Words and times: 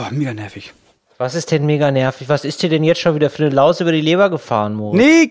Oh, 0.00 0.06
mega 0.14 0.32
nervig. 0.34 0.72
Was 1.18 1.34
ist 1.34 1.50
denn 1.50 1.66
mega 1.66 1.90
nervig? 1.90 2.28
Was 2.28 2.44
ist 2.44 2.62
dir 2.62 2.68
denn 2.68 2.84
jetzt 2.84 3.00
schon 3.00 3.14
wieder 3.16 3.28
für 3.30 3.44
eine 3.46 3.54
Laus 3.54 3.80
über 3.80 3.90
die 3.90 4.00
Leber 4.00 4.30
gefahren, 4.30 4.74
Mo? 4.74 4.94
Nee, 4.94 5.30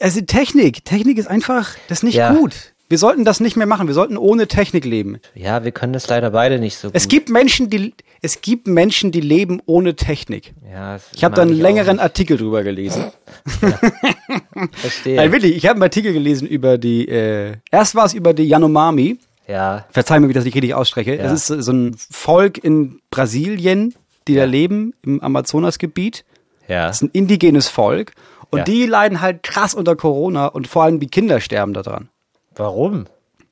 also 0.00 0.20
Technik. 0.22 0.84
Technik 0.86 1.18
ist 1.18 1.28
einfach, 1.28 1.74
das 1.88 1.98
ist 1.98 2.02
nicht 2.04 2.14
Ja. 2.14 2.32
gut. 2.32 2.54
Wir 2.90 2.96
sollten 2.96 3.26
das 3.26 3.38
nicht 3.40 3.54
mehr 3.54 3.66
machen. 3.66 3.86
Wir 3.86 3.92
sollten 3.94 4.16
ohne 4.16 4.46
Technik 4.46 4.86
leben. 4.86 5.18
Ja, 5.34 5.62
wir 5.62 5.72
können 5.72 5.92
das 5.92 6.08
leider 6.08 6.30
beide 6.30 6.58
nicht 6.58 6.78
so 6.78 6.88
gut. 6.88 6.96
Es 6.96 7.08
gibt 7.08 7.28
Menschen, 7.28 7.68
die, 7.68 7.92
es 8.22 8.40
gibt 8.40 8.66
Menschen, 8.66 9.12
die 9.12 9.20
leben 9.20 9.60
ohne 9.66 9.94
Technik. 9.94 10.54
ja, 10.72 10.96
Ich 11.14 11.22
habe 11.22 11.34
da 11.34 11.42
einen 11.42 11.52
längeren. 11.52 11.98
Artikel 12.00 12.38
drüber 12.38 12.62
gelesen. 12.62 13.04
Verstehe. 14.72 15.16
Nein, 15.16 15.32
wirklich, 15.32 15.54
ich 15.54 15.64
habe 15.66 15.74
einen 15.74 15.82
Artikel 15.82 16.14
gelesen 16.14 16.48
über 16.48 16.78
die, 16.78 17.06
äh, 17.08 17.56
erst 17.70 17.94
war 17.94 18.06
es 18.06 18.14
über 18.14 18.32
die 18.32 18.44
Yanomami. 18.44 19.18
Ja, 19.48 19.86
Verzeih 19.90 20.20
mir, 20.20 20.26
wie 20.28 20.30
ich 20.32 20.36
das 20.36 20.44
nicht 20.44 20.54
richtig 20.54 20.74
ausspreche. 20.74 21.16
Ja. 21.16 21.22
Das 21.24 21.48
ist 21.50 21.64
so 21.64 21.72
ein 21.72 21.96
Volk 22.10 22.58
in 22.62 23.00
Brasilien, 23.10 23.94
die 24.28 24.34
da 24.34 24.44
leben, 24.44 24.92
im 25.02 25.20
Amazonasgebiet. 25.22 26.24
ja. 26.68 26.86
Das 26.86 26.96
ist 26.96 27.02
ein 27.02 27.10
indigenes 27.12 27.68
Volk. 27.68 28.12
Und 28.50 28.58
Ja. 28.60 28.64
die 28.64 28.86
leiden 28.86 29.20
halt 29.20 29.42
krass 29.42 29.74
unter 29.74 29.96
Corona 29.96 30.46
und 30.46 30.68
vor 30.68 30.82
allem 30.84 31.00
die 31.00 31.06
Kinder 31.08 31.40
sterben 31.40 31.72
daran. 31.74 32.08
Warum? 32.56 33.06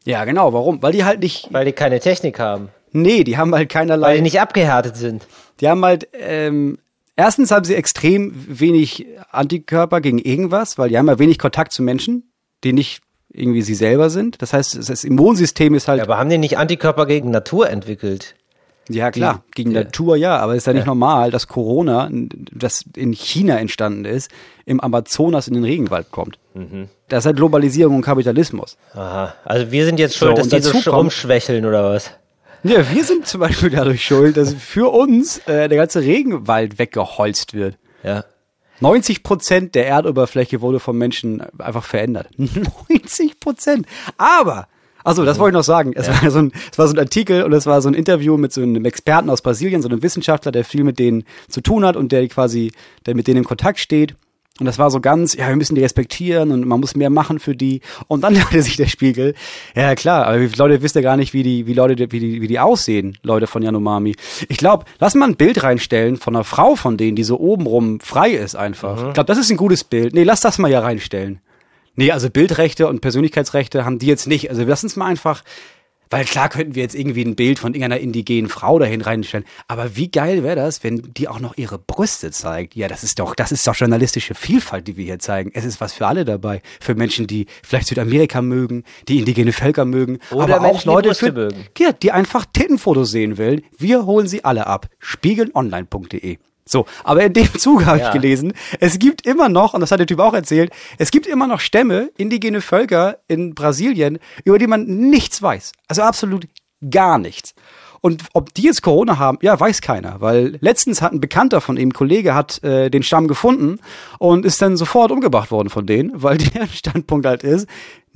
Ja, 0.04 0.24
genau. 0.24 0.52
Warum? 0.52 0.82
Weil 0.82 0.92
die 0.92 1.04
halt 1.04 1.20
nicht, 1.20 1.48
Weil 1.52 1.64
die 1.66 1.72
keine 1.72 1.98
Technik 2.00 2.38
haben. 2.38 2.68
nee, 2.92 3.24
die 3.24 3.36
haben 3.36 3.52
halt 3.54 3.62
Weil 3.74 3.80
keinerlei, 3.80 4.16
die 4.16 4.22
nicht 4.22 4.40
abgehärtet 4.40 4.96
sind. 4.96 5.26
die 5.60 5.68
haben 5.68 5.84
halt, 5.84 6.08
ähm, 6.14 6.78
erstens 7.16 7.50
haben 7.50 7.64
sie 7.64 7.74
extrem 7.74 8.32
wenig 8.48 9.06
Antikörper 9.30 10.00
gegen 10.00 10.18
irgendwas, 10.18 10.78
weil 10.78 10.88
die 10.88 10.96
haben 10.98 11.08
ja 11.08 11.18
wenig 11.18 11.38
Kontakt 11.38 11.72
zu 11.72 11.82
Menschen, 11.82 12.30
die 12.64 12.72
nicht 12.72 13.02
irgendwie 13.36 13.62
sie 13.62 13.74
selber 13.74 14.10
sind. 14.10 14.40
Das 14.42 14.52
heißt, 14.52 14.88
das 14.88 15.04
Immunsystem 15.04 15.74
ist 15.74 15.88
halt 15.88 15.98
Ja, 15.98 16.04
aber 16.04 16.18
haben 16.18 16.30
die 16.30 16.38
nicht 16.38 16.58
Antikörper 16.58 17.06
gegen 17.06 17.30
Natur 17.30 17.68
entwickelt? 17.70 18.34
Ja, 18.88 19.10
klar, 19.10 19.42
gegen 19.54 19.72
ja. 19.72 19.82
Natur 19.82 20.16
ja, 20.16 20.36
aber 20.38 20.52
es 20.52 20.58
ist 20.58 20.66
ja 20.68 20.72
nicht 20.72 20.86
normal, 20.86 21.32
dass 21.32 21.48
Corona, 21.48 22.08
das 22.10 22.84
in 22.94 23.12
China 23.12 23.58
entstanden 23.58 24.04
ist, 24.04 24.30
im 24.64 24.80
Amazonas 24.80 25.48
in 25.48 25.54
den 25.54 25.64
Regenwald 25.64 26.12
kommt. 26.12 26.38
Mhm. 26.54 26.88
Das 27.08 27.20
ist 27.20 27.26
halt 27.26 27.36
Globalisierung 27.36 27.96
und 27.96 28.02
Kapitalismus. 28.02 28.76
Aha. 28.94 29.34
Also 29.44 29.72
wir 29.72 29.84
sind 29.84 29.98
jetzt 29.98 30.16
schuld, 30.16 30.36
So, 30.36 30.48
dass 30.48 30.72
die 30.72 30.80
so 30.80 30.90
rumschwächeln 30.90 31.66
oder 31.66 31.82
was? 31.90 32.12
Ja, 32.62 32.88
wir 32.92 33.04
sind 33.04 33.26
zum 33.26 33.40
Beispiel 33.40 33.70
dadurch 33.70 34.04
schuld, 34.04 34.36
dass 34.36 34.54
für 34.54 34.92
uns 34.92 35.38
äh, 35.46 35.68
der 35.68 35.78
ganze 35.78 36.00
Regenwald 36.00 36.78
weggeholzt 36.78 37.54
wird. 37.54 37.76
Ja. 38.02 38.24
90 38.80 39.22
Prozent 39.22 39.74
der 39.74 39.86
Erdoberfläche 39.86 40.60
wurde 40.60 40.80
vom 40.80 40.98
Menschen 40.98 41.42
einfach 41.58 41.84
verändert. 41.84 42.28
90 42.36 43.40
Prozent. 43.40 43.86
Aber, 44.16 44.68
also 45.04 45.24
das 45.24 45.38
wollte 45.38 45.54
ich 45.54 45.58
noch 45.58 45.64
sagen. 45.64 45.92
Es, 45.94 46.08
war 46.08 46.30
so 46.30 46.38
ein, 46.38 46.52
es 46.70 46.78
war 46.78 46.88
so 46.88 46.94
ein 46.94 46.98
Artikel 46.98 47.42
und 47.42 47.52
es 47.52 47.66
war 47.66 47.80
so 47.80 47.88
ein 47.88 47.94
Interview 47.94 48.36
mit 48.36 48.52
so 48.52 48.62
einem 48.62 48.84
Experten 48.84 49.30
aus 49.30 49.42
Brasilien, 49.42 49.82
so 49.82 49.88
einem 49.88 50.02
Wissenschaftler, 50.02 50.52
der 50.52 50.64
viel 50.64 50.84
mit 50.84 50.98
denen 50.98 51.24
zu 51.48 51.60
tun 51.60 51.84
hat 51.84 51.96
und 51.96 52.12
der 52.12 52.26
quasi, 52.28 52.72
der 53.06 53.14
mit 53.14 53.26
denen 53.26 53.38
in 53.38 53.44
Kontakt 53.44 53.78
steht. 53.78 54.16
Und 54.58 54.64
das 54.66 54.78
war 54.78 54.90
so 54.90 55.00
ganz, 55.00 55.34
ja, 55.34 55.48
wir 55.48 55.56
müssen 55.56 55.74
die 55.74 55.82
respektieren 55.82 56.50
und 56.50 56.66
man 56.66 56.80
muss 56.80 56.96
mehr 56.96 57.10
machen 57.10 57.38
für 57.38 57.54
die. 57.54 57.82
Und 58.08 58.22
dann 58.22 58.34
dachte 58.36 58.62
sich 58.62 58.76
der 58.76 58.86
Spiegel, 58.86 59.34
ja 59.74 59.94
klar, 59.94 60.26
aber 60.26 60.38
Leute 60.38 60.82
wisst 60.82 60.94
ja 60.94 61.02
gar 61.02 61.16
nicht, 61.16 61.34
wie 61.34 61.42
die, 61.42 61.66
wie 61.66 61.74
Leute, 61.74 62.10
wie 62.10 62.20
die, 62.20 62.40
wie 62.40 62.46
die 62.46 62.58
aussehen, 62.58 63.18
Leute 63.22 63.46
von 63.46 63.62
Yanomami. 63.62 64.16
Ich 64.48 64.56
glaube, 64.56 64.86
lass 64.98 65.14
mal 65.14 65.28
ein 65.28 65.36
Bild 65.36 65.62
reinstellen 65.62 66.16
von 66.16 66.34
einer 66.34 66.44
Frau 66.44 66.74
von 66.74 66.96
denen, 66.96 67.16
die 67.16 67.24
so 67.24 67.38
obenrum 67.38 68.00
frei 68.00 68.30
ist 68.30 68.56
einfach. 68.56 69.08
Ich 69.08 69.14
glaube, 69.14 69.26
das 69.26 69.38
ist 69.38 69.50
ein 69.50 69.56
gutes 69.58 69.84
Bild. 69.84 70.14
Nee, 70.14 70.24
lass 70.24 70.40
das 70.40 70.58
mal 70.58 70.70
ja 70.70 70.80
reinstellen. 70.80 71.40
Nee, 71.94 72.12
also 72.12 72.28
Bildrechte 72.28 72.88
und 72.88 73.00
Persönlichkeitsrechte 73.00 73.84
haben 73.84 73.98
die 73.98 74.06
jetzt 74.06 74.26
nicht. 74.26 74.50
Also 74.50 74.62
lass 74.64 74.84
uns 74.84 74.96
mal 74.96 75.06
einfach, 75.06 75.42
weil 76.10 76.24
klar 76.24 76.48
könnten 76.48 76.74
wir 76.74 76.82
jetzt 76.82 76.94
irgendwie 76.94 77.24
ein 77.24 77.36
Bild 77.36 77.58
von 77.58 77.74
irgendeiner 77.74 78.00
indigenen 78.00 78.48
Frau 78.48 78.78
dahin 78.78 79.00
reinstellen. 79.00 79.46
Aber 79.68 79.96
wie 79.96 80.10
geil 80.10 80.42
wäre 80.42 80.56
das, 80.56 80.84
wenn 80.84 81.12
die 81.16 81.28
auch 81.28 81.40
noch 81.40 81.56
ihre 81.56 81.78
Brüste 81.78 82.30
zeigt? 82.30 82.74
Ja, 82.76 82.88
das 82.88 83.02
ist 83.04 83.18
doch, 83.18 83.34
das 83.34 83.52
ist 83.52 83.66
doch 83.66 83.74
journalistische 83.74 84.34
Vielfalt, 84.34 84.88
die 84.88 84.96
wir 84.96 85.04
hier 85.04 85.18
zeigen. 85.18 85.50
Es 85.54 85.64
ist 85.64 85.80
was 85.80 85.92
für 85.92 86.06
alle 86.06 86.24
dabei. 86.24 86.62
Für 86.80 86.94
Menschen, 86.94 87.26
die 87.26 87.46
vielleicht 87.62 87.88
Südamerika 87.88 88.42
mögen, 88.42 88.84
die 89.08 89.18
indigene 89.18 89.52
Völker 89.52 89.84
mögen, 89.84 90.18
Oder 90.30 90.56
aber 90.56 90.56
auch 90.58 90.72
Menschen, 90.72 90.80
die 90.80 90.88
Leute, 90.88 91.08
Brüste 91.08 91.26
für, 91.26 91.32
mögen. 91.32 91.64
Ja, 91.78 91.92
die 91.92 92.12
einfach 92.12 92.46
Tittenfotos 92.52 93.10
sehen 93.10 93.38
wollen. 93.38 93.62
Wir 93.76 94.06
holen 94.06 94.28
sie 94.28 94.44
alle 94.44 94.66
ab. 94.66 94.88
Spiegelonline.de. 94.98 96.38
So, 96.68 96.84
aber 97.04 97.22
in 97.24 97.32
dem 97.32 97.52
Zuge 97.58 97.86
habe 97.86 98.00
Ja. 98.00 98.06
ich 98.08 98.12
gelesen, 98.12 98.52
es 98.80 98.98
gibt 98.98 99.24
immer 99.26 99.48
noch, 99.48 99.74
und 99.74 99.80
das 99.80 99.92
hat 99.92 100.00
der 100.00 100.06
Typ 100.06 100.18
auch 100.18 100.34
erzählt, 100.34 100.72
es 100.98 101.10
gibt 101.12 101.26
immer 101.26 101.46
noch 101.46 101.60
Stämme, 101.60 102.10
indigene 102.16 102.60
Völker 102.60 103.18
in 103.28 103.54
Brasilien, 103.54 104.18
über 104.44 104.58
die 104.58 104.66
man 104.66 104.84
nichts 104.84 105.40
weiß. 105.40 105.72
Also 105.88 106.02
absolut 106.02 106.46
gar 106.90 107.18
nichts. 107.18 107.54
Und 108.02 108.24
ob 108.34 108.52
die 108.54 108.62
jetzt 108.62 108.82
Corona 108.82 109.18
haben, 109.18 109.38
ja, 109.42 109.58
weiß 109.58 109.80
keiner, 109.80 110.20
weil 110.20 110.58
letztens 110.60 111.02
hat 111.02 111.12
ein 111.12 111.20
Bekannter 111.20 111.60
von 111.60 111.76
ihm, 111.76 111.88
ein 111.88 111.92
Kollege, 111.92 112.34
hat 112.34 112.62
äh, 112.62 112.90
den 112.90 113.02
Stamm 113.02 113.26
gefunden 113.26 113.80
und 114.18 114.44
ist 114.44 114.60
dann 114.62 114.76
sofort 114.76 115.10
umgebracht 115.10 115.50
worden 115.50 115.70
von 115.70 115.86
denen, 115.86 116.12
weil 116.22 116.36
der 116.54 116.66
Standpunkt 116.66 117.26
halt 117.26 117.42
ist, 117.42 117.66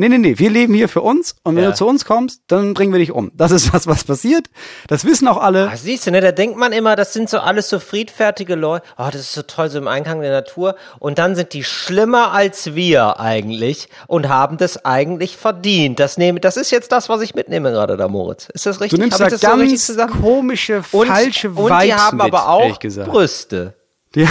nee, 0.01 0.09
nee, 0.09 0.19
nee, 0.19 0.39
wir 0.39 0.51
leben 0.51 0.75
hier 0.75 0.89
für 0.89 1.01
uns 1.03 1.37
und 1.45 1.55
wenn 1.57 1.63
Ja. 1.65 1.71
du 1.71 1.77
zu 1.77 1.87
uns 1.87 2.05
kommst, 2.05 2.43
dann 2.49 2.75
bringen 2.75 2.93
wir 2.93 2.99
dich 2.99 3.13
um. 3.13 3.31
Das 3.35 3.51
ist 3.53 3.71
das, 3.75 3.87
was 3.87 4.05
passiert. 4.05 4.47
Das 4.89 5.05
wissen 5.05 5.29
auch 5.29 5.37
alle. 5.37 5.69
Ah, 5.71 5.77
siehst 5.77 6.07
du, 6.07 6.11
ne, 6.11 6.21
da 6.21 6.33
denkt 6.33 6.57
man 6.59 6.73
immer, 6.73 6.97
das 6.97 7.13
sind 7.13 7.31
so 7.31 7.39
alles 7.39 7.69
so 7.69 7.79
friedfertige 7.79 8.55
Leute. 8.55 8.85
Oh, 8.99 9.07
das 9.13 9.21
ist 9.21 9.33
so 9.35 9.43
toll, 9.43 9.71
so 9.71 9.79
im 9.79 9.87
Einklang 9.89 10.21
der 10.21 10.33
Natur. 10.33 10.75
Und 10.99 11.19
dann 11.19 11.37
sind 11.37 11.53
die 11.53 11.63
schlimmer 11.65 12.33
als 12.33 12.75
wir 12.75 13.21
eigentlich 13.21 13.89
und 14.07 14.29
haben 14.29 14.57
das 14.57 14.85
eigentlich 14.85 15.37
verdient. 15.37 16.01
Das 16.01 16.19
nehme, 16.19 16.41
das 16.41 16.57
ist 16.57 16.71
jetzt 16.71 16.91
das, 16.93 17.09
was 17.09 17.21
ich 17.21 17.35
mitnehme 17.35 17.71
gerade 17.71 17.97
da, 17.97 18.09
Moritz. 18.09 18.49
Ist 18.53 18.67
das 18.67 18.81
richtig? 18.81 18.99
Du 18.99 19.03
nimmst 19.03 19.21
da 19.21 19.29
das 19.29 19.41
so 19.41 19.47
ganz 19.47 19.87
zusammen? 19.87 20.21
komische, 20.21 20.83
Und, 20.93 21.07
falsche 21.07 21.51
und 21.51 21.57
Vibes 21.69 21.83
die 21.85 21.95
haben 21.95 22.17
mit, 22.17 22.27
aber 22.27 22.49
auch. 22.49 22.79
Brüste. 22.79 23.75
Ja. 24.15 24.27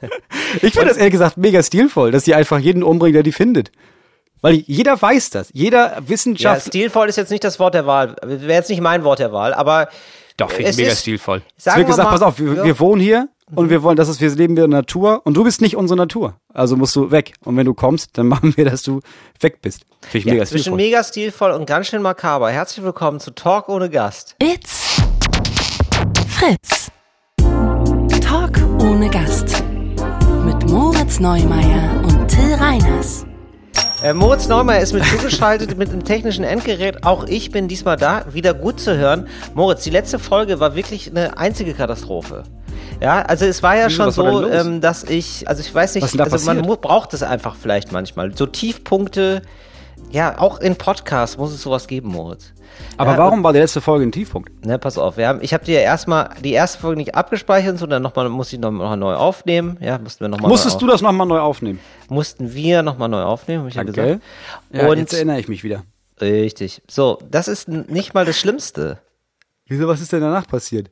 ich 0.62 0.72
finde 0.72 0.86
das 0.88 0.96
ehrlich 0.96 1.12
gesagt 1.12 1.36
mega 1.36 1.62
stilvoll, 1.62 2.10
dass 2.10 2.24
die 2.24 2.34
einfach 2.34 2.58
jeden 2.58 2.82
umbringen, 2.82 3.12
der 3.14 3.22
die 3.22 3.32
findet. 3.32 3.70
Weil 4.42 4.54
jeder 4.66 5.00
weiß 5.00 5.30
das. 5.30 5.50
Jeder 5.52 5.96
Ja, 5.96 6.08
Wissenschaft. 6.08 6.66
stilvoll 6.68 7.08
ist 7.08 7.16
jetzt 7.16 7.30
nicht 7.30 7.44
das 7.44 7.58
Wort 7.58 7.74
der 7.74 7.86
Wahl. 7.86 8.16
Wäre 8.24 8.52
jetzt 8.54 8.70
nicht 8.70 8.80
mein 8.80 9.04
Wort 9.04 9.18
der 9.18 9.32
Wahl, 9.32 9.52
aber 9.52 9.88
Doch, 10.36 10.50
finde 10.50 10.70
ich 10.70 10.76
mega 10.76 10.90
ist- 10.92 11.00
stilvoll. 11.02 11.42
Es 11.58 11.66
wird 11.66 11.76
wir 11.76 11.84
gesagt, 11.84 12.06
mal- 12.06 12.12
pass 12.12 12.22
auf, 12.22 12.38
wir, 12.38 12.54
ja. 12.54 12.64
wir 12.64 12.78
wohnen 12.80 13.02
hier 13.02 13.28
und 13.54 13.68
wir 13.68 13.82
wollen, 13.82 13.96
das 13.96 14.08
ist, 14.08 14.20
wir 14.20 14.30
leben 14.30 14.56
wir 14.56 14.64
in 14.64 14.70
der 14.70 14.80
Natur 14.80 15.20
und 15.24 15.34
du 15.34 15.44
bist 15.44 15.60
nicht 15.60 15.76
unsere 15.76 15.98
Natur. 15.98 16.36
Also 16.54 16.76
musst 16.76 16.94
du 16.96 17.10
weg. 17.10 17.34
Und 17.44 17.56
wenn 17.56 17.66
du 17.66 17.74
kommst, 17.74 18.16
dann 18.16 18.28
machen 18.34 18.56
wir, 18.56 18.64
dass 18.64 18.82
du 18.82 19.00
weg 19.40 19.60
bist. 19.60 19.82
Finde 20.02 20.18
ich 20.18 20.24
ja, 20.24 20.32
mega 20.32 20.46
zwischen 20.46 20.62
stilvoll. 20.62 20.76
mega 20.78 21.04
stilvoll 21.04 21.50
und 21.52 21.66
ganz 21.66 21.88
schön 21.88 22.00
makaber. 22.00 22.50
Herzlich 22.50 22.84
willkommen 22.84 23.20
zu 23.20 23.32
Talk 23.32 23.68
ohne 23.68 23.90
Gast. 23.90 24.36
It's 24.42 24.96
Fritz. 26.28 26.90
Talk 28.22 28.52
ohne 28.80 29.10
Gast. 29.10 29.62
Mit 30.46 30.66
Moritz 30.70 31.20
Neumeier 31.20 32.02
und 32.04 32.26
Till 32.28 32.54
Reiners. 32.54 33.26
Äh, 34.02 34.14
Moritz 34.14 34.48
Neumeier 34.48 34.80
ist 34.80 34.94
mit 34.94 35.04
zugeschaltet 35.04 35.76
mit 35.76 35.90
einem 35.90 36.04
technischen 36.04 36.42
Endgerät. 36.44 37.04
Auch 37.04 37.24
ich 37.26 37.50
bin 37.50 37.68
diesmal 37.68 37.96
da, 37.96 38.24
wieder 38.32 38.54
gut 38.54 38.80
zu 38.80 38.96
hören. 38.96 39.28
Moritz, 39.54 39.82
die 39.84 39.90
letzte 39.90 40.18
Folge 40.18 40.58
war 40.58 40.74
wirklich 40.74 41.10
eine 41.10 41.36
einzige 41.36 41.74
Katastrophe. 41.74 42.44
Ja, 43.02 43.22
also 43.22 43.44
es 43.44 43.62
war 43.62 43.76
ja 43.76 43.88
Wieso, 43.88 44.04
schon 44.04 44.10
so, 44.12 44.48
ähm, 44.48 44.80
dass 44.80 45.04
ich, 45.04 45.46
also 45.48 45.60
ich 45.60 45.74
weiß 45.74 45.94
nicht, 45.96 46.04
also 46.04 46.16
man 46.18 46.30
passiert? 46.30 46.66
mu- 46.66 46.76
braucht 46.76 47.12
es 47.14 47.22
einfach 47.22 47.56
vielleicht 47.60 47.92
manchmal. 47.92 48.34
So 48.36 48.46
Tiefpunkte, 48.46 49.42
ja, 50.10 50.38
auch 50.38 50.60
in 50.60 50.76
Podcasts 50.76 51.36
muss 51.36 51.52
es 51.52 51.62
sowas 51.62 51.86
geben, 51.86 52.08
Moritz. 52.08 52.52
Aber 52.96 53.12
ja, 53.12 53.18
warum 53.18 53.42
war 53.42 53.52
die 53.52 53.58
letzte 53.58 53.80
Folge 53.80 54.04
ein 54.06 54.12
Tiefpunkt? 54.12 54.64
Ne, 54.64 54.78
pass 54.78 54.96
auf, 54.98 55.16
wir 55.16 55.28
haben, 55.28 55.40
ich 55.42 55.52
habe 55.54 55.64
dir 55.64 55.80
erstmal 55.80 56.30
die 56.42 56.52
erste 56.52 56.78
Folge 56.78 56.96
nicht 56.98 57.14
abgespeichert, 57.14 57.78
sondern 57.78 58.02
nochmal, 58.02 58.28
musste 58.28 58.56
ich 58.56 58.62
nochmal 58.62 58.96
neu 58.96 59.14
aufnehmen. 59.14 59.76
Ja, 59.80 59.98
mussten 59.98 60.20
wir 60.20 60.28
nochmal 60.28 60.48
Musstest 60.48 60.80
du 60.80 60.86
das 60.86 61.02
nochmal 61.02 61.26
neu 61.26 61.40
aufnehmen? 61.40 61.80
mussten 62.08 62.54
wir 62.54 62.82
nochmal 62.82 63.08
neu 63.08 63.22
aufnehmen, 63.22 63.62
hab 63.62 63.68
ich 63.68 63.74
ja 63.76 63.82
Okay. 63.82 63.92
gesagt. 63.92 64.22
Ja, 64.72 64.88
Und 64.88 64.98
jetzt 64.98 65.12
erinnere 65.12 65.38
ich 65.40 65.48
mich 65.48 65.62
wieder. 65.64 65.84
Richtig. 66.20 66.82
So, 66.88 67.18
das 67.30 67.48
ist 67.48 67.68
nicht 67.68 68.14
mal 68.14 68.24
das 68.24 68.38
Schlimmste. 68.38 68.98
Wieso, 69.66 69.86
was 69.88 70.00
ist 70.00 70.12
denn 70.12 70.20
danach 70.20 70.46
passiert? 70.46 70.90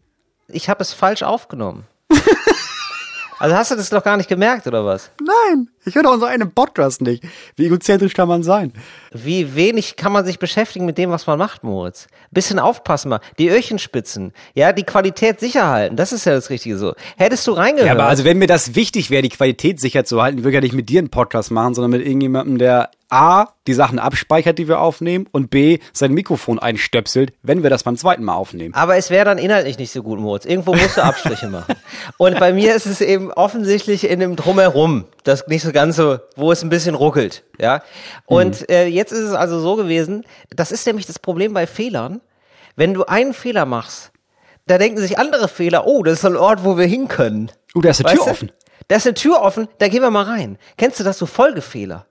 Ich 0.49 0.69
habe 0.69 0.83
es 0.83 0.93
falsch 0.93 1.23
aufgenommen. 1.23 1.85
also 3.39 3.55
hast 3.57 3.71
du 3.71 3.77
das 3.77 3.91
doch 3.91 4.03
gar 4.03 4.17
nicht 4.17 4.29
gemerkt, 4.29 4.67
oder 4.67 4.85
was? 4.85 5.11
Nein, 5.21 5.69
ich 5.89 5.95
höre 5.95 6.03
doch 6.03 6.13
unseren 6.13 6.31
einen 6.31 6.53
Podcast 6.53 7.01
nicht. 7.01 7.25
Wie 7.57 7.67
egozentrisch 7.67 8.15
kann 8.15 8.29
man 8.29 8.43
sein? 8.43 8.73
Wie 9.13 9.55
wenig 9.55 9.97
kann 9.97 10.13
man 10.13 10.25
sich 10.25 10.39
beschäftigen 10.39 10.87
mit 10.87 10.99
dem, 10.99 11.11
was 11.11 11.27
man 11.27 11.39
macht, 11.39 11.65
Moritz? 11.65 12.07
Bisschen 12.31 12.59
aufpassen 12.59 13.09
mal. 13.09 13.21
Die 13.39 13.49
Öhrchen 13.49 13.79
spitzen. 13.79 14.33
Ja, 14.55 14.73
die 14.73 14.85
Qualität 14.85 15.41
sicher 15.41 15.69
halten. 15.69 15.97
Das 15.97 16.13
ist 16.13 16.27
ja 16.27 16.35
das 16.35 16.51
Richtige 16.51 16.79
so. 16.79 16.95
Hättest 17.17 17.47
du 17.47 17.53
reingehört. 17.53 17.87
Ja, 17.87 17.95
aber 17.95 18.07
also 18.07 18.25
wenn 18.25 18.39
mir 18.39 18.47
das 18.47 18.75
wichtig 18.75 19.11
wäre, 19.11 19.23
die 19.23 19.31
Qualität 19.31 19.81
sicher 19.81 20.05
zu 20.05 20.23
halten, 20.23 20.39
würde 20.39 20.51
ich 20.51 20.55
ja 20.55 20.61
nicht 20.61 20.75
mit 20.75 20.89
dir 20.89 20.99
einen 20.99 21.11
Podcast 21.11 21.51
machen, 21.51 21.75
sondern 21.75 21.91
mit 21.93 22.07
irgendjemandem, 22.07 22.59
der 22.59 22.91
A, 23.11 23.47
die 23.67 23.73
Sachen 23.73 23.99
abspeichert, 23.99 24.59
die 24.59 24.69
wir 24.69 24.81
aufnehmen 24.81 25.27
und 25.33 25.49
B, 25.49 25.79
sein 25.93 26.13
Mikrofon 26.13 26.59
einstöpselt, 26.59 27.33
wenn 27.43 27.63
wir 27.63 27.71
das 27.71 27.83
beim 27.83 27.97
zweiten 27.97 28.23
Mal 28.23 28.35
aufnehmen. 28.35 28.75
Aber 28.75 28.97
es 28.97 29.09
wäre 29.09 29.25
dann 29.25 29.39
inhaltlich 29.39 29.79
nicht 29.79 29.93
so 29.93 30.03
gut, 30.03 30.21
Moritz. 30.21 30.45
Irgendwo 30.45 30.75
musst 30.75 30.99
du 30.99 31.03
Abstriche 31.03 31.49
machen. 31.49 31.75
Und 32.19 32.39
bei 32.39 32.53
mir 32.53 32.75
ist 32.75 32.87
es 32.87 33.01
eben 33.01 33.33
offensichtlich 33.33 34.09
in 34.09 34.21
dem 34.21 34.37
Drumherum, 34.37 35.05
das 35.29 35.47
nicht 35.47 35.63
so 35.63 35.73
ganz 35.73 35.97
so, 35.97 36.19
wo 36.37 36.51
es 36.51 36.63
ein 36.63 36.69
bisschen 36.69 36.95
ruckelt, 36.95 37.45
ja. 37.59 37.83
Und 38.27 38.69
äh, 38.71 38.87
jetzt 38.87 39.13
ist 39.13 39.21
es 39.21 39.33
also 39.33 39.61
so 39.61 39.77
gewesen, 39.77 40.25
das 40.51 40.73
ist 40.73 40.87
nämlich 40.87 41.07
das 41.07 41.19
Problem 41.19 41.55
bei 41.55 41.67
Fehlern. 41.67 42.21
Wenn 42.77 42.95
du 42.95 43.05
einen 43.05 43.35
Fehler 43.35 43.65
machst, 43.67 44.11
da 44.67 44.79
denken 44.79 44.99
sich 44.99 45.19
andere 45.19 45.49
Fehler, 45.49 45.87
oh, 45.87 46.03
das 46.03 46.19
ist 46.21 46.25
ein 46.25 46.37
Ort, 46.37 46.65
wo 46.65 46.77
wir 46.77 46.87
hin 46.87 47.09
können. 47.09 47.51
Oh, 47.75 47.81
da 47.81 47.91
ist 47.91 48.01
eine 48.01 48.07
Weißt 48.07 48.17
Tür 48.17 48.25
du? 48.25 48.31
offen. 48.31 48.53
Da 48.89 48.97
ist 48.97 49.07
eine 49.07 49.15
Tür 49.15 49.41
offen, 49.43 49.69
da 49.79 49.89
gehen 49.89 50.03
wir 50.03 50.11
mal 50.11 50.25
rein. 50.25 50.59
Kennst 50.77 50.99
du 51.01 51.05
das 51.05 51.19
so 51.19 51.27
Folgefehler? 51.27 52.07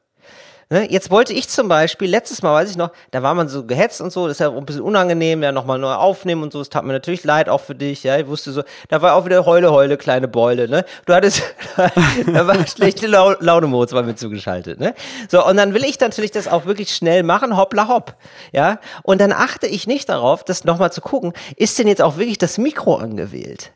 Ne, 0.70 0.92
jetzt 0.92 1.10
wollte 1.12 1.32
ich 1.32 1.48
zum 1.48 1.70
Beispiel, 1.70 2.10
letztes 2.10 2.42
Mal 2.42 2.54
weiß 2.54 2.70
ich 2.70 2.76
noch, 2.76 2.92
da 3.12 3.24
war 3.24 3.34
man 3.34 3.48
so 3.48 3.66
gehetzt 3.66 4.02
und 4.02 4.12
so, 4.12 4.28
das 4.28 4.36
ist 4.36 4.40
ja 4.42 4.52
ein 4.52 4.66
bisschen 4.66 4.82
unangenehm, 4.82 5.42
ja 5.42 5.54
nochmal 5.54 5.80
neu 5.80 5.94
aufnehmen 5.94 6.44
und 6.44 6.52
so, 6.52 6.60
es 6.60 6.68
tat 6.68 6.84
mir 6.84 6.92
natürlich 6.92 7.24
leid, 7.24 7.48
auch 7.48 7.62
für 7.62 7.74
dich, 7.74 8.04
ja, 8.04 8.18
ich 8.18 8.28
wusste 8.28 8.52
so, 8.52 8.64
da 8.90 9.02
war 9.02 9.16
auch 9.16 9.24
wieder 9.24 9.46
Heule, 9.46 9.72
Heule, 9.72 9.96
kleine 9.96 10.28
Beule, 10.28 10.68
ne, 10.68 10.84
du 11.06 11.14
hattest, 11.14 11.42
da 11.78 12.48
war 12.48 12.68
schlechte 12.68 13.08
Lau 13.08 13.36
Laune 13.40 13.68
Moritz 13.68 13.94
bei 13.94 14.04
mir 14.04 14.18
zugeschaltet, 14.18 14.78
ne, 14.82 14.94
so, 15.30 15.46
und 15.46 15.56
dann 15.56 15.74
will 15.74 15.86
ich 15.86 16.02
natürlich 16.02 16.32
das 16.32 16.50
auch 16.50 16.66
wirklich 16.66 16.94
schnell 16.94 17.24
machen, 17.24 17.56
hoppla 17.56 17.88
hopp, 17.88 18.16
ja, 18.52 18.82
und 19.04 19.22
dann 19.22 19.32
achte 19.32 19.68
ich 19.68 19.88
nicht 19.88 20.10
darauf, 20.10 20.44
das 20.44 20.66
nochmal 20.66 20.92
zu 20.92 21.00
gucken, 21.00 21.32
ist 21.56 21.80
denn 21.80 21.88
jetzt 21.88 22.02
auch 22.02 22.18
wirklich 22.18 22.40
das 22.40 22.58
Mikro 22.58 22.96
angewählt? 22.98 23.72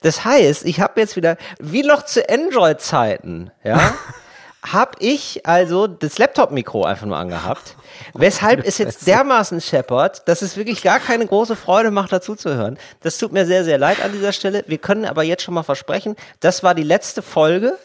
Das 0.00 0.24
heißt, 0.24 0.64
ich 0.64 0.80
habe 0.80 0.98
jetzt 0.98 1.14
wieder, 1.14 1.36
wie 1.60 1.82
noch 1.82 2.04
zu 2.06 2.26
Android-Zeiten, 2.26 3.50
ja, 3.62 3.92
habe 4.64 4.92
ich 5.00 5.44
also 5.44 5.86
das 5.86 6.18
Laptop-Mikro 6.18 6.84
einfach 6.84 7.06
nur 7.06 7.16
angehabt, 7.16 7.76
weshalb 8.14 8.64
es 8.64 8.78
jetzt 8.78 9.06
dermaßen 9.06 9.60
scheppert, 9.60 10.28
dass 10.28 10.40
es 10.42 10.56
wirklich 10.56 10.82
gar 10.82 11.00
keine 11.00 11.26
große 11.26 11.56
Freude 11.56 11.90
macht, 11.90 12.12
dazu 12.12 12.36
zu 12.36 12.54
hören. 12.54 12.78
Das 13.00 13.18
tut 13.18 13.32
mir 13.32 13.44
sehr, 13.44 13.64
sehr 13.64 13.78
leid 13.78 14.00
an 14.00 14.12
dieser 14.12 14.32
Stelle. 14.32 14.64
Wir 14.68 14.78
können 14.78 15.04
aber 15.04 15.24
jetzt 15.24 15.42
schon 15.42 15.54
mal 15.54 15.64
versprechen, 15.64 16.16
das 16.40 16.62
war 16.62 16.74
die 16.74 16.84
letzte 16.84 17.22
Folge. 17.22 17.76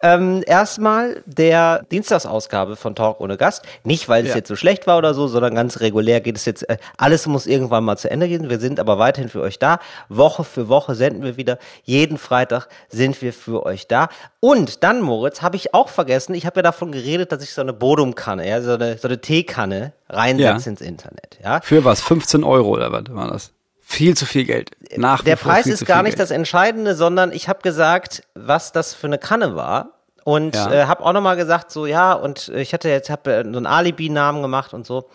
Ähm, 0.00 0.44
erstmal 0.46 1.22
der 1.26 1.82
Dienstagsausgabe 1.90 2.76
von 2.76 2.94
Talk 2.94 3.20
ohne 3.20 3.36
Gast. 3.36 3.64
Nicht, 3.82 4.08
weil 4.08 4.22
es 4.24 4.30
Ja. 4.30 4.36
jetzt 4.36 4.48
so 4.48 4.54
schlecht 4.54 4.86
war 4.86 4.96
oder 4.98 5.12
so, 5.12 5.26
sondern 5.26 5.56
ganz 5.56 5.80
regulär 5.80 6.20
geht 6.20 6.36
es 6.36 6.44
jetzt, 6.44 6.68
äh, 6.68 6.76
alles 6.96 7.26
muss 7.26 7.46
irgendwann 7.48 7.82
mal 7.84 7.96
zu 7.96 8.08
Ende 8.08 8.28
gehen. 8.28 8.48
Wir 8.48 8.60
sind 8.60 8.78
aber 8.78 8.98
weiterhin 8.98 9.28
für 9.28 9.40
euch 9.40 9.58
da. 9.58 9.80
Woche 10.08 10.44
für 10.44 10.68
Woche 10.68 10.94
senden 10.94 11.24
wir 11.24 11.36
wieder. 11.36 11.58
Jeden 11.82 12.16
Freitag 12.18 12.68
sind 12.88 13.20
wir 13.22 13.32
für 13.32 13.66
euch 13.66 13.88
da. 13.88 14.08
Und 14.40 14.84
dann, 14.84 15.00
Moritz, 15.02 15.42
habe 15.42 15.56
ich 15.56 15.74
auch 15.74 15.88
vergessen, 15.88 16.34
ich 16.34 16.46
habe 16.46 16.58
ja 16.60 16.62
davon 16.62 16.92
geredet, 16.92 17.32
dass 17.32 17.42
ich 17.42 17.52
so 17.52 17.60
eine 17.60 17.72
Bodumkanne, 17.72 18.48
ja, 18.48 18.62
so 18.62 18.74
eine, 18.74 18.98
so 18.98 19.08
eine 19.08 19.20
Teekanne 19.20 19.92
reinsetze 20.08 20.64
Ja. 20.66 20.70
ins 20.70 20.80
Internet. 20.80 21.38
Ja. 21.42 21.60
Für 21.60 21.84
was? 21.84 22.00
15 22.02 22.44
Euro 22.44 22.68
oder 22.70 22.92
was 22.92 23.02
war 23.10 23.28
das? 23.32 23.52
Viel 23.90 24.14
zu 24.14 24.26
viel 24.26 24.44
Geld. 24.44 24.70
Nach 24.98 25.24
Der 25.24 25.36
Preis 25.36 25.66
ist 25.66 25.86
gar 25.86 26.02
nicht 26.02 26.12
Geld. 26.16 26.20
das 26.20 26.30
Entscheidende, 26.30 26.94
sondern 26.94 27.32
ich 27.32 27.48
habe 27.48 27.62
gesagt, 27.62 28.22
was 28.34 28.70
das 28.70 28.92
für 28.92 29.06
eine 29.06 29.16
Kanne 29.18 29.56
war. 29.56 29.94
Und 30.24 30.54
Ja. 30.54 30.70
äh, 30.70 30.84
habe 30.84 31.02
auch 31.02 31.14
nochmal 31.14 31.36
gesagt, 31.36 31.70
so 31.70 31.86
ja, 31.86 32.12
und 32.12 32.48
ich 32.50 32.74
hatte 32.74 32.90
jetzt 32.90 33.08
hab, 33.08 33.26
äh, 33.26 33.42
so 33.44 33.56
einen 33.56 33.64
Alibi-Namen 33.66 34.42
gemacht 34.42 34.74
und 34.74 34.86
so. 34.86 35.08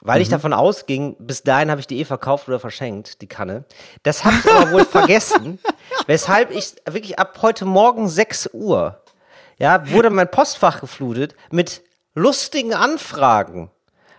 Weil 0.00 0.22
ich 0.22 0.28
Mhm. 0.28 0.32
davon 0.32 0.52
ausging, 0.52 1.16
bis 1.18 1.42
dahin 1.42 1.72
habe 1.72 1.80
ich 1.80 1.88
die 1.88 1.98
eh 1.98 2.04
verkauft 2.04 2.46
oder 2.48 2.60
verschenkt, 2.60 3.20
die 3.20 3.26
Kanne. 3.26 3.64
Das 4.04 4.24
habe 4.24 4.36
ich 4.42 4.50
aber 4.50 4.70
wohl 4.70 4.84
vergessen, 4.86 5.58
weshalb 6.06 6.52
ich 6.52 6.76
wirklich 6.88 7.18
ab 7.18 7.36
heute 7.42 7.64
Morgen 7.64 8.08
6 8.08 8.50
Uhr, 8.52 9.00
ja, 9.58 9.90
wurde 9.90 10.08
mein 10.10 10.30
Postfach 10.30 10.80
geflutet 10.80 11.34
mit 11.50 11.82
lustigen 12.14 12.74
Anfragen 12.74 13.72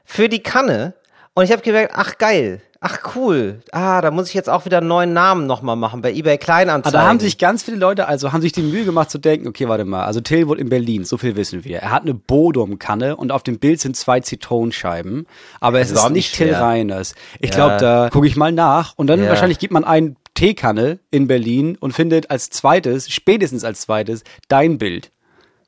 für 0.03 0.27
die 0.27 0.43
Kanne. 0.43 0.95
Und 1.33 1.45
ich 1.45 1.51
habe 1.53 1.61
gemerkt, 1.61 1.93
ach 1.95 2.17
geil, 2.17 2.61
ach 2.83 3.15
cool. 3.15 3.61
Ah, 3.71 4.01
da 4.01 4.11
muss 4.11 4.27
ich 4.27 4.33
jetzt 4.33 4.49
auch 4.49 4.65
wieder 4.65 4.79
einen 4.79 4.87
neuen 4.87 5.13
Namen 5.13 5.45
nochmal 5.47 5.75
machen 5.75 6.01
bei 6.01 6.11
eBay 6.11 6.33
Aber 6.33 6.37
Kleinanzeigen. 6.43 6.99
da 6.99 7.07
haben 7.07 7.19
sich 7.19 7.37
ganz 7.37 7.63
viele 7.63 7.77
Leute, 7.77 8.07
also 8.07 8.33
haben 8.33 8.41
sich 8.41 8.51
die 8.51 8.63
Mühe 8.63 8.83
gemacht 8.83 9.09
zu 9.11 9.19
denken, 9.19 9.47
okay, 9.47 9.67
warte 9.69 9.85
mal, 9.85 10.03
also 10.03 10.19
Till 10.19 10.47
wohnt 10.47 10.59
in 10.59 10.69
Berlin, 10.69 11.03
so 11.05 11.17
viel 11.17 11.35
wissen 11.35 11.63
wir. 11.63 11.79
Er 11.79 11.91
hat 11.91 12.01
eine 12.01 12.13
Bodum-Kanne 12.15 13.15
und 13.15 13.31
auf 13.31 13.43
dem 13.43 13.59
Bild 13.59 13.79
sind 13.79 13.95
zwei 13.95 14.19
Zitronenscheiben, 14.19 15.27
aber 15.59 15.79
es 15.79 15.91
ist 15.91 15.97
ist 15.97 16.03
nicht 16.09 16.13
nicht 16.15 16.33
Till 16.35 16.47
schwer. 16.49 16.61
Reiners. 16.61 17.15
Ich 17.39 17.51
Ja. 17.51 17.55
glaube, 17.55 17.77
da 17.77 18.09
gucke 18.11 18.27
ich 18.27 18.35
mal 18.35 18.51
nach 18.51 18.93
und 18.97 19.07
dann 19.07 19.23
Ja. 19.23 19.29
wahrscheinlich 19.29 19.59
gibt 19.59 19.71
man 19.73 19.83
ein 19.83 20.15
Teekanne 20.33 20.99
in 21.11 21.27
Berlin 21.27 21.77
und 21.79 21.91
findet 21.93 22.31
als 22.31 22.49
zweites, 22.49 23.11
spätestens 23.11 23.63
als 23.63 23.81
zweites, 23.81 24.23
dein 24.47 24.77
Bild. 24.79 25.11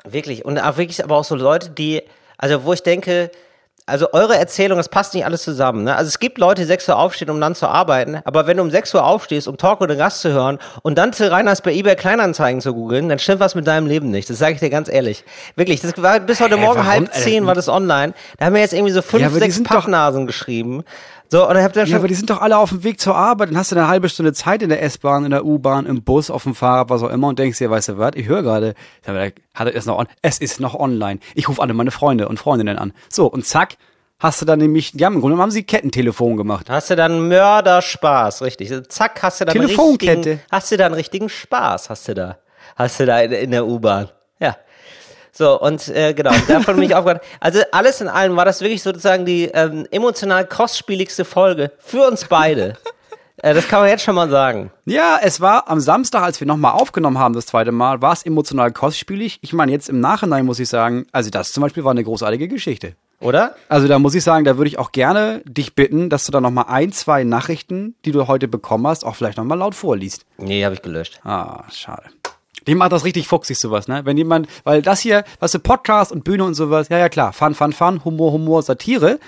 Wirklich. 0.04 0.46
Und 0.46 0.58
auch 0.58 0.78
wirklich 0.78 1.04
aber 1.04 1.16
auch 1.18 1.24
so 1.24 1.36
Leute, 1.36 1.70
die, 1.70 2.02
also 2.38 2.64
wo 2.66 2.74
ich 2.74 2.82
denke, 2.82 3.30
also 3.86 4.14
eure 4.14 4.38
Erzählung, 4.38 4.78
das 4.78 4.88
passt 4.88 5.14
nicht 5.14 5.26
alles 5.26 5.44
zusammen. 5.44 5.84
Ne? 5.84 5.96
Also 5.96 6.08
es 6.08 6.20
gibt 6.20 6.38
Leute, 6.38 6.62
die 6.62 6.68
6 6.68 6.88
Uhr 6.90 6.98
aufstehen, 6.98 7.30
um 7.30 7.42
dann 7.42 7.54
zu 7.54 7.68
arbeiten, 7.68 8.22
aber 8.24 8.48
wenn 8.48 8.58
du 8.58 8.64
um 8.64 8.72
6 8.72 8.94
Uhr 8.94 9.04
aufstehst, 9.04 9.48
um 9.48 9.58
Talk 9.58 9.82
oder 9.82 9.96
Gast 9.96 10.22
zu 10.22 10.32
hören 10.32 10.58
und 10.84 10.98
dann 10.98 11.12
zu 11.12 11.30
Reiners 11.30 11.62
bei 11.62 11.74
eBay 11.74 11.96
Kleinanzeigen 11.96 12.62
zu 12.62 12.74
googeln, 12.74 13.10
dann 13.10 13.20
stimmt 13.20 13.42
was 13.42 13.56
mit 13.56 13.68
deinem 13.68 13.88
Leben 13.88 14.10
nicht. 14.10 14.30
Das 14.30 14.38
sage 14.38 14.54
ich 14.54 14.60
dir 14.60 14.70
ganz 14.70 14.90
ehrlich. 14.90 15.26
Wirklich, 15.56 15.82
das 15.82 16.02
war 16.02 16.20
bis 16.20 16.40
heute 16.40 16.56
Hä, 16.56 16.62
Morgen 16.62 16.80
warum, 16.80 16.92
halb 16.92 17.14
zehn 17.14 17.46
war 17.46 17.56
das 17.56 17.68
online. 17.68 18.14
Da 18.38 18.46
haben 18.46 18.54
mir 18.54 18.60
jetzt 18.60 18.74
irgendwie 18.74 18.94
so 18.94 19.02
fünf, 19.02 19.24
Ja, 19.24 19.30
sechs 19.30 19.62
Pappnasen 19.62 20.28
geschrieben. 20.28 20.84
So, 21.34 21.50
und 21.50 21.58
ich 21.58 21.64
hab 21.64 21.74
dann 21.74 21.88
Ja, 21.88 21.94
schon 21.94 21.98
aber 21.98 22.08
die 22.08 22.14
sind 22.14 22.30
doch 22.30 22.42
alle 22.42 22.60
auf 22.60 22.70
dem 22.70 22.84
Weg 22.84 23.02
zur 23.02 23.16
Arbeit. 23.16 23.50
Dann 23.50 23.58
hast 23.58 23.72
du 23.72 23.76
eine 23.76 23.88
halbe 23.88 24.08
Stunde 24.08 24.34
Zeit 24.34 24.62
in 24.62 24.70
der 24.70 24.84
S-Bahn, 24.84 25.26
in 25.26 25.32
der 25.32 25.44
U-Bahn, 25.44 25.88
im 25.88 26.04
Bus, 26.04 26.30
auf 26.30 26.44
dem 26.44 26.54
Fahrrad, 26.54 26.92
was 26.92 27.02
auch 27.02 27.10
immer 27.10 27.28
und 27.30 27.40
denkst 27.40 27.58
dir, 27.58 27.72
weißt 27.72 27.90
du 27.90 27.98
was, 27.98 28.12
ich 28.14 28.28
höre 28.28 28.44
gerade, 28.44 28.76
hat 29.04 29.66
er 29.66 29.76
es 29.76 29.88
noch 29.88 29.98
on 29.98 30.06
es 30.22 30.38
ist 30.38 30.60
noch 30.60 30.76
online. 30.76 31.20
Ich 31.34 31.50
rufe 31.50 31.60
alle 31.60 31.74
meine 31.74 31.90
Freunde 31.90 32.30
und 32.30 32.38
Freundinnen 32.38 32.78
an. 32.78 32.94
So, 33.10 33.26
und 33.26 33.48
zack, 33.48 33.78
hast 34.20 34.44
du 34.44 34.46
dann 34.46 34.60
nämlich, 34.60 34.94
ja, 34.94 35.08
im 35.08 35.14
Grunde 35.14 35.30
genommen 35.30 35.42
haben 35.42 35.50
sie 35.50 35.64
Kettentelefon 35.64 36.38
gemacht. 36.38 36.70
Hast 36.70 36.92
du 36.92 36.96
dann 36.96 37.28
Mörderspaß, 37.28 38.44
richtig. 38.44 38.72
Zack, 38.90 39.24
hast 39.24 39.42
du 39.42 39.46
dann 39.46 39.54
Telefonkette. 39.54 40.18
richtigen, 40.18 40.40
hast 40.52 40.72
du 40.72 40.78
dann 40.78 40.94
richtigen 40.94 41.30
Spaß, 41.30 41.90
hast 41.90 42.10
du 42.10 42.14
da. 42.14 42.38
Hast 42.76 43.00
du 43.00 43.08
da 43.08 43.20
in, 43.22 43.32
in 43.32 43.50
der 43.50 43.66
U-Bahn. 43.66 44.10
So, 45.36 45.60
und 45.60 45.88
äh, 45.90 46.14
genau, 46.14 46.32
davon 46.48 46.76
bin 46.76 46.84
ich 46.86 46.96
aufgehört. 46.96 47.24
Also 47.40 47.60
alles 47.72 48.00
in 48.02 48.08
allem 48.08 48.36
war 48.36 48.46
das 48.46 48.62
wirklich 48.62 48.84
sozusagen 48.84 49.26
die 49.26 49.46
ähm, 49.46 49.88
emotional 49.90 50.46
kostspieligste 50.46 51.26
Folge 51.26 51.72
für 51.80 52.08
uns 52.08 52.26
beide. 52.26 52.78
äh, 53.38 53.56
das 53.56 53.68
kann 53.68 53.80
man 53.82 53.90
jetzt 53.90 54.04
schon 54.04 54.14
mal 54.14 54.30
sagen. 54.30 54.72
Ja, 54.86 55.18
es 55.24 55.42
war 55.42 55.70
am 55.70 55.80
Samstag, 55.80 56.22
als 56.22 56.40
wir 56.40 56.46
nochmal 56.46 56.74
aufgenommen 56.74 57.18
haben, 57.18 57.34
das 57.34 57.48
zweite 57.48 57.72
Mal, 57.72 58.02
war 58.04 58.14
es 58.14 58.24
emotional 58.24 58.72
kostspielig. 58.72 59.40
Ich 59.42 59.54
meine, 59.54 59.72
jetzt 59.72 59.90
im 59.90 60.00
Nachhinein 60.00 60.46
muss 60.46 60.60
ich 60.60 60.70
sagen, 60.70 61.08
also 61.12 61.32
das 61.32 61.52
zum 61.52 61.62
Beispiel 61.62 61.84
war 61.84 61.92
eine 61.92 62.04
großartige 62.04 62.48
Geschichte. 62.48 62.96
Oder? 63.20 63.56
Also 63.70 63.88
da 63.88 63.98
muss 64.00 64.14
ich 64.16 64.24
sagen, 64.24 64.44
da 64.46 64.58
würde 64.58 64.68
ich 64.68 64.78
auch 64.78 64.92
gerne 64.92 65.42
dich 65.46 65.74
bitten, 65.74 66.10
dass 66.12 66.26
du 66.26 66.32
da 66.32 66.42
nochmal 66.42 66.66
ein, 66.68 66.92
zwei 66.92 67.24
Nachrichten, 67.24 67.96
die 68.06 68.12
du 68.12 68.28
heute 68.28 68.48
bekommen 68.48 68.86
hast, 68.86 69.04
auch 69.04 69.16
vielleicht 69.16 69.38
nochmal 69.38 69.58
laut 69.58 69.74
vorliest. 69.76 70.26
Nee, 70.38 70.64
habe 70.66 70.76
ich 70.76 70.82
gelöscht. 70.82 71.22
Ah, 71.24 71.64
schade. 71.72 72.04
Die 72.68 72.76
macht 72.76 72.92
das 72.92 73.04
richtig 73.04 73.28
fuchsig, 73.28 73.58
sowas, 73.58 73.88
ne? 73.88 74.02
Wenn 74.06 74.18
jemand, 74.18 74.48
weil 74.64 74.82
das 74.82 75.02
hier, 75.02 75.24
was 75.40 75.52
du, 75.52 75.60
Podcast 75.60 76.12
und 76.12 76.24
Bühne 76.24 76.44
und 76.44 76.54
sowas, 76.54 76.90
ja, 76.90 76.98
ja, 76.98 77.10
klar, 77.10 77.34
Fun, 77.34 77.56
Fun, 77.56 77.74
Fun, 77.74 78.04
Humor, 78.06 78.32
Humor, 78.32 78.62
Satire. 78.62 79.20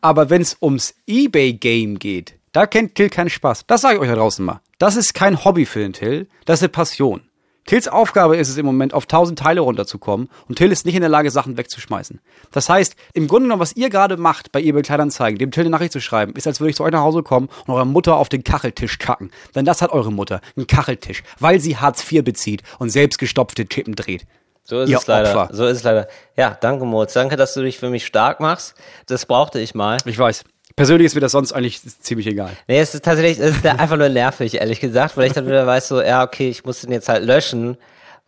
Aber 0.00 0.30
wenn 0.30 0.42
es 0.42 0.56
ums 0.60 0.94
Ebay-Game 1.06 1.98
geht, 1.98 2.34
da 2.52 2.66
kennt 2.66 2.94
Till 2.94 3.08
keinen 3.08 3.30
Spaß. 3.30 3.64
Das 3.66 3.80
sage 3.80 3.96
ich 3.96 4.00
euch 4.00 4.08
da 4.08 4.16
draußen 4.16 4.44
mal. 4.44 4.60
Das 4.78 4.96
ist 4.96 5.14
kein 5.14 5.44
Hobby 5.44 5.64
für 5.64 5.78
den 5.78 5.92
Till, 5.92 6.28
das 6.44 6.58
ist 6.58 6.64
eine 6.64 6.70
Passion. 6.70 7.22
Tills 7.66 7.88
Aufgabe 7.88 8.36
ist 8.36 8.48
es 8.48 8.56
im 8.56 8.66
Moment, 8.66 8.92
auf 8.92 9.06
tausend 9.06 9.38
Teile 9.38 9.60
runterzukommen 9.60 10.28
und 10.48 10.56
Till 10.56 10.72
ist 10.72 10.84
nicht 10.84 10.94
in 10.94 11.00
der 11.00 11.08
Lage, 11.08 11.30
Sachen 11.30 11.56
wegzuschmeißen. 11.56 12.20
Das 12.50 12.68
heißt, 12.68 12.96
im 13.14 13.28
Grunde 13.28 13.44
genommen, 13.44 13.60
was 13.60 13.76
ihr 13.76 13.88
gerade 13.88 14.16
macht, 14.16 14.52
bei 14.52 14.60
eBay 14.60 14.82
Kleinanzeigen, 14.82 15.38
dem 15.38 15.50
Till 15.50 15.62
eine 15.62 15.70
Nachricht 15.70 15.92
zu 15.92 16.00
schreiben, 16.00 16.34
ist, 16.34 16.46
als 16.46 16.60
würde 16.60 16.70
ich 16.70 16.76
zu 16.76 16.84
euch 16.84 16.92
nach 16.92 17.02
Hause 17.02 17.22
kommen 17.22 17.48
und 17.66 17.74
eurer 17.74 17.84
Mutter 17.84 18.16
auf 18.16 18.28
den 18.28 18.42
Kacheltisch 18.44 18.98
kacken. 18.98 19.30
Denn 19.54 19.64
das 19.64 19.80
hat 19.80 19.92
eure 19.92 20.12
Mutter, 20.12 20.40
einen 20.56 20.66
Kacheltisch, 20.66 21.22
weil 21.38 21.60
sie 21.60 21.76
Hartz 21.76 22.10
IV 22.10 22.24
bezieht 22.24 22.62
und 22.78 22.90
selbst 22.90 23.18
gestopfte 23.18 23.66
Chippen 23.66 23.94
dreht. 23.94 24.26
So 24.64 24.80
ist 24.80 24.90
Ihr 24.90 24.98
es 24.98 25.06
leider. 25.06 25.30
Opfer. 25.30 25.54
So 25.54 25.66
ist 25.66 25.78
es 25.78 25.82
leider. 25.82 26.08
Ja, 26.36 26.56
danke, 26.60 26.84
Moritz. 26.84 27.12
Danke, 27.12 27.36
dass 27.36 27.54
du 27.54 27.62
dich 27.62 27.78
für 27.78 27.90
mich 27.90 28.06
stark 28.06 28.40
machst. 28.40 28.74
Das 29.06 29.26
brauchte 29.26 29.58
ich 29.60 29.74
mal. 29.74 29.98
Ich 30.04 30.18
weiß. 30.18 30.44
Persönlich 30.76 31.06
ist 31.06 31.14
mir 31.14 31.20
das 31.20 31.32
sonst 31.32 31.52
eigentlich 31.52 31.80
ziemlich 32.00 32.26
egal. 32.26 32.50
Nee, 32.66 32.80
es 32.80 32.94
ist 32.94 33.04
tatsächlich, 33.04 33.38
es 33.38 33.56
ist 33.56 33.66
einfach 33.66 33.96
nur 33.96 34.08
nervig, 34.08 34.54
ehrlich 34.54 34.80
gesagt, 34.80 35.16
weil 35.16 35.26
ich 35.26 35.32
dann 35.32 35.46
wieder 35.46 35.66
weiß, 35.66 35.88
so, 35.88 36.00
ja, 36.00 36.22
okay, 36.24 36.48
ich 36.48 36.64
muss 36.64 36.80
den 36.80 36.92
jetzt 36.92 37.08
halt 37.08 37.24
löschen, 37.24 37.76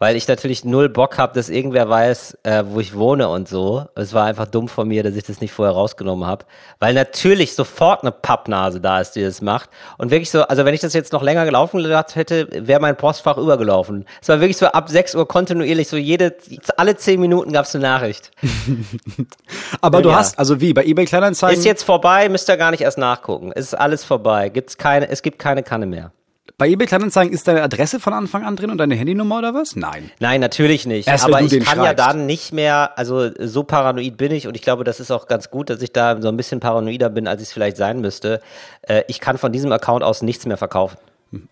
weil 0.04 0.16
ich 0.16 0.28
natürlich 0.28 0.66
null 0.66 0.90
Bock 0.90 1.16
habe, 1.16 1.32
dass 1.32 1.48
irgendwer 1.48 1.88
weiß, 1.88 2.36
äh, 2.42 2.64
wo 2.66 2.78
ich 2.78 2.94
wohne 2.94 3.26
und 3.30 3.48
so. 3.48 3.86
Es 3.94 4.12
war 4.12 4.26
einfach 4.26 4.44
dumm 4.46 4.68
von 4.68 4.86
mir, 4.86 5.02
dass 5.02 5.16
ich 5.16 5.24
das 5.24 5.40
nicht 5.40 5.50
vorher 5.54 5.74
rausgenommen 5.74 6.26
habe, 6.26 6.44
weil 6.78 6.92
natürlich 6.92 7.54
sofort 7.54 8.02
eine 8.02 8.12
Pappnase 8.12 8.82
da 8.82 9.00
ist, 9.00 9.12
die 9.12 9.22
das 9.22 9.40
macht. 9.40 9.70
Und 9.96 10.10
wirklich 10.10 10.30
so, 10.30 10.42
also 10.42 10.66
wenn 10.66 10.74
ich 10.74 10.82
das 10.82 10.92
jetzt 10.92 11.14
noch 11.14 11.22
länger 11.22 11.46
gelaufen 11.46 11.78
gelassen 11.82 12.12
hätte, 12.16 12.48
wäre 12.50 12.82
mein 12.82 12.98
Postfach 12.98 13.38
übergelaufen. 13.38 14.04
Es 14.20 14.28
war 14.28 14.40
wirklich 14.40 14.58
so 14.58 14.66
ab 14.66 14.90
6 14.90 15.14
Uhr 15.14 15.26
kontinuierlich, 15.26 15.88
so 15.88 15.96
jede, 15.96 16.36
alle 16.76 16.96
10 16.96 17.18
Minuten 17.18 17.50
gab 17.54 17.64
es 17.64 17.74
eine 17.74 17.84
Nachricht. 17.84 18.30
Aber 19.80 20.02
du 20.02 20.10
Ja. 20.10 20.16
hast, 20.16 20.38
also 20.38 20.60
wie, 20.60 20.74
bei 20.74 20.84
eBay 20.84 21.06
Kleinanzeigen, 21.06 21.58
Ist 21.58 21.64
jetzt 21.64 21.82
vorbei, 21.82 22.28
müsst 22.28 22.50
ihr 22.50 22.58
gar 22.58 22.72
nicht 22.72 22.82
erst 22.82 22.98
nachgucken. 22.98 23.52
Es 23.54 23.68
ist 23.68 23.74
alles 23.74 24.04
vorbei. 24.04 24.50
Gibt's 24.50 24.76
keine, 24.76 25.08
es 25.08 25.22
gibt 25.22 25.38
keine 25.38 25.62
Kanne 25.62 25.86
mehr. 25.86 26.12
Bei 26.56 26.68
eBay 26.68 26.86
Kleinanzeigen 26.86 27.32
ist 27.32 27.48
deine 27.48 27.62
Adresse 27.62 27.98
von 27.98 28.12
Anfang 28.12 28.44
an 28.44 28.54
drin 28.56 28.70
und 28.70 28.78
deine 28.78 28.94
Handynummer 28.94 29.38
oder 29.38 29.54
was? 29.54 29.74
Nein. 29.76 30.10
Nein, 30.20 30.40
natürlich 30.40 30.86
nicht. 30.86 31.08
Erst 31.08 31.24
Aber 31.24 31.40
ich 31.40 31.50
kann 31.64 31.78
ja 31.78 31.84
schreibst. 31.86 31.98
dann 32.06 32.26
nicht 32.26 32.52
mehr, 32.52 32.96
also 32.96 33.30
so 33.38 33.64
paranoid 33.64 34.16
bin 34.16 34.32
ich 34.32 34.46
und 34.46 34.54
ich 34.54 34.62
glaube, 34.62 34.84
das 34.84 35.00
ist 35.00 35.10
auch 35.10 35.26
ganz 35.26 35.50
gut, 35.50 35.68
dass 35.70 35.82
ich 35.82 35.92
da 35.92 36.20
so 36.22 36.28
ein 36.28 36.36
bisschen 36.36 36.60
paranoider 36.60 37.10
bin, 37.10 37.26
als 37.26 37.42
ich 37.42 37.48
es 37.48 37.52
vielleicht 37.52 37.76
sein 37.76 38.00
müsste. 38.00 38.40
Äh, 38.82 39.02
ich 39.08 39.20
kann 39.20 39.36
von 39.38 39.50
diesem 39.52 39.72
Account 39.72 40.04
aus 40.04 40.22
nichts 40.22 40.46
mehr 40.46 40.56
verkaufen. 40.56 40.96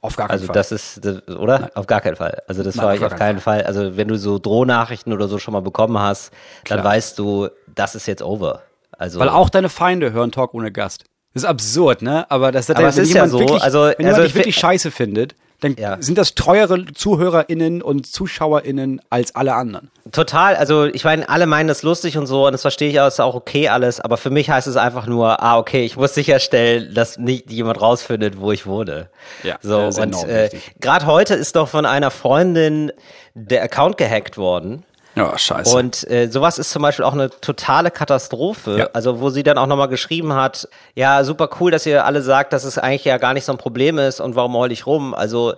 Auf 0.00 0.14
gar 0.14 0.28
keinen 0.28 0.35
Also 0.35 0.47
Fall. 0.47 0.54
das 0.54 0.71
ist, 0.71 1.04
das, 1.04 1.26
oder? 1.28 1.71
Auf 1.75 1.88
gar 1.88 2.00
keinen 2.00 2.14
Fall. 2.14 2.40
Also 2.47 2.62
das 2.62 2.76
Nein, 2.76 2.87
war 2.87 2.94
ich 2.94 3.02
auf 3.04 3.11
keinen 3.11 3.18
keinen 3.18 3.40
Fall. 3.40 3.62
Also 3.64 3.97
wenn 3.97 4.06
du 4.06 4.16
so 4.16 4.38
Drohnachrichten 4.38 5.12
oder 5.12 5.26
so 5.26 5.38
schon 5.38 5.52
mal 5.52 5.62
bekommen 5.62 5.99
hast, 5.99 6.30
dann 6.68 6.80
Klar. 6.80 6.92
weißt 6.94 7.18
du, 7.18 7.49
das 7.75 7.97
ist 7.97 8.06
jetzt 8.06 8.23
over. 8.23 8.62
Also 8.97 9.18
Weil 9.18 9.28
auch 9.30 9.50
deine 9.50 9.68
Feinde 9.68 10.12
hören 10.12 10.30
Talk 10.30 10.54
ohne 10.54 10.71
Gast. 10.71 11.04
Das 11.35 11.45
ist 11.45 11.49
absurd, 11.49 12.03
ne? 12.03 12.31
Aber 12.31 12.53
das 12.53 12.69
Aber 12.71 12.89
es 12.89 12.97
wenn 12.97 13.03
ist 13.05 13.09
ja 13.11 13.15
jemand 13.25 13.33
so, 13.33 13.39
Wirklich, 13.41 13.62
also- 13.62 13.81
wenn 13.85 13.95
jemand 13.99 14.15
also 14.15 14.23
dich 14.23 14.35
wirklich 14.35 14.57
scheiße 14.57 14.91
findet, 14.91 15.35
dann 15.61 15.77
Ja. 15.79 15.97
sind 16.01 16.19
das 16.19 16.35
treuere 16.35 16.87
ZuhörerInnen 16.93 17.83
und 17.83 18.05
ZuschauerInnen 18.07 19.01
als 19.11 19.37
alle 19.37 19.55
anderen. 19.55 19.93
Total, 20.11 20.57
also 20.57 20.87
ich 20.87 21.05
meine, 21.05 21.29
alle 21.29 21.47
meinen 21.47 21.69
das 21.69 21.85
lustig 21.85 22.19
und 22.19 22.27
so 22.27 22.47
und 22.47 22.53
das 22.53 22.62
verstehe 22.62 22.91
ich 22.91 22.99
auch, 23.01 23.07
ist 23.07 23.21
auch 23.21 23.37
okay 23.37 23.69
alles, 23.69 24.01
aber 24.01 24.17
für 24.17 24.31
mich 24.31 24.51
heißt 24.51 24.67
es 24.67 24.77
einfach 24.77 25.07
nur, 25.07 25.41
ah, 25.41 25.59
okay, 25.59 25.85
ich 25.85 25.97
muss 25.97 26.15
sicherstellen, 26.15 26.93
dass 26.95 27.17
nicht 27.17 27.51
jemand 27.53 27.81
rausfindet, 27.81 28.41
wo 28.41 28.51
ich 28.51 28.67
wohne. 28.67 29.09
Ja, 29.45 29.57
so 29.62 29.79
und 29.79 30.25
äh, 30.29 30.51
gerade 30.81 31.07
heute 31.07 31.35
ist 31.35 31.55
doch 31.55 31.69
von 31.69 31.87
einer 31.87 32.11
Freundin 32.11 32.91
der 33.35 33.62
Account 33.62 33.97
gehackt 33.99 34.37
worden. 34.37 34.85
Ja, 35.14 35.37
scheiße. 35.37 35.76
Und 35.76 36.09
äh, 36.11 36.28
sowas 36.28 36.59
ist 36.59 36.71
zum 36.71 36.83
Beispiel 36.83 37.04
auch 37.04 37.12
eine 37.12 37.28
totale 37.28 37.90
Katastrophe. 37.90 38.78
Ja. 38.78 38.88
Also 38.92 39.21
wo 39.21 39.31
sie 39.31 39.42
dann 39.42 39.59
auch 39.59 39.66
nochmal 39.66 39.88
geschrieben 39.88 40.33
hat, 40.33 40.69
ja, 40.95 41.23
super 41.25 41.50
cool, 41.61 41.71
dass 41.71 41.85
ihr 41.87 42.04
alle 42.04 42.23
sagt, 42.23 42.52
dass 42.52 42.64
es 42.64 42.78
eigentlich 42.78 43.04
ja 43.04 43.19
gar 43.19 43.35
nicht 43.35 43.45
so 43.45 43.52
ein 43.52 43.59
Problem 43.59 43.99
ist 43.99 44.21
und 44.21 44.37
warum 44.37 44.57
heul 44.57 44.73
ich 44.73 44.87
rum. 44.87 45.14
Also 45.14 45.54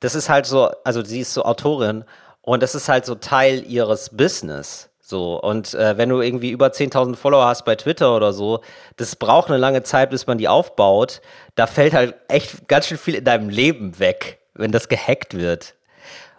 das 0.00 0.14
ist 0.14 0.28
halt 0.28 0.46
so, 0.46 0.70
also 0.84 1.04
sie 1.04 1.20
ist 1.20 1.34
so 1.34 1.44
Autorin 1.44 2.04
und 2.42 2.62
das 2.62 2.74
ist 2.74 2.88
halt 2.88 3.06
so 3.06 3.14
Teil 3.14 3.64
ihres 3.66 4.10
Business. 4.10 4.90
So, 5.00 5.40
und 5.40 5.72
äh, 5.72 5.96
wenn 5.96 6.10
du 6.10 6.20
irgendwie 6.20 6.50
über 6.50 6.66
10.000 6.66 7.16
Follower 7.16 7.46
hast 7.46 7.64
bei 7.64 7.76
Twitter 7.76 8.14
oder 8.14 8.34
so, 8.34 8.60
das 8.98 9.16
braucht 9.16 9.48
eine 9.48 9.56
lange 9.56 9.82
Zeit, 9.82 10.10
bis 10.10 10.26
man 10.26 10.36
die 10.36 10.48
aufbaut. 10.48 11.22
Da 11.54 11.66
fällt 11.66 11.94
halt 11.94 12.14
echt 12.28 12.68
ganz 12.68 12.88
schön 12.88 12.98
viel 12.98 13.14
in 13.14 13.24
deinem 13.24 13.48
Leben 13.48 13.98
weg, 13.98 14.38
wenn 14.52 14.70
das 14.70 14.88
gehackt 14.88 15.32
wird. 15.32 15.76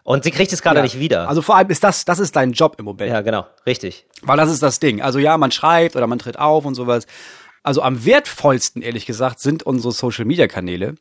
Und 0.10 0.24
sie 0.24 0.32
kriegt 0.32 0.52
es 0.52 0.64
gerade 0.64 0.78
ja. 0.78 0.82
nicht 0.82 1.00
wieder. 1.00 1.30
Also 1.30 1.44
vor 1.44 1.56
allem 1.56 1.70
ist 1.70 1.84
das, 1.84 2.04
das 2.04 2.18
ist 2.18 2.36
dein 2.36 2.54
Job 2.54 2.78
im 2.80 2.86
Moment. 2.86 3.12
ja, 3.12 3.22
genau, 3.22 3.46
richtig. 3.68 4.08
Weil 4.24 4.38
das 4.38 4.50
ist 4.50 4.64
das 4.64 4.80
Ding. 4.80 5.04
Also 5.04 5.20
ja, 5.20 5.38
man 5.38 5.52
schreibt 5.52 5.96
oder 5.96 6.08
man 6.08 6.18
tritt 6.18 6.40
auf 6.40 6.66
und 6.66 6.74
sowas. 6.74 7.06
Also 7.62 7.84
am 7.84 8.04
wertvollsten, 8.06 8.82
ehrlich 8.82 9.06
gesagt, 9.06 9.40
sind 9.40 9.62
unsere 9.62 9.92
Social 9.92 10.26
Media 10.26 10.48
Kanäle. 10.48 10.96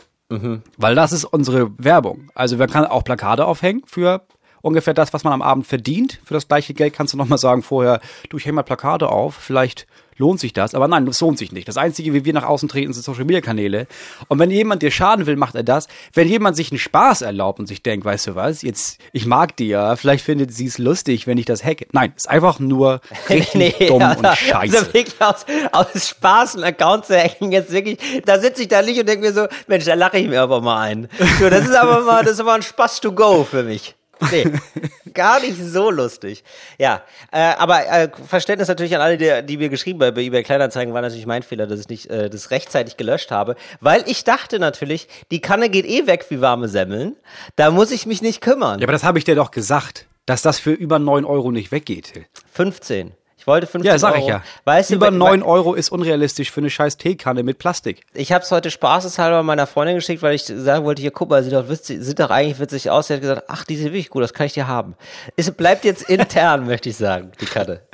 Weil 0.76 0.94
das 0.94 1.12
ist 1.12 1.24
unsere 1.24 1.70
Werbung. 1.78 2.30
Also 2.34 2.58
man 2.58 2.68
kann 2.68 2.84
auch 2.84 3.02
Plakate 3.02 3.46
aufhängen 3.46 3.82
für 3.86 4.26
ungefähr 4.60 4.92
das, 4.92 5.14
was 5.14 5.24
man 5.24 5.32
am 5.32 5.40
Abend 5.40 5.66
verdient. 5.66 6.20
Für 6.22 6.34
das 6.34 6.46
gleiche 6.46 6.74
Geld 6.74 6.92
kannst 6.92 7.14
du 7.14 7.16
nochmal 7.16 7.38
sagen 7.38 7.62
vorher, 7.62 8.00
du, 8.28 8.36
ich 8.36 8.44
hänge 8.44 8.56
mal 8.56 8.62
Plakate 8.62 9.08
auf, 9.08 9.34
vielleicht 9.34 9.86
lohnt 10.18 10.40
sich 10.40 10.52
das. 10.52 10.74
Aber 10.74 10.88
nein, 10.88 11.06
das 11.06 11.20
lohnt 11.20 11.38
sich 11.38 11.52
nicht. 11.52 11.68
Das 11.68 11.76
Einzige, 11.76 12.12
wie 12.12 12.24
wir 12.24 12.32
nach 12.32 12.44
außen 12.44 12.68
treten, 12.68 12.92
sind 12.92 13.02
Social 13.02 13.24
Media 13.24 13.40
Kanäle. 13.40 13.86
Und 14.28 14.38
wenn 14.38 14.50
jemand 14.50 14.82
dir 14.82 14.90
schaden 14.90 15.26
will, 15.26 15.36
macht 15.36 15.54
er 15.54 15.62
das. 15.62 15.88
Wenn 16.12 16.28
jemand 16.28 16.56
sich 16.56 16.70
einen 16.70 16.78
Spaß 16.78 17.22
erlaubt 17.22 17.58
und 17.60 17.66
sich 17.66 17.82
denkt, 17.82 18.04
weißt 18.04 18.28
du 18.28 18.34
was, 18.34 18.62
jetzt, 18.62 19.00
ich 19.12 19.26
mag 19.26 19.56
die 19.56 19.68
ja, 19.68 19.96
vielleicht 19.96 20.24
findet 20.24 20.52
sie 20.52 20.66
es 20.66 20.78
lustig, 20.78 21.26
wenn 21.26 21.38
ich 21.38 21.46
das 21.46 21.64
hacke. 21.64 21.86
Nein, 21.92 22.12
ist 22.16 22.28
einfach 22.28 22.58
nur 22.58 23.00
richtig 23.28 23.86
dumm 23.86 24.02
und 24.02 24.26
scheiße. 24.26 24.78
Also 24.78 24.94
wirklich 24.94 25.20
aus, 25.20 25.46
aus 25.72 26.08
Spaß 26.08 26.56
einen 26.56 26.64
Account 26.64 27.06
zu 27.06 27.16
hacken, 27.16 27.52
jetzt 27.52 27.70
wirklich, 27.70 27.98
da 28.24 28.40
sitze 28.40 28.62
ich 28.62 28.68
da 28.68 28.82
nicht 28.82 28.98
und 28.98 29.08
denke 29.08 29.26
mir 29.26 29.32
so, 29.32 29.46
Mensch, 29.66 29.84
da 29.84 29.94
lache 29.94 30.18
ich 30.18 30.28
mir 30.28 30.42
aber 30.42 30.60
mal 30.60 30.80
ein. 30.80 31.08
So, 31.38 31.48
das 31.50 31.64
ist 31.64 31.74
aber 31.74 32.00
mal, 32.00 32.22
das 32.22 32.34
ist 32.34 32.40
aber 32.40 32.54
ein 32.54 32.62
Spaß 32.62 33.00
to 33.00 33.12
go 33.12 33.44
für 33.44 33.62
mich. 33.62 33.97
Nee, 34.30 34.52
gar 35.14 35.40
nicht 35.40 35.58
so 35.62 35.90
lustig. 35.90 36.44
Ja, 36.78 37.02
äh, 37.32 37.38
aber 37.38 37.86
äh, 37.86 38.08
Verständnis 38.26 38.68
natürlich 38.68 38.94
an 38.94 39.00
alle, 39.00 39.16
die, 39.16 39.46
die 39.46 39.56
mir 39.56 39.68
geschrieben 39.68 40.02
haben 40.02 40.14
bei 40.14 40.22
eBay 40.22 40.42
Kleinanzeigen, 40.42 40.94
war 40.94 41.02
natürlich 41.02 41.26
mein 41.26 41.42
Fehler, 41.42 41.66
dass 41.66 41.80
ich 41.80 41.88
nicht 41.88 42.10
äh, 42.10 42.28
das 42.30 42.50
rechtzeitig 42.50 42.96
gelöscht 42.96 43.30
habe, 43.30 43.56
weil 43.80 44.04
ich 44.06 44.24
dachte 44.24 44.58
natürlich, 44.58 45.08
die 45.30 45.40
Kanne 45.40 45.70
geht 45.70 45.86
eh 45.86 46.06
weg 46.06 46.26
wie 46.28 46.40
warme 46.40 46.68
Semmeln, 46.68 47.16
da 47.56 47.70
muss 47.70 47.90
ich 47.90 48.06
mich 48.06 48.22
nicht 48.22 48.40
kümmern. 48.40 48.80
Ja, 48.80 48.84
aber 48.84 48.92
das 48.92 49.04
habe 49.04 49.18
ich 49.18 49.24
dir 49.24 49.34
doch 49.34 49.50
gesagt, 49.50 50.06
dass 50.26 50.42
das 50.42 50.58
für 50.58 50.72
über 50.72 50.98
9 50.98 51.24
Euro 51.24 51.50
nicht 51.50 51.72
weggeht. 51.72 52.12
Till. 52.12 52.26
15. 52.52 53.12
Ich 53.38 53.46
wollte 53.46 53.68
15 53.68 53.90
Ja, 53.90 53.98
sag 53.98 54.14
Euro. 54.14 54.22
ich 54.22 54.28
ja. 54.28 54.42
Weißt 54.64 54.90
über 54.90 55.10
du, 55.12 55.16
9 55.16 55.42
Euro 55.44 55.74
ist 55.74 55.90
unrealistisch 55.90 56.50
für 56.50 56.60
eine 56.60 56.70
scheiß 56.70 56.96
Teekanne 56.96 57.44
mit 57.44 57.58
Plastik. 57.58 58.02
Ich 58.12 58.32
habe 58.32 58.42
es 58.42 58.50
heute 58.50 58.70
spaßeshalber 58.70 59.44
meiner 59.44 59.68
Freundin 59.68 59.94
geschickt, 59.94 60.22
weil 60.22 60.34
ich 60.34 60.44
sagen 60.44 60.84
wollte, 60.84 61.00
hier 61.02 61.12
guck 61.12 61.30
mal, 61.30 61.42
sieht 61.44 61.52
doch, 61.52 61.68
witzig, 61.68 61.98
sieht 62.02 62.18
doch 62.18 62.30
eigentlich 62.30 62.58
witzig 62.58 62.90
aus. 62.90 63.06
Sie 63.06 63.14
hat 63.14 63.20
gesagt, 63.20 63.44
ach, 63.46 63.64
die 63.64 63.76
sieht 63.76 63.86
wirklich 63.86 64.10
gut, 64.10 64.24
das 64.24 64.34
kann 64.34 64.46
ich 64.46 64.54
dir 64.54 64.66
haben. 64.66 64.96
Es 65.36 65.50
bleibt 65.52 65.84
jetzt 65.84 66.02
intern, 66.10 66.66
möchte 66.66 66.88
ich 66.88 66.96
sagen, 66.96 67.30
die 67.40 67.46
Karte. 67.46 67.86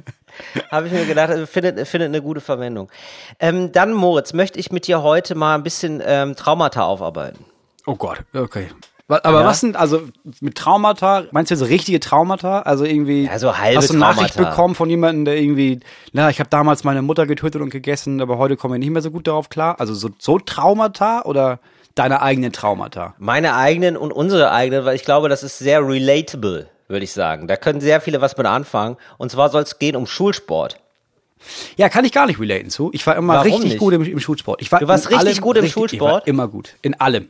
habe 0.70 0.86
ich 0.86 0.92
mir 0.92 1.04
gedacht, 1.04 1.30
äh, 1.30 1.46
findet, 1.46 1.86
findet 1.88 2.08
eine 2.08 2.22
gute 2.22 2.40
Verwendung. 2.40 2.88
Ähm, 3.40 3.72
dann, 3.72 3.92
Moritz, 3.92 4.32
möchte 4.34 4.58
ich 4.60 4.70
mit 4.70 4.86
dir 4.86 5.02
heute 5.02 5.34
mal 5.34 5.56
ein 5.56 5.62
bisschen 5.64 6.00
ähm, 6.04 6.36
Traumata 6.36 6.84
aufarbeiten. 6.84 7.44
Oh 7.86 7.96
Gott, 7.96 8.18
okay. 8.34 8.68
Aber 9.08 9.40
Ja. 9.40 9.46
was 9.46 9.60
sind, 9.60 9.76
also 9.76 10.02
mit 10.40 10.56
Traumata, 10.56 11.24
meinst 11.30 11.52
du 11.52 11.56
so 11.56 11.64
richtige 11.64 12.00
Traumata? 12.00 12.60
Also 12.62 12.84
irgendwie, 12.84 13.24
Ja, 13.26 13.38
so 13.38 13.56
halbe 13.56 13.78
hast 13.78 13.88
du 13.90 13.92
eine 13.94 14.00
Nachricht 14.00 14.34
Traumata. 14.34 14.50
bekommen 14.50 14.74
von 14.74 14.90
jemandem, 14.90 15.24
der 15.24 15.36
irgendwie, 15.40 15.78
na, 16.12 16.28
ich 16.28 16.40
habe 16.40 16.50
damals 16.50 16.82
meine 16.82 17.02
Mutter 17.02 17.24
getötet 17.26 17.62
und 17.62 17.70
gegessen, 17.70 18.20
aber 18.20 18.38
heute 18.38 18.56
komme 18.56 18.74
ich 18.76 18.80
nicht 18.80 18.90
mehr 18.90 19.02
so 19.02 19.12
gut 19.12 19.28
darauf 19.28 19.48
klar. 19.48 19.78
Also 19.78 19.94
so, 19.94 20.10
so 20.18 20.40
Traumata 20.40 21.22
oder 21.22 21.60
deine 21.94 22.20
eigenen 22.20 22.50
Traumata? 22.52 23.14
Meine 23.18 23.54
eigenen 23.54 23.96
und 23.96 24.12
unsere 24.12 24.50
eigenen, 24.50 24.84
weil 24.84 24.96
ich 24.96 25.04
glaube, 25.04 25.28
das 25.28 25.44
ist 25.44 25.58
sehr 25.58 25.86
relatable, 25.86 26.68
würde 26.88 27.04
ich 27.04 27.12
sagen. 27.12 27.46
Da 27.46 27.56
können 27.56 27.80
sehr 27.80 28.00
viele 28.00 28.20
was 28.20 28.36
mit 28.36 28.46
anfangen. 28.46 28.96
Und 29.18 29.30
zwar 29.30 29.50
soll 29.50 29.62
es 29.62 29.78
gehen 29.78 29.94
um 29.94 30.06
Schulsport. 30.08 30.78
Ja, 31.76 31.88
kann 31.88 32.04
ich 32.04 32.10
gar 32.12 32.26
nicht 32.26 32.40
relaten 32.40 32.70
zu. 32.70 32.90
Ich 32.92 33.06
war 33.06 33.14
immer 33.14 33.34
Warum 33.34 33.46
richtig 33.52 33.64
nicht? 33.72 33.78
gut 33.78 33.94
im, 33.94 34.02
im 34.02 34.18
Schulsport. 34.18 34.60
Ich 34.62 34.72
war 34.72 34.80
Du 34.80 34.88
warst 34.88 35.10
richtig 35.10 35.40
gut 35.40 35.56
im 35.56 35.64
Ich 35.64 35.76
war 35.76 35.82
Schulsport? 35.88 36.26
immer 36.26 36.48
gut. 36.48 36.74
In 36.82 36.98
allem. 37.00 37.28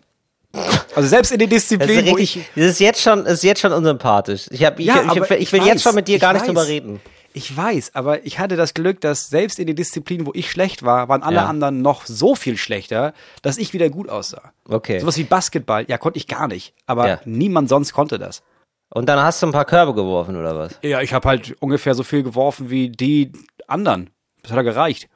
Also 0.95 1.09
selbst 1.09 1.33
in 1.33 1.39
den 1.39 1.51
Disziplinen, 1.51 2.07
wo 2.07 2.15
richtig, 2.15 2.37
ich. 2.37 2.47
das 2.55 2.73
ist 2.73 2.81
jetzt 2.81 3.01
schon, 3.03 3.27
ist 3.27 3.43
jetzt 3.45 3.61
schon 3.61 3.73
unsympathisch. 3.73 4.47
Ich, 4.51 4.65
hab, 4.65 4.79
ich, 4.79 4.87
Ja, 4.87 5.03
ich, 5.13 5.17
ich, 5.23 5.31
ich 5.31 5.53
will 5.53 5.61
jetzt 5.63 5.77
weiß, 5.77 5.83
schon 5.83 5.95
mit 5.95 6.09
dir 6.09 6.19
gar 6.19 6.33
nicht 6.33 6.43
weiß. 6.43 6.49
drüber 6.49 6.67
reden. 6.67 7.01
Ich 7.33 7.55
weiß, 7.55 7.91
aber 7.95 8.25
ich 8.25 8.39
hatte 8.39 8.57
das 8.57 8.73
Glück, 8.73 9.03
dass 9.03 9.29
selbst 9.29 9.59
in 9.59 9.67
den 9.67 9.77
Disziplinen, 9.77 10.27
wo 10.27 10.33
ich 10.35 10.51
schlecht 10.51 10.85
war, 10.85 11.09
waren 11.11 11.23
alle 11.23 11.37
Ja. 11.37 11.47
anderen 11.47 11.83
noch 11.83 12.07
so 12.07 12.35
viel 12.35 12.57
schlechter, 12.57 13.13
dass 13.43 13.59
ich 13.59 13.75
wieder 13.75 13.91
gut 13.91 14.09
aussah. 14.09 14.53
Okay. 14.67 15.01
Sowas 15.01 15.19
wie 15.19 15.25
Basketball, 15.25 15.85
ja, 15.87 15.99
konnte 15.99 16.17
ich 16.19 16.29
gar 16.29 16.49
nicht. 16.49 16.73
Aber 16.87 17.07
Ja. 17.09 17.21
niemand 17.27 17.69
sonst 17.69 17.93
konnte 17.93 18.19
das. 18.19 18.43
Und 18.89 19.07
dann 19.11 19.21
hast 19.21 19.43
du 19.43 19.47
ein 19.49 19.53
paar 19.53 19.67
Körbe 19.67 19.93
geworfen 19.93 20.37
oder 20.37 20.57
was? 20.57 20.79
Ja, 20.83 21.03
ich 21.03 21.13
habe 21.13 21.29
halt 21.29 21.55
ungefähr 21.61 21.95
so 21.95 22.05
viel 22.05 22.23
geworfen 22.23 22.71
wie 22.71 22.89
die 22.89 23.33
anderen. 23.67 24.09
Das 24.43 24.53
hat 24.53 24.57
ja 24.57 24.63
gereicht. 24.63 25.09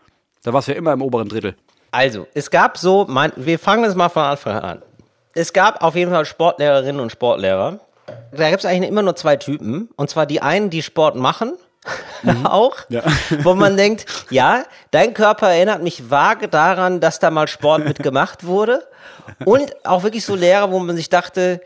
Da 0.43 0.53
war's 0.53 0.67
ja 0.67 0.75
immer 0.75 0.93
im 0.93 1.01
oberen 1.01 1.29
Drittel. 1.29 1.55
Also, 1.93 2.27
es 2.35 2.51
gab 2.51 2.77
so, 2.79 3.07
mein, 3.09 3.33
wir 3.37 3.59
fangen 3.59 3.83
das 3.83 3.95
mal 3.95 4.09
von 4.11 4.23
Anfang 4.25 4.59
an. 4.59 4.83
Es 5.35 5.53
gab 5.53 5.83
auf 5.83 5.95
jeden 5.95 6.11
Fall 6.11 6.25
Sportlehrerinnen 6.25 7.01
und 7.01 7.11
Sportlehrer. 7.13 7.79
Da 8.33 8.51
gibt 8.51 8.61
es 8.65 8.67
eigentlich 8.67 8.91
immer 8.91 9.03
nur 9.03 9.15
zwei 9.17 9.37
Typen. 9.37 9.89
Und 9.97 10.11
zwar 10.11 10.27
die 10.27 10.43
einen, 10.43 10.71
die 10.71 10.83
Sport 10.83 11.15
machen, 11.17 11.55
auch, 12.45 12.77
Ja. 12.89 13.03
wo 13.43 13.55
man 13.55 13.77
denkt, 13.77 14.07
ja, 14.31 14.65
dein 14.91 15.15
Körper 15.15 15.49
erinnert 15.51 15.83
mich 15.83 16.11
vage 16.11 16.49
daran, 16.49 17.01
dass 17.01 17.19
da 17.21 17.31
mal 17.31 17.47
Sport 17.49 17.85
mitgemacht 17.85 18.45
wurde. 18.45 18.87
Und 19.45 19.75
auch 19.87 20.03
wirklich 20.03 20.25
so 20.25 20.35
Lehrer, 20.35 20.71
wo 20.73 20.79
man 20.81 20.97
sich 20.97 21.09
dachte, 21.09 21.61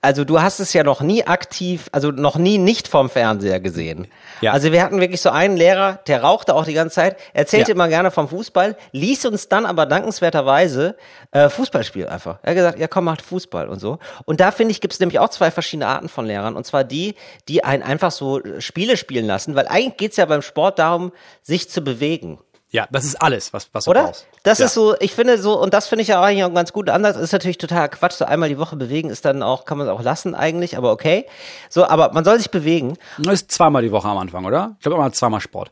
also 0.00 0.24
du 0.24 0.40
hast 0.40 0.60
es 0.60 0.72
ja 0.72 0.82
noch 0.84 1.00
nie 1.00 1.26
aktiv, 1.26 1.88
also 1.92 2.10
noch 2.10 2.36
nie 2.36 2.58
nicht 2.58 2.88
vom 2.88 3.08
Fernseher 3.10 3.60
gesehen. 3.60 4.06
Ja. 4.40 4.52
Also 4.52 4.72
wir 4.72 4.82
hatten 4.82 5.00
wirklich 5.00 5.20
so 5.20 5.30
einen 5.30 5.56
Lehrer, 5.56 6.00
der 6.06 6.22
rauchte 6.22 6.54
auch 6.54 6.64
die 6.64 6.74
ganze 6.74 6.94
Zeit, 6.96 7.16
erzählte 7.32 7.70
Ja. 7.70 7.74
immer 7.74 7.88
gerne 7.88 8.10
vom 8.10 8.28
Fußball, 8.28 8.76
ließ 8.92 9.26
uns 9.26 9.48
dann 9.48 9.66
aber 9.66 9.86
dankenswerterweise 9.86 10.96
äh, 11.32 11.48
Fußball 11.48 11.84
spielen 11.84 12.08
einfach. 12.08 12.38
Er 12.42 12.50
hat 12.50 12.56
gesagt, 12.56 12.78
ja 12.78 12.88
komm, 12.88 13.04
macht 13.04 13.22
Fußball 13.22 13.68
und 13.68 13.80
so. 13.80 13.98
Und 14.24 14.40
da 14.40 14.50
finde 14.50 14.72
ich, 14.72 14.80
gibt 14.80 14.94
es 14.94 15.00
nämlich 15.00 15.18
auch 15.18 15.28
zwei 15.30 15.50
verschiedene 15.50 15.86
Arten 15.86 16.08
von 16.08 16.26
Lehrern. 16.26 16.56
Und 16.56 16.66
zwar 16.66 16.84
die, 16.84 17.14
die 17.48 17.64
einen 17.64 17.82
einfach 17.82 18.10
so 18.10 18.40
Spiele 18.58 18.96
spielen 18.96 19.26
lassen, 19.26 19.54
weil 19.54 19.68
eigentlich 19.68 19.96
geht's 19.96 20.16
ja 20.16 20.26
beim 20.26 20.42
Sport 20.42 20.78
darum, 20.78 21.12
sich 21.42 21.70
zu 21.70 21.82
bewegen. 21.82 22.38
Ja, 22.74 22.88
das 22.90 23.04
ist 23.04 23.22
alles, 23.22 23.52
was, 23.52 23.68
was 23.72 23.84
du 23.84 23.92
Oder? 23.92 24.02
brauchst. 24.02 24.26
Das 24.42 24.58
ja. 24.58 24.66
ist 24.66 24.74
so, 24.74 24.96
ich 24.98 25.14
finde 25.14 25.38
so, 25.38 25.62
und 25.62 25.72
das 25.72 25.86
finde 25.86 26.02
ich 26.02 26.08
ja 26.08 26.20
eigentlich 26.20 26.42
auch 26.42 26.52
ganz 26.52 26.72
gut. 26.72 26.90
Anders 26.90 27.16
ist 27.16 27.30
natürlich 27.30 27.56
total 27.56 27.88
Quatsch. 27.88 28.14
So 28.14 28.24
einmal 28.24 28.48
die 28.48 28.58
Woche 28.58 28.74
bewegen 28.74 29.10
ist 29.10 29.24
dann 29.24 29.44
auch, 29.44 29.64
kann 29.64 29.78
man 29.78 29.86
es 29.86 29.92
auch 29.92 30.02
lassen 30.02 30.34
eigentlich, 30.34 30.76
aber 30.76 30.90
okay. 30.90 31.24
So, 31.70 31.86
aber 31.86 32.12
man 32.12 32.24
soll 32.24 32.36
sich 32.38 32.50
bewegen. 32.50 32.98
Das 33.18 33.34
ist 33.34 33.52
zweimal 33.52 33.82
die 33.82 33.92
Woche 33.92 34.08
am 34.08 34.18
Anfang, 34.18 34.44
oder? 34.44 34.74
Ich 34.78 34.82
glaube 34.82 34.96
immer 34.96 35.12
zweimal 35.12 35.40
Sport. 35.40 35.70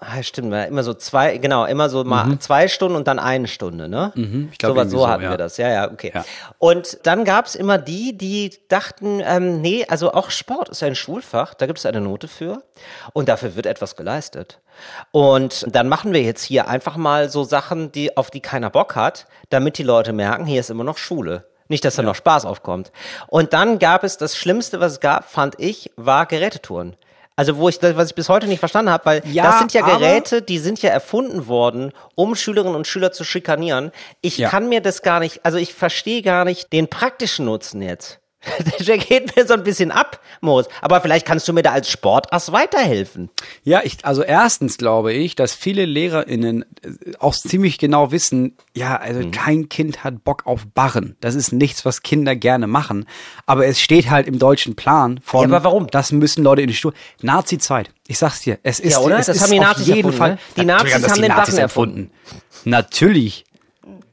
Ah, 0.00 0.22
stimmt, 0.22 0.52
ja, 0.52 0.62
immer 0.62 0.84
so 0.84 0.94
zwei, 0.94 1.38
genau, 1.38 1.64
immer 1.64 1.88
so 1.88 2.04
mal 2.04 2.38
zwei 2.38 2.68
Stunden 2.68 2.94
und 2.94 3.08
dann 3.08 3.18
eine 3.18 3.48
Stunde, 3.48 3.88
ne? 3.88 4.12
Mhm. 4.14 4.48
ich 4.52 4.58
glaub, 4.58 4.76
so, 4.76 4.84
so 4.84 4.98
so, 4.98 5.08
hatten 5.08 5.24
ja. 5.24 5.30
wir 5.30 5.36
das, 5.36 5.56
ja, 5.56 5.68
ja, 5.68 5.90
okay. 5.90 6.12
Ja. 6.14 6.24
Und 6.58 7.00
dann 7.02 7.24
gab's 7.24 7.56
immer 7.56 7.78
die, 7.78 8.16
die 8.16 8.56
dachten, 8.68 9.20
ähm, 9.24 9.60
nee, 9.60 9.84
also 9.88 10.12
auch 10.12 10.30
Sport 10.30 10.68
ist 10.68 10.84
ein 10.84 10.94
Schulfach, 10.94 11.54
da 11.54 11.66
gibt 11.66 11.80
es 11.80 11.86
eine 11.86 12.00
Note 12.00 12.28
für 12.28 12.62
und 13.12 13.28
dafür 13.28 13.56
wird 13.56 13.66
etwas 13.66 13.96
geleistet. 13.96 14.60
Und 15.10 15.66
dann 15.74 15.88
machen 15.88 16.12
wir 16.12 16.22
jetzt 16.22 16.44
hier 16.44 16.68
einfach 16.68 16.96
mal 16.96 17.28
so 17.28 17.42
Sachen, 17.42 17.90
die, 17.90 18.16
auf 18.16 18.30
die 18.30 18.40
keiner 18.40 18.70
Bock 18.70 18.94
hat, 18.94 19.26
damit 19.50 19.78
die 19.78 19.82
Leute 19.82 20.12
merken, 20.12 20.46
hier 20.46 20.60
ist 20.60 20.70
immer 20.70 20.84
noch 20.84 20.98
Schule. 20.98 21.46
Nicht, 21.66 21.84
dass 21.84 21.96
da 21.96 22.02
noch 22.02 22.14
Spaß 22.14 22.46
aufkommt. 22.46 22.92
Und 23.26 23.52
dann 23.52 23.78
gab 23.78 24.04
es 24.04 24.16
das 24.16 24.36
Schlimmste, 24.36 24.80
was 24.80 24.92
es 24.92 25.00
gab, 25.00 25.30
fand 25.30 25.56
ich, 25.58 25.90
war 25.96 26.24
Gerätetouren. 26.24 26.96
Also 27.38 27.56
wo 27.56 27.68
ich, 27.68 27.80
was 27.80 28.08
ich 28.08 28.16
bis 28.16 28.28
heute 28.28 28.48
nicht 28.48 28.58
verstanden 28.58 28.90
habe, 28.90 29.06
weil 29.06 29.22
Ja, 29.24 29.44
das 29.44 29.60
sind 29.60 29.72
ja 29.72 29.82
Geräte, 29.82 30.42
die 30.42 30.58
sind 30.58 30.82
ja 30.82 30.90
erfunden 30.90 31.46
worden, 31.46 31.92
um 32.16 32.34
Schülerinnen 32.34 32.74
und 32.74 32.88
Schüler 32.88 33.12
zu 33.12 33.22
schikanieren. 33.22 33.92
Ich 34.20 34.38
Ja. 34.38 34.48
kann 34.48 34.68
mir 34.68 34.80
das 34.80 35.02
gar 35.02 35.20
nicht, 35.20 35.44
also 35.44 35.56
ich 35.56 35.72
verstehe 35.72 36.22
gar 36.22 36.44
nicht 36.44 36.72
den 36.72 36.88
praktischen 36.88 37.44
Nutzen 37.44 37.80
jetzt. 37.80 38.18
Der 38.86 38.98
geht 38.98 39.34
mir 39.36 39.46
so 39.46 39.54
ein 39.54 39.64
bisschen 39.64 39.90
ab, 39.90 40.20
Moritz. 40.40 40.68
Aber 40.80 41.00
vielleicht 41.00 41.26
kannst 41.26 41.48
du 41.48 41.52
mir 41.52 41.62
da 41.62 41.72
als 41.72 41.90
Sportass 41.90 42.52
weiterhelfen. 42.52 43.30
Ja, 43.64 43.80
ich, 43.82 44.04
also 44.04 44.22
erstens 44.22 44.78
glaube 44.78 45.12
ich, 45.12 45.34
dass 45.34 45.54
viele 45.54 45.84
LehrerInnen 45.84 46.62
äh, 46.82 47.12
auch 47.18 47.34
ziemlich 47.34 47.78
genau 47.78 48.12
wissen, 48.12 48.56
ja, 48.74 48.96
also 48.96 49.20
Mhm. 49.20 49.30
kein 49.32 49.68
Kind 49.68 50.04
hat 50.04 50.22
Bock 50.22 50.46
auf 50.46 50.66
Barren. 50.72 51.16
Das 51.20 51.34
ist 51.34 51.52
nichts, 51.52 51.84
was 51.84 52.02
Kinder 52.02 52.36
gerne 52.36 52.68
machen. 52.68 53.06
Aber 53.46 53.66
es 53.66 53.80
steht 53.80 54.08
halt 54.08 54.28
im 54.28 54.38
deutschen 54.38 54.76
Plan 54.76 55.18
von, 55.24 55.50
Ja, 55.50 55.56
aber 55.56 55.64
warum? 55.64 55.88
das 55.88 56.12
müssen 56.12 56.44
Leute 56.44 56.62
in 56.62 56.68
die 56.68 56.74
Schule. 56.74 56.94
Nazi-Zeit. 57.20 57.90
Ich 58.06 58.18
sag's 58.18 58.40
dir. 58.42 58.58
Es 58.62 58.78
ist, 58.78 58.92
Ja, 58.92 59.00
oder? 59.00 59.18
Es 59.18 59.26
Das 59.26 59.36
ist 59.36 59.42
haben 59.42 59.50
die 59.50 59.58
auf 59.60 59.66
Nazis 59.66 59.86
jeden 59.88 59.98
erfunden, 59.98 60.16
Fall. 60.16 60.30
ne? 60.32 60.38
Die 60.56 60.64
Nazis 60.64 60.94
haben 60.94 61.14
die 61.16 61.20
den 61.22 61.28
Nazis 61.30 61.54
Barren 61.54 61.62
erfunden. 61.62 62.10
Natürlich. 62.64 63.44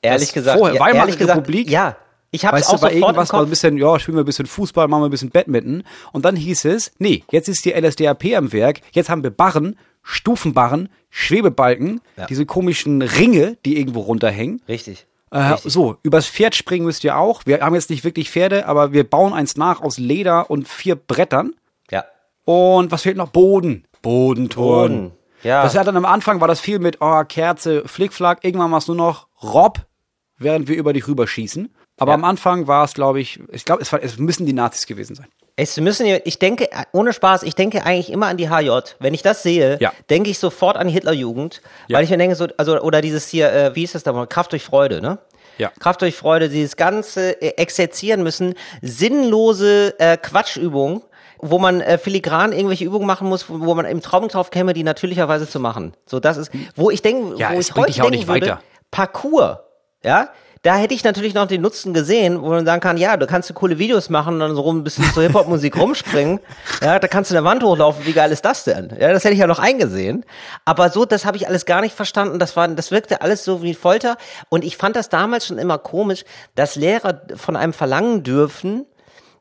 Ehrlich 0.02 0.30
Das 0.30 0.34
gesagt. 0.34 0.58
vorher, 0.60 0.76
ja, 0.76 0.82
Weimarer 0.82 1.00
ehrlich 1.04 1.18
gesagt, 1.18 1.38
Republik? 1.38 1.70
Ja. 1.70 1.96
Ich 2.36 2.46
habe 2.46 2.58
Weißt 2.58 2.70
auch 2.70 2.76
du, 2.76 2.82
bei 2.82 2.94
irgendwas 2.94 3.32
war 3.32 3.42
ein 3.42 3.50
bisschen, 3.50 3.78
ja, 3.78 3.98
spielen 3.98 4.18
wir 4.18 4.24
ein 4.24 4.26
bisschen 4.26 4.46
Fußball, 4.46 4.88
machen 4.90 5.02
wir 5.02 5.08
ein 5.08 5.12
bisschen 5.12 5.32
Badminton. 5.32 5.84
Und 6.12 6.26
dann 6.26 6.36
hieß 6.36 6.66
es, 6.66 6.92
nee, 7.00 7.24
jetzt 7.32 7.48
ist 7.48 7.64
die 7.64 7.72
LSDAP 7.72 8.26
am 8.36 8.52
Werk, 8.52 8.82
jetzt 8.92 9.10
haben 9.10 9.24
wir 9.24 9.30
Barren, 9.32 9.78
Stufenbarren, 10.04 10.90
Schwebebalken, 11.10 12.02
Ja. 12.18 12.26
diese 12.26 12.46
komischen 12.46 13.02
Ringe, 13.02 13.58
die 13.66 13.80
irgendwo 13.80 14.02
runterhängen. 14.02 14.62
Richtig. 14.68 15.08
Äh, 15.32 15.40
Richtig. 15.40 15.72
so, 15.72 15.98
übers 16.04 16.28
Pferd 16.28 16.56
springen 16.56 16.86
müsst 16.86 17.04
ihr 17.04 17.18
auch. 17.18 17.42
Wir 17.46 17.62
haben 17.62 17.74
jetzt 17.74 17.90
nicht 17.90 18.04
wirklich 18.04 18.30
Pferde, 18.30 18.68
aber 18.68 18.92
wir 18.92 19.10
bauen 19.10 19.34
eins 19.34 19.56
nach 19.56 19.82
aus 19.82 19.98
Leder 19.98 20.50
und 20.50 20.68
vier 20.68 20.96
Brettern. 20.96 21.56
Ja. 21.90 22.04
Und 22.44 22.92
was 22.92 23.04
fehlt 23.04 23.18
noch? 23.18 23.30
Boden. 23.30 23.86
Bodenturn. 24.02 24.92
Boden, 24.92 25.12
ja. 25.44 25.64
Das 25.64 25.76
hat 25.76 25.88
dann 25.88 25.98
am 25.98 26.06
Anfang 26.06 26.42
war 26.42 26.48
das 26.48 26.60
viel 26.60 26.80
mit 26.80 26.98
oh, 27.02 27.24
Kerze, 27.24 27.88
Flickflack. 27.88 28.44
Irgendwann 28.44 28.72
war 28.72 28.78
es 28.78 28.88
nur 28.88 28.98
noch 28.98 29.28
Rob, 29.42 29.86
während 30.38 30.68
wir 30.68 30.76
über 30.76 30.94
dich 30.94 31.08
rüberschießen. 31.08 31.74
Aber 31.98 32.12
Ja. 32.12 32.16
am 32.16 32.24
Anfang 32.26 32.68
war 32.68 32.84
es, 32.84 32.94
glaube 32.94 33.20
ich, 33.22 33.40
ich 33.52 33.64
glaube, 33.66 33.82
es, 33.82 33.92
war- 33.94 34.04
es 34.04 34.18
müssen 34.18 34.46
die 34.46 34.54
Nazis 34.54 34.86
gewesen 34.86 35.16
sein. 35.16 35.28
Es 35.58 35.78
müssen, 35.80 36.06
ich 36.26 36.38
denke, 36.40 36.68
ohne 36.92 37.14
Spaß, 37.14 37.44
ich 37.44 37.56
denke 37.56 37.86
eigentlich 37.86 38.12
immer 38.12 38.28
an 38.28 38.36
die 38.36 38.50
HJ. 38.50 38.70
Wenn 39.00 39.14
ich 39.14 39.22
das 39.22 39.42
sehe, 39.42 39.78
Ja. 39.80 39.94
denke 40.10 40.30
ich 40.30 40.38
sofort 40.38 40.76
an 40.76 40.88
die 40.88 40.94
Hitlerjugend, 40.94 41.62
Ja. 41.88 41.98
weil 41.98 42.04
ich 42.04 42.10
mir 42.10 42.18
denke, 42.18 42.36
so, 42.36 42.48
also, 42.58 42.82
oder 42.82 43.00
dieses 43.00 43.30
hier, 43.30 43.54
äh, 43.54 43.74
wie 43.76 43.80
hieß 43.82 43.94
das 43.94 44.04
da 44.04 44.12
mal, 44.12 44.28
Kraft 44.28 44.52
durch 44.52 44.64
Freude, 44.66 45.02
ne? 45.02 45.20
Ja. 45.58 45.72
Kraft 45.80 46.02
durch 46.02 46.18
Freude, 46.18 46.50
dieses 46.50 46.76
ganze 46.76 47.42
äh, 47.42 47.54
exerzieren 47.56 48.24
müssen, 48.24 48.56
sinnlose 48.82 49.98
äh, 50.00 50.18
Quatschübungen, 50.18 51.02
wo 51.40 51.60
man 51.60 51.80
äh, 51.80 51.98
filigran 51.98 52.52
irgendwelche 52.52 52.84
Übungen 52.84 53.06
machen 53.08 53.30
muss, 53.30 53.50
wo, 53.50 53.62
wo 53.66 53.76
man 53.76 53.86
im 53.86 54.02
Traum 54.02 54.28
drauf 54.28 54.50
käme, 54.52 54.74
die 54.74 54.84
natürlicherweise 54.84 55.48
zu 55.48 55.60
machen. 55.62 55.94
So, 56.06 56.20
das 56.20 56.36
ist, 56.38 56.52
wo 56.76 56.90
ich 56.90 57.02
denke, 57.02 57.38
Ja, 57.38 57.54
wo 57.54 57.60
ich 57.60 57.74
heute 57.76 57.88
dich 57.88 58.02
auch 58.02 58.06
denken 58.10 58.18
nicht 58.20 58.28
würde, 58.28 58.48
weiter. 58.48 58.62
Parcours, 58.92 59.60
ja, 60.04 60.30
da 60.66 60.78
hätte 60.78 60.96
ich 60.96 61.04
natürlich 61.04 61.36
noch 61.36 61.46
den 61.46 61.62
Nutzen 61.62 61.94
gesehen, 61.94 62.42
wo 62.42 62.50
man 62.50 62.66
sagen 62.66 62.82
kann, 62.82 62.98
ja, 62.98 63.18
du 63.18 63.28
kannst 63.28 63.48
du 63.52 63.54
coole 63.54 63.78
Videos 63.78 64.10
machen 64.10 64.34
und 64.34 64.40
dann 64.40 64.56
so 64.56 64.62
rum 64.62 64.80
ein 64.80 64.84
bisschen 64.84 65.06
zur 65.14 65.22
Hip-Hop-Musik 65.22 65.78
rumspringen. 65.80 66.40
Ja, 66.82 66.98
da 66.98 67.08
kannst 67.08 67.30
du 67.30 67.36
in 67.36 67.44
der 67.44 67.44
Wand 67.44 67.62
hochlaufen, 67.62 68.04
wie 68.08 68.14
geil 68.14 68.32
ist 68.32 68.44
das 68.46 68.64
denn? 68.64 68.90
Ja, 69.00 69.14
das 69.14 69.24
hätte 69.24 69.36
ich 69.36 69.40
ja 69.40 69.46
noch 69.46 69.60
eingesehen. 69.60 70.26
Aber 70.66 70.90
so, 70.90 71.06
das 71.06 71.24
habe 71.24 71.38
ich 71.38 71.48
alles 71.48 71.68
gar 71.68 71.82
nicht 71.82 71.94
verstanden. 71.94 72.40
Das 72.40 72.56
war, 72.56 72.68
das 72.68 72.90
wirkte 72.90 73.22
alles 73.22 73.46
so 73.46 73.62
wie 73.62 73.76
Folter. 73.76 74.18
Und 74.50 74.64
ich 74.64 74.76
fand 74.76 74.96
das 74.96 75.10
damals 75.10 75.46
schon 75.46 75.60
immer 75.60 75.78
komisch, 75.78 76.24
dass 76.56 76.76
Lehrer 76.76 77.22
von 77.36 77.56
einem 77.56 77.72
verlangen 77.72 78.24
dürfen, 78.24 78.88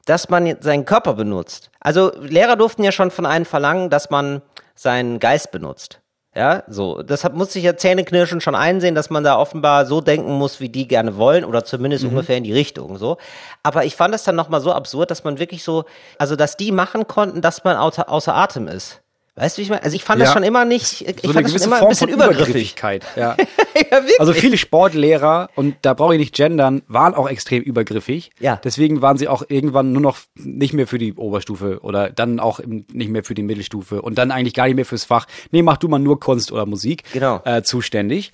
dass 0.04 0.28
man 0.28 0.56
seinen 0.60 0.84
Körper 0.84 1.14
benutzt. 1.14 1.70
Also 1.80 2.12
Lehrer 2.20 2.56
durften 2.56 2.84
ja 2.84 2.92
schon 2.92 3.10
von 3.10 3.24
einem 3.24 3.46
verlangen, 3.46 3.88
dass 3.88 4.10
man 4.10 4.42
seinen 4.74 5.20
Geist 5.20 5.52
benutzt. 5.52 6.00
Ja, 6.36 6.64
so. 6.66 7.02
Deshalb 7.02 7.34
muss 7.34 7.54
ich 7.54 7.62
ja 7.62 7.76
Zähneknirschen 7.76 8.40
schon 8.40 8.54
einsehen, 8.56 8.94
dass 8.96 9.08
man 9.08 9.22
da 9.22 9.38
offenbar 9.38 9.86
so 9.86 10.00
denken 10.00 10.32
muss, 10.32 10.58
wie 10.58 10.68
die 10.68 10.88
gerne 10.88 11.16
wollen, 11.16 11.44
oder 11.44 11.64
zumindest 11.64 12.04
ungefähr 12.04 12.36
in 12.36 12.42
die 12.44 12.52
Richtung, 12.52 12.98
so. 12.98 13.18
Aber 13.62 13.84
ich 13.84 13.94
fand 13.94 14.12
das 14.12 14.24
dann 14.24 14.34
nochmal 14.34 14.60
so 14.60 14.72
absurd, 14.72 15.10
dass 15.12 15.22
man 15.22 15.38
wirklich 15.38 15.62
so, 15.62 15.84
also, 16.18 16.34
dass 16.34 16.56
die 16.56 16.72
machen 16.72 17.06
konnten, 17.06 17.40
dass 17.40 17.62
man 17.62 17.76
außer, 17.76 18.08
außer 18.08 18.34
Atem 18.34 18.66
ist. 18.66 19.00
Weißt 19.36 19.56
du, 19.56 19.60
wie 19.60 19.62
ich 19.64 19.70
meine? 19.70 19.82
Also, 19.84 19.94
ich 19.96 20.02
fand 20.04 20.20
das 20.20 20.28
Ja. 20.28 20.32
schon 20.34 20.42
immer 20.42 20.64
nicht, 20.64 21.02
ich 21.02 21.16
So 21.22 21.32
fand 21.32 21.44
das 21.46 21.52
schon 21.52 21.62
immer 21.62 21.76
ein 21.76 21.80
Form 21.80 21.88
bisschen 21.90 22.08
von 22.08 22.14
übergriffig. 22.14 22.46
Übergriffigkeit. 22.48 23.04
Ja. 23.16 23.36
ja. 23.90 24.00
Also 24.18 24.32
viele 24.32 24.56
Sportlehrer, 24.56 25.50
und 25.54 25.76
da 25.82 25.94
brauche 25.94 26.14
ich 26.14 26.20
nicht 26.20 26.34
gendern, 26.34 26.82
waren 26.88 27.14
auch 27.14 27.28
extrem 27.28 27.62
übergriffig. 27.62 28.30
Ja. 28.40 28.60
Deswegen 28.62 29.02
waren 29.02 29.16
sie 29.18 29.28
auch 29.28 29.44
irgendwann 29.48 29.92
nur 29.92 30.02
noch 30.02 30.18
nicht 30.36 30.72
mehr 30.72 30.86
für 30.86 30.98
die 30.98 31.14
Oberstufe 31.14 31.80
oder 31.82 32.10
dann 32.10 32.40
auch 32.40 32.60
nicht 32.64 33.10
mehr 33.10 33.24
für 33.24 33.34
die 33.34 33.42
Mittelstufe 33.42 34.02
und 34.02 34.16
dann 34.16 34.30
eigentlich 34.30 34.54
gar 34.54 34.66
nicht 34.66 34.76
mehr 34.76 34.84
fürs 34.86 35.04
Fach. 35.04 35.26
Nee, 35.50 35.62
mach 35.62 35.76
du 35.76 35.88
mal 35.88 35.98
nur 35.98 36.20
Kunst 36.20 36.52
oder 36.52 36.66
Musik 36.66 37.02
Genau. 37.12 37.40
äh, 37.44 37.62
zuständig. 37.62 38.32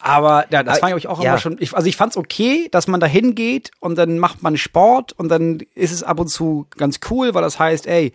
Aber 0.00 0.46
ja, 0.50 0.62
das 0.62 0.78
Aber 0.78 0.88
fand 0.88 0.98
ich 0.98 1.08
auch 1.08 1.22
ja. 1.22 1.30
immer 1.30 1.38
schon. 1.38 1.56
Ich, 1.58 1.74
also 1.74 1.88
ich 1.88 1.96
fand's 1.96 2.16
okay, 2.16 2.68
dass 2.70 2.86
man 2.86 3.00
da 3.00 3.06
hingeht 3.06 3.72
und 3.80 3.98
dann 3.98 4.18
macht 4.18 4.42
man 4.42 4.56
Sport 4.56 5.12
und 5.12 5.28
dann 5.28 5.60
ist 5.74 5.90
es 5.90 6.02
ab 6.04 6.20
und 6.20 6.28
zu 6.28 6.66
ganz 6.76 7.00
cool, 7.10 7.34
weil 7.34 7.42
das 7.42 7.58
heißt, 7.58 7.86
ey, 7.88 8.12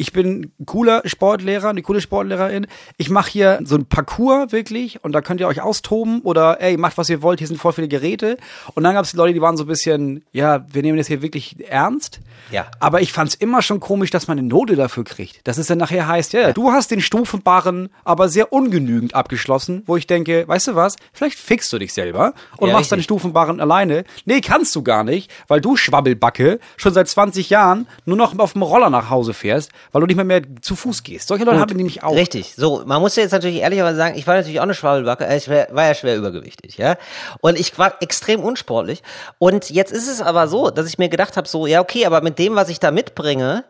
ich 0.00 0.12
bin 0.12 0.52
ein 0.58 0.66
cooler 0.66 1.02
Sportlehrer, 1.04 1.68
eine 1.68 1.82
coole 1.82 2.00
Sportlehrerin. 2.00 2.66
Ich 2.96 3.10
mache 3.10 3.30
hier 3.30 3.60
so 3.64 3.76
ein 3.76 3.84
Parcours 3.84 4.50
wirklich 4.50 5.04
und 5.04 5.12
da 5.12 5.20
könnt 5.20 5.40
ihr 5.40 5.46
euch 5.46 5.60
austoben 5.60 6.22
oder 6.22 6.62
ey, 6.62 6.78
macht 6.78 6.96
was 6.96 7.10
ihr 7.10 7.20
wollt, 7.20 7.38
hier 7.38 7.48
sind 7.48 7.58
voll 7.58 7.74
viele 7.74 7.86
Geräte. 7.86 8.38
Und 8.74 8.82
dann 8.84 8.94
gab 8.94 9.04
es 9.04 9.12
Leute, 9.12 9.34
die 9.34 9.42
waren 9.42 9.58
so 9.58 9.64
ein 9.64 9.66
bisschen, 9.66 10.24
ja, 10.32 10.64
wir 10.72 10.80
nehmen 10.80 10.96
das 10.96 11.06
hier 11.06 11.20
wirklich 11.20 11.68
ernst. 11.68 12.20
Ja. 12.50 12.66
Aber 12.80 13.02
ich 13.02 13.12
fand's 13.12 13.34
immer 13.34 13.60
schon 13.60 13.78
komisch, 13.78 14.10
dass 14.10 14.26
man 14.26 14.38
eine 14.38 14.48
Note 14.48 14.74
dafür 14.74 15.04
kriegt. 15.04 15.46
Dass 15.46 15.58
es 15.58 15.66
dann 15.66 15.76
nachher 15.76 16.08
heißt, 16.08 16.32
ja, 16.32 16.52
du 16.54 16.72
hast 16.72 16.90
den 16.90 17.02
Stufenbarren 17.02 17.90
aber 18.02 18.30
sehr 18.30 18.54
ungenügend 18.54 19.14
abgeschlossen, 19.14 19.82
wo 19.84 19.98
ich 19.98 20.06
denke, 20.06 20.48
weißt 20.48 20.68
du 20.68 20.74
was, 20.76 20.96
vielleicht 21.12 21.38
fixst 21.38 21.70
du 21.74 21.78
dich 21.78 21.92
selber 21.92 22.32
und 22.56 22.68
Ja, 22.68 22.74
machst 22.74 22.90
deinen. 22.90 23.02
Stufenbarren 23.02 23.60
alleine. 23.60 24.04
Nee, 24.24 24.40
kannst 24.40 24.74
du 24.74 24.82
gar 24.82 25.04
nicht, 25.04 25.30
weil 25.46 25.60
du 25.60 25.76
Schwabbelbacke 25.76 26.58
schon 26.78 26.94
seit 26.94 27.08
20 27.08 27.50
Jahren 27.50 27.86
nur 28.06 28.16
noch 28.16 28.38
auf 28.38 28.54
dem 28.54 28.62
Roller 28.62 28.88
nach 28.88 29.10
Hause 29.10 29.34
fährst, 29.34 29.70
weil 29.92 30.00
du 30.00 30.06
nicht 30.06 30.16
mehr, 30.16 30.24
mehr 30.24 30.42
zu 30.60 30.76
Fuß 30.76 31.02
gehst. 31.02 31.28
Solche 31.28 31.44
Leute 31.44 31.58
haben 31.58 31.76
nämlich 31.76 32.02
auch. 32.02 32.14
Richtig. 32.14 32.54
So, 32.56 32.82
man 32.86 33.00
muss 33.00 33.16
ja 33.16 33.22
jetzt 33.22 33.32
natürlich 33.32 33.58
ehrlicherweise 33.58 33.96
sagen, 33.96 34.16
ich 34.16 34.26
war 34.26 34.34
natürlich 34.36 34.60
auch 34.60 34.64
eine 34.64 34.74
Schwabbelbacke, 34.74 35.26
äh, 35.26 35.36
ich 35.36 35.48
war, 35.48 35.66
war 35.70 35.86
ja 35.86 35.94
schwer 35.94 36.16
übergewichtig, 36.16 36.76
ja. 36.76 36.96
Und 37.40 37.58
ich 37.58 37.78
war 37.78 38.00
extrem 38.00 38.40
unsportlich. 38.40 39.02
Und 39.38 39.70
jetzt 39.70 39.92
ist 39.92 40.08
es 40.08 40.20
aber 40.20 40.48
so, 40.48 40.70
dass 40.70 40.86
ich 40.86 40.98
mir 40.98 41.08
gedacht 41.08 41.36
habe, 41.36 41.48
so, 41.48 41.66
ja, 41.66 41.80
okay, 41.80 42.06
aber 42.06 42.20
mit 42.20 42.38
dem, 42.38 42.54
was 42.54 42.68
ich 42.68 42.80
da 42.80 42.90
mitbringe, 42.90 43.64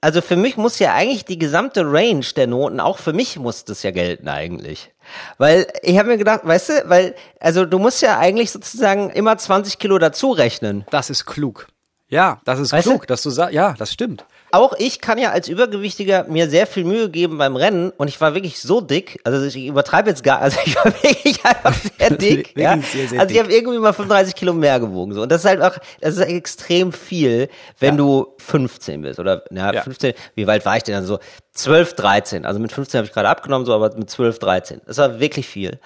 also 0.00 0.22
für 0.22 0.36
mich 0.36 0.56
muss 0.56 0.78
ja 0.78 0.94
eigentlich 0.94 1.26
die 1.26 1.38
gesamte 1.38 1.82
Range 1.84 2.24
der 2.34 2.46
Noten, 2.46 2.80
auch 2.80 2.98
für 2.98 3.12
mich 3.12 3.38
muss 3.38 3.64
das 3.66 3.82
ja 3.82 3.90
gelten 3.90 4.28
eigentlich. 4.28 4.92
Weil 5.36 5.66
ich 5.82 5.98
habe 5.98 6.08
mir 6.08 6.16
gedacht, 6.16 6.40
weißt 6.44 6.68
du, 6.70 6.72
weil, 6.86 7.14
also 7.38 7.66
du 7.66 7.78
musst 7.78 8.00
ja 8.00 8.18
eigentlich 8.18 8.50
sozusagen 8.50 9.10
immer 9.10 9.36
20 9.36 9.78
Kilo 9.78 9.98
dazu 9.98 10.30
rechnen. 10.30 10.86
Das 10.90 11.10
ist 11.10 11.26
klug. 11.26 11.66
Ja, 12.08 12.40
das 12.44 12.58
ist 12.58 12.72
Weißt 12.72 12.86
du? 12.86 12.90
klug, 12.92 13.06
dass 13.06 13.22
du 13.22 13.30
sagst, 13.30 13.54
ja, 13.54 13.74
das 13.78 13.92
stimmt. 13.92 14.24
Auch 14.52 14.74
ich 14.78 15.00
kann 15.00 15.18
ja 15.18 15.30
als 15.30 15.48
Übergewichtiger 15.48 16.24
mir 16.28 16.48
sehr 16.48 16.66
viel 16.66 16.84
Mühe 16.84 17.08
geben 17.08 17.38
beim 17.38 17.56
Rennen 17.56 17.90
und 17.96 18.08
ich 18.08 18.20
war 18.20 18.34
wirklich 18.34 18.60
so 18.60 18.80
dick, 18.80 19.20
also 19.24 19.44
ich 19.44 19.66
übertreibe 19.66 20.10
jetzt 20.10 20.24
gar, 20.24 20.40
also 20.40 20.58
ich 20.64 20.76
war 20.76 20.84
wirklich 21.02 21.44
einfach 21.44 21.74
sehr 21.98 22.10
dick, 22.16 22.56
ja. 22.56 22.78
sehr, 22.78 23.08
sehr 23.08 23.20
also 23.20 23.34
ich 23.34 23.40
habe 23.40 23.52
irgendwie 23.52 23.78
mal 23.78 23.92
35 23.92 24.34
Kilo 24.34 24.52
mehr 24.52 24.80
gewogen 24.80 25.12
so. 25.12 25.22
Und 25.22 25.30
das 25.30 25.44
ist 25.44 25.48
halt 25.48 25.62
auch, 25.62 25.76
das 26.00 26.16
ist 26.16 26.20
extrem 26.20 26.92
viel, 26.92 27.48
wenn 27.78 27.96
du 27.96 28.34
15 28.38 29.02
bist 29.02 29.20
oder 29.20 29.44
ja, 29.50 29.72
Ja. 29.72 29.82
15, 29.82 30.14
wie 30.34 30.46
weit 30.46 30.64
war 30.66 30.76
ich 30.76 30.82
denn? 30.82 30.94
Dann 30.94 31.06
so 31.06 31.18
12, 31.54 31.94
13, 31.94 32.46
also 32.46 32.60
mit 32.60 32.72
15 32.72 32.98
habe 32.98 33.06
ich 33.06 33.12
gerade 33.12 33.28
abgenommen 33.28 33.66
so, 33.66 33.74
aber 33.74 33.94
mit 33.96 34.08
12, 34.08 34.38
13, 34.38 34.80
das 34.86 34.98
war 34.98 35.18
wirklich 35.20 35.46
viel. 35.48 35.78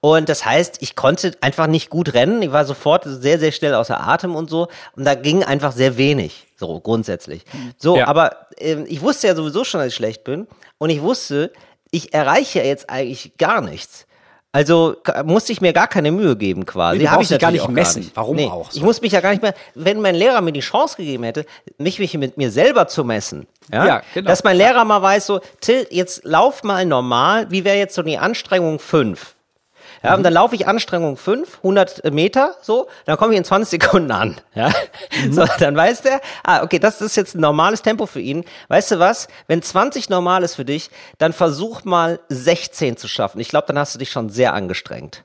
Und 0.00 0.28
das 0.30 0.46
heißt, 0.46 0.78
ich 0.80 0.96
konnte 0.96 1.32
einfach 1.42 1.66
nicht 1.66 1.90
gut 1.90 2.14
rennen. 2.14 2.40
Ich 2.40 2.52
war 2.52 2.64
sofort 2.64 3.04
sehr, 3.04 3.38
sehr 3.38 3.52
schnell 3.52 3.74
außer 3.74 4.00
Atem 4.00 4.34
und 4.34 4.48
so. 4.48 4.68
Und 4.96 5.04
da 5.04 5.14
ging 5.14 5.44
einfach 5.44 5.72
sehr 5.72 5.98
wenig, 5.98 6.46
so 6.56 6.80
grundsätzlich. 6.80 7.42
So, 7.76 7.98
Ja. 7.98 8.06
aber 8.06 8.46
ähm, 8.56 8.86
ich 8.88 9.02
wusste 9.02 9.26
ja 9.26 9.34
sowieso 9.34 9.62
schon, 9.64 9.80
dass 9.80 9.88
ich 9.88 9.94
schlecht 9.94 10.24
bin. 10.24 10.46
Und 10.78 10.88
ich 10.88 11.02
wusste, 11.02 11.52
ich 11.90 12.14
erreiche 12.14 12.60
ja 12.60 12.64
jetzt 12.64 12.88
eigentlich 12.88 13.36
gar 13.36 13.60
nichts. 13.60 14.06
Also 14.52 14.96
musste 15.24 15.52
ich 15.52 15.60
mir 15.60 15.72
gar 15.72 15.86
keine 15.86 16.10
Mühe 16.10 16.34
geben 16.36 16.66
quasi. 16.66 16.98
Nee, 16.98 17.04
du 17.04 17.10
Hab 17.10 17.18
brauchst 17.18 17.30
ich 17.30 17.38
gar 17.38 17.52
nicht 17.52 17.68
messen. 17.68 18.10
Warum 18.14 18.34
nee, 18.34 18.48
auch 18.48 18.70
so? 18.70 18.78
Ich 18.78 18.82
muss 18.82 19.00
mich 19.00 19.12
ja 19.12 19.20
gar 19.20 19.30
nicht 19.30 19.42
mehr, 19.42 19.54
wenn 19.76 20.00
mein 20.00 20.16
Lehrer 20.16 20.40
mir 20.40 20.52
die 20.52 20.60
Chance 20.60 20.96
gegeben 20.96 21.22
hätte, 21.22 21.46
mich, 21.78 22.00
mich 22.00 22.14
mit 22.14 22.36
mir 22.36 22.50
selber 22.50 22.88
zu 22.88 23.04
messen. 23.04 23.46
Ja, 23.72 23.86
Ja, 23.86 24.02
genau. 24.12 24.28
Dass 24.28 24.42
mein 24.42 24.56
Lehrer 24.56 24.84
mal 24.84 25.00
weiß, 25.00 25.26
so, 25.26 25.40
Till, 25.60 25.86
jetzt 25.90 26.24
lauf 26.24 26.64
mal 26.64 26.84
normal, 26.84 27.48
wie 27.50 27.64
wäre 27.64 27.76
jetzt 27.76 27.94
so 27.94 28.02
die 28.02 28.18
Anstrengung 28.18 28.80
5? 28.80 29.36
Ja, 30.02 30.14
und 30.14 30.22
dann 30.22 30.32
laufe 30.32 30.54
ich 30.54 30.66
Anstrengung 30.66 31.16
5, 31.16 31.58
100 31.58 32.12
Meter, 32.12 32.54
so, 32.62 32.88
dann 33.04 33.16
komme 33.16 33.32
ich 33.32 33.38
in 33.38 33.44
20 33.44 33.68
Sekunden 33.82 34.10
an. 34.10 34.40
Ja? 34.54 34.70
So, 35.30 35.44
dann 35.58 35.76
weiß 35.76 36.02
der, 36.02 36.20
ah, 36.42 36.62
okay, 36.62 36.78
das 36.78 37.00
ist 37.02 37.16
jetzt 37.16 37.34
ein 37.34 37.40
normales 37.40 37.82
Tempo 37.82 38.06
für 38.06 38.20
ihn. 38.20 38.44
Weißt 38.68 38.90
du 38.92 38.98
was? 38.98 39.28
Wenn 39.46 39.62
20 39.62 40.08
normal 40.08 40.42
ist 40.42 40.54
für 40.54 40.64
dich, 40.64 40.90
dann 41.18 41.32
versuch 41.32 41.84
mal 41.84 42.20
16 42.28 42.96
zu 42.96 43.08
schaffen. 43.08 43.40
Ich 43.40 43.48
glaube, 43.48 43.66
dann 43.66 43.78
hast 43.78 43.94
du 43.94 43.98
dich 43.98 44.10
schon 44.10 44.30
sehr 44.30 44.54
angestrengt. 44.54 45.24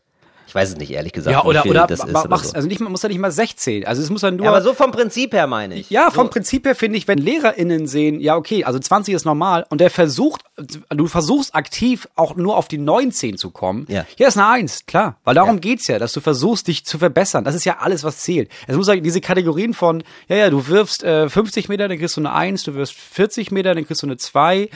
Weiß 0.55 0.69
es 0.69 0.77
nicht, 0.77 0.91
ehrlich 0.91 1.11
gesagt. 1.13 1.33
Ja, 1.33 1.43
oder, 1.43 1.65
oder, 1.65 1.85
das 1.85 1.99
ist 1.99 2.05
oder 2.09 2.37
so. 2.37 2.53
also 2.53 2.67
nicht, 2.67 2.79
man 2.79 2.91
muss 2.91 3.03
ja 3.03 3.09
nicht 3.09 3.19
mal 3.19 3.31
16. 3.31 3.85
Also 3.85 4.01
es 4.01 4.09
muss 4.09 4.21
dann 4.21 4.37
nur. 4.37 4.45
Ja, 4.45 4.51
aber 4.51 4.61
so 4.61 4.73
vom 4.73 4.91
Prinzip 4.91 5.33
her 5.33 5.45
meine 5.47 5.75
ich. 5.75 5.89
Ja, 5.89 6.09
vom 6.09 6.27
so. 6.27 6.31
Prinzip 6.31 6.65
her 6.65 6.75
finde 6.75 6.97
ich, 6.97 7.07
wenn 7.07 7.17
LehrerInnen 7.17 7.87
sehen, 7.87 8.19
ja, 8.19 8.35
okay, 8.35 8.63
also 8.63 8.79
20 8.79 9.13
ist 9.13 9.25
normal 9.25 9.65
und 9.69 9.81
der 9.81 9.89
versucht, 9.89 10.41
du 10.89 11.07
versuchst 11.07 11.53
aktiv 11.53 12.07
auch 12.15 12.35
nur 12.35 12.57
auf 12.57 12.67
die 12.67 12.77
19 12.77 13.37
zu 13.37 13.51
kommen. 13.51 13.85
Ja. 13.89 14.05
Hier 14.15 14.27
ist 14.27 14.37
eine 14.37 14.47
1, 14.47 14.85
klar. 14.85 15.17
Weil 15.23 15.35
darum 15.35 15.55
Ja. 15.55 15.59
geht's 15.59 15.87
ja, 15.87 15.99
dass 15.99 16.13
du 16.13 16.21
versuchst, 16.21 16.67
dich 16.67 16.85
zu 16.85 16.97
verbessern. 16.97 17.43
Das 17.43 17.55
ist 17.55 17.65
ja 17.65 17.77
alles, 17.79 18.03
was 18.03 18.19
zählt. 18.19 18.49
Es 18.67 18.75
muss 18.77 18.85
sagen, 18.85 19.03
diese 19.03 19.21
Kategorien 19.21 19.73
von, 19.73 20.03
ja, 20.29 20.37
ja, 20.37 20.49
du 20.49 20.67
wirfst 20.67 21.03
äh, 21.03 21.27
50 21.29 21.67
Meter, 21.69 21.87
dann 21.87 21.97
kriegst 21.97 22.15
du 22.15 22.21
eine 22.21 22.31
1, 22.33 22.63
du 22.63 22.75
wirfst 22.75 22.95
40 22.95 23.51
Meter, 23.51 23.75
dann 23.75 23.85
kriegst 23.85 24.01
du 24.01 24.07
eine 24.07 24.17
2. 24.17 24.69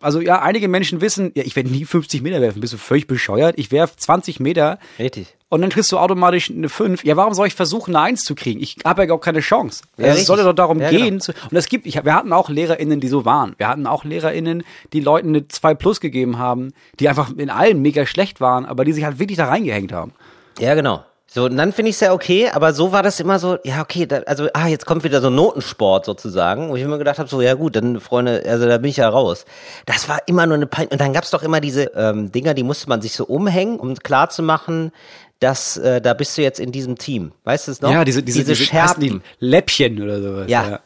Also 0.00 0.20
ja, 0.20 0.42
einige 0.42 0.68
Menschen 0.68 1.00
wissen, 1.00 1.32
ja, 1.34 1.42
ich 1.44 1.56
werde 1.56 1.70
nie 1.70 1.84
50 1.84 2.20
Meter 2.22 2.40
werfen, 2.40 2.60
bist 2.60 2.72
du 2.72 2.76
völlig 2.78 3.06
bescheuert. 3.06 3.54
Ich 3.58 3.72
werf 3.72 3.96
20 3.96 4.38
Meter 4.40 4.78
Richtig. 4.98 5.34
und 5.48 5.62
dann 5.62 5.70
kriegst 5.70 5.90
du 5.92 5.98
automatisch 5.98 6.50
eine 6.50 6.68
5. 6.68 7.04
Ja, 7.04 7.16
warum 7.16 7.32
soll 7.32 7.46
ich 7.46 7.54
versuchen, 7.54 7.96
eine 7.96 8.04
1 8.04 8.22
zu 8.24 8.34
kriegen? 8.34 8.60
Ich 8.60 8.76
habe 8.84 9.02
ja 9.02 9.06
gar 9.06 9.20
keine 9.20 9.40
Chance. 9.40 9.82
Ja, 9.96 10.04
es 10.06 10.10
richtig. 10.10 10.26
sollte 10.26 10.44
doch 10.44 10.52
darum 10.52 10.80
Ja, 10.80 10.90
gehen. 10.90 11.20
genau. 11.20 11.38
Und 11.50 11.56
es 11.56 11.68
gibt, 11.68 11.86
ich, 11.86 12.04
wir 12.04 12.14
hatten 12.14 12.32
auch 12.32 12.50
LehrerInnen, 12.50 13.00
die 13.00 13.08
so 13.08 13.24
waren. 13.24 13.54
Wir 13.56 13.68
hatten 13.68 13.86
auch 13.86 14.04
LehrerInnen, 14.04 14.62
die 14.92 15.00
Leuten 15.00 15.28
eine 15.28 15.48
2 15.48 15.74
plus 15.74 16.00
gegeben 16.00 16.38
haben, 16.38 16.72
die 17.00 17.08
einfach 17.08 17.30
in 17.36 17.48
allem 17.48 17.80
mega 17.80 18.04
schlecht 18.04 18.40
waren, 18.40 18.66
aber 18.66 18.84
die 18.84 18.92
sich 18.92 19.04
halt 19.04 19.18
wirklich 19.18 19.38
da 19.38 19.46
reingehängt 19.46 19.92
haben. 19.92 20.12
Ja, 20.58 20.74
genau. 20.74 21.02
So, 21.34 21.46
und 21.46 21.56
dann 21.56 21.72
finde 21.72 21.90
ich 21.90 21.96
es 21.96 22.00
ja 22.00 22.12
okay, 22.12 22.48
aber 22.50 22.72
so 22.72 22.92
war 22.92 23.02
das 23.02 23.18
immer 23.18 23.40
so, 23.40 23.58
ja, 23.64 23.80
okay, 23.80 24.06
da, 24.06 24.18
also, 24.18 24.46
ah, 24.54 24.68
jetzt 24.68 24.86
kommt 24.86 25.02
wieder 25.02 25.20
so 25.20 25.30
Notensport 25.30 26.04
sozusagen, 26.04 26.68
wo 26.68 26.76
ich 26.76 26.82
immer 26.82 26.96
gedacht 26.96 27.18
habe, 27.18 27.28
so, 27.28 27.42
ja 27.42 27.54
gut, 27.54 27.74
dann, 27.74 27.98
Freunde, 27.98 28.44
also 28.46 28.68
da 28.68 28.78
bin 28.78 28.88
ich 28.88 28.98
ja 28.98 29.08
raus. 29.08 29.44
Das 29.84 30.08
war 30.08 30.20
immer 30.26 30.46
nur 30.46 30.54
eine 30.54 30.68
Pein. 30.68 30.86
Und 30.86 31.00
dann 31.00 31.12
gab's 31.12 31.32
doch 31.32 31.42
immer 31.42 31.60
diese 31.60 31.90
ähm, 31.96 32.30
Dinger, 32.30 32.54
die 32.54 32.62
musste 32.62 32.88
man 32.88 33.02
sich 33.02 33.14
so 33.14 33.24
umhängen, 33.24 33.80
um 33.80 33.96
klar 33.96 34.30
zu 34.30 34.44
machen, 34.44 34.92
dass 35.40 35.76
äh, 35.76 36.00
da 36.00 36.14
bist 36.14 36.38
du 36.38 36.42
jetzt 36.42 36.60
in 36.60 36.70
diesem 36.70 36.98
Team. 36.98 37.32
Weißt 37.42 37.66
du 37.66 37.72
es 37.72 37.80
noch? 37.80 37.90
Ja, 37.90 38.04
diese, 38.04 38.22
diese, 38.22 38.44
diese, 38.44 38.52
heißen 38.52 39.00
die 39.00 39.08
Scherben. 39.08 39.22
Läppchen 39.40 40.00
oder 40.00 40.22
sowas. 40.22 40.44
Ja. 40.48 40.82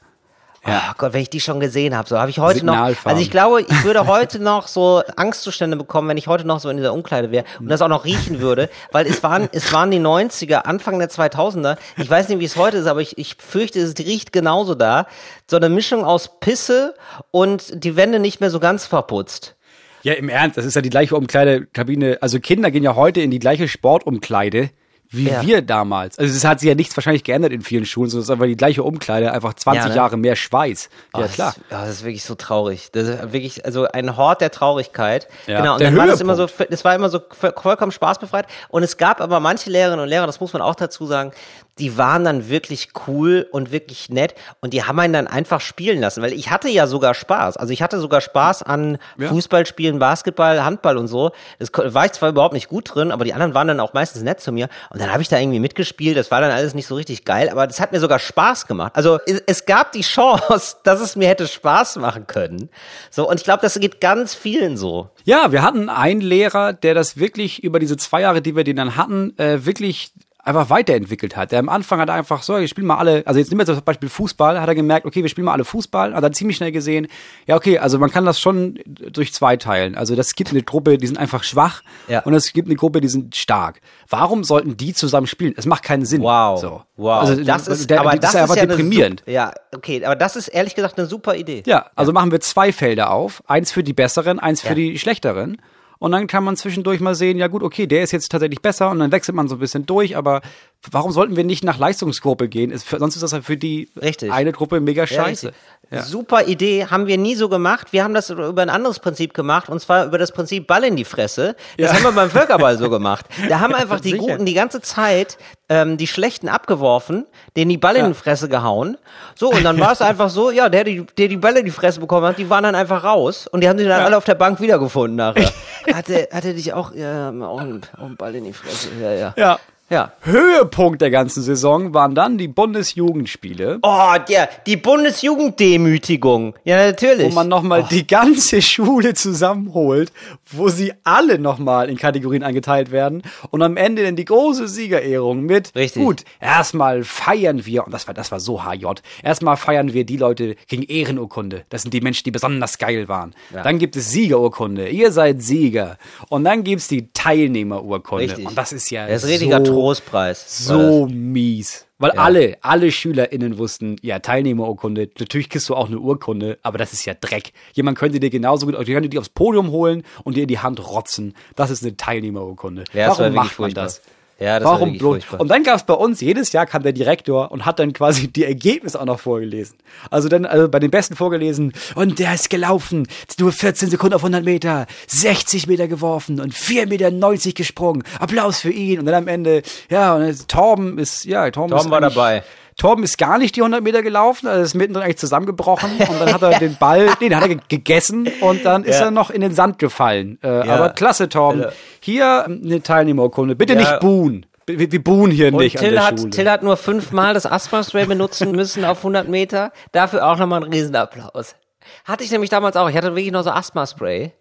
Oh 0.66 0.92
Gott, 0.98 1.12
wenn 1.12 1.22
ich 1.22 1.30
die 1.30 1.40
schon 1.40 1.60
gesehen 1.60 1.96
habe, 1.96 2.08
so 2.08 2.18
habe 2.18 2.30
ich 2.30 2.38
heute 2.38 2.64
noch. 2.64 2.74
Also 2.76 3.22
ich 3.22 3.30
glaube, 3.30 3.62
ich 3.62 3.84
würde 3.84 4.06
heute 4.06 4.38
noch 4.38 4.68
so 4.68 5.02
Angstzustände 5.16 5.76
bekommen, 5.76 6.08
wenn 6.08 6.16
ich 6.16 6.26
heute 6.26 6.46
noch 6.46 6.60
so 6.60 6.68
in 6.68 6.76
dieser 6.76 6.92
Umkleide 6.92 7.30
wäre 7.30 7.44
und 7.60 7.68
das 7.68 7.80
auch 7.80 7.88
noch 7.88 8.04
riechen 8.04 8.40
würde, 8.40 8.68
weil 8.92 9.06
es 9.06 9.22
waren, 9.22 9.48
es 9.52 9.72
waren 9.72 9.90
die 9.90 10.00
90er, 10.00 10.62
Anfang 10.62 10.98
der 10.98 11.08
2000er. 11.10 11.76
Ich 11.96 12.10
weiß 12.10 12.28
nicht, 12.28 12.40
wie 12.40 12.44
es 12.44 12.56
heute 12.56 12.78
ist, 12.78 12.86
aber 12.86 13.00
ich, 13.00 13.16
ich 13.18 13.36
fürchte, 13.38 13.80
es 13.80 13.96
riecht 13.98 14.32
genauso 14.32 14.74
da. 14.74 15.06
So 15.48 15.56
eine 15.56 15.68
Mischung 15.68 16.04
aus 16.04 16.40
Pisse 16.40 16.94
und 17.30 17.84
die 17.84 17.96
Wände 17.96 18.18
nicht 18.18 18.40
mehr 18.40 18.50
so 18.50 18.60
ganz 18.60 18.86
verputzt. 18.86 19.54
Ja, 20.02 20.14
im 20.14 20.28
Ernst, 20.28 20.56
das 20.56 20.64
ist 20.64 20.74
ja 20.74 20.82
die 20.82 20.90
gleiche 20.90 21.16
Umkleidekabine. 21.16 22.18
Also 22.20 22.40
Kinder 22.40 22.70
gehen 22.70 22.84
ja 22.84 22.94
heute 22.94 23.20
in 23.20 23.30
die 23.30 23.38
gleiche 23.38 23.68
Sportumkleide 23.68 24.70
wie 25.10 25.28
Ja. 25.30 25.42
wir 25.42 25.62
damals. 25.62 26.18
Also 26.18 26.34
es 26.36 26.44
hat 26.44 26.60
sich 26.60 26.68
ja 26.68 26.74
nichts 26.74 26.96
wahrscheinlich 26.96 27.24
geändert 27.24 27.52
in 27.52 27.62
vielen 27.62 27.86
Schulen, 27.86 28.10
sondern 28.10 28.22
es 28.22 28.28
ist 28.28 28.32
einfach 28.32 28.44
die 28.46 28.56
gleiche 28.56 28.82
Umkleide, 28.82 29.32
einfach 29.32 29.54
20 29.54 29.82
Ja, 29.84 29.88
ne? 29.88 29.96
Jahre 29.96 30.16
mehr 30.16 30.36
Schweiß. 30.36 30.90
Ja, 31.16 31.20
Oh, 31.24 31.28
klar. 31.28 31.54
Das, 31.54 31.70
ja, 31.70 31.80
das 31.86 31.90
ist 31.90 32.04
wirklich 32.04 32.24
so 32.24 32.34
traurig. 32.34 32.90
Das 32.92 33.08
ist 33.08 33.32
wirklich, 33.32 33.64
also 33.64 33.86
ein 33.88 34.16
Hort 34.16 34.40
der 34.40 34.50
Traurigkeit. 34.50 35.28
Ja, 35.46 35.60
genau. 35.60 35.72
Und 35.74 35.80
der 35.80 35.90
dann 35.90 35.98
war 35.98 36.06
das 36.06 36.20
immer 36.20 36.36
so, 36.36 36.46
das 36.68 36.84
war 36.84 36.94
immer 36.94 37.08
so 37.08 37.20
vollkommen 37.30 37.92
spaßbefreit. 37.92 38.46
Und 38.68 38.82
es 38.82 38.96
gab 38.98 39.20
aber 39.20 39.40
manche 39.40 39.70
Lehrerinnen 39.70 40.00
und 40.02 40.08
Lehrer, 40.08 40.26
das 40.26 40.40
muss 40.40 40.52
man 40.52 40.60
auch 40.62 40.74
dazu 40.74 41.06
sagen, 41.06 41.32
die 41.78 41.96
waren 41.96 42.24
dann 42.24 42.48
wirklich 42.48 42.90
cool 43.06 43.46
und 43.50 43.72
wirklich 43.72 44.08
nett 44.10 44.34
und 44.60 44.72
die 44.72 44.84
haben 44.84 44.98
einen 45.00 45.12
dann 45.12 45.26
einfach 45.26 45.60
spielen 45.60 46.00
lassen, 46.00 46.22
weil 46.22 46.32
ich 46.32 46.50
hatte 46.50 46.68
ja 46.68 46.86
sogar 46.86 47.14
Spaß. 47.14 47.56
Also 47.56 47.72
ich 47.72 47.82
hatte 47.82 48.00
sogar 48.00 48.20
Spaß 48.20 48.62
an 48.62 48.98
Ja. 49.16 49.28
Fußballspielen, 49.28 49.98
Basketball, 49.98 50.64
Handball 50.64 50.96
und 50.96 51.08
so. 51.08 51.32
Das 51.58 51.70
war 51.74 52.06
ich 52.06 52.12
zwar 52.12 52.30
überhaupt 52.30 52.54
nicht 52.54 52.68
gut 52.68 52.94
drin, 52.94 53.12
aber 53.12 53.24
die 53.24 53.32
anderen 53.34 53.54
waren 53.54 53.68
dann 53.68 53.80
auch 53.80 53.92
meistens 53.92 54.22
nett 54.22 54.40
zu 54.40 54.52
mir 54.52 54.68
und 54.90 55.00
dann 55.00 55.12
habe 55.12 55.22
ich 55.22 55.28
da 55.28 55.38
irgendwie 55.38 55.60
mitgespielt. 55.60 56.16
Das 56.16 56.30
war 56.30 56.40
dann 56.40 56.50
alles 56.50 56.74
nicht 56.74 56.86
so 56.86 56.94
richtig 56.94 57.24
geil, 57.24 57.48
aber 57.48 57.66
das 57.66 57.80
hat 57.80 57.92
mir 57.92 58.00
sogar 58.00 58.18
Spaß 58.18 58.66
gemacht. 58.66 58.92
Also 58.94 59.18
es, 59.26 59.42
es 59.46 59.64
gab 59.64 59.92
die 59.92 60.00
Chance, 60.08 60.76
dass 60.84 61.00
es 61.00 61.16
mir 61.16 61.28
hätte 61.28 61.46
Spaß 61.46 61.96
machen 61.96 62.26
können. 62.26 62.68
So 63.10 63.28
und 63.28 63.36
ich 63.36 63.44
glaube, 63.44 63.62
das 63.62 63.78
geht 63.78 64.00
ganz 64.00 64.34
vielen 64.34 64.76
so. 64.76 65.10
Ja, 65.24 65.52
wir 65.52 65.62
hatten 65.62 65.88
einen 65.88 66.20
Lehrer, 66.20 66.72
der 66.72 66.94
das 66.94 67.18
wirklich 67.18 67.62
über 67.62 67.78
diese 67.78 67.96
zwei 67.96 68.22
Jahre, 68.22 68.42
die 68.42 68.56
wir 68.56 68.64
den 68.64 68.76
dann 68.76 68.96
hatten, 68.96 69.38
äh, 69.38 69.64
wirklich 69.64 70.12
einfach 70.48 70.70
weiterentwickelt 70.70 71.37
hat. 71.37 71.52
Der 71.52 71.58
am 71.61 71.68
Anfang 71.68 72.00
hat 72.00 72.08
er 72.08 72.14
einfach 72.16 72.42
so, 72.42 72.58
wir 72.58 72.66
spielen 72.68 72.87
mal 72.87 72.96
alle, 72.96 73.22
also 73.26 73.38
jetzt 73.38 73.50
nehmen 73.50 73.61
wir 73.61 73.66
zum 73.66 73.82
Beispiel 73.84 74.08
Fußball, 74.08 74.61
hat 74.61 74.68
er 74.68 74.74
gemerkt, 74.74 75.06
okay, 75.06 75.22
wir 75.22 75.28
spielen 75.28 75.44
mal 75.44 75.52
alle 75.52 75.64
Fußball, 75.64 76.14
hat 76.14 76.24
dann 76.24 76.32
ziemlich 76.32 76.56
schnell 76.56 76.72
gesehen, 76.72 77.06
ja 77.46 77.56
okay, 77.56 77.78
also 77.78 77.98
man 77.98 78.11
kann 78.11 78.24
das 78.24 78.40
schon 78.40 78.78
durch 78.87 79.32
zwei 79.32 79.56
teilen. 79.56 79.94
Also 79.94 80.16
das 80.16 80.34
gibt 80.34 80.50
eine 80.50 80.62
Gruppe, 80.62 80.98
die 80.98 81.06
sind 81.06 81.18
einfach 81.18 81.44
schwach 81.44 81.82
Ja. 82.08 82.20
und 82.20 82.34
es 82.34 82.52
gibt 82.52 82.68
eine 82.68 82.76
Gruppe, 82.76 83.00
die 83.00 83.08
sind 83.08 83.37
stark. 83.37 83.80
Warum 84.08 84.42
sollten 84.44 84.76
die 84.76 84.94
zusammen 84.94 85.26
spielen? 85.26 85.54
Es 85.56 85.66
macht 85.66 85.82
keinen 85.82 86.04
Sinn. 86.04 86.22
Wow. 86.22 86.61
So. 86.61 86.82
Wow. 86.96 87.20
Also 87.20 87.44
das 87.44 87.68
ist, 87.68 87.90
der, 87.90 88.00
aber 88.00 88.11
das 88.16 88.20
das 88.20 88.30
ist 88.30 88.34
ja 88.34 88.42
einfach 88.42 88.56
eine 88.56 88.66
deprimierend. 88.68 89.20
Sup- 89.20 89.28
ja, 89.32 89.52
okay, 89.74 90.04
aber 90.04 90.16
das 90.16 90.34
ist 90.37 90.48
ehrlich 90.48 90.74
gesagt 90.74 90.98
eine 90.98 91.06
super 91.06 91.37
Idee. 91.37 91.62
Ja, 91.66 91.87
also 91.94 92.12
machen 92.12 92.32
wir 92.32 92.40
zwei 92.40 92.72
Felder 92.72 93.11
auf. 93.11 93.42
Eins 93.46 93.70
für 93.70 93.82
die 93.84 93.92
Besseren, 93.92 94.38
eins 94.40 94.61
für 94.62 94.68
Ja. 94.70 94.74
die 94.74 94.98
Schlechteren. 94.98 95.58
Und 95.98 96.12
dann 96.12 96.26
kann 96.26 96.44
man 96.44 96.56
zwischendurch 96.56 97.00
mal 97.00 97.14
sehen, 97.14 97.38
ja 97.38 97.48
gut, 97.48 97.62
okay, 97.62 97.87
der 97.87 98.02
ist 98.02 98.12
jetzt 98.12 98.30
tatsächlich 98.30 98.62
besser 98.62 98.90
und 98.90 98.98
dann 99.00 99.12
wechselt 99.12 99.34
man 99.34 99.48
so 99.48 99.56
ein 99.56 99.58
bisschen 99.58 99.87
durch, 99.87 100.16
aber 100.16 100.42
warum 100.90 101.12
sollten 101.12 101.36
wir 101.36 101.44
nicht 101.44 101.64
nach 101.64 101.78
Leistungsgruppe 101.78 102.48
gehen? 102.48 102.70
Ist 102.70 102.88
sonst 102.88 103.16
ist 103.16 103.22
das 103.22 103.32
ja 103.32 103.40
für 103.42 103.56
die 103.56 103.90
Richtig. 104.00 104.32
eine 104.32 104.52
Gruppe 104.52 104.80
mega 104.80 105.02
Ja, 105.02 105.06
scheiße. 105.06 105.46
richtig. 105.48 105.58
Super 106.04 106.46
Idee, 106.46 106.86
haben 106.86 107.06
wir 107.06 107.16
nie 107.16 107.34
so 107.34 107.48
gemacht. 107.48 107.92
Wir 107.94 108.04
haben 108.04 108.12
das 108.14 108.28
über 108.30 108.60
ein 108.62 108.68
anderes 108.70 108.98
Prinzip 109.00 109.32
gemacht, 109.34 109.68
und 109.70 109.80
zwar 109.80 110.04
über 110.06 110.18
das 110.18 110.32
Prinzip 110.32 110.66
Ball 110.66 110.84
in 110.84 110.96
die 110.96 111.04
Fresse. 111.04 111.56
Das 111.78 111.90
Ja. 111.90 111.96
haben 111.96 112.02
wir 112.04 112.12
beim 112.12 112.30
Völkerball 112.30 112.76
so 112.78 112.90
gemacht. 112.90 113.26
Da 113.48 113.60
haben 113.60 113.74
einfach 113.74 114.00
die 114.00 114.10
Sicher. 114.10 114.22
Guten 114.22 114.44
die 114.46 114.54
ganze 114.54 114.80
Zeit 114.82 115.38
ähm, 115.70 115.96
die 115.96 116.06
Schlechten 116.06 116.48
abgeworfen, 116.48 117.26
denen 117.56 117.70
die 117.70 117.78
Ball 117.78 117.96
in 117.96 118.06
die 118.08 118.14
Fresse 118.14 118.48
gehauen. 118.48 118.96
So, 119.34 119.50
und 119.50 119.64
dann 119.64 119.78
war 119.80 119.92
es 119.92 120.00
einfach 120.02 120.28
so, 120.30 120.50
ja, 120.50 120.68
der, 120.68 120.84
die, 120.84 121.04
der 121.18 121.28
die 121.28 121.36
Bälle 121.38 121.60
in 121.60 121.64
die 121.64 121.70
Fresse 121.70 122.00
bekommen 122.00 122.26
hat, 122.26 122.38
die 122.38 122.48
waren 122.50 122.62
dann 122.64 122.74
einfach 122.74 123.02
raus 123.04 123.46
und 123.46 123.62
die 123.62 123.68
haben 123.68 123.78
sich 123.78 123.88
dann 123.88 124.02
alle 124.02 124.16
auf 124.16 124.24
der 124.24 124.34
Bank 124.34 124.60
wiedergefunden 124.60 125.16
nachher. 125.16 125.50
Hatte, 125.92 126.28
hatte 126.32 126.52
dich 126.54 126.74
auch, 126.74 126.92
ja, 126.94 127.28
auch 127.30 127.60
einen, 127.60 127.80
auch 127.96 128.04
einen 128.04 128.16
Ball 128.16 128.34
in 128.34 128.44
die 128.44 128.52
Fresse, 128.52 128.88
ja, 129.00 129.12
ja. 129.12 129.34
Ja. 129.38 129.58
Ja. 129.90 130.12
Höhepunkt 130.20 131.01
der 131.01 131.11
ganzen 131.11 131.42
Saison 131.42 131.94
waren 131.94 132.14
dann 132.14 132.37
die 132.37 132.48
Bundesjugendspiele, 132.48 133.79
Oh, 133.83 134.14
der, 134.29 134.48
die 134.66 134.77
Bundesjugenddemütigung. 134.77 136.55
Ja, 136.64 136.87
natürlich. 136.87 137.31
wo 137.31 137.35
man 137.35 137.48
nochmal 137.48 137.87
die 137.90 138.07
ganze 138.07 138.61
Schule 138.62 139.14
zusammenholt, 139.14 140.12
wo 140.50 140.68
sie 140.68 140.92
alle 141.04 141.38
nochmal 141.38 141.88
in 141.90 141.96
Kategorien 141.96 142.42
eingeteilt 142.42 142.90
werden 142.90 143.22
und 143.50 143.62
am 143.62 143.76
Ende 143.76 144.04
dann 144.04 144.16
die 144.16 144.24
große 144.24 144.68
Siegerehrung 144.68 145.42
mit, 145.42 145.74
Richtig. 145.74 146.02
gut, 146.02 146.24
erstmal 146.40 147.04
feiern 147.04 147.66
wir, 147.66 147.84
und 147.84 147.92
das 147.92 148.06
war, 148.06 148.14
das 148.14 148.30
war 148.32 148.40
so 148.40 148.64
HJ, 148.64 148.87
erstmal 149.22 149.56
feiern 149.56 149.92
wir 149.92 150.04
die 150.04 150.16
Leute 150.16 150.56
gegen 150.66 150.82
Ehrenurkunde. 150.82 151.64
Das 151.68 151.82
sind 151.82 151.92
die 151.94 152.00
Menschen, 152.00 152.24
die 152.24 152.30
besonders 152.30 152.78
geil 152.78 153.08
waren. 153.08 153.34
Ja. 153.54 153.62
Dann 153.62 153.78
gibt 153.78 153.96
es 153.96 154.11
Siegerurkunde. 154.11 154.88
Ihr 154.88 155.12
seid 155.12 155.42
Sieger. 155.42 155.98
Und 156.28 156.44
dann 156.44 156.64
gibt's 156.64 156.88
die 156.88 157.12
Teilnehmerurkunde. 157.12 158.24
Richtig. 158.24 158.46
Und 158.46 158.56
das 158.56 158.72
ist 158.72 158.90
ja 158.90 159.06
Das 159.06 159.22
ist 159.22 159.24
ein 159.24 159.30
richtiger 159.30 159.64
so, 159.64 159.72
Trostpreis. 159.72 160.66
so 160.66 161.06
mies. 161.06 161.88
Weil 162.00 162.12
Ja. 162.14 162.22
alle, 162.22 162.56
alle 162.61 162.92
SchülerInnen 162.92 163.58
wussten, 163.58 163.96
ja, 164.02 164.20
Teilnehmerurkunde, 164.20 165.11
natürlich 165.18 165.48
kriegst 165.48 165.68
du 165.68 165.74
auch 165.74 165.88
eine 165.88 165.98
Urkunde, 165.98 166.58
aber 166.62 166.78
das 166.78 166.92
ist 166.92 167.04
ja 167.04 167.14
Dreck. 167.14 167.52
Jemand 167.72 167.98
könnte 167.98 168.20
dir 168.20 168.30
genauso 168.30 168.66
gut, 168.66 168.76
die 168.87 168.92
könnte 168.92 169.08
die 169.08 169.18
aufs 169.18 169.30
Podium 169.30 169.70
holen 169.70 170.04
und 170.22 170.37
dir 170.37 170.42
in 170.42 170.48
die 170.48 170.61
Hand 170.61 170.78
rotzen. 170.88 171.34
Das 171.56 171.70
ist 171.70 171.82
eine 171.82 171.96
Teilnehmerurkunde. 171.96 172.84
Ja, 172.92 173.08
Warum 173.08 173.34
macht 173.34 173.58
man 173.58 173.72
furchtbar. 173.72 173.84
das? 173.84 174.00
Ja, 174.40 174.61
das 174.61 174.66
war 174.66 174.74
Warum 174.74 174.96
bloß? 174.96 175.24
Und 175.37 175.48
dann 175.48 175.64
gab 175.64 175.77
es 175.77 175.83
bei 175.83 175.94
uns, 175.94 176.20
jedes 176.20 176.53
Jahr 176.53 176.64
kam 176.64 176.85
der 176.85 176.92
Direktor 176.92 177.51
und 177.51 177.66
hat 177.66 177.81
dann 177.81 177.92
quasi 177.92 178.29
die 178.29 178.44
Ergebnisse 178.44 179.01
auch 179.01 179.05
noch 179.05 179.18
vorgelesen. 179.18 179.77
Also 180.11 180.29
dann 180.29 180.46
also 180.46 180.68
bei 180.68 180.79
den 180.79 180.92
Besten 180.92 181.16
vorgelesen, 181.16 181.72
und 181.96 182.20
der 182.20 182.35
ist 182.35 182.48
gelaufen, 182.48 183.09
nur 183.40 183.51
14 183.51 183.90
Sekunden 183.90 184.14
auf 184.14 184.22
100 184.22 184.44
Meter, 184.44 184.87
60 185.09 185.66
Meter 185.66 185.88
geworfen 185.88 186.40
und 186.40 186.55
4,90 186.55 186.87
Meter 186.87 187.53
gesprungen. 187.53 188.05
Applaus 188.20 188.61
für 188.61 188.70
ihn. 188.70 189.01
Und 189.01 189.07
dann 189.07 189.14
am 189.14 189.29
Ende, 189.29 189.62
ja, 189.90 190.14
und 190.14 190.48
Torben 190.48 190.98
ist, 190.98 191.24
ja, 191.24 191.51
Torben, 191.51 191.70
Torben 191.70 191.87
ist 191.87 191.90
war 191.90 192.01
dabei. 192.01 192.44
Torben 192.78 193.04
ist 193.04 193.18
gar 193.18 193.36
nicht 193.38 193.54
die 193.56 193.60
100 193.60 193.82
Meter 193.82 194.02
gelaufen, 194.02 194.46
also 194.46 194.62
ist 194.62 194.74
mittendrin 194.74 195.02
eigentlich 195.04 195.18
zusammengebrochen 195.18 195.90
und 195.98 196.20
dann 196.20 196.32
hat 196.32 196.40
er 196.42 196.58
den 196.58 196.76
Ball, 196.76 197.06
nee, 197.20 197.28
den 197.28 197.36
hat 197.36 197.42
er 197.42 197.48
ge- 197.48 197.58
gegessen 197.68 198.28
und 198.40 198.64
dann 198.64 198.84
ist 198.84 198.98
Ja. 199.00 199.06
er 199.06 199.10
noch 199.10 199.28
in 199.30 199.40
den 199.42 199.52
Sand 199.54 199.78
gefallen. 199.78 200.38
Äh, 200.42 200.66
Ja. 200.66 200.74
Aber 200.76 200.88
klasse, 200.90 201.28
Torben. 201.28 201.60
Ja. 201.62 201.68
Hier 202.00 202.44
eine 202.46 202.82
Teilnehmerurkunde. 202.82 203.54
Bitte 203.56 203.74
Ja. 203.74 203.80
nicht 203.80 204.00
buhen. 204.00 204.46
Wir, 204.66 204.92
wir 204.92 205.02
buhen 205.02 205.30
hier 205.30 205.48
Und 205.48 205.56
nicht 205.58 205.76
an 205.76 205.82
Till 205.84 205.92
der 205.92 206.06
hat, 206.06 206.18
Schule. 206.20 206.30
Till 206.30 206.50
hat 206.50 206.62
nur 206.62 206.76
fünfmal 206.76 207.34
das 207.34 207.46
Asthma-Spray 207.46 208.04
benutzen 208.06 208.52
müssen 208.52 208.84
auf 208.84 208.98
100 208.98 209.26
Meter. 209.28 209.72
Dafür 209.92 210.26
auch 210.26 210.36
nochmal 210.38 210.62
einen 210.62 210.72
Riesenapplaus. 210.72 211.56
Hatte 212.04 212.22
ich 212.22 212.30
nämlich 212.30 212.50
damals 212.50 212.76
auch. 212.76 212.88
Ich 212.90 212.96
hatte 212.96 213.14
wirklich 213.16 213.32
noch 213.32 213.42
so 213.44 213.50
Asthma-Spray. 213.50 214.32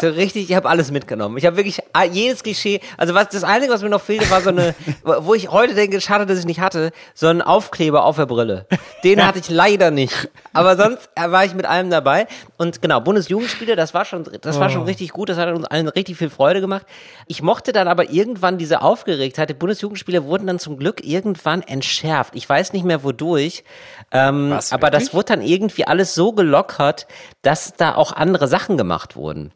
So 0.00 0.08
richtig, 0.08 0.50
ich 0.50 0.56
habe 0.56 0.68
alles 0.68 0.90
mitgenommen. 0.90 1.36
Ich 1.36 1.46
habe 1.46 1.56
wirklich 1.56 1.80
a- 1.92 2.04
jedes 2.04 2.42
Klischee. 2.42 2.80
Also 2.96 3.14
was 3.14 3.28
das 3.28 3.44
Einzige, 3.44 3.72
was 3.72 3.82
mir 3.82 3.88
noch 3.88 4.00
fehlte, 4.02 4.30
war 4.30 4.40
so 4.40 4.50
eine, 4.50 4.74
wo 5.02 5.34
ich 5.34 5.50
heute 5.50 5.74
denke, 5.74 6.00
schade, 6.00 6.26
dass 6.26 6.38
ich 6.38 6.44
nicht 6.46 6.60
hatte, 6.60 6.92
so 7.14 7.26
ein 7.28 7.42
Aufkleber 7.42 8.04
auf 8.04 8.16
der 8.16 8.26
Brille. 8.26 8.66
Den 9.04 9.26
hatte 9.26 9.38
ich 9.38 9.48
leider 9.50 9.90
nicht. 9.90 10.28
Aber 10.52 10.76
sonst 10.76 11.08
äh, 11.14 11.30
war 11.30 11.44
ich 11.44 11.54
mit 11.54 11.66
allem 11.66 11.90
dabei. 11.90 12.26
Und 12.56 12.82
genau, 12.82 13.00
Bundesjugendspiele, 13.00 13.76
das 13.76 13.94
war 13.94 14.04
schon, 14.04 14.24
das 14.40 14.60
war 14.60 14.68
schon 14.70 14.82
richtig 14.84 15.10
gut. 15.12 15.28
Das 15.28 15.38
hat 15.38 15.52
uns 15.54 15.64
allen 15.66 15.88
richtig 15.88 16.16
viel 16.16 16.30
Freude 16.30 16.60
gemacht. 16.60 16.86
Ich 17.26 17.42
mochte 17.42 17.72
dann 17.72 17.88
aber 17.88 18.10
irgendwann 18.10 18.58
diese 18.58 18.82
Aufgeregtheit. 18.82 19.48
Die 19.50 19.54
Bundesjugendspiele 19.54 20.24
wurden 20.24 20.46
dann 20.46 20.58
zum 20.58 20.76
Glück 20.78 21.04
irgendwann 21.04 21.62
entschärft. 21.62 22.34
Ich 22.36 22.48
weiß 22.48 22.72
nicht 22.72 22.84
mehr 22.84 23.02
wodurch. 23.04 23.64
Ähm, 24.10 24.50
Was, 24.50 24.72
aber 24.72 24.90
das 24.90 25.14
wurde 25.14 25.26
dann 25.26 25.42
irgendwie 25.42 25.86
alles 25.86 26.14
so 26.14 26.32
gelockert, 26.32 27.06
dass 27.42 27.74
da 27.74 27.94
auch 27.94 28.12
andere 28.12 28.46
Sachen 28.48 28.76
gemacht 28.76 29.16
wurden. 29.16 29.52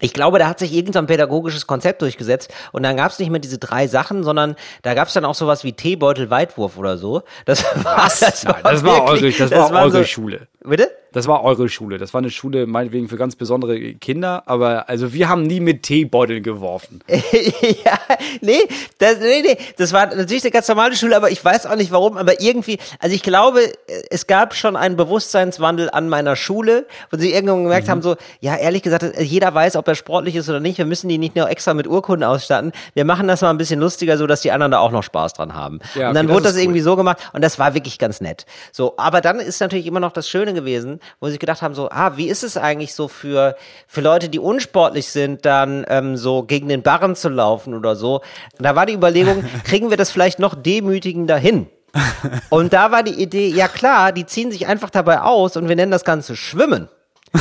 Ich 0.00 0.12
glaube, 0.12 0.38
da 0.38 0.48
hat 0.48 0.58
sich 0.58 0.72
irgendein 0.72 1.06
pädagogisches 1.06 1.66
Konzept 1.66 2.02
durchgesetzt 2.02 2.52
und 2.72 2.82
dann 2.82 2.96
gab 2.96 3.12
es 3.12 3.18
nicht 3.18 3.30
mehr 3.30 3.40
diese 3.40 3.58
drei 3.58 3.86
Sachen, 3.86 4.24
sondern 4.24 4.56
da 4.82 4.94
gab 4.94 5.08
es 5.08 5.14
dann 5.14 5.24
auch 5.24 5.34
sowas 5.34 5.62
wie 5.62 5.72
Teebeutel 5.72 6.30
Weitwurf 6.30 6.76
oder 6.78 6.98
so. 6.98 7.22
Das 7.44 7.64
war, 7.84 7.96
das 8.20 8.44
Nein, 8.44 8.54
das 8.62 8.84
war 8.84 9.04
eure- 9.04 9.30
das 9.30 9.50
war 9.50 9.70
waren 9.70 9.84
eure 9.84 10.04
Schule. 10.04 10.48
Bitte? 10.64 10.90
Das 11.12 11.26
war 11.26 11.42
eure 11.44 11.68
Schule. 11.68 11.98
Das 11.98 12.14
war 12.14 12.18
eine 12.20 12.30
Schule 12.30 12.66
meinetwegen 12.66 13.08
für 13.08 13.16
ganz 13.16 13.34
besondere 13.36 13.94
Kinder, 13.94 14.44
aber 14.46 14.88
also 14.88 15.12
wir 15.12 15.28
haben 15.28 15.42
nie 15.42 15.60
mit 15.60 15.82
Teebeuteln 15.82 16.42
geworfen. 16.42 17.00
ja, 17.08 17.98
nee, 18.40 18.60
das, 18.98 19.18
nee, 19.20 19.42
nee, 19.42 19.56
das 19.76 19.92
war 19.92 20.06
natürlich 20.14 20.44
eine 20.44 20.50
ganz 20.52 20.68
normale 20.68 20.94
Schule, 20.96 21.16
aber 21.16 21.30
ich 21.30 21.44
weiß 21.44 21.66
auch 21.66 21.76
nicht 21.76 21.90
warum, 21.90 22.16
aber 22.16 22.40
irgendwie, 22.40 22.78
also 23.00 23.14
ich 23.14 23.22
glaube, 23.22 23.60
es 24.10 24.26
gab 24.26 24.54
schon 24.54 24.76
einen 24.76 24.96
Bewusstseinswandel 24.96 25.90
an 25.90 26.08
meiner 26.08 26.36
Schule, 26.36 26.86
wo 27.10 27.18
sie 27.18 27.32
irgendwann 27.32 27.64
gemerkt 27.64 27.86
Mhm. 27.86 27.90
haben, 27.90 28.02
so, 28.02 28.16
ja, 28.40 28.56
ehrlich 28.56 28.82
gesagt, 28.82 29.04
jeder 29.20 29.52
weiß, 29.54 29.76
ob 29.76 29.88
er 29.88 29.94
sportlich 29.94 30.36
ist 30.36 30.48
oder 30.48 30.60
nicht, 30.60 30.78
wir 30.78 30.86
müssen 30.86 31.08
die 31.08 31.18
nicht 31.18 31.34
nur 31.36 31.48
extra 31.50 31.74
mit 31.74 31.86
Urkunden 31.86 32.24
ausstatten, 32.24 32.72
wir 32.94 33.04
machen 33.04 33.26
das 33.28 33.40
mal 33.40 33.50
ein 33.50 33.58
bisschen 33.58 33.80
lustiger, 33.80 34.16
so 34.18 34.26
dass 34.26 34.42
die 34.42 34.52
anderen 34.52 34.70
da 34.72 34.78
auch 34.78 34.92
noch 34.92 35.02
Spaß 35.02 35.34
dran 35.34 35.54
haben. 35.54 35.80
Ja, 35.94 36.08
und 36.10 36.14
dann 36.14 36.26
okay, 36.26 36.28
das 36.28 36.34
wurde 36.36 36.48
ist 36.48 36.54
das 36.56 36.62
irgendwie 36.62 36.78
cool. 36.80 36.84
so 36.84 36.96
gemacht 36.96 37.18
und 37.32 37.42
das 37.42 37.58
war 37.58 37.74
wirklich 37.74 37.98
ganz 37.98 38.20
nett. 38.20 38.46
So, 38.72 38.94
aber 38.96 39.20
dann 39.20 39.40
ist 39.40 39.60
natürlich 39.60 39.86
immer 39.86 40.00
noch 40.00 40.12
das 40.12 40.28
Schöne 40.28 40.54
gewesen, 40.54 40.99
wo 41.20 41.28
sie 41.28 41.38
gedacht 41.38 41.62
haben, 41.62 41.74
so, 41.74 41.88
ah, 41.90 42.16
wie 42.16 42.28
ist 42.28 42.42
es 42.42 42.56
eigentlich 42.56 42.94
so 42.94 43.08
für, 43.08 43.56
für 43.86 44.00
Leute, 44.00 44.28
die 44.28 44.38
unsportlich 44.38 45.08
sind, 45.08 45.44
dann 45.44 45.84
ähm, 45.88 46.16
so 46.16 46.42
gegen 46.42 46.68
den 46.68 46.82
Barren 46.82 47.16
zu 47.16 47.28
laufen 47.28 47.74
oder 47.74 47.96
so. 47.96 48.16
Und 48.58 48.64
da 48.64 48.74
war 48.76 48.86
die 48.86 48.94
Überlegung, 48.94 49.44
kriegen 49.64 49.90
wir 49.90 49.96
das 49.96 50.10
vielleicht 50.10 50.38
noch 50.38 50.54
demütigender 50.54 51.36
hin? 51.36 51.66
Und 52.50 52.72
da 52.72 52.92
war 52.92 53.02
die 53.02 53.20
Idee, 53.20 53.48
ja 53.48 53.66
klar, 53.66 54.12
die 54.12 54.24
ziehen 54.24 54.52
sich 54.52 54.66
einfach 54.68 54.90
dabei 54.90 55.22
aus 55.22 55.56
und 55.56 55.68
wir 55.68 55.74
nennen 55.74 55.90
das 55.90 56.04
Ganze 56.04 56.36
Schwimmen. 56.36 56.88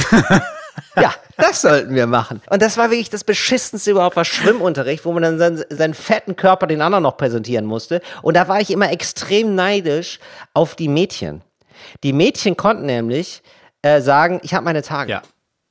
Ja, 0.95 1.13
das 1.37 1.61
sollten 1.61 1.95
wir 1.95 2.07
machen. 2.07 2.41
Und 2.49 2.61
das 2.61 2.77
war 2.77 2.89
wirklich 2.89 3.09
das 3.09 3.23
beschissenste 3.23 3.91
überhaupt, 3.91 4.15
war 4.15 4.25
Schwimmunterricht, 4.25 5.05
wo 5.05 5.11
man 5.11 5.23
dann 5.23 5.37
seinen, 5.37 5.63
seinen 5.69 5.93
fetten 5.93 6.35
Körper 6.35 6.67
den 6.67 6.81
anderen 6.81 7.03
noch 7.03 7.17
präsentieren 7.17 7.65
musste. 7.65 8.01
Und 8.21 8.35
da 8.35 8.47
war 8.47 8.59
ich 8.61 8.71
immer 8.71 8.91
extrem 8.91 9.55
neidisch 9.55 10.19
auf 10.53 10.75
die 10.75 10.87
Mädchen. 10.87 11.41
Die 12.03 12.13
Mädchen 12.13 12.57
konnten 12.57 12.85
nämlich 12.85 13.41
äh, 13.81 14.01
sagen, 14.01 14.39
ich 14.43 14.53
habe 14.53 14.65
meine 14.65 14.81
Tage. 14.81 15.11
Ja. 15.11 15.21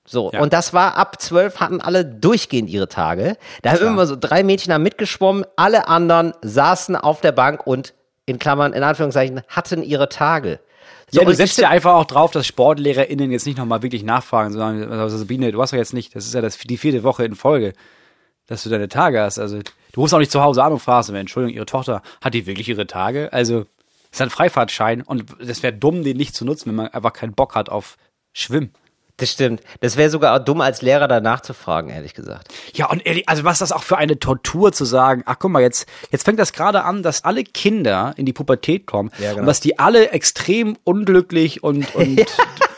So, 0.06 0.30
Ja. 0.32 0.40
und 0.40 0.52
das 0.54 0.72
war 0.72 0.96
ab 0.96 1.20
zwölf 1.20 1.60
hatten 1.60 1.80
alle 1.82 2.04
durchgehend 2.04 2.70
ihre 2.70 2.88
Tage. 2.88 3.36
Da 3.62 3.72
haben 3.72 3.86
immer 3.86 4.06
so 4.06 4.16
drei 4.18 4.42
Mädchen 4.42 4.70
da 4.70 4.78
mitgeschwommen, 4.78 5.44
alle 5.56 5.86
anderen 5.88 6.32
saßen 6.40 6.96
auf 6.96 7.20
der 7.20 7.32
Bank 7.32 7.66
und 7.66 7.92
in 8.24 8.38
Klammern, 8.38 8.72
in 8.72 8.82
Anführungszeichen, 8.82 9.42
hatten 9.48 9.82
ihre 9.82 10.08
Tage. 10.08 10.60
So, 11.10 11.20
Ja, 11.20 11.26
du 11.26 11.34
setzt 11.34 11.58
ja 11.58 11.68
einfach 11.70 11.94
auch 11.94 12.04
drauf, 12.04 12.30
dass 12.30 12.46
SportlehrerInnen 12.46 13.30
jetzt 13.30 13.46
nicht 13.46 13.58
nochmal 13.58 13.82
wirklich 13.82 14.02
nachfragen, 14.02 14.52
sondern, 14.52 14.92
also 14.92 15.16
Sabine, 15.16 15.52
du 15.52 15.60
hast 15.60 15.72
doch 15.72 15.78
jetzt 15.78 15.94
nicht, 15.94 16.14
das 16.14 16.26
ist 16.26 16.34
ja 16.34 16.40
das, 16.42 16.58
die 16.58 16.76
vierte 16.76 17.02
Woche 17.02 17.24
in 17.24 17.34
Folge, 17.34 17.72
dass 18.46 18.62
du 18.62 18.70
deine 18.70 18.88
Tage 18.88 19.20
hast. 19.20 19.38
Also, 19.38 19.58
du 19.92 20.00
rufst 20.00 20.14
auch 20.14 20.18
nicht 20.18 20.30
zu 20.32 20.42
Hause 20.42 20.62
an 20.62 20.72
und 20.72 20.80
fragst, 20.80 21.10
Entschuldigung, 21.10 21.54
ihre 21.56 21.66
Tochter, 21.66 22.02
hat 22.22 22.34
die 22.34 22.46
wirklich 22.46 22.68
ihre 22.68 22.86
Tage? 22.86 23.32
Also, 23.32 23.66
ist 24.10 24.22
ein 24.22 24.30
Freifahrtschein 24.30 25.02
und 25.02 25.36
das 25.40 25.62
wäre 25.62 25.72
dumm, 25.72 26.02
den 26.02 26.16
nicht 26.16 26.34
zu 26.34 26.44
nutzen, 26.44 26.70
wenn 26.70 26.76
man 26.76 26.88
einfach 26.88 27.12
keinen 27.12 27.34
Bock 27.34 27.54
hat 27.54 27.68
auf 27.68 27.96
Schwimmen. 28.32 28.72
Das 29.18 29.30
stimmt. 29.32 29.60
Das 29.80 29.96
wäre 29.96 30.10
sogar 30.10 30.34
auch 30.40 30.44
dumm 30.44 30.60
als 30.60 30.80
Lehrer 30.80 31.08
danach 31.08 31.40
zu 31.40 31.52
fragen, 31.52 31.90
ehrlich 31.90 32.14
gesagt. 32.14 32.48
Ja, 32.72 32.88
und 32.88 33.04
ehrlich, 33.04 33.28
also 33.28 33.44
was 33.44 33.58
das 33.58 33.72
auch 33.72 33.82
für 33.82 33.98
eine 33.98 34.18
Tortur 34.18 34.72
zu 34.72 34.84
sagen, 34.84 35.22
ach 35.26 35.36
guck 35.38 35.50
mal, 35.50 35.60
jetzt, 35.60 35.86
jetzt 36.10 36.24
fängt 36.24 36.38
das 36.38 36.52
gerade 36.52 36.84
an, 36.84 37.02
dass 37.02 37.24
alle 37.24 37.42
Kinder 37.44 38.14
in 38.16 38.26
die 38.26 38.32
Pubertät 38.32 38.86
kommen 38.86 39.10
Ja, 39.18 39.30
genau. 39.30 39.40
und 39.40 39.46
dass 39.46 39.60
die 39.60 39.78
alle 39.78 40.10
extrem 40.12 40.76
unglücklich 40.84 41.62
und, 41.62 41.94
und, 41.96 42.26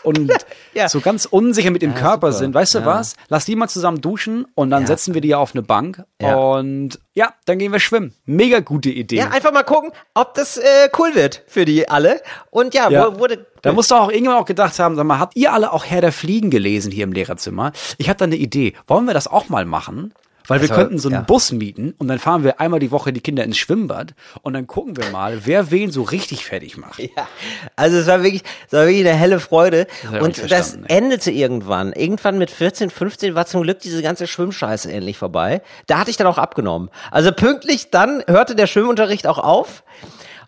und 0.03 0.33
Ja. 0.73 0.89
so 0.89 1.01
ganz 1.01 1.27
unsicher 1.27 1.71
mit 1.71 1.83
dem 1.83 1.95
Körper 1.95 2.29
super. 2.33 2.39
sind. 2.39 2.55
Weißt 2.55 2.75
du 2.75 2.79
Ja. 2.81 2.87
was? 2.87 3.15
Lass 3.29 3.45
die 3.45 3.55
mal 3.57 3.69
zusammen 3.69 4.01
duschen 4.01 4.47
und 4.55 4.71
dann 4.71 4.83
Ja. 4.83 4.87
setzen 4.89 5.13
wir 5.15 5.21
die 5.21 5.35
auf 5.35 5.55
eine 5.55 5.63
Bank 5.63 6.05
Ja. 6.23 6.35
und 6.37 6.99
ja, 7.13 7.35
dann 7.45 7.59
gehen 7.59 7.73
wir 7.73 7.81
schwimmen. 7.81 8.15
Mega 8.25 8.61
gute 8.61 8.89
Idee. 8.89 9.17
Ja, 9.17 9.29
einfach 9.31 9.53
mal 9.53 9.63
gucken, 9.65 9.91
ob 10.15 10.33
das 10.35 10.57
äh, 10.57 10.89
cool 10.99 11.15
wird 11.15 11.43
für 11.49 11.67
die 11.67 11.87
alle. 11.89 12.23
Und 12.51 12.73
ja, 12.73 12.89
Ja. 12.89 13.15
Wo, 13.15 13.19
wurde. 13.19 13.47
Da 13.63 13.73
musst 13.73 13.91
du 13.91 13.95
auch 13.95 14.11
irgendwann 14.11 14.37
auch 14.37 14.45
gedacht 14.47 14.79
haben, 14.79 14.97
sag 14.97 15.05
mal, 15.05 15.19
habt 15.19 15.37
ihr 15.37 15.53
alle 15.53 15.73
auch 15.73 15.85
Herr 15.85 16.01
der 16.01 16.13
Fliegen 16.13 16.51
gelesen 16.51 16.91
hier 16.93 17.05
im 17.05 17.13
Lehrerzimmer? 17.13 17.73
Ich 17.99 18.09
habe 18.09 18.19
da 18.19 18.25
eine 18.25 18.37
Idee. 18.37 18.75
Wollen 18.87 19.07
wir 19.07 19.15
das 19.15 19.27
auch 19.27 19.49
mal 19.49 19.65
machen? 19.65 20.13
Weil 20.49 20.63
wir 20.63 20.67
Das 20.69 20.77
war- 20.77 20.83
könnten 20.85 20.99
so 20.99 21.09
einen 21.09 21.15
ja. 21.17 21.21
Bus 21.21 21.53
mieten 21.53 21.95
und 21.99 22.09
dann 22.09 22.19
fahren 22.19 22.43
wir 22.43 22.59
einmal 22.61 22.81
die 22.81 22.91
Woche 22.91 23.13
die 23.13 23.21
Kinder 23.21 23.45
ins 23.45 23.57
Schwimmbad 23.57 24.15
und 24.43 24.55
dann 24.55 24.67
gucken 24.67 24.97
wir 24.97 25.09
mal, 25.11 25.43
wer 25.47 25.71
wen 25.71 25.93
so 25.93 26.03
richtig 26.03 26.45
fertig 26.45 26.77
macht. 26.77 26.99
Ja, 27.17 27.29
also 27.77 27.99
es 27.99 28.09
war 28.09 28.25
wirklich, 28.25 28.43
es 28.67 28.73
war 28.73 28.87
wirklich 28.87 29.07
eine 29.07 29.15
helle 29.17 29.39
Freude. 29.39 29.87
ich 30.13 30.21
Und 30.21 30.51
das 30.51 30.75
ey. 30.75 30.81
endete 30.89 31.31
irgendwann. 31.31 31.93
Irgendwann 31.93 32.37
mit 32.39 32.51
14, 32.51 32.91
15 32.91 33.37
war 33.37 33.47
zum 33.47 33.63
Glück 33.63 33.79
diese 33.79 34.03
ganze 34.03 34.27
Schwimmscheiße 34.27 34.91
endlich 34.91 35.19
vorbei. 35.19 35.63
Da 35.87 35.99
hatte 35.99 36.11
ich 36.11 36.17
dann 36.17 36.27
auch 36.27 36.39
abgenommen. 36.39 36.91
Also 37.13 37.31
pünktlich 37.31 37.91
dann 37.91 38.25
hörte 38.27 38.57
der 38.57 38.67
Schwimmunterricht 38.67 39.29
auch 39.29 39.39
auf. 39.39 39.85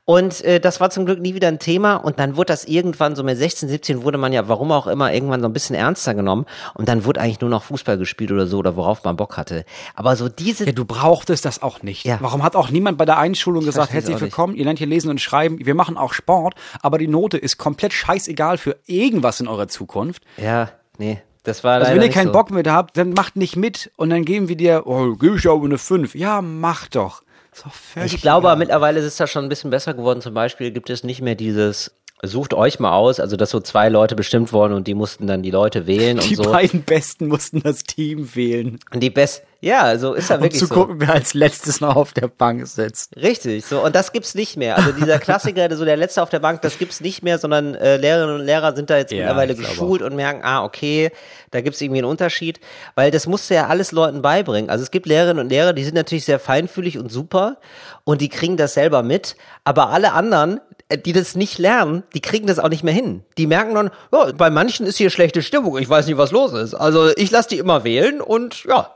Und 0.05 0.43
äh, 0.45 0.59
das 0.59 0.81
war 0.81 0.91
zum 0.91 1.07
Glück 1.07 1.21
nie 1.21 1.35
wieder 1.35 1.47
ein 1.49 1.61
Thema. 1.61 1.95
Und 1.95 2.19
dann 2.19 2.37
wurde 2.37 2.49
das 2.49 2.65
irgendwann, 2.65 3.15
so 3.15 3.23
mit 3.23 3.38
16, 3.38 3.69
17, 3.69 4.03
wurde 4.03 4.19
man 4.19 4.33
ja, 4.33 4.49
warum 4.49 4.73
auch 4.73 4.88
immer, 4.88 5.12
irgendwann 5.12 5.41
so 5.41 5.47
ein 5.47 5.53
bisschen 5.53 5.77
ernster 5.77 6.15
genommen. 6.15 6.45
Und 6.75 6.88
dann 6.88 7.05
wurde 7.05 7.21
eigentlich 7.21 7.41
nur 7.41 7.51
noch 7.51 7.62
Fußball 7.62 7.99
gespielt 7.99 8.33
oder 8.33 8.49
so, 8.49 8.59
oder 8.59 8.75
worauf 8.75 9.05
man 9.05 9.17
Bock 9.17 9.37
hatte. 9.37 9.65
Aber 9.95 10.17
so 10.17 10.29
diese 10.29 10.67
Ja, 10.67 10.73
du 10.73 10.85
brauchtest 10.85 11.45
das 11.45 11.62
auch 11.62 11.83
nicht. 11.83 12.05
Ja. 12.05 12.19
Warum 12.21 12.43
hat 12.43 12.57
auch 12.57 12.71
niemand 12.71 12.99
bei 12.99 13.05
der 13.05 13.19
Einschulung 13.19 13.65
gesagt, 13.65 13.91
versteh's 13.91 14.11
herzlich 14.11 14.21
willkommen, 14.21 14.57
ihr 14.57 14.65
lernt 14.65 14.79
hier 14.79 14.88
lesen 14.88 15.09
und 15.09 15.21
schreiben, 15.21 15.65
wir 15.65 15.75
machen 15.75 15.97
auch 15.97 16.12
Sport, 16.12 16.55
aber 16.81 16.99
die 16.99 17.09
Note 17.09 17.38
ist 17.38 17.59
komplett 17.59 17.93
scheißegal 17.93 18.59
für 18.59 18.77
irgendwas 18.87 19.38
in 19.38 19.47
eurer 19.47 19.69
Zukunft. 19.69 20.25
Ja, 20.37 20.71
nee, 20.99 21.23
das 21.45 21.62
war 21.62 21.81
Also 21.81 21.95
wenn 21.95 22.03
ihr 22.03 22.11
keinen 22.11 22.27
so. 22.27 22.33
Bock 22.33 22.51
mit 22.51 22.67
habt, 22.67 22.97
dann 22.97 23.12
macht 23.12 23.37
nicht 23.37 23.57
mit 23.57 23.93
und 23.97 24.11
dann 24.11 24.25
geben 24.25 24.49
wir 24.49 24.57
dir, 24.57 24.83
oh, 24.87 25.15
gebe 25.15 25.37
ich 25.37 25.49
aber 25.49 25.65
eine 25.65 25.79
5. 25.79 26.15
Ja, 26.17 26.43
mach 26.43 26.88
doch. 26.88 27.23
Völlig 27.53 28.15
Ich 28.15 28.21
glaube, 28.23 28.47
egal. 28.49 28.57
mittlerweile 28.57 29.01
ist 29.01 29.21
das 29.21 29.31
schon 29.31 29.45
ein 29.45 29.49
bisschen 29.49 29.71
besser 29.71 29.95
geworden. 29.95 30.21
Zum 30.23 30.35
Beispiel 30.35 30.71
gibt 30.71 30.91
es 30.91 31.05
nicht 31.05 31.21
mehr 31.21 31.35
dieses 31.35 31.93
Sucht 32.25 32.55
euch 32.55 32.79
mal 32.79 32.93
aus, 32.93 33.19
also 33.19 33.37
dass 33.37 33.51
so 33.51 33.59
zwei 33.61 33.88
Leute 33.88 34.15
bestimmt 34.15 34.53
wurden 34.53 34.75
und 34.75 34.87
die 34.87 34.95
mussten 34.95 35.27
dann 35.27 35.43
die 35.43 35.51
Leute 35.51 35.88
wählen 35.88 36.19
Die 36.21 36.37
und 36.37 36.45
so. 36.45 36.53
beiden 36.53 36.83
Besten 36.85 37.27
mussten 37.27 37.61
das 37.62 37.83
Team 37.83 38.35
wählen, 38.37 38.79
Und 38.93 39.03
die 39.03 39.11
Best, 39.11 39.43
ja, 39.62 39.96
so 39.96 40.14
ist 40.14 40.29
ja 40.29 40.37
um 40.37 40.42
wirklich 40.42 40.59
zu 40.59 40.66
so. 40.66 40.75
gucken, 40.75 40.96
wer 40.98 41.12
als 41.12 41.35
letztes 41.35 41.81
noch 41.81 41.94
auf 41.94 42.12
der 42.12 42.27
Bank 42.27 42.66
sitzt. 42.66 43.16
Richtig, 43.16 43.64
so 43.64 43.85
und 43.85 43.94
das 43.94 44.11
gibt's 44.11 44.35
nicht 44.35 44.57
mehr. 44.57 44.77
Also 44.77 44.90
dieser 44.90 45.20
Klassiker, 45.20 45.75
so 45.77 45.85
der 45.85 45.96
letzte 45.96 46.20
auf 46.20 46.31
der 46.31 46.40
Bank, 46.40 46.62
das 46.62 46.79
gibt's 46.79 47.01
nicht 47.01 47.22
mehr, 47.22 47.38
sondern 47.38 47.77
äh, 47.77 47.96
Lehrerinnen 47.96 48.40
und 48.40 48.44
Lehrer 48.44 48.75
sind 48.75 48.90
da 48.90 48.96
jetzt 48.96 49.12
Ja, 49.12 49.18
mittlerweile 49.18 49.55
geschult 49.55 50.03
und 50.03 50.16
merken, 50.16 50.40
ah 50.42 50.64
okay, 50.64 51.12
da 51.53 51.61
gibt's 51.61 51.81
irgendwie 51.81 52.01
einen 52.01 52.11
Unterschied, 52.11 52.59
weil 52.96 53.12
das 53.12 53.29
musst 53.29 53.51
du 53.51 53.55
ja 53.55 53.68
alles 53.68 53.92
Leuten 53.92 54.20
beibringen. 54.20 54.68
Also 54.68 54.83
es 54.83 54.90
gibt 54.90 55.07
Lehrerinnen 55.07 55.44
und 55.44 55.51
Lehrer, 55.51 55.72
die 55.72 55.85
sind 55.85 55.94
natürlich 55.94 56.25
sehr 56.25 56.40
feinfühlig 56.40 56.98
und 56.98 57.12
super 57.12 57.59
und 58.03 58.20
die 58.20 58.29
kriegen 58.29 58.57
das 58.57 58.75
selber 58.75 59.05
mit, 59.05 59.37
aber 59.62 59.90
alle 59.90 60.12
anderen, 60.12 60.61
äh, 60.88 60.98
die 60.98 61.12
das 61.12 61.37
nicht 61.37 61.59
lernen, 61.59 62.03
die 62.14 62.20
kriegen 62.20 62.48
das 62.48 62.59
auch 62.59 62.68
nicht 62.68 62.83
mehr 62.83 62.94
hin. 62.94 63.22
Die 63.38 63.46
merken 63.46 63.77
dann, 63.77 63.90
ja, 64.12 64.33
bei 64.33 64.51
manchen 64.51 64.87
ist 64.87 64.96
hier 64.96 65.11
schlechte 65.11 65.40
Stimmung, 65.40 65.79
ich 65.79 65.88
weiß 65.88 66.09
nicht, 66.09 66.18
was 66.18 66.33
los 66.33 66.53
ist. 66.53 66.75
Also 66.75 67.11
ich 67.14 67.31
lasse 67.31 67.51
die 67.51 67.59
immer 67.59 67.85
wählen 67.85 68.20
und 68.20 68.64
ja, 68.64 68.90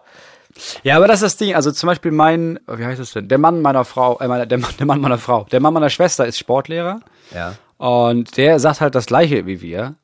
Ja, 0.83 0.97
aber 0.97 1.07
das 1.09 1.16
ist 1.16 1.23
das 1.23 1.37
Ding. 1.37 1.55
Also 1.55 1.71
zum 1.73 1.87
Beispiel 1.88 2.12
mein, 2.12 2.59
wie 2.69 2.85
heißt 2.85 3.01
das 3.01 3.12
denn? 3.12 3.29
Der 3.29 3.38
Mann 3.38 3.62
meiner 3.62 3.85
Frau, 3.85 4.19
äh, 4.19 4.29
meiner, 4.29 4.47
der, 4.47 4.59
Mann, 4.59 4.71
der 4.79 4.87
Mann 4.87 5.01
meiner 5.01 5.19
Frau, 5.19 5.45
der 5.51 5.61
Mann 5.61 5.75
meiner 5.75 5.90
Schwester 5.90 6.27
ist 6.27 6.38
Sportlehrer. 6.38 7.01
Ja. 7.35 7.55
Und 7.79 8.37
der 8.37 8.59
sagt 8.59 8.81
halt 8.81 8.95
das 8.95 9.07
Gleiche 9.07 9.47
wie 9.47 9.61
wir. 9.61 9.97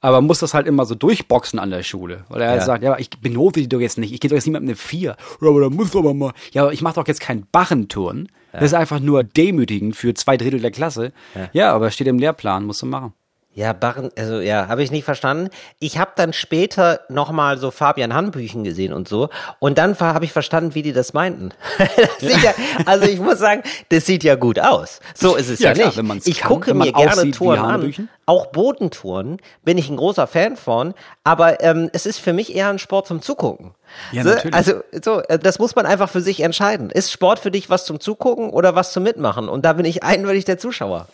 Aber 0.00 0.20
muss 0.20 0.40
das 0.40 0.52
halt 0.52 0.66
immer 0.66 0.84
so 0.84 0.94
durchboxen 0.94 1.58
an 1.58 1.70
der 1.70 1.82
Schule. 1.82 2.24
Weil 2.28 2.42
er 2.42 2.50
halt 2.50 2.60
Ja. 2.60 2.66
sagt, 2.66 2.82
ja, 2.84 2.90
aber 2.90 3.00
ich 3.00 3.08
benote 3.08 3.60
die 3.60 3.68
doch 3.70 3.80
jetzt 3.80 3.96
nicht. 3.96 4.12
Ich 4.12 4.20
gehe 4.20 4.28
doch 4.28 4.34
jetzt 4.34 4.46
mit 4.46 4.60
einer 4.60 4.76
4. 4.76 5.16
Ja, 5.40 5.48
aber 5.48 5.60
da 5.62 5.70
muss 5.70 5.92
doch 5.92 6.00
aber 6.00 6.12
mal. 6.12 6.32
Ja, 6.52 6.60
aber 6.64 6.74
ich 6.74 6.82
mache 6.82 6.96
doch 6.96 7.08
jetzt 7.08 7.20
keinen 7.20 7.46
Barrenturn. 7.50 8.28
Das 8.52 8.64
ist 8.64 8.74
einfach 8.74 9.00
nur 9.00 9.24
demütigend 9.24 9.96
für 9.96 10.12
zwei 10.12 10.36
Drittel 10.36 10.60
der 10.60 10.70
Klasse. 10.72 11.12
Ja, 11.54 11.72
aber 11.72 11.90
steht 11.90 12.06
im 12.06 12.18
Lehrplan, 12.18 12.66
musst 12.66 12.82
du 12.82 12.86
machen. 12.86 13.14
Ja, 13.56 13.72
Barren, 13.72 14.10
also 14.18 14.40
ja, 14.40 14.66
habe 14.66 14.82
ich 14.82 14.90
nicht 14.90 15.04
verstanden. 15.04 15.48
Ich 15.78 15.96
habe 15.98 16.10
dann 16.16 16.32
später 16.32 17.00
nochmal 17.08 17.56
so 17.56 17.70
Fabian 17.70 18.12
Hanbüchen 18.12 18.64
gesehen 18.64 18.92
und 18.92 19.06
so. 19.06 19.28
Und 19.60 19.78
dann 19.78 19.96
habe 20.00 20.24
ich 20.24 20.32
verstanden, 20.32 20.74
wie 20.74 20.82
die 20.82 20.92
das 20.92 21.12
meinten. 21.12 21.50
das 22.20 22.42
ja, 22.42 22.52
also 22.84 23.06
ich 23.06 23.20
muss 23.20 23.38
sagen, 23.38 23.62
das 23.90 24.06
sieht 24.06 24.24
ja 24.24 24.34
gut 24.34 24.58
aus. 24.58 24.98
So 25.14 25.36
ist 25.36 25.50
es 25.50 25.60
ja, 25.60 25.72
ja 25.72 25.88
klar, 25.88 26.02
nicht. 26.02 26.26
ich 26.26 26.38
kann, 26.38 26.48
gucke 26.48 26.74
mir 26.74 26.92
gerne 26.92 27.30
Touren 27.30 27.60
an. 27.60 28.08
Auch 28.26 28.46
Bodentouren 28.46 29.36
bin 29.62 29.78
ich 29.78 29.88
ein 29.88 29.98
großer 29.98 30.26
Fan 30.26 30.56
von. 30.56 30.92
Aber 31.22 31.62
ähm, 31.62 31.90
es 31.92 32.06
ist 32.06 32.18
für 32.18 32.32
mich 32.32 32.56
eher 32.56 32.70
ein 32.70 32.80
Sport 32.80 33.06
zum 33.06 33.22
Zugucken. 33.22 33.74
Ja, 34.10 34.24
natürlich. 34.24 34.54
Also 34.54 34.82
so, 35.00 35.20
äh, 35.20 35.38
das 35.38 35.60
muss 35.60 35.76
man 35.76 35.86
einfach 35.86 36.10
für 36.10 36.22
sich 36.22 36.40
entscheiden. 36.40 36.90
Ist 36.90 37.12
Sport 37.12 37.38
für 37.38 37.52
dich 37.52 37.70
was 37.70 37.84
zum 37.84 38.00
Zugucken 38.00 38.50
oder 38.50 38.74
was 38.74 38.92
zum 38.92 39.04
Mitmachen? 39.04 39.48
Und 39.48 39.64
da 39.64 39.74
bin 39.74 39.84
ich 39.84 40.02
eindeutig 40.02 40.44
der 40.44 40.58
Zuschauer. 40.58 41.06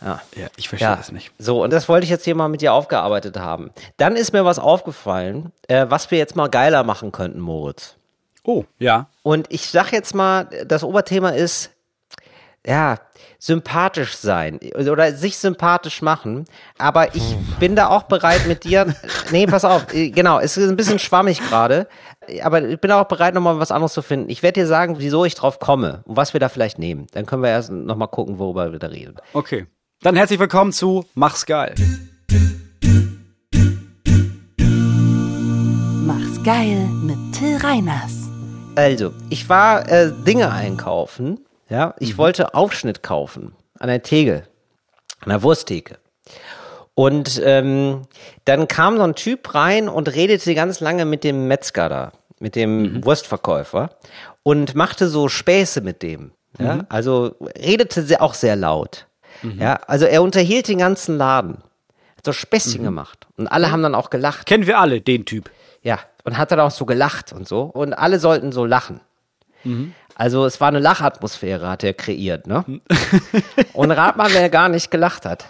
Ja, 0.00 0.20
ja 0.36 0.46
ich 0.56 0.68
verstehe 0.68 0.90
ja. 0.90 0.96
das 0.96 1.12
nicht. 1.12 1.32
So, 1.38 1.62
und 1.62 1.72
das 1.72 1.88
wollte 1.88 2.04
ich 2.04 2.10
jetzt 2.10 2.24
hier 2.24 2.34
mal 2.34 2.48
mit 2.48 2.60
dir 2.60 2.72
aufgearbeitet 2.72 3.38
haben. 3.38 3.70
Dann 3.96 4.16
ist 4.16 4.32
mir 4.32 4.44
was 4.44 4.58
aufgefallen, 4.58 5.52
äh, 5.68 5.86
was 5.88 6.10
wir 6.10 6.18
jetzt 6.18 6.36
mal 6.36 6.48
geiler 6.48 6.84
machen 6.84 7.12
könnten, 7.12 7.40
Moritz. 7.40 7.96
Oh, 8.44 8.64
ja. 8.78 9.08
Und 9.22 9.46
ich 9.50 9.68
sag 9.68 9.92
jetzt 9.92 10.14
mal, 10.14 10.48
das 10.66 10.84
Oberthema 10.84 11.30
ist, 11.30 11.70
ja, 12.64 12.98
sympathisch 13.38 14.16
sein 14.16 14.58
oder 14.74 15.12
sich 15.12 15.38
sympathisch 15.38 16.02
machen. 16.02 16.46
Aber 16.78 17.14
ich 17.14 17.32
hm. 17.32 17.56
bin 17.60 17.76
da 17.76 17.88
auch 17.88 18.04
bereit 18.04 18.46
mit 18.46 18.64
dir. 18.64 18.94
nee, 19.30 19.46
pass 19.46 19.64
auf, 19.64 19.92
äh, 19.94 20.10
genau, 20.10 20.40
es 20.40 20.56
ist 20.56 20.68
ein 20.68 20.76
bisschen 20.76 20.98
schwammig 20.98 21.40
gerade. 21.40 21.86
Aber 22.42 22.62
ich 22.62 22.80
bin 22.80 22.90
auch 22.90 23.04
bereit, 23.04 23.34
nochmal 23.34 23.58
was 23.60 23.70
anderes 23.70 23.92
zu 23.92 24.02
finden. 24.02 24.30
Ich 24.30 24.42
werde 24.42 24.60
dir 24.60 24.66
sagen, 24.66 24.96
wieso 24.98 25.24
ich 25.24 25.34
drauf 25.34 25.58
komme 25.60 26.02
und 26.06 26.16
was 26.16 26.32
wir 26.32 26.40
da 26.40 26.48
vielleicht 26.48 26.78
nehmen. 26.78 27.06
Dann 27.12 27.26
können 27.26 27.42
wir 27.42 27.50
erst 27.50 27.70
nochmal 27.70 28.08
gucken, 28.08 28.38
worüber 28.38 28.72
wir 28.72 28.78
da 28.78 28.88
reden. 28.88 29.14
Okay. 29.32 29.66
Dann 30.02 30.14
herzlich 30.14 30.38
willkommen 30.38 30.72
zu 30.72 31.06
Mach's 31.14 31.46
geil. 31.46 31.74
Mach's 36.04 36.42
geil 36.44 36.86
mit 37.02 37.16
Till 37.32 37.56
Reiners. 37.56 38.28
Also, 38.76 39.14
ich 39.30 39.48
war 39.48 39.90
äh, 39.90 40.12
Dinge 40.26 40.52
einkaufen. 40.52 41.40
Ja, 41.70 41.94
ich 41.98 42.12
mhm. 42.12 42.18
wollte 42.18 42.54
Aufschnitt 42.54 43.02
kaufen 43.02 43.56
an 43.78 43.88
der 43.88 44.02
Theke, 44.02 44.42
an 45.20 45.30
der 45.30 45.42
Wursttheke. 45.42 45.96
Und 46.94 47.40
ähm, 47.42 48.02
dann 48.44 48.68
kam 48.68 48.98
so 48.98 49.02
ein 49.02 49.14
Typ 49.14 49.54
rein 49.54 49.88
und 49.88 50.14
redete 50.14 50.54
ganz 50.54 50.80
lange 50.80 51.06
mit 51.06 51.24
dem 51.24 51.48
Metzger 51.48 51.88
da, 51.88 52.12
mit 52.38 52.54
dem 52.54 52.82
mhm. 52.82 53.04
Wurstverkäufer 53.04 53.90
und 54.42 54.74
machte 54.74 55.08
so 55.08 55.28
Späße 55.28 55.80
mit 55.80 56.02
dem. 56.02 56.32
Ja? 56.58 56.76
Mhm. 56.76 56.86
Also 56.90 57.34
redete 57.58 58.20
auch 58.20 58.34
sehr 58.34 58.56
laut. 58.56 59.06
Mhm. 59.54 59.60
Ja, 59.60 59.80
also 59.86 60.06
er 60.06 60.22
unterhielt 60.22 60.68
den 60.68 60.78
ganzen 60.78 61.16
Laden. 61.16 61.58
Hat 62.16 62.24
so 62.24 62.32
Späßchen 62.32 62.80
mhm. 62.80 62.86
gemacht. 62.86 63.26
Und 63.36 63.48
alle 63.48 63.70
haben 63.70 63.82
dann 63.82 63.94
auch 63.94 64.10
gelacht. 64.10 64.46
Kennen 64.46 64.66
wir 64.66 64.78
alle, 64.78 65.00
den 65.00 65.24
Typ. 65.24 65.50
Ja, 65.82 66.00
und 66.24 66.36
hat 66.38 66.50
dann 66.50 66.60
auch 66.60 66.70
so 66.70 66.86
gelacht 66.86 67.32
und 67.32 67.46
so. 67.46 67.62
Und 67.62 67.92
alle 67.92 68.18
sollten 68.18 68.52
so 68.52 68.64
lachen. 68.64 69.00
Mhm. 69.64 69.94
Also 70.14 70.46
es 70.46 70.60
war 70.60 70.68
eine 70.68 70.80
Lachatmosphäre, 70.80 71.68
hat 71.68 71.84
er 71.84 71.92
kreiert, 71.92 72.46
ne? 72.46 72.64
und 73.74 73.90
rat 73.90 74.16
mal, 74.16 74.32
wer 74.32 74.48
gar 74.48 74.68
nicht 74.68 74.90
gelacht 74.90 75.26
hat. 75.26 75.44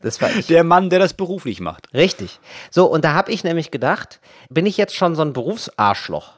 Das 0.00 0.20
war 0.20 0.30
ich. 0.30 0.48
Der 0.48 0.64
Mann, 0.64 0.90
der 0.90 0.98
das 0.98 1.14
beruflich 1.14 1.60
macht. 1.60 1.86
Richtig. 1.94 2.40
So, 2.70 2.86
und 2.86 3.04
da 3.04 3.14
habe 3.14 3.30
ich 3.30 3.44
nämlich 3.44 3.70
gedacht, 3.70 4.20
bin 4.50 4.66
ich 4.66 4.76
jetzt 4.76 4.96
schon 4.96 5.14
so 5.14 5.22
ein 5.22 5.32
Berufsarschloch? 5.32 6.32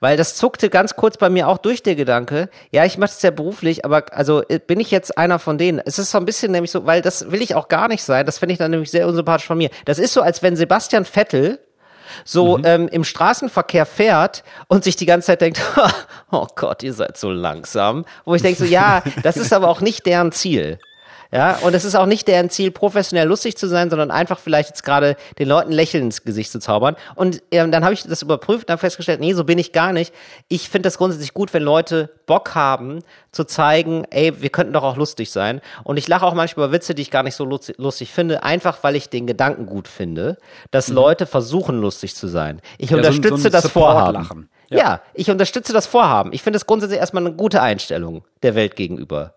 Weil 0.00 0.16
das 0.16 0.36
zuckte 0.36 0.70
ganz 0.70 0.96
kurz 0.96 1.16
bei 1.16 1.30
mir 1.30 1.48
auch 1.48 1.58
durch 1.58 1.82
der 1.82 1.94
Gedanke, 1.94 2.48
ja, 2.70 2.84
ich 2.84 2.98
mache 2.98 3.10
es 3.10 3.22
ja 3.22 3.30
beruflich, 3.30 3.84
aber 3.84 4.04
also 4.12 4.42
äh, 4.48 4.58
bin 4.58 4.80
ich 4.80 4.90
jetzt 4.90 5.16
einer 5.18 5.38
von 5.38 5.58
denen? 5.58 5.80
Es 5.84 5.98
ist 5.98 6.10
so 6.10 6.18
ein 6.18 6.24
bisschen 6.24 6.52
nämlich 6.52 6.70
so, 6.70 6.86
weil 6.86 7.02
das 7.02 7.30
will 7.30 7.42
ich 7.42 7.54
auch 7.54 7.68
gar 7.68 7.88
nicht 7.88 8.02
sein, 8.02 8.26
das 8.26 8.38
finde 8.38 8.54
ich 8.54 8.58
dann 8.58 8.70
nämlich 8.70 8.90
sehr 8.90 9.06
unsympathisch 9.06 9.46
von 9.46 9.58
mir. 9.58 9.70
Das 9.84 9.98
ist 9.98 10.12
so, 10.12 10.22
als 10.22 10.42
wenn 10.42 10.56
Sebastian 10.56 11.04
Vettel 11.04 11.58
so 12.24 12.58
mhm. 12.58 12.64
ähm, 12.66 12.88
im 12.88 13.04
Straßenverkehr 13.04 13.86
fährt 13.86 14.44
und 14.68 14.84
sich 14.84 14.96
die 14.96 15.06
ganze 15.06 15.26
Zeit 15.26 15.40
denkt, 15.40 15.60
oh 16.30 16.46
Gott, 16.54 16.82
ihr 16.82 16.92
seid 16.92 17.16
so 17.16 17.30
langsam. 17.30 18.04
Wo 18.24 18.34
ich 18.34 18.42
denke 18.42 18.58
so, 18.58 18.64
ja, 18.64 19.02
das 19.22 19.36
ist 19.36 19.52
aber 19.52 19.68
auch 19.68 19.80
nicht 19.80 20.06
deren 20.06 20.32
Ziel. 20.32 20.78
Ja, 21.32 21.56
und 21.62 21.74
es 21.74 21.86
ist 21.86 21.94
auch 21.94 22.04
nicht 22.04 22.28
deren 22.28 22.50
Ziel, 22.50 22.70
professionell 22.70 23.26
lustig 23.26 23.56
zu 23.56 23.66
sein, 23.66 23.88
sondern 23.88 24.10
einfach 24.10 24.38
vielleicht 24.38 24.68
jetzt 24.68 24.84
gerade 24.84 25.16
den 25.38 25.48
Leuten 25.48 25.72
Lächeln 25.72 26.04
ins 26.04 26.24
Gesicht 26.24 26.52
zu 26.52 26.60
zaubern. 26.60 26.94
Und 27.14 27.42
ähm, 27.50 27.72
dann 27.72 27.84
habe 27.84 27.94
ich 27.94 28.02
das 28.02 28.20
überprüft 28.20 28.68
und 28.68 28.72
habe 28.72 28.80
festgestellt, 28.80 29.20
nee, 29.20 29.32
so 29.32 29.44
bin 29.44 29.56
ich 29.56 29.72
gar 29.72 29.94
nicht. 29.94 30.12
Ich 30.48 30.68
finde 30.68 30.88
das 30.88 30.98
grundsätzlich 30.98 31.32
gut, 31.32 31.54
wenn 31.54 31.62
Leute 31.62 32.10
Bock 32.26 32.54
haben, 32.54 32.98
zu 33.32 33.44
zeigen, 33.44 34.04
ey, 34.10 34.42
wir 34.42 34.50
könnten 34.50 34.74
doch 34.74 34.82
auch 34.82 34.98
lustig 34.98 35.30
sein. 35.30 35.62
Und 35.84 35.96
ich 35.96 36.06
lache 36.06 36.26
auch 36.26 36.34
manchmal 36.34 36.66
über 36.66 36.74
Witze, 36.74 36.94
die 36.94 37.00
ich 37.00 37.10
gar 37.10 37.22
nicht 37.22 37.34
so 37.34 37.46
lustig 37.46 38.12
finde, 38.12 38.42
einfach 38.42 38.82
weil 38.82 38.94
ich 38.94 39.08
den 39.08 39.26
Gedanken 39.26 39.64
gut 39.64 39.88
finde, 39.88 40.36
dass 40.70 40.88
mhm. 40.88 40.96
Leute 40.96 41.24
versuchen, 41.24 41.80
lustig 41.80 42.14
zu 42.14 42.28
sein. 42.28 42.60
Ich 42.76 42.90
ja, 42.90 42.98
unterstütze 42.98 43.28
so 43.28 43.34
ein, 43.36 43.40
so 43.40 43.48
ein 43.48 43.52
das 43.52 43.68
Vorhaben. 43.68 44.50
Ja. 44.68 44.78
ja, 44.78 45.00
ich 45.14 45.30
unterstütze 45.30 45.72
das 45.72 45.86
Vorhaben. 45.86 46.34
Ich 46.34 46.42
finde 46.42 46.58
es 46.58 46.66
grundsätzlich 46.66 47.00
erstmal 47.00 47.26
eine 47.26 47.34
gute 47.34 47.62
Einstellung 47.62 48.24
der 48.42 48.54
Welt 48.54 48.76
gegenüber. 48.76 49.32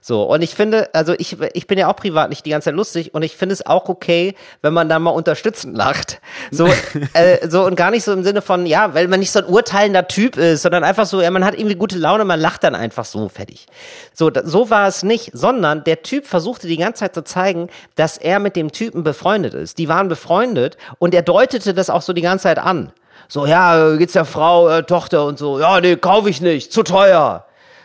So, 0.00 0.22
und 0.22 0.42
ich 0.42 0.54
finde, 0.54 0.88
also 0.94 1.14
ich, 1.18 1.36
ich 1.52 1.66
bin 1.66 1.78
ja 1.78 1.88
auch 1.88 1.96
privat 1.96 2.30
nicht 2.30 2.46
die 2.46 2.50
ganze 2.50 2.66
Zeit 2.66 2.74
lustig 2.74 3.14
und 3.14 3.22
ich 3.22 3.36
finde 3.36 3.52
es 3.52 3.66
auch 3.66 3.88
okay, 3.88 4.34
wenn 4.62 4.72
man 4.72 4.88
da 4.88 4.98
mal 4.98 5.10
unterstützend 5.10 5.76
lacht. 5.76 6.20
So, 6.50 6.66
äh, 7.12 7.48
so 7.48 7.64
und 7.64 7.76
gar 7.76 7.90
nicht 7.90 8.04
so 8.04 8.12
im 8.12 8.22
Sinne 8.22 8.40
von, 8.42 8.64
ja, 8.66 8.94
weil 8.94 9.08
man 9.08 9.20
nicht 9.20 9.30
so 9.30 9.40
ein 9.40 9.44
urteilender 9.44 10.08
Typ 10.08 10.36
ist, 10.36 10.62
sondern 10.62 10.84
einfach 10.84 11.06
so, 11.06 11.20
ja, 11.20 11.30
man 11.30 11.44
hat 11.44 11.54
irgendwie 11.54 11.76
gute 11.76 11.98
Laune, 11.98 12.24
man 12.24 12.40
lacht 12.40 12.64
dann 12.64 12.74
einfach 12.74 13.04
so 13.04 13.28
fertig. 13.28 13.66
So, 14.14 14.30
so 14.42 14.70
war 14.70 14.88
es 14.88 15.02
nicht, 15.02 15.30
sondern 15.34 15.84
der 15.84 16.02
Typ 16.02 16.26
versuchte 16.26 16.66
die 16.66 16.78
ganze 16.78 17.00
Zeit 17.00 17.14
zu 17.14 17.22
zeigen, 17.22 17.68
dass 17.94 18.16
er 18.16 18.38
mit 18.38 18.56
dem 18.56 18.72
Typen 18.72 19.02
befreundet 19.02 19.54
ist. 19.54 19.78
Die 19.78 19.88
waren 19.88 20.08
befreundet 20.08 20.78
und 20.98 21.14
er 21.14 21.22
deutete 21.22 21.74
das 21.74 21.90
auch 21.90 22.02
so 22.02 22.12
die 22.12 22.22
ganze 22.22 22.44
Zeit 22.44 22.58
an. 22.58 22.92
So, 23.28 23.46
ja, 23.46 23.96
geht's 23.96 24.14
der 24.14 24.24
Frau, 24.24 24.68
äh, 24.68 24.82
Tochter 24.82 25.24
und 25.24 25.38
so, 25.38 25.60
ja, 25.60 25.80
nee, 25.80 25.96
kaufe 25.96 26.30
ich 26.30 26.40
nicht, 26.40 26.72
zu 26.72 26.82
teuer. 26.82 27.44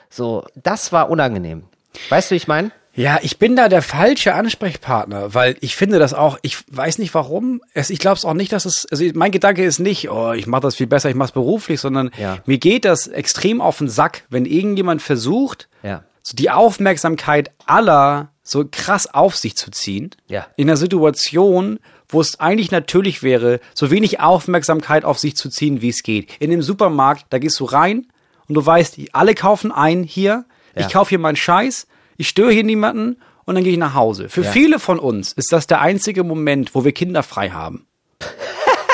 So, 0.09 0.45
das 0.55 0.91
war 0.91 1.09
unangenehm. 1.09 1.65
Weißt 2.09 2.31
du, 2.31 2.35
ich 2.35 2.47
meine? 2.47 2.71
Ja, 2.95 3.19
ich 3.21 3.39
bin 3.39 3.57
da 3.57 3.67
der 3.67 3.81
falsche 3.81 4.33
Ansprechpartner, 4.33 5.33
weil 5.33 5.57
ich 5.59 5.75
finde 5.75 5.99
das 5.99 6.13
auch, 6.13 6.37
ich 6.43 6.59
weiß 6.71 6.97
nicht 6.97 7.13
warum, 7.13 7.61
es, 7.73 7.89
ich 7.89 7.99
glaube 7.99 8.15
es 8.15 8.23
auch 8.23 8.33
nicht, 8.33 8.53
dass 8.53 8.63
es, 8.63 8.87
also 8.89 9.03
mein 9.15 9.31
Gedanke 9.31 9.65
ist 9.65 9.79
nicht, 9.79 10.09
oh, 10.09 10.31
ich 10.31 10.47
mache 10.47 10.61
das 10.61 10.75
viel 10.75 10.87
besser, 10.87 11.09
ich 11.09 11.15
mache 11.15 11.27
es 11.27 11.33
beruflich, 11.33 11.81
sondern 11.81 12.09
ja. 12.17 12.37
mir 12.45 12.57
geht 12.57 12.85
das 12.85 13.07
extrem 13.07 13.59
auf 13.59 13.79
den 13.79 13.89
Sack, 13.89 14.23
wenn 14.29 14.45
irgendjemand 14.45 15.01
versucht, 15.01 15.67
ja. 15.83 16.03
so 16.23 16.37
die 16.37 16.49
Aufmerksamkeit 16.49 17.51
aller 17.65 18.29
so 18.43 18.63
krass 18.69 19.13
auf 19.13 19.35
sich 19.35 19.57
zu 19.57 19.71
ziehen, 19.71 20.11
ja. 20.27 20.47
in 20.55 20.69
einer 20.69 20.77
Situation, 20.77 21.79
wo 22.07 22.21
es 22.21 22.39
eigentlich 22.39 22.71
natürlich 22.71 23.23
wäre, 23.23 23.59
so 23.73 23.91
wenig 23.91 24.21
Aufmerksamkeit 24.21 25.03
auf 25.03 25.19
sich 25.19 25.35
zu 25.35 25.49
ziehen, 25.49 25.81
wie 25.81 25.89
es 25.89 26.01
geht. 26.01 26.31
In 26.39 26.49
dem 26.49 26.61
Supermarkt, 26.61 27.25
da 27.29 27.39
gehst 27.39 27.59
du 27.59 27.65
rein 27.65 28.07
und 28.47 28.55
du 28.55 28.65
weißt, 28.65 28.99
alle 29.11 29.35
kaufen 29.35 29.73
ein 29.73 30.03
hier, 30.03 30.45
ja. 30.75 30.85
Ich 30.85 30.93
kaufe 30.93 31.09
hier 31.09 31.19
meinen 31.19 31.35
Scheiß, 31.35 31.87
ich 32.17 32.29
störe 32.29 32.51
hier 32.51 32.63
niemanden 32.63 33.17
und 33.45 33.55
dann 33.55 33.63
gehe 33.63 33.73
ich 33.73 33.79
nach 33.79 33.93
Hause. 33.93 34.29
Für 34.29 34.43
ja. 34.43 34.51
viele 34.51 34.79
von 34.79 34.99
uns 34.99 35.31
ist 35.33 35.51
das 35.51 35.67
der 35.67 35.81
einzige 35.81 36.23
Moment, 36.23 36.75
wo 36.75 36.83
wir 36.83 36.91
Kinder 36.91 37.23
frei 37.23 37.49
haben. 37.49 37.87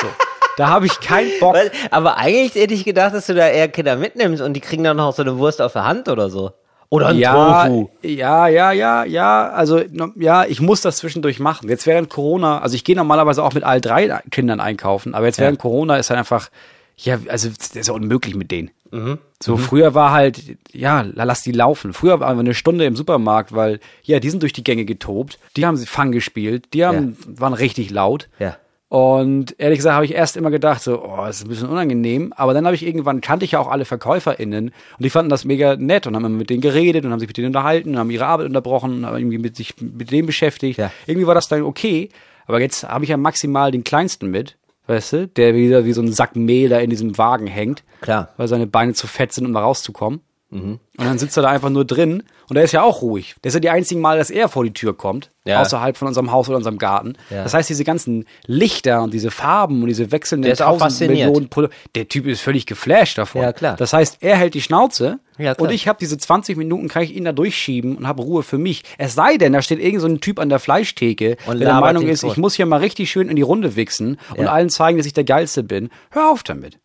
So. 0.00 0.08
Da 0.56 0.68
habe 0.68 0.86
ich 0.86 0.98
keinen 0.98 1.30
Bock. 1.38 1.54
Aber 1.92 2.16
eigentlich 2.16 2.60
hätte 2.60 2.74
ich 2.74 2.82
gedacht, 2.82 3.14
dass 3.14 3.26
du 3.26 3.34
da 3.34 3.46
eher 3.46 3.68
Kinder 3.68 3.94
mitnimmst 3.94 4.42
und 4.42 4.54
die 4.54 4.60
kriegen 4.60 4.82
dann 4.82 4.96
noch 4.96 5.14
so 5.14 5.22
eine 5.22 5.38
Wurst 5.38 5.62
auf 5.62 5.74
der 5.74 5.84
Hand 5.84 6.08
oder 6.08 6.28
so. 6.28 6.50
Oder 6.88 7.08
ein 7.08 7.18
ja, 7.18 7.64
Tofu. 7.64 7.88
Ja, 8.02 8.48
ja, 8.48 8.72
ja, 8.72 9.04
ja. 9.04 9.48
Also, 9.48 9.80
ja, 10.16 10.44
ich 10.44 10.60
muss 10.60 10.82
das 10.82 10.96
zwischendurch 10.96 11.38
machen. 11.38 11.68
Jetzt 11.70 11.86
während 11.86 12.10
Corona, 12.10 12.58
also 12.58 12.74
ich 12.74 12.84
gehe 12.84 12.96
normalerweise 12.96 13.42
auch 13.42 13.54
mit 13.54 13.64
all 13.64 13.80
drei 13.80 14.20
Kindern 14.30 14.60
einkaufen, 14.60 15.14
aber 15.14 15.24
jetzt 15.24 15.38
während 15.38 15.56
ja. 15.58 15.62
Corona 15.62 15.96
ist 15.96 16.10
halt 16.10 16.18
einfach, 16.18 16.50
ja, 16.96 17.18
also 17.28 17.48
das 17.48 17.74
ist 17.74 17.88
ja 17.88 17.94
unmöglich 17.94 18.34
mit 18.34 18.50
denen. 18.50 18.70
Mhm. 18.90 19.18
So, 19.42 19.56
mhm. 19.56 19.60
früher 19.60 19.94
war 19.94 20.12
halt, 20.12 20.56
ja, 20.72 21.02
lass 21.02 21.42
die 21.42 21.52
laufen. 21.52 21.92
Früher 21.92 22.20
waren 22.20 22.36
wir 22.36 22.40
eine 22.40 22.54
Stunde 22.54 22.84
im 22.84 22.94
Supermarkt, 22.94 23.54
weil, 23.54 23.80
ja, 24.02 24.20
die 24.20 24.30
sind 24.30 24.42
durch 24.42 24.52
die 24.52 24.64
Gänge 24.64 24.84
getobt. 24.84 25.38
Die 25.56 25.66
haben 25.66 25.76
sie 25.76 25.86
Fang 25.86 26.12
gespielt. 26.12 26.74
Die 26.74 26.84
haben, 26.84 27.16
ja. 27.26 27.40
waren 27.40 27.54
richtig 27.54 27.90
laut. 27.90 28.28
Ja. 28.38 28.56
Und 28.92 29.58
ehrlich 29.58 29.78
gesagt 29.78 29.94
habe 29.94 30.04
ich 30.04 30.12
erst 30.12 30.36
immer 30.36 30.50
gedacht, 30.50 30.82
so, 30.82 31.02
oh, 31.02 31.24
das 31.24 31.36
ist 31.36 31.46
ein 31.46 31.48
bisschen 31.48 31.70
unangenehm. 31.70 32.34
Aber 32.36 32.52
dann 32.52 32.66
habe 32.66 32.74
ich 32.74 32.84
irgendwann, 32.84 33.22
kannte 33.22 33.46
ich 33.46 33.52
ja 33.52 33.58
auch 33.58 33.68
alle 33.68 33.86
VerkäuferInnen 33.86 34.66
und 34.68 34.74
die 34.98 35.08
fanden 35.08 35.30
das 35.30 35.46
mega 35.46 35.76
nett 35.76 36.06
und 36.06 36.14
haben 36.14 36.26
immer 36.26 36.36
mit 36.36 36.50
denen 36.50 36.60
geredet 36.60 37.06
und 37.06 37.10
haben 37.10 37.18
sich 37.18 37.28
mit 37.28 37.38
denen 37.38 37.46
unterhalten 37.46 37.92
und 37.92 37.98
haben 37.98 38.10
ihre 38.10 38.26
Arbeit 38.26 38.48
unterbrochen 38.48 38.98
und 38.98 39.06
haben 39.06 39.16
irgendwie 39.16 39.38
mit 39.38 39.56
sich 39.56 39.80
mit 39.80 40.10
denen 40.10 40.26
beschäftigt. 40.26 40.78
Ja. 40.78 40.92
Irgendwie 41.06 41.26
war 41.26 41.34
das 41.34 41.48
dann 41.48 41.62
okay. 41.62 42.10
Aber 42.46 42.60
jetzt 42.60 42.86
habe 42.86 43.04
ich 43.04 43.10
ja 43.10 43.16
maximal 43.16 43.70
den 43.70 43.82
Kleinsten 43.82 44.30
mit 44.30 44.58
weißt 44.86 45.12
du, 45.12 45.28
der 45.28 45.54
wieder 45.54 45.84
wie 45.84 45.92
so 45.92 46.02
ein 46.02 46.12
Sack 46.12 46.36
Mehl 46.36 46.68
da 46.68 46.78
in 46.78 46.90
diesem 46.90 47.16
Wagen 47.18 47.46
hängt. 47.46 47.84
Klar. 48.00 48.30
Weil 48.36 48.48
seine 48.48 48.66
Beine 48.66 48.94
zu 48.94 49.06
fett 49.06 49.32
sind, 49.32 49.46
um 49.46 49.52
da 49.52 49.60
rauszukommen. 49.60 50.20
Und 50.52 50.80
dann 50.98 51.18
sitzt 51.18 51.36
er 51.38 51.42
da 51.44 51.48
einfach 51.48 51.70
nur 51.70 51.86
drin 51.86 52.24
und 52.50 52.56
er 52.58 52.64
ist 52.64 52.72
ja 52.72 52.82
auch 52.82 53.00
ruhig. 53.00 53.34
Das 53.40 53.52
ist 53.52 53.54
ja 53.54 53.60
die 53.60 53.70
einzigen 53.70 54.02
Mal, 54.02 54.18
dass 54.18 54.28
er 54.28 54.50
vor 54.50 54.64
die 54.64 54.74
Tür 54.74 54.94
kommt, 54.94 55.30
Ja. 55.46 55.62
außerhalb 55.62 55.96
von 55.96 56.08
unserem 56.08 56.30
Haus 56.30 56.46
oder 56.48 56.58
unserem 56.58 56.76
Garten. 56.76 57.14
Ja. 57.30 57.42
Das 57.42 57.54
heißt, 57.54 57.70
diese 57.70 57.84
ganzen 57.84 58.26
Lichter 58.46 59.02
und 59.02 59.14
diese 59.14 59.30
Farben 59.30 59.80
und 59.80 59.88
diese 59.88 60.12
wechselnden 60.12 60.44
Der 60.48 60.56
tausend. 60.56 61.08
Millionen 61.08 61.48
Pro 61.48 61.68
Der 61.94 62.06
Typ 62.08 62.26
ist 62.26 62.42
völlig 62.42 62.66
geflasht 62.66 63.16
davon. 63.16 63.40
Ja, 63.40 63.54
klar. 63.54 63.76
Das 63.76 63.94
heißt, 63.94 64.18
er 64.20 64.36
hält 64.36 64.52
die 64.52 64.60
Schnauze 64.60 65.20
Ja, 65.38 65.54
und 65.58 65.70
ich 65.72 65.88
habe 65.88 65.98
diese 65.98 66.18
20 66.18 66.58
Minuten, 66.58 66.88
kann 66.88 67.02
ich 67.04 67.16
ihn 67.16 67.24
da 67.24 67.32
durchschieben 67.32 67.96
und 67.96 68.06
habe 68.06 68.22
Ruhe 68.22 68.42
für 68.42 68.58
mich. 68.58 68.82
Es 68.98 69.14
sei 69.14 69.38
denn, 69.38 69.54
da 69.54 69.62
steht 69.62 69.78
irgend 69.78 70.02
so 70.02 70.06
ein 70.06 70.20
Typ 70.20 70.38
an 70.38 70.50
der 70.50 70.58
Fleischtheke, 70.58 71.38
Und 71.46 71.60
der 71.60 71.68
der 71.70 71.80
Meinung 71.80 72.06
ist, 72.06 72.20
tot. 72.20 72.32
ich 72.32 72.36
muss 72.36 72.54
hier 72.54 72.66
mal 72.66 72.80
richtig 72.80 73.10
schön 73.10 73.30
in 73.30 73.36
die 73.36 73.42
Runde 73.42 73.74
wichsen 73.76 74.18
und 74.36 74.46
allen 74.48 74.68
zeigen, 74.68 74.98
dass 74.98 75.06
ich 75.06 75.14
der 75.14 75.24
Geilste 75.24 75.62
bin. 75.62 75.88
Hör 76.10 76.30
auf 76.30 76.42
damit. 76.42 76.78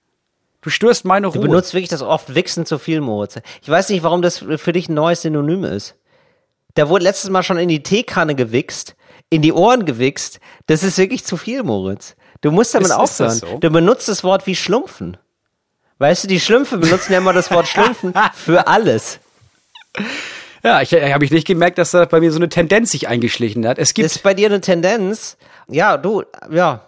Du 0.68 0.72
störst 0.72 1.06
meine 1.06 1.28
Du 1.32 1.40
Ruhe. 1.40 1.48
benutzt 1.48 1.74
wirklich 1.74 1.88
das 1.88 2.02
oft 2.02 2.36
Wichsen 2.36 2.66
zu 2.66 2.78
viel, 2.78 3.00
Moritz. 3.00 3.38
Ich 3.62 3.70
weiß 3.70 3.88
nicht, 3.88 4.04
warum 4.04 4.22
das 4.22 4.40
für 4.58 4.74
dich 4.74 4.90
ein 4.90 4.96
neues 4.96 5.22
Synonym 5.22 5.64
ist. 5.64 5.96
Da 6.74 6.90
wurde 6.90 7.06
letztes 7.06 7.30
Mal 7.30 7.42
schon 7.42 7.58
in 7.58 7.70
die 7.70 7.84
Teekanne 7.84 8.36
gewichst, 8.36 8.98
in 9.30 9.42
die 9.42 9.54
Ohren 9.54 9.86
gewichst. 9.86 10.42
Das 10.66 10.84
ist 10.84 10.98
wirklich 10.98 11.24
zu 11.24 11.38
viel, 11.38 11.64
Moritz. 11.64 12.18
Du 12.42 12.52
musst 12.52 12.74
damit 12.74 12.88
Ist- 12.90 12.96
ist 12.96 13.00
aufhören. 13.00 13.30
das 13.30 13.50
so? 13.50 13.58
Du 13.60 13.70
benutzt 13.70 14.10
das 14.10 14.26
Wort 14.26 14.46
wie 14.46 14.58
Schlumpfen. 14.58 15.16
Weißt 16.00 16.26
du, 16.26 16.28
die 16.28 16.42
Schlümpfe 16.42 16.78
benutzen 16.78 17.14
ja 17.14 17.20
immer 17.20 17.32
das 17.32 17.50
Wort 17.50 17.70
Schlumpfen 17.70 18.14
für 18.34 18.68
alles. 18.68 19.20
Ja, 20.66 20.82
ich 20.82 20.92
habe 20.94 21.24
ich 21.24 21.32
nicht 21.32 21.48
gemerkt, 21.48 21.78
dass 21.78 21.92
da 21.92 22.04
bei 22.04 22.20
mir 22.20 22.34
so 22.34 22.40
eine 22.40 22.50
Tendenz 22.50 22.92
sich 22.92 23.08
eingeschlichen 23.08 23.66
hat. 23.66 23.80
Es 23.80 23.94
gibt 23.94 24.06
Ist 24.08 24.22
bei 24.22 24.34
dir 24.34 24.48
eine 24.48 24.60
Tendenz? 24.60 25.38
Ja, 25.70 25.96
du, 25.96 26.24
ja. 26.52 26.82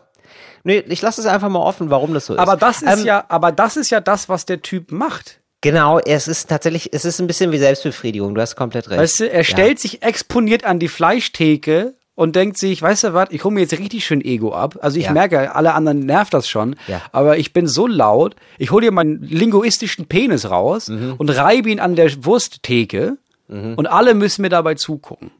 Nee, 0.64 0.84
ich 0.88 1.02
lasse 1.02 1.22
es 1.22 1.28
einfach 1.28 1.50
mal 1.50 1.60
offen, 1.60 1.90
warum 1.90 2.14
das 2.14 2.26
so 2.26 2.34
ist. 2.34 2.40
aber 2.40 2.56
das 2.58 2.82
ist 2.82 3.00
Ähm, 3.00 3.06
ja, 3.06 3.24
aber 3.30 3.52
das 3.52 3.78
ist 3.78 3.90
ja 3.92 4.02
das, 4.02 4.30
was 4.30 4.46
der 4.46 4.62
Typ 4.62 4.92
macht. 4.92 5.40
Genau, 5.62 6.00
es 6.00 6.28
ist 6.30 6.50
tatsächlich, 6.50 6.94
es 6.94 7.04
ist 7.04 7.20
ein 7.20 7.28
bisschen 7.28 7.52
wie 7.52 7.58
Selbstbefriedigung, 7.58 8.34
du 8.34 8.42
hast 8.42 8.56
komplett 8.56 8.90
recht. 8.90 9.00
Weißt 9.02 9.20
du, 9.22 9.30
er 9.30 9.44
stellt 9.44 9.80
sich 9.80 10.04
exponiert 10.04 10.64
an 10.64 10.80
die 10.80 10.88
Fleischtheke 10.88 11.96
und 12.16 12.36
denkt 12.36 12.58
sich, 12.58 12.82
weißt 12.82 13.04
du 13.06 13.14
was, 13.14 13.28
ich 13.32 13.44
hole 13.44 13.54
mir 13.54 13.62
jetzt 13.62 13.78
richtig 13.78 14.06
schön 14.06 14.22
Ego 14.24 14.54
ab. 14.54 14.78
Also 14.82 14.98
ich 15.00 15.06
Ja. 15.06 15.12
merke, 15.12 15.54
alle 15.56 15.74
anderen 15.74 16.00
nervt 16.06 16.34
das 16.34 16.48
schon, 16.48 16.76
Ja. 16.88 17.02
aber 17.12 17.38
ich 17.38 17.52
bin 17.54 17.68
so 17.68 17.88
laut, 17.88 18.36
ich 18.58 18.72
hole 18.72 18.86
dir 18.86 18.92
meinen 18.92 19.22
linguistischen 19.22 20.06
Penis 20.08 20.50
raus 20.50 20.88
Mhm. 20.88 21.16
und 21.18 21.30
reibe 21.30 21.70
ihn 21.70 21.80
an 21.82 21.96
der 21.96 22.10
Wursttheke 22.26 23.18
und 23.50 23.88
alle 23.88 24.14
müssen 24.14 24.44
mir 24.44 24.50
dabei 24.50 24.76
zugucken. 24.76 25.32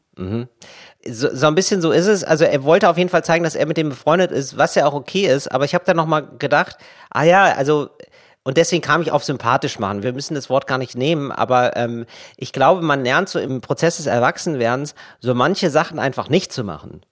So, 1.06 1.34
so 1.34 1.46
ein 1.46 1.54
bisschen 1.54 1.80
so 1.80 1.90
ist 1.92 2.06
es. 2.06 2.24
Also 2.24 2.44
er 2.44 2.62
wollte 2.64 2.88
auf 2.88 2.98
jeden 2.98 3.10
Fall 3.10 3.24
zeigen, 3.24 3.44
dass 3.44 3.54
er 3.54 3.66
mit 3.66 3.76
dem 3.76 3.90
befreundet 3.90 4.30
ist, 4.30 4.58
was 4.58 4.74
ja 4.74 4.86
auch 4.86 4.94
okay 4.94 5.26
ist. 5.26 5.48
Aber 5.48 5.64
ich 5.64 5.74
habe 5.74 5.84
dann 5.84 5.96
noch 5.96 6.06
mal 6.06 6.20
gedacht, 6.38 6.76
ah 7.10 7.22
ja, 7.22 7.44
also 7.54 7.90
und 8.42 8.56
deswegen 8.56 8.82
kam 8.82 9.02
ich 9.02 9.12
auf 9.12 9.22
sympathisch 9.22 9.78
machen. 9.78 10.02
Wir 10.02 10.12
müssen 10.12 10.34
das 10.34 10.48
Wort 10.48 10.66
gar 10.66 10.78
nicht 10.78 10.96
nehmen, 10.96 11.30
aber 11.30 11.76
ähm, 11.76 12.06
ich 12.36 12.52
glaube, 12.52 12.80
man 12.80 13.04
lernt 13.04 13.28
so 13.28 13.38
im 13.38 13.60
Prozess 13.60 13.98
des 13.98 14.06
Erwachsenwerdens 14.06 14.94
so 15.20 15.34
manche 15.34 15.68
Sachen 15.70 15.98
einfach 15.98 16.30
nicht 16.30 16.50
zu 16.50 16.64
machen. 16.64 17.02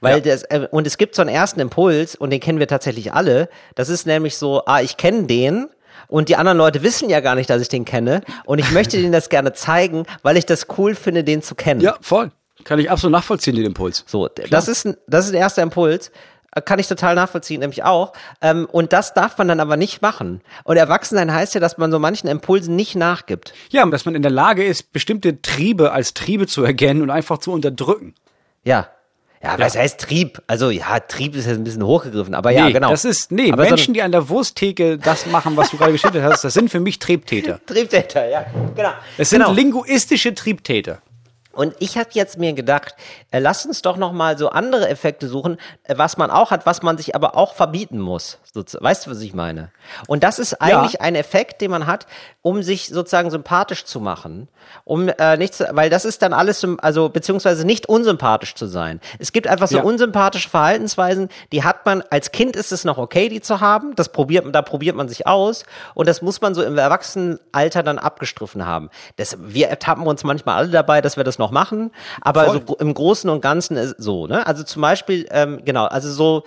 Weil 0.00 0.20
das, 0.20 0.44
äh, 0.44 0.68
und 0.70 0.86
es 0.86 0.98
gibt 0.98 1.14
so 1.14 1.22
einen 1.22 1.30
ersten 1.30 1.60
Impuls, 1.60 2.14
und 2.14 2.30
den 2.30 2.40
kennen 2.40 2.58
wir 2.58 2.68
tatsächlich 2.68 3.12
alle. 3.12 3.48
Das 3.74 3.88
ist 3.88 4.06
nämlich 4.06 4.36
so, 4.36 4.64
ah, 4.66 4.80
ich 4.80 4.96
kenne 4.96 5.24
den, 5.24 5.68
und 6.08 6.28
die 6.28 6.36
anderen 6.36 6.58
Leute 6.58 6.82
wissen 6.82 7.08
ja 7.08 7.20
gar 7.20 7.34
nicht, 7.34 7.48
dass 7.48 7.62
ich 7.62 7.68
den 7.68 7.84
kenne. 7.84 8.20
Und 8.44 8.58
ich 8.58 8.70
möchte 8.70 8.98
denen 8.98 9.12
das 9.12 9.30
gerne 9.30 9.52
zeigen, 9.52 10.04
weil 10.22 10.36
ich 10.36 10.46
das 10.46 10.66
cool 10.76 10.94
finde, 10.94 11.24
den 11.24 11.42
zu 11.42 11.54
kennen. 11.54 11.80
Ja, 11.80 11.96
voll. 12.00 12.30
Kann 12.64 12.78
ich 12.78 12.90
absolut 12.90 13.12
nachvollziehen, 13.12 13.54
den 13.54 13.66
Impuls. 13.66 14.04
So, 14.06 14.28
das 14.28 14.68
ist, 14.68 14.86
ein, 14.86 14.96
das 15.06 15.26
ist 15.26 15.32
der 15.32 15.40
erste 15.40 15.60
Impuls. 15.60 16.10
Äh, 16.54 16.62
Kann 16.62 16.78
ich 16.78 16.88
total 16.88 17.14
nachvollziehen, 17.14 17.60
nämlich 17.60 17.84
auch. 17.84 18.12
Ähm, 18.40 18.66
und 18.70 18.92
das 18.92 19.14
darf 19.14 19.36
man 19.38 19.48
dann 19.48 19.60
aber 19.60 19.76
nicht 19.76 20.02
machen. 20.02 20.40
Und 20.64 20.76
Erwachsensein 20.76 21.32
heißt 21.32 21.54
ja, 21.54 21.60
dass 21.60 21.78
man 21.78 21.90
so 21.90 21.98
manchen 21.98 22.28
Impulsen 22.28 22.76
nicht 22.76 22.94
nachgibt. 22.96 23.52
Ja, 23.70 23.84
dass 23.86 24.04
man 24.04 24.14
in 24.14 24.22
der 24.22 24.30
Lage 24.30 24.64
ist, 24.64 24.92
bestimmte 24.92 25.42
Triebe 25.42 25.92
als 25.92 26.14
Triebe 26.14 26.46
zu 26.46 26.62
erkennen 26.62 27.02
und 27.02 27.10
einfach 27.10 27.38
zu 27.38 27.52
unterdrücken. 27.52 28.14
Ja. 28.64 28.88
Ja, 29.42 29.58
was 29.58 29.76
heißt 29.76 30.00
Trieb? 30.00 30.40
Also 30.46 30.70
ja, 30.70 31.00
Trieb 31.00 31.36
ist 31.36 31.44
jetzt 31.44 31.58
ein 31.58 31.64
bisschen 31.64 31.84
hochgegriffen, 31.84 32.34
aber 32.34 32.50
ja, 32.50 32.64
nee, 32.64 32.72
genau. 32.72 32.88
das 32.88 33.04
ist, 33.04 33.30
nee, 33.30 33.52
aber 33.52 33.64
Menschen, 33.64 33.92
die 33.92 34.00
an 34.00 34.10
der 34.10 34.30
Wursttheke 34.30 34.96
das 34.96 35.26
machen, 35.26 35.54
was 35.54 35.70
du 35.70 35.76
gerade 35.76 35.92
geschildert 35.92 36.22
hast, 36.22 36.44
das 36.44 36.54
sind 36.54 36.70
für 36.70 36.80
mich 36.80 36.98
Triebtäter. 36.98 37.60
so 37.66 37.66
Triebtäter, 37.74 38.26
ja, 38.26 38.46
genau. 38.74 38.92
Es 39.18 39.28
sind 39.28 39.40
genau. 39.40 39.52
linguistische 39.52 40.34
Triebtäter. 40.34 41.02
Und 41.54 41.74
ich 41.78 41.96
habe 41.96 42.10
jetzt 42.12 42.38
mir 42.38 42.52
gedacht, 42.52 42.94
äh, 43.30 43.38
lass 43.38 43.64
uns 43.66 43.82
doch 43.82 43.96
noch 43.96 44.12
mal 44.12 44.36
so 44.38 44.50
andere 44.50 44.88
Effekte 44.88 45.28
suchen, 45.28 45.58
äh, 45.84 45.96
was 45.96 46.16
man 46.16 46.30
auch 46.30 46.50
hat, 46.50 46.66
was 46.66 46.82
man 46.82 46.96
sich 46.98 47.14
aber 47.14 47.36
auch 47.36 47.54
verbieten 47.54 48.00
muss. 48.00 48.38
Weißt 48.54 49.06
du, 49.06 49.10
was 49.10 49.20
ich 49.20 49.34
meine? 49.34 49.70
Und 50.06 50.22
das 50.22 50.38
ist 50.38 50.60
eigentlich 50.60 51.00
ein 51.00 51.16
Effekt, 51.16 51.60
den 51.60 51.72
man 51.72 51.86
hat, 51.88 52.06
um 52.42 52.62
sich 52.62 52.88
sozusagen 52.88 53.30
sympathisch 53.30 53.84
zu 53.84 53.98
machen, 54.00 54.48
um 54.84 55.08
äh, 55.08 55.36
nicht 55.36 55.54
zu, 55.54 55.66
weil 55.72 55.90
das 55.90 56.04
ist 56.04 56.22
dann 56.22 56.32
alles, 56.32 56.64
also 56.78 57.08
beziehungsweise 57.08 57.66
nicht 57.66 57.88
unsympathisch 57.88 58.54
zu 58.54 58.66
sein. 58.66 59.00
Es 59.18 59.32
gibt 59.32 59.48
einfach 59.48 59.66
so 59.66 59.78
Ja. 59.78 59.82
unsympathische 59.82 60.48
Verhaltensweisen, 60.48 61.30
die 61.50 61.64
hat 61.64 61.84
man 61.84 62.02
als 62.10 62.30
Kind 62.30 62.54
ist 62.54 62.70
es 62.70 62.84
noch 62.84 62.96
okay, 62.98 63.28
die 63.28 63.40
zu 63.40 63.60
haben. 63.60 63.96
Das 63.96 64.10
probiert, 64.10 64.46
da 64.54 64.62
probiert 64.62 64.94
man 64.94 65.08
sich 65.08 65.26
aus 65.26 65.64
und 65.94 66.06
das 66.08 66.22
muss 66.22 66.40
man 66.40 66.54
so 66.54 66.62
im 66.62 66.78
Erwachsenenalter 66.78 67.82
dann 67.82 67.98
abgestriffen 67.98 68.64
haben. 68.64 68.88
Das, 69.16 69.36
wir 69.40 69.68
ertappen 69.68 70.06
uns 70.06 70.22
manchmal 70.22 70.56
alle 70.56 70.68
dabei, 70.68 71.00
dass 71.00 71.16
wir 71.16 71.24
das 71.24 71.38
noch 71.38 71.43
machen, 71.50 71.90
aber 72.20 72.44
Voll. 72.46 72.62
so 72.66 72.76
im 72.76 72.92
Großen 72.94 73.28
und 73.30 73.40
Ganzen 73.40 73.76
ist 73.76 73.96
so. 73.98 74.26
Ne? 74.26 74.46
Also 74.46 74.62
zum 74.64 74.82
Beispiel, 74.82 75.26
ähm, 75.30 75.60
genau, 75.64 75.84
also 75.86 76.10
so. 76.12 76.44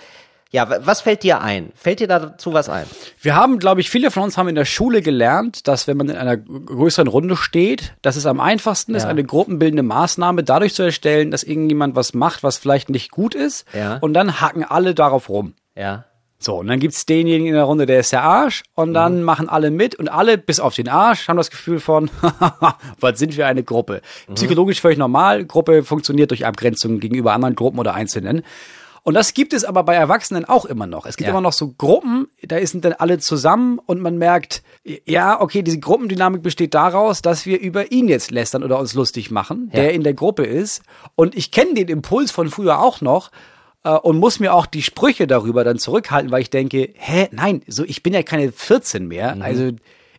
Ja, 0.50 0.70
wa- 0.70 0.80
was 0.82 1.02
fällt 1.02 1.24
dir 1.24 1.42
ein? 1.42 1.74
Fällt 1.76 2.00
dir 2.00 2.08
dazu 2.08 2.54
was 2.54 2.70
ein? 2.70 2.86
Wir 3.20 3.36
haben, 3.36 3.60
glaube 3.60 3.82
ich, 3.82 3.90
viele 3.90 4.12
von 4.12 4.24
uns 4.24 4.38
haben 4.38 4.48
in 4.48 4.56
der 4.56 4.64
Schule 4.64 5.02
gelernt, 5.02 5.68
dass 5.68 5.88
wenn 5.88 5.98
man 5.98 6.08
in 6.08 6.16
einer 6.16 6.38
größeren 6.38 7.10
Runde 7.10 7.36
steht, 7.36 7.94
dass 8.02 8.16
es 8.16 8.26
am 8.26 8.40
einfachsten 8.40 8.96
ist, 8.96 9.04
Ja. 9.04 9.10
eine 9.10 9.26
gruppenbildende 9.26 9.84
Maßnahme 9.84 10.46
dadurch 10.46 10.74
zu 10.74 10.84
erstellen, 10.84 11.32
dass 11.32 11.44
irgendjemand 11.44 11.98
was 11.98 12.14
macht, 12.14 12.44
was 12.44 12.58
vielleicht 12.58 12.90
nicht 12.90 13.12
gut 13.12 13.36
ist. 13.36 13.66
Ja. 13.74 13.98
Und 14.00 14.14
dann 14.14 14.40
hacken 14.40 14.64
alle 14.64 14.96
darauf 14.96 15.28
rum. 15.28 15.54
Ja. 15.76 16.06
So, 16.40 16.58
und 16.58 16.68
dann 16.68 16.80
gibt's 16.80 17.06
denjenigen 17.06 17.48
in 17.48 17.54
der 17.56 17.64
Runde, 17.64 17.86
der 17.88 18.00
ist 18.00 18.12
der 18.12 18.22
Arsch. 18.24 18.64
Und 18.76 18.90
Mhm. 18.90 18.94
dann 18.94 19.24
machen 19.24 19.50
alle 19.50 19.72
mit 19.72 19.96
und 19.96 20.08
alle, 20.08 20.38
bis 20.38 20.60
auf 20.60 20.76
den 20.76 20.88
Arsch, 20.88 21.28
haben 21.28 21.38
das 21.38 21.50
Gefühl 21.50 21.80
von, 21.80 22.12
was 23.00 23.18
sind 23.20 23.38
wir 23.38 23.48
eine 23.48 23.64
Gruppe? 23.64 24.02
Mhm. 24.28 24.36
Psychologisch 24.36 24.82
völlig 24.82 24.98
normal. 24.98 25.46
Gruppe 25.46 25.84
funktioniert 25.84 26.30
durch 26.32 26.46
Abgrenzung 26.46 27.00
gegenüber 27.00 27.34
anderen 27.34 27.56
Gruppen 27.56 27.80
oder 27.80 27.94
Einzelnen. 27.96 28.44
Und 29.04 29.14
das 29.14 29.34
gibt 29.34 29.54
es 29.54 29.64
aber 29.64 29.84
bei 29.84 29.96
Erwachsenen 29.96 30.44
auch 30.44 30.66
immer 30.66 30.86
noch. 30.86 31.06
Es 31.06 31.16
gibt 31.16 31.28
Ja. 31.28 31.32
immer 31.32 31.40
noch 31.42 31.54
so 31.54 31.74
Gruppen, 31.78 32.28
da 32.44 32.64
sind 32.68 32.84
dann 32.84 32.92
alle 32.94 33.20
zusammen 33.20 33.80
und 33.86 34.02
man 34.02 34.18
merkt, 34.18 34.64
ja, 35.06 35.40
okay, 35.40 35.62
diese 35.62 35.80
Gruppendynamik 35.80 36.44
besteht 36.44 36.74
daraus, 36.74 37.22
dass 37.22 37.46
wir 37.46 37.58
über 37.62 37.92
ihn 37.94 38.10
jetzt 38.10 38.32
lästern 38.32 38.64
oder 38.66 38.78
uns 38.78 38.94
lustig 38.96 39.32
machen, 39.32 39.70
Ja. 39.74 39.80
der 39.84 39.94
in 39.94 40.04
der 40.04 40.14
Gruppe 40.14 40.44
ist. 40.44 40.82
Und 41.16 41.36
ich 41.36 41.52
kenne 41.52 41.74
den 41.76 41.88
Impuls 41.88 42.32
von 42.32 42.50
früher 42.50 42.80
auch 42.82 43.00
noch 43.00 43.32
äh, 43.88 43.98
und 44.00 44.18
muss 44.18 44.40
mir 44.40 44.54
auch 44.54 44.66
die 44.66 44.84
Sprüche 44.84 45.28
darüber 45.28 45.64
dann 45.64 45.78
zurückhalten, 45.80 46.32
weil 46.32 46.42
ich 46.42 46.50
denke, 46.50 46.90
hä, 46.96 47.28
nein, 47.32 47.62
so 47.68 47.84
ich 47.84 48.04
bin 48.04 48.14
ja 48.14 48.24
keine 48.24 48.52
14 48.52 49.08
mehr, 49.08 49.36
Mhm. 49.36 49.42
also 49.42 49.72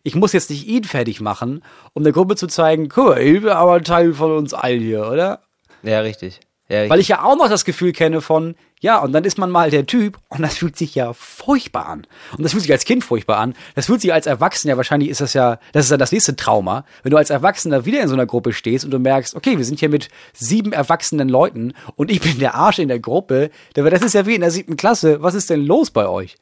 ich 0.03 0.15
muss 0.15 0.33
jetzt 0.33 0.49
nicht 0.49 0.67
ihn 0.67 0.83
fertig 0.85 1.19
machen, 1.21 1.61
um 1.93 2.03
der 2.03 2.13
Gruppe 2.13 2.35
zu 2.35 2.47
zeigen, 2.47 2.89
guck 2.89 3.09
mal, 3.09 3.21
ich 3.21 3.41
bin 3.41 3.49
aber 3.49 3.73
ein 3.75 3.83
Teil 3.83 4.13
von 4.13 4.31
uns 4.35 4.53
allen 4.53 4.79
hier, 4.81 5.07
oder? 5.09 5.41
Ja, 5.83 5.99
richtig. 6.01 6.39
Ja. 6.69 6.87
Weil 6.87 6.99
ich 6.99 7.07
ja 7.07 7.23
auch 7.23 7.35
noch 7.35 7.49
das 7.49 7.65
Gefühl 7.65 7.93
kenne 7.93 8.21
von, 8.21 8.55
ja, 8.79 8.99
und 8.99 9.11
dann 9.11 9.23
ist 9.23 9.39
man 9.39 9.49
mal 9.49 9.71
der 9.71 9.87
Typ 9.87 10.19
und 10.29 10.43
das 10.43 10.57
fühlt 10.57 10.77
sich 10.77 10.93
ja 10.93 11.13
furchtbar 11.13 11.87
an. 11.87 12.05
Und 12.37 12.43
das 12.43 12.51
fühlt 12.51 12.61
sich 12.61 12.71
als 12.71 12.85
Kind 12.85 13.03
furchtbar 13.03 13.37
an. 13.37 13.55
Das 13.73 13.87
fühlt 13.87 14.01
sich 14.01 14.13
als 14.13 14.27
Erwachsener, 14.27 14.77
wahrscheinlich 14.77 15.09
ist 15.09 15.19
das 15.19 15.33
ja, 15.33 15.59
das 15.73 15.85
ist 15.85 15.91
ja 15.91 15.97
das 15.97 16.11
nächste 16.11 16.35
Trauma, 16.35 16.85
wenn 17.01 17.09
du 17.09 17.17
als 17.17 17.31
Erwachsener 17.31 17.85
wieder 17.85 18.01
in 18.01 18.07
so 18.07 18.13
einer 18.13 18.27
Gruppe 18.27 18.53
stehst 18.53 18.85
und 18.85 18.91
du 18.91 18.99
merkst, 18.99 19.35
okay, 19.35 19.57
wir 19.57 19.65
sind 19.65 19.79
hier 19.79 19.89
mit 19.89 20.09
sieben 20.33 20.71
erwachsenen 20.71 21.27
Leuten 21.27 21.73
und 21.95 22.11
ich 22.11 22.21
bin 22.21 22.37
der 22.37 22.53
Arsch 22.53 22.77
in 22.77 22.87
der 22.87 22.99
Gruppe. 22.99 23.49
Das 23.73 24.01
ist 24.01 24.13
ja 24.13 24.27
wie 24.27 24.35
in 24.35 24.41
der 24.41 24.51
siebten 24.51 24.77
Klasse. 24.77 25.23
Was 25.23 25.33
ist 25.33 25.49
denn 25.49 25.65
los 25.65 25.89
bei 25.89 26.07
euch? 26.07 26.37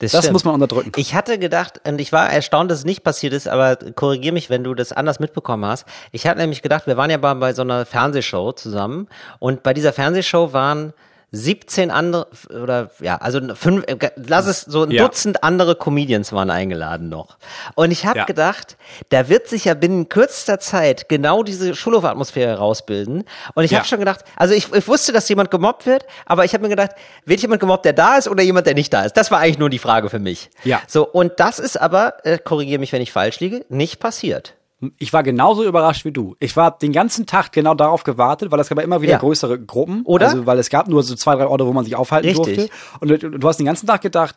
Das 0.00 0.12
stimmt. 0.12 0.32
muss 0.32 0.44
man 0.44 0.54
unterdrücken. 0.54 0.92
Ich 0.96 1.14
hatte 1.14 1.38
gedacht, 1.38 1.80
und 1.86 2.00
ich 2.00 2.10
war 2.10 2.30
erstaunt, 2.30 2.70
dass 2.70 2.78
es 2.78 2.84
nicht 2.84 3.04
passiert 3.04 3.34
ist, 3.34 3.46
aber 3.46 3.76
korrigier 3.76 4.32
mich, 4.32 4.48
wenn 4.48 4.64
du 4.64 4.74
das 4.74 4.92
anders 4.92 5.20
mitbekommen 5.20 5.66
hast. 5.66 5.86
Ich 6.10 6.26
hatte 6.26 6.40
nämlich 6.40 6.62
gedacht, 6.62 6.86
wir 6.86 6.96
waren 6.96 7.10
ja 7.10 7.18
bei, 7.18 7.34
bei 7.34 7.52
so 7.52 7.62
einer 7.62 7.84
Fernsehshow 7.84 8.52
zusammen 8.52 9.08
und 9.38 9.62
bei 9.62 9.74
dieser 9.74 9.92
Fernsehshow 9.92 10.52
waren 10.52 10.94
17 11.32 11.90
andere 11.90 12.26
oder 12.62 12.90
ja, 13.00 13.16
also 13.16 13.40
fünf, 13.54 13.84
äh, 13.86 14.10
lass 14.16 14.46
es 14.46 14.62
so 14.62 14.82
ein 14.82 14.90
Ja. 14.90 15.04
Dutzend 15.04 15.44
andere 15.44 15.76
Comedians 15.76 16.32
waren 16.32 16.50
eingeladen 16.50 17.08
noch. 17.08 17.36
Und 17.76 17.90
ich 17.92 18.04
habe 18.06 18.18
Ja. 18.20 18.24
gedacht, 18.24 18.76
da 19.10 19.28
wird 19.28 19.48
sich 19.48 19.66
ja 19.66 19.74
binnen 19.74 20.08
kürzester 20.08 20.58
Zeit 20.58 21.08
genau 21.08 21.42
diese 21.42 21.74
Schulhofatmosphäre 21.76 22.58
rausbilden. 22.58 23.24
Und 23.54 23.64
ich 23.64 23.70
Ja. 23.70 23.78
habe 23.78 23.86
schon 23.88 24.00
gedacht, 24.00 24.24
also 24.36 24.54
ich, 24.54 24.72
ich 24.72 24.88
wusste, 24.88 25.12
dass 25.12 25.28
jemand 25.28 25.50
gemobbt 25.50 25.86
wird, 25.86 26.04
aber 26.26 26.44
ich 26.44 26.52
habe 26.52 26.62
mir 26.64 26.68
gedacht, 26.70 26.92
wird 27.24 27.40
jemand 27.40 27.60
gemobbt, 27.60 27.84
der 27.84 27.92
da 27.92 28.16
ist 28.16 28.26
oder 28.28 28.42
jemand, 28.42 28.66
der 28.66 28.74
nicht 28.74 28.92
da 28.92 29.02
ist? 29.04 29.16
Das 29.16 29.30
war 29.30 29.38
eigentlich 29.38 29.58
nur 29.58 29.70
die 29.70 29.78
Frage 29.78 30.10
für 30.10 30.18
mich. 30.18 30.50
Ja. 30.64 30.80
So, 30.88 31.06
und 31.06 31.34
das 31.38 31.58
ist 31.60 31.80
aber, 31.80 32.14
äh, 32.26 32.38
korrigiere 32.38 32.80
mich, 32.80 32.92
wenn 32.92 33.02
ich 33.02 33.12
falsch 33.12 33.38
liege, 33.40 33.64
nicht 33.68 34.00
passiert. 34.00 34.54
Ich 34.98 35.12
war 35.12 35.22
genauso 35.22 35.64
überrascht 35.64 36.04
wie 36.04 36.12
du. 36.12 36.36
Ich 36.40 36.56
war 36.56 36.76
den 36.78 36.92
ganzen 36.92 37.26
Tag 37.26 37.52
genau 37.52 37.74
darauf 37.74 38.02
gewartet, 38.02 38.50
weil 38.50 38.60
es 38.60 38.68
gab 38.68 38.78
ja 38.78 38.84
immer 38.84 39.02
wieder 39.02 39.12
Ja. 39.12 39.18
größere 39.18 39.58
Gruppen. 39.60 40.02
Oder? 40.04 40.28
Also, 40.28 40.46
weil 40.46 40.58
es 40.58 40.70
gab 40.70 40.88
nur 40.88 41.02
so 41.02 41.14
zwei, 41.14 41.36
drei 41.36 41.46
Orte, 41.46 41.66
wo 41.66 41.72
man 41.72 41.84
sich 41.84 41.96
aufhalten 41.96 42.28
Richtig. 42.28 42.56
durfte. 42.56 42.72
Und 43.00 43.08
du, 43.08 43.30
du 43.38 43.48
hast 43.48 43.58
den 43.58 43.66
ganzen 43.66 43.86
Tag 43.86 44.00
gedacht, 44.00 44.36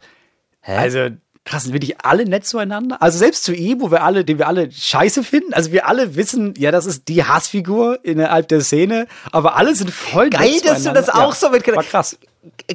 also, 0.62 1.10
Krass, 1.46 1.64
sind 1.64 1.74
wirklich 1.74 2.00
alle 2.06 2.26
nett 2.26 2.46
zueinander? 2.46 3.02
Also 3.02 3.18
selbst 3.18 3.44
zu 3.44 3.54
ihm, 3.54 3.82
wo 3.82 3.92
wir 3.92 4.02
alle, 4.04 4.24
den 4.24 4.38
wir 4.38 4.48
alle 4.48 4.72
scheiße 4.72 5.24
finden, 5.24 5.54
also 5.54 5.74
wir 5.74 5.88
alle 5.90 6.16
wissen, 6.16 6.54
ja, 6.58 6.72
das 6.72 6.86
ist 6.86 7.10
die 7.10 7.26
Hassfigur 7.26 8.00
innerhalb 8.04 8.48
der 8.48 8.62
Szene, 8.62 9.08
aber 9.32 9.58
alle 9.58 9.76
sind 9.76 9.92
voll 9.92 10.30
Geil, 10.30 10.52
nett 10.52 10.66
dass 10.66 10.84
du 10.84 10.94
das 10.94 11.10
auch 11.10 11.36
so 11.36 11.50
mitgenommen 11.50 11.84
War 11.84 11.90
krass. 11.90 12.18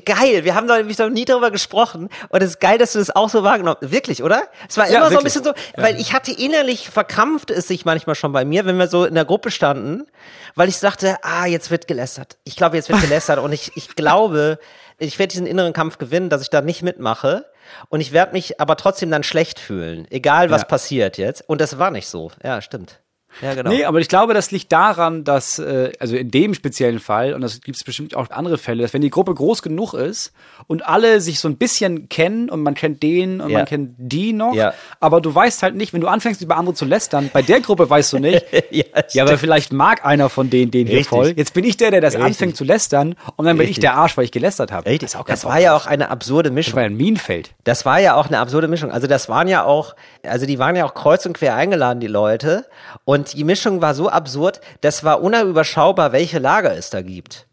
Geil, 0.04 0.44
wir 0.44 0.54
haben 0.54 0.66
da 0.66 0.78
nämlich 0.78 0.96
noch 0.98 1.10
nie 1.10 1.24
darüber 1.26 1.50
gesprochen 1.50 2.08
und 2.30 2.42
es 2.42 2.50
ist 2.50 2.60
geil, 2.60 2.78
dass 2.78 2.92
du 2.94 2.98
das 3.00 3.14
auch 3.14 3.28
so 3.28 3.42
wahrgenommen 3.42 3.76
Wirklich, 3.80 4.22
oder? 4.22 4.44
Es 4.68 4.76
war 4.78 4.88
Ja, 4.88 4.98
immer 4.98 5.10
so 5.10 5.18
ein 5.18 5.24
wirklich. 5.24 5.34
bisschen 5.34 5.44
so, 5.44 5.52
weil 5.76 6.00
ich 6.00 6.12
hatte 6.14 6.32
innerlich 6.32 6.88
verkrampft 6.88 7.50
es 7.50 7.68
sich 7.68 7.84
manchmal 7.84 8.14
schon 8.14 8.32
bei 8.32 8.44
mir, 8.46 8.64
wenn 8.64 8.78
wir 8.78 8.88
so 8.88 9.04
in 9.04 9.14
der 9.14 9.26
Gruppe 9.26 9.50
standen, 9.50 10.06
weil 10.54 10.68
ich 10.70 10.80
dachte, 10.80 11.16
ah, 11.22 11.44
jetzt 11.46 11.70
wird 11.70 11.86
gelästert. 11.86 12.38
Ich 12.44 12.56
glaube, 12.56 12.76
jetzt 12.76 12.88
wird 12.88 13.00
gelästert 13.02 13.38
und 13.40 13.52
ich, 13.52 13.72
ich 13.76 13.88
glaube, 13.96 14.58
ich 14.98 15.18
werde 15.18 15.32
diesen 15.32 15.46
inneren 15.46 15.72
Kampf 15.74 15.98
gewinnen, 15.98 16.30
dass 16.30 16.40
ich 16.42 16.50
da 16.50 16.62
nicht 16.62 16.82
mitmache 16.82 17.44
und 17.90 18.00
ich 18.00 18.12
werde 18.12 18.32
mich 18.32 18.60
aber 18.60 18.76
trotzdem 18.76 19.10
dann 19.10 19.22
schlecht 19.22 19.58
fühlen, 19.60 20.06
egal 20.10 20.48
was 20.50 20.62
Ja. 20.62 20.68
passiert 20.68 21.18
jetzt. 21.18 21.46
Und 21.46 21.60
das 21.60 21.78
war 21.78 21.90
nicht 21.90 22.08
so. 22.08 22.30
Ja, 22.42 22.62
stimmt. 22.62 23.00
Ja, 23.42 23.54
genau. 23.54 23.70
Nee, 23.70 23.84
aber 23.84 24.00
ich 24.00 24.08
glaube, 24.08 24.34
das 24.34 24.50
liegt 24.50 24.72
daran, 24.72 25.22
dass, 25.22 25.58
äh, 25.58 25.92
also 26.00 26.16
in 26.16 26.30
dem 26.30 26.54
speziellen 26.54 26.98
Fall, 26.98 27.34
und 27.34 27.40
das 27.42 27.60
gibt 27.60 27.76
es 27.76 27.84
bestimmt 27.84 28.16
auch 28.16 28.30
andere 28.30 28.58
Fälle, 28.58 28.82
dass 28.82 28.92
wenn 28.94 29.02
die 29.02 29.10
Gruppe 29.10 29.34
groß 29.34 29.62
genug 29.62 29.94
ist 29.94 30.32
und 30.66 30.86
alle 30.86 31.20
sich 31.20 31.38
so 31.38 31.46
ein 31.48 31.56
bisschen 31.56 32.08
kennen 32.08 32.50
und 32.50 32.62
man 32.62 32.74
kennt 32.74 33.02
den 33.02 33.40
und 33.40 33.50
Ja. 33.50 33.58
man 33.58 33.66
kennt 33.66 33.94
die 33.98 34.32
noch, 34.32 34.54
Ja. 34.54 34.72
aber 34.98 35.20
du 35.20 35.32
weißt 35.34 35.62
halt 35.62 35.76
nicht, 35.76 35.92
wenn 35.92 36.00
du 36.00 36.08
anfängst 36.08 36.40
über 36.42 36.56
andere 36.56 36.74
zu 36.74 36.84
lästern, 36.84 37.30
bei 37.32 37.42
der 37.42 37.60
Gruppe 37.60 37.88
weißt 37.88 38.14
du 38.14 38.18
nicht, 38.18 38.44
Ja, 38.70 38.84
ja, 39.12 39.22
aber 39.24 39.38
vielleicht 39.38 39.72
mag 39.72 40.04
einer 40.04 40.28
von 40.30 40.50
denen 40.50 40.70
den 40.70 40.86
hier 40.86 40.96
Richtig. 40.98 41.08
voll. 41.08 41.32
Jetzt 41.36 41.54
bin 41.54 41.64
ich 41.64 41.76
der, 41.76 41.90
der 41.90 42.00
das 42.00 42.14
Richtig. 42.14 42.26
anfängt 42.28 42.56
zu 42.56 42.64
lästern 42.64 43.14
und 43.36 43.44
dann 43.46 43.56
bin 43.56 43.64
ich 43.64 43.70
Richtig. 43.76 43.82
der 43.82 43.94
Arsch, 43.94 44.16
weil 44.16 44.24
ich 44.24 44.32
gelästert 44.32 44.72
habe. 44.72 44.86
Richtig. 44.86 45.10
Das, 45.12 45.20
auch 45.20 45.24
Das 45.26 45.44
war 45.44 45.60
ja 45.60 45.76
auch 45.76 45.86
eine 45.86 46.10
absurde 46.10 46.48
das 46.48 46.54
Mischung. 46.54 46.74
war 46.74 46.82
ja 46.82 46.88
ein 46.88 46.96
Minenfeld. 46.96 47.50
Das 47.64 47.84
war 47.84 48.00
ja 48.00 48.14
auch 48.16 48.26
eine 48.26 48.38
absurde 48.40 48.68
Mischung. 48.68 48.90
Also 48.90 49.06
das 49.06 49.28
waren 49.28 49.48
ja 49.48 49.64
auch, 49.64 49.94
also 50.24 50.44
die 50.46 50.58
waren 50.58 50.74
ja 50.76 50.84
auch 50.84 50.94
kreuz 50.94 51.24
und 51.26 51.34
quer 51.34 51.54
eingeladen, 51.54 52.00
die 52.00 52.06
Leute. 52.08 52.66
Und 53.04 53.27
die 53.36 53.44
Mischung 53.44 53.80
war 53.82 53.94
so 53.94 54.08
absurd, 54.08 54.60
das 54.80 55.04
war 55.04 55.22
unüberschaubar, 55.22 56.12
welche 56.12 56.38
Lager 56.38 56.76
es 56.76 56.90
da 56.90 57.02
gibt. 57.02 57.46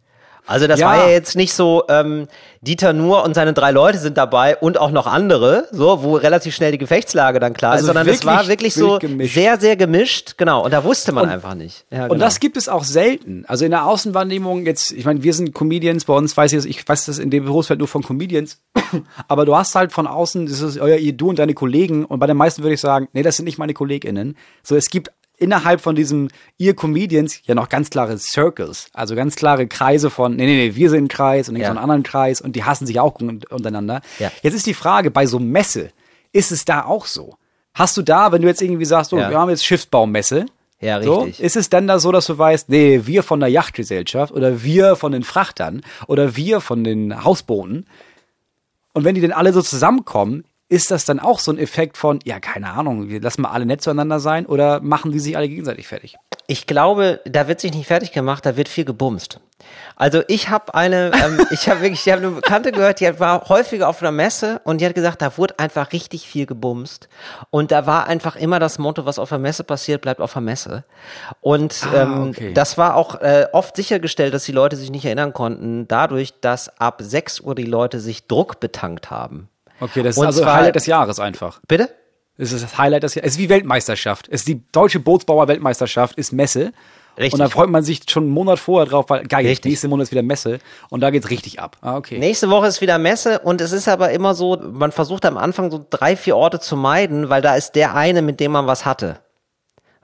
Also 0.47 0.67
das 0.67 0.79
Ja. 0.79 0.89
war 0.89 0.97
ja 0.97 1.09
jetzt 1.09 1.35
nicht 1.35 1.53
so, 1.55 1.85
ähm, 1.89 2.27
Dieter 2.61 2.93
Nuhr 2.93 3.23
und 3.23 3.33
seine 3.33 3.53
drei 3.53 3.71
Leute 3.71 3.97
sind 3.97 4.15
dabei 4.15 4.55
und 4.55 4.77
auch 4.79 4.91
noch 4.91 5.07
andere, 5.07 5.67
so, 5.71 6.03
wo 6.03 6.15
relativ 6.17 6.53
schnell 6.53 6.71
die 6.71 6.77
Gefechtslage 6.77 7.39
dann 7.39 7.53
klar 7.53 7.71
Also 7.71 7.81
ist, 7.81 7.87
sondern 7.87 8.07
es 8.07 8.23
war 8.25 8.47
wirklich 8.47 8.75
so 8.75 8.99
gemischt. 8.99 9.33
sehr, 9.33 9.59
sehr 9.59 9.75
gemischt, 9.75 10.35
genau. 10.37 10.63
Und 10.63 10.69
da 10.71 10.83
wusste 10.83 11.11
man 11.13 11.27
einfach 11.27 11.55
nicht. 11.55 11.85
Ja, 11.89 12.03
Und 12.03 12.09
genau. 12.11 12.25
das 12.25 12.39
gibt 12.39 12.57
es 12.57 12.69
auch 12.69 12.83
selten. 12.83 13.43
Also 13.47 13.65
in 13.65 13.71
der 13.71 13.87
Außenwahrnehmung 13.87 14.67
jetzt, 14.67 14.91
ich 14.91 15.03
meine, 15.05 15.23
wir 15.23 15.33
sind 15.33 15.55
Comedians, 15.55 16.05
bei 16.05 16.13
uns 16.13 16.37
weiß 16.37 16.53
ich, 16.53 16.65
ich 16.67 16.87
weiß 16.87 17.05
das 17.07 17.17
in 17.17 17.31
dem 17.31 17.45
Berufsfeld 17.45 17.79
nur 17.79 17.87
von 17.87 18.03
Comedians, 18.03 18.59
aber 19.27 19.45
du 19.45 19.55
hast 19.55 19.73
halt 19.73 19.91
von 19.93 20.05
außen, 20.05 20.45
das 20.45 20.61
ist 20.61 20.77
euer, 20.77 20.97
ihr, 20.97 21.13
du 21.13 21.29
und 21.29 21.39
deine 21.39 21.55
Kollegen 21.55 22.05
und 22.05 22.19
bei 22.19 22.27
den 22.27 22.37
meisten 22.37 22.61
würde 22.61 22.75
ich 22.75 22.81
sagen, 22.81 23.07
nee, 23.13 23.23
das 23.23 23.37
sind 23.37 23.45
nicht 23.45 23.57
meine 23.57 23.73
KollegInnen. 23.73 24.37
So, 24.61 24.75
es 24.75 24.91
gibt 24.91 25.09
innerhalb 25.37 25.81
von 25.81 25.95
diesem 25.95 26.29
ihr 26.57 26.75
Comedians 26.75 27.41
ja 27.45 27.55
noch 27.55 27.69
ganz 27.69 27.89
klare 27.89 28.17
Circles, 28.17 28.89
also 28.93 29.15
ganz 29.15 29.35
klare 29.35 29.67
Kreise 29.67 30.09
von, 30.09 30.35
nee, 30.35 30.45
nee, 30.45 30.67
nee, 30.69 30.75
wir 30.75 30.89
sind 30.89 31.05
ein 31.05 31.07
Kreis 31.07 31.49
und 31.49 31.55
ich 31.55 31.61
Ja. 31.61 31.67
so 31.67 31.71
einen 31.71 31.79
anderen 31.79 32.03
Kreis 32.03 32.41
und 32.41 32.55
die 32.55 32.63
hassen 32.63 32.85
sich 32.87 32.99
auch 32.99 33.19
un- 33.19 33.41
untereinander. 33.49 34.01
Ja. 34.19 34.31
Jetzt 34.43 34.53
ist 34.55 34.65
die 34.65 34.73
Frage, 34.73 35.11
bei 35.11 35.25
so 35.25 35.39
Messe, 35.39 35.91
ist 36.31 36.51
es 36.51 36.65
da 36.65 36.83
auch 36.85 37.05
so? 37.05 37.35
Hast 37.73 37.97
du 37.97 38.01
da, 38.01 38.31
wenn 38.31 38.41
du 38.41 38.47
jetzt 38.47 38.61
irgendwie 38.61 38.85
sagst, 38.85 39.11
so, 39.11 39.17
Ja. 39.17 39.29
wir 39.29 39.37
haben 39.39 39.49
jetzt 39.49 39.65
Schiffsbaumesse, 39.65 40.45
Ja, 40.79 41.01
so, 41.03 41.21
richtig. 41.21 41.43
ist 41.43 41.55
es 41.57 41.69
denn 41.69 41.87
da 41.87 41.99
so, 41.99 42.11
dass 42.11 42.25
du 42.27 42.37
weißt, 42.37 42.69
nee, 42.69 43.01
wir 43.05 43.23
von 43.23 43.39
der 43.39 43.49
Yachtgesellschaft 43.49 44.33
oder 44.33 44.63
wir 44.63 44.95
von 44.95 45.11
den 45.11 45.23
Frachtern 45.23 45.81
oder 46.07 46.35
wir 46.35 46.61
von 46.61 46.83
den 46.83 47.23
Hausbooten 47.23 47.85
und 48.93 49.03
wenn 49.03 49.15
die 49.15 49.21
denn 49.21 49.33
alle 49.33 49.51
so 49.51 49.61
zusammenkommen, 49.61 50.45
ist 50.67 50.89
das 50.89 51.05
dann 51.05 51.19
auch 51.19 51.39
so 51.39 51.51
ein 51.51 51.59
Effekt 51.59 51.97
von, 51.97 52.19
ja, 52.23 52.39
keine 52.39 52.71
Ahnung, 52.71 53.07
wir 53.07 53.21
lassen 53.21 53.43
mal 53.43 53.51
alle 53.51 53.65
nett 53.65 53.81
zueinander 53.81 54.19
sein 54.19 54.45
oder 54.45 54.81
machen 54.81 55.11
die 55.11 55.19
sich 55.19 55.37
alle 55.37 55.47
gegenseitig 55.47 55.87
fertig? 55.87 56.15
Ich 56.47 56.65
glaube, 56.67 57.21
da 57.25 57.47
wird 57.47 57.59
sich 57.59 57.73
nicht 57.73 57.87
fertig 57.87 58.11
gemacht, 58.11 58.45
da 58.45 58.57
wird 58.57 58.67
viel 58.67 58.85
gebumst. 58.85 59.39
Also 59.95 60.21
ich 60.27 60.49
habe 60.49 60.73
eine, 60.73 61.11
ähm, 61.13 61.45
ich 61.51 61.69
habe 61.69 61.81
wirklich, 61.81 62.05
ich 62.05 62.11
habe 62.11 62.23
eine 62.23 62.31
Bekannte 62.35 62.71
gehört, 62.71 62.99
die 62.99 63.19
war 63.19 63.47
häufiger 63.47 63.87
auf 63.87 64.01
einer 64.01 64.11
Messe 64.11 64.59
und 64.63 64.81
die 64.81 64.85
hat 64.85 64.95
gesagt, 64.95 65.21
da 65.21 65.37
wurde 65.37 65.59
einfach 65.59 65.91
richtig 65.91 66.27
viel 66.27 66.45
gebumst 66.45 67.09
und 67.51 67.71
da 67.71 67.85
war 67.85 68.07
einfach 68.07 68.35
immer 68.35 68.59
das 68.59 68.79
Motto, 68.79 69.05
was 69.05 69.19
auf 69.19 69.29
der 69.29 69.37
Messe 69.39 69.63
passiert, 69.63 70.01
bleibt 70.01 70.19
auf 70.19 70.33
der 70.33 70.41
Messe. 70.41 70.83
Und 71.41 71.75
Ah, 71.93 72.03
ähm, 72.03 72.29
okay. 72.29 72.53
das 72.53 72.77
war 72.77 72.95
auch 72.95 73.21
äh, 73.21 73.47
oft 73.53 73.75
sichergestellt, 73.75 74.33
dass 74.33 74.43
die 74.45 74.51
Leute 74.51 74.75
sich 74.75 74.89
nicht 74.89 75.05
erinnern 75.05 75.33
konnten, 75.33 75.87
dadurch, 75.87 76.39
dass 76.41 76.69
ab 76.79 77.01
6 77.03 77.41
Uhr 77.41 77.53
die 77.55 77.63
Leute 77.63 77.99
sich 77.99 78.27
Druck 78.27 78.59
betankt 78.59 79.09
haben. 79.11 79.49
Okay, 79.79 80.03
das 80.03 80.15
ist 80.15 80.17
Und 80.19 80.25
also 80.27 80.41
zwar- 80.41 80.55
Highlight 80.55 80.75
des 80.75 80.85
Jahres 80.85 81.19
einfach. 81.19 81.59
Bitte? 81.67 81.89
Es 82.37 82.51
ist 82.51 82.63
das 82.63 82.77
Highlight 82.77 83.03
des 83.03 83.15
Jahres. 83.15 83.27
Es 83.29 83.33
ist 83.35 83.39
wie 83.39 83.49
Weltmeisterschaft. 83.49 84.27
Es 84.29 84.41
ist 84.41 84.47
die 84.47 84.61
deutsche 84.71 84.99
Bootsbauer-Weltmeisterschaft, 84.99 86.17
ist 86.17 86.31
Messe. 86.33 86.71
Richtig. 87.17 87.33
Und 87.33 87.39
da 87.39 87.47
freut 87.47 87.69
man 87.69 87.81
sich 87.81 88.01
schon 88.09 88.23
einen 88.23 88.33
Monat 88.33 88.59
vorher 88.59 88.85
drauf, 88.89 89.05
weil 89.07 89.23
geil, 89.25 89.45
Richtig. 89.45 89.69
nächste 89.69 89.87
Monat 89.87 90.03
ist 90.05 90.11
wieder 90.11 90.21
Messe 90.21 90.59
und 90.89 90.99
da 90.99 91.11
geht's 91.11 91.29
richtig 91.29 91.61
ab. 91.61 91.77
Ah, 91.79 91.95
okay. 91.95 92.17
Nächste 92.19 92.49
Woche 92.49 92.67
ist 92.67 92.81
wieder 92.81 92.97
Messe 92.97 93.39
und 93.39 93.61
es 93.61 93.71
ist 93.71 93.87
aber 93.87 94.11
immer 94.11 94.35
so, 94.35 94.57
man 94.61 94.91
versucht 94.91 95.23
am 95.25 95.37
Anfang 95.37 95.71
so 95.71 95.85
drei, 95.89 96.17
vier 96.17 96.35
Orte 96.35 96.59
zu 96.59 96.75
meiden, 96.75 97.29
weil 97.29 97.41
da 97.41 97.55
ist 97.55 97.71
der 97.75 97.95
eine, 97.95 98.21
mit 98.21 98.41
dem 98.41 98.51
man 98.51 98.67
was 98.67 98.85
hatte. 98.85 99.19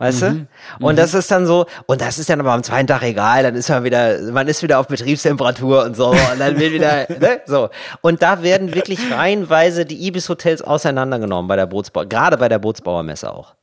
Weißt 0.01 0.23
Mhm. 0.23 0.47
du? 0.79 0.85
Und 0.87 0.97
das 0.97 1.13
ist 1.13 1.29
dann 1.29 1.45
so, 1.45 1.67
und 1.85 2.01
das 2.01 2.17
ist 2.17 2.27
dann 2.27 2.39
aber 2.39 2.53
am 2.53 2.63
zweiten 2.63 2.87
Tag 2.87 3.03
egal, 3.03 3.43
dann 3.43 3.53
ist 3.53 3.69
man 3.69 3.83
wieder, 3.83 4.19
man 4.31 4.47
ist 4.47 4.63
wieder 4.63 4.79
auf 4.79 4.87
Betriebstemperatur 4.87 5.83
und 5.83 5.95
so, 5.95 6.09
und 6.09 6.39
dann 6.39 6.59
wird 6.59 6.73
wieder, 6.73 7.05
ne, 7.19 7.41
so. 7.45 7.69
Und 8.01 8.23
da 8.23 8.41
werden 8.41 8.73
wirklich 8.73 8.99
reihenweise 9.11 9.85
die 9.85 10.07
Ibis-Hotels 10.07 10.63
auseinandergenommen 10.63 11.47
bei 11.47 11.55
der 11.55 11.67
Bootsbau, 11.67 12.03
gerade 12.07 12.37
bei 12.37 12.49
der 12.49 12.57
Bootsbauermesse 12.57 13.31
auch. 13.31 13.53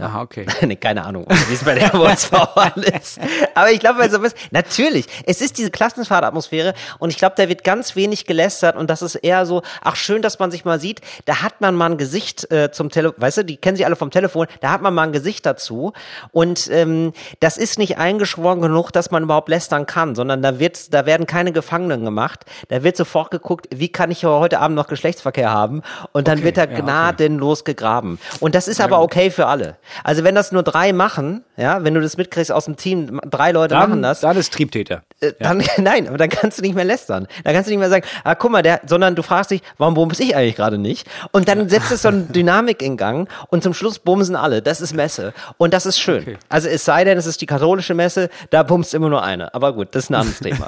Aha, 0.00 0.22
okay. 0.22 0.46
nee, 0.66 0.76
keine 0.76 1.04
Ahnung, 1.04 1.26
wie 1.48 1.54
es 1.54 1.64
bei 1.64 1.74
der 1.74 1.88
Bootsbauern 1.90 2.82
ist. 3.00 3.18
Aber 3.54 3.70
ich 3.70 3.80
glaube, 3.80 4.08
sowas, 4.08 4.34
natürlich, 4.50 5.06
es 5.26 5.40
ist 5.40 5.58
diese 5.58 5.70
Klassenfahrtatmosphäre 5.70 6.74
und 6.98 7.10
ich 7.10 7.18
glaube, 7.18 7.34
da 7.36 7.48
wird 7.48 7.64
ganz 7.64 7.96
wenig 7.96 8.24
gelästert 8.24 8.76
und 8.76 8.88
das 8.88 9.02
ist 9.02 9.16
eher 9.16 9.44
so, 9.46 9.62
ach 9.82 9.96
schön, 9.96 10.22
dass 10.22 10.38
man 10.38 10.50
sich 10.50 10.64
mal 10.64 10.80
sieht, 10.80 11.00
da 11.24 11.42
hat 11.42 11.60
man 11.60 11.74
mal 11.74 11.90
ein 11.90 11.98
Gesicht 11.98 12.50
äh, 12.50 12.70
zum 12.70 12.90
Telefon, 12.90 13.20
weißt 13.20 13.38
du, 13.38 13.44
die 13.44 13.56
kennen 13.56 13.76
sich 13.76 13.86
alle 13.86 13.96
vom 13.96 14.10
Telefon, 14.10 14.46
da 14.60 14.70
hat 14.70 14.82
man 14.82 14.94
mal 14.94 15.04
ein 15.04 15.12
Gesicht 15.12 15.44
dazu 15.44 15.92
und 16.32 16.68
ähm, 16.70 17.12
das 17.40 17.56
ist 17.56 17.78
nicht 17.78 17.98
eingeschworen 17.98 18.60
genug, 18.60 18.90
dass 18.92 19.10
man 19.10 19.22
überhaupt 19.24 19.48
lästern 19.48 19.86
kann, 19.86 20.14
sondern 20.14 20.42
da 20.42 20.58
wird, 20.58 20.94
da 20.94 21.06
werden 21.06 21.26
keine 21.26 21.52
Gefangenen 21.52 22.04
gemacht, 22.04 22.44
da 22.68 22.82
wird 22.82 22.96
sofort 22.96 23.30
geguckt, 23.30 23.68
wie 23.74 23.88
kann 23.88 24.10
ich 24.10 24.24
heute 24.24 24.60
Abend 24.60 24.76
noch 24.76 24.86
Geschlechtsverkehr 24.86 25.50
haben 25.50 25.82
und 26.12 26.28
dann 26.28 26.38
Okay, 26.38 26.44
wird 26.44 26.56
da 26.56 26.64
ja, 26.64 26.70
okay. 26.70 26.82
gnadenlos 26.82 27.64
gegraben. 27.64 28.18
Und 28.40 28.54
das 28.54 28.68
ist 28.68 28.80
aber 28.80 29.00
okay 29.00 29.30
für 29.30 29.46
alle. 29.46 29.76
Also 30.04 30.24
wenn 30.24 30.34
das 30.34 30.52
nur 30.52 30.62
drei 30.62 30.92
machen, 30.92 31.44
ja, 31.56 31.84
wenn 31.84 31.94
du 31.94 32.00
das 32.00 32.16
mitkriegst 32.16 32.52
aus 32.52 32.66
dem 32.66 32.76
Team, 32.76 33.20
drei 33.28 33.52
Leute 33.52 33.74
machen 33.74 33.90
Dann, 33.90 34.02
das, 34.02 34.20
dann 34.20 34.36
ist 34.36 34.52
Triebtäter. 34.52 35.02
äh, 35.20 35.32
dann, 35.40 35.62
nein, 35.78 36.08
aber 36.08 36.18
dann 36.18 36.28
kannst 36.28 36.58
du 36.58 36.62
nicht 36.62 36.74
mehr 36.74 36.84
lästern. 36.84 37.26
Dann 37.44 37.54
kannst 37.54 37.68
du 37.68 37.70
nicht 37.72 37.80
mehr 37.80 37.88
sagen, 37.90 38.04
ah, 38.24 38.34
guck 38.34 38.50
mal, 38.50 38.62
der, 38.62 38.80
sondern 38.86 39.14
du 39.14 39.22
fragst 39.22 39.50
dich, 39.50 39.62
warum 39.78 39.94
bumse 39.94 40.22
ich 40.22 40.36
eigentlich 40.36 40.56
gerade 40.56 40.78
nicht? 40.78 41.06
Und 41.32 41.48
dann 41.48 41.68
setzt 41.68 41.90
es 41.90 42.02
so 42.02 42.08
eine 42.08 42.22
Dynamik 42.22 42.82
in 42.82 42.96
Gang 42.96 43.28
und 43.48 43.62
zum 43.62 43.74
Schluss 43.74 43.98
bumsen 43.98 44.36
alle. 44.36 44.62
Das 44.62 44.80
ist 44.80 44.94
Messe. 44.94 45.32
Und 45.56 45.74
das 45.74 45.86
ist 45.86 45.98
schön. 45.98 46.22
Okay. 46.22 46.36
Also 46.48 46.68
es 46.68 46.84
sei 46.84 47.04
denn, 47.04 47.18
es 47.18 47.26
ist 47.26 47.40
die 47.40 47.46
katholische 47.46 47.94
Messe, 47.94 48.28
da 48.50 48.62
bumst 48.62 48.94
immer 48.94 49.08
nur 49.08 49.22
eine. 49.22 49.54
Aber 49.54 49.72
gut, 49.72 49.88
das 49.92 50.04
ist 50.04 50.10
ein 50.10 50.14
anderes 50.16 50.38
Thema. 50.40 50.66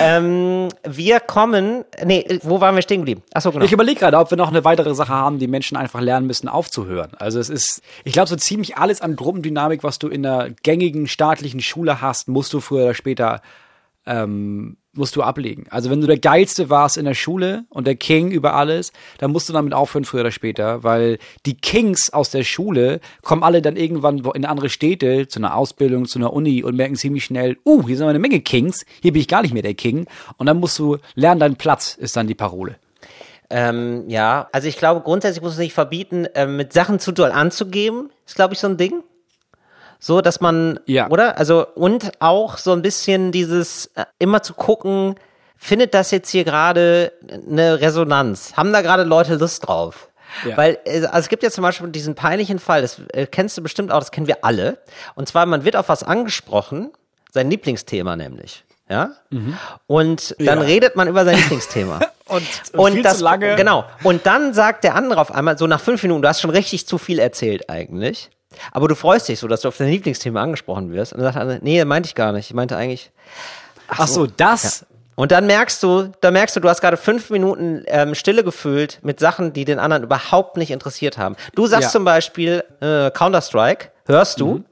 Ähm, 0.00 0.68
wir 0.84 1.20
kommen, 1.20 1.84
nee, 2.04 2.40
wo 2.42 2.60
waren 2.60 2.74
wir 2.74 2.82
stehen 2.82 3.00
geblieben? 3.00 3.22
Achso, 3.32 3.50
genau. 3.52 3.64
Ich 3.64 3.72
überlege 3.72 4.00
gerade, 4.00 4.18
ob 4.18 4.30
wir 4.30 4.36
noch 4.36 4.48
eine 4.48 4.64
weitere 4.64 4.94
Sache 4.94 5.12
haben, 5.12 5.38
die 5.38 5.48
Menschen 5.48 5.76
einfach 5.76 6.00
lernen 6.00 6.26
müssen, 6.26 6.48
aufzuhören. 6.48 7.12
Also 7.18 7.40
es 7.40 7.48
ist, 7.48 7.82
ich 8.04 8.12
glaube, 8.12 8.28
so 8.28 8.36
ziemlich 8.36 8.76
alles 8.76 9.00
an 9.00 9.16
Gruppendynamik, 9.16 9.82
was 9.82 9.98
du 9.98 10.08
in 10.08 10.22
der 10.22 10.50
gängigen 10.62 11.08
staatlichen 11.08 11.60
Schule 11.60 12.00
hast, 12.00 12.28
musst 12.28 12.52
du 12.52 12.60
früher 12.60 12.84
oder 12.84 12.94
später 12.94 13.42
ähm, 14.06 14.76
musst 14.98 15.16
du 15.16 15.22
ablegen. 15.22 15.66
Also 15.70 15.90
wenn 15.90 16.00
du 16.00 16.06
der 16.06 16.18
Geilste 16.18 16.68
warst 16.68 16.96
in 16.96 17.04
der 17.04 17.14
Schule 17.14 17.64
und 17.70 17.86
der 17.86 17.96
King 17.96 18.30
über 18.30 18.54
alles, 18.54 18.92
dann 19.18 19.32
musst 19.32 19.48
du 19.48 19.52
damit 19.52 19.72
aufhören, 19.72 20.04
früher 20.04 20.20
oder 20.20 20.30
später, 20.30 20.82
weil 20.82 21.18
die 21.46 21.56
Kings 21.56 22.10
aus 22.12 22.30
der 22.30 22.44
Schule 22.44 23.00
kommen 23.22 23.42
alle 23.42 23.62
dann 23.62 23.76
irgendwann 23.76 24.18
in 24.34 24.44
andere 24.44 24.68
Städte, 24.68 25.28
zu 25.28 25.38
einer 25.38 25.56
Ausbildung, 25.56 26.06
zu 26.06 26.18
einer 26.18 26.32
Uni 26.32 26.62
und 26.62 26.76
merken 26.76 26.96
ziemlich 26.96 27.24
schnell, 27.24 27.56
uh, 27.64 27.86
hier 27.86 27.96
sind 27.96 28.08
eine 28.08 28.18
Menge 28.18 28.40
Kings, 28.40 28.84
hier 29.00 29.12
bin 29.12 29.22
ich 29.22 29.28
gar 29.28 29.42
nicht 29.42 29.54
mehr 29.54 29.62
der 29.62 29.74
King. 29.74 30.06
Und 30.36 30.46
dann 30.46 30.58
musst 30.58 30.78
du 30.78 30.98
lernen, 31.14 31.40
deinen 31.40 31.56
Platz 31.56 31.94
ist 31.94 32.16
dann 32.16 32.26
die 32.26 32.34
Parole. 32.34 32.76
Ähm, 33.50 34.04
ja, 34.08 34.48
also 34.52 34.68
ich 34.68 34.76
glaube, 34.76 35.00
grundsätzlich 35.00 35.42
muss 35.42 35.52
es 35.52 35.58
nicht 35.58 35.72
verbieten, 35.72 36.26
ähm, 36.34 36.56
mit 36.56 36.72
Sachen 36.72 36.98
zu 36.98 37.12
doll 37.12 37.30
anzugeben, 37.30 38.10
ist, 38.26 38.34
glaube 38.34 38.54
ich, 38.54 38.60
so 38.60 38.66
ein 38.66 38.76
Ding. 38.76 39.02
So, 40.00 40.20
dass 40.20 40.40
man, 40.40 40.78
Ja. 40.86 41.08
oder? 41.10 41.38
Also, 41.38 41.66
und 41.74 42.12
auch 42.20 42.56
so 42.58 42.72
ein 42.72 42.82
bisschen 42.82 43.32
dieses, 43.32 43.86
äh, 43.96 44.04
immer 44.18 44.42
zu 44.42 44.54
gucken, 44.54 45.16
findet 45.56 45.92
das 45.94 46.10
jetzt 46.12 46.30
hier 46.30 46.44
gerade 46.44 47.12
eine 47.50 47.80
Resonanz? 47.80 48.52
Haben 48.56 48.72
da 48.72 48.80
gerade 48.82 49.02
Leute 49.02 49.34
Lust 49.34 49.66
drauf? 49.66 50.08
Ja. 50.44 50.56
Weil 50.56 50.78
äh, 50.84 50.98
also 51.06 51.18
es 51.20 51.28
gibt 51.28 51.42
ja 51.42 51.50
zum 51.50 51.62
Beispiel 51.62 51.88
diesen 51.88 52.14
peinlichen 52.14 52.58
Fall, 52.60 52.82
das 52.82 53.00
äh, 53.12 53.26
kennst 53.26 53.56
du 53.58 53.62
bestimmt 53.62 53.90
auch, 53.90 53.98
das 53.98 54.12
kennen 54.12 54.26
wir 54.28 54.44
alle. 54.44 54.78
Und 55.16 55.26
zwar, 55.28 55.46
man 55.46 55.64
wird 55.64 55.74
auf 55.74 55.88
was 55.88 56.02
angesprochen, 56.04 56.90
sein 57.32 57.50
Lieblingsthema 57.50 58.14
nämlich. 58.14 58.64
Ja? 58.90 59.10
Und 59.86 60.34
dann 60.38 60.58
Ja. 60.60 60.64
redet 60.64 60.96
man 60.96 61.08
über 61.08 61.24
sein 61.24 61.36
Lieblingsthema. 61.36 62.00
Und, 62.28 62.42
Und 62.74 62.92
viel 62.92 63.02
das, 63.02 63.20
lange. 63.20 63.56
genau. 63.56 63.84
Und 64.04 64.26
dann 64.26 64.52
sagt 64.54 64.84
der 64.84 64.94
andere 64.94 65.18
auf 65.20 65.32
einmal, 65.32 65.56
so 65.58 65.66
nach 65.66 65.80
fünf 65.80 66.02
Minuten, 66.02 66.20
du 66.22 66.28
hast 66.28 66.40
schon 66.42 66.50
richtig 66.50 66.86
zu 66.86 66.98
viel 66.98 67.18
erzählt 67.18 67.68
eigentlich. 67.70 68.30
Aber 68.72 68.88
du 68.88 68.94
freust 68.94 69.28
dich 69.28 69.38
so, 69.38 69.48
dass 69.48 69.60
du 69.62 69.68
auf 69.68 69.76
dein 69.76 69.88
Lieblingsthema 69.88 70.42
angesprochen 70.42 70.92
wirst. 70.92 71.12
Und 71.12 71.18
dann 71.20 71.32
sagt 71.32 71.36
andere, 71.42 71.58
nee, 71.62 71.84
meinte 71.84 72.06
ich 72.08 72.14
gar 72.14 72.32
nicht. 72.32 72.50
Ich 72.50 72.54
meinte 72.54 72.76
eigentlich. 72.76 73.10
Ach 73.88 74.06
so, 74.08 74.26
das. 74.26 74.86
Und 75.16 75.32
dann 75.32 75.46
merkst 75.46 75.82
du, 75.82 76.12
da 76.20 76.30
merkst 76.30 76.54
du, 76.56 76.60
du 76.60 76.68
hast 76.68 76.80
gerade 76.80 76.96
fünf 76.96 77.30
Minuten 77.30 77.82
ähm, 77.86 78.14
Stille 78.14 78.44
gefüllt 78.44 79.00
mit 79.02 79.18
Sachen, 79.18 79.52
die 79.52 79.64
den 79.64 79.78
anderen 79.80 80.04
überhaupt 80.04 80.56
nicht 80.56 80.70
interessiert 80.70 81.18
haben. 81.18 81.34
Du 81.54 81.66
sagst 81.66 81.86
Ja. 81.86 81.90
zum 81.90 82.04
Beispiel 82.04 82.62
äh, 82.80 83.10
Counter-Strike, 83.10 83.88
hörst 84.06 84.40
du, 84.40 84.62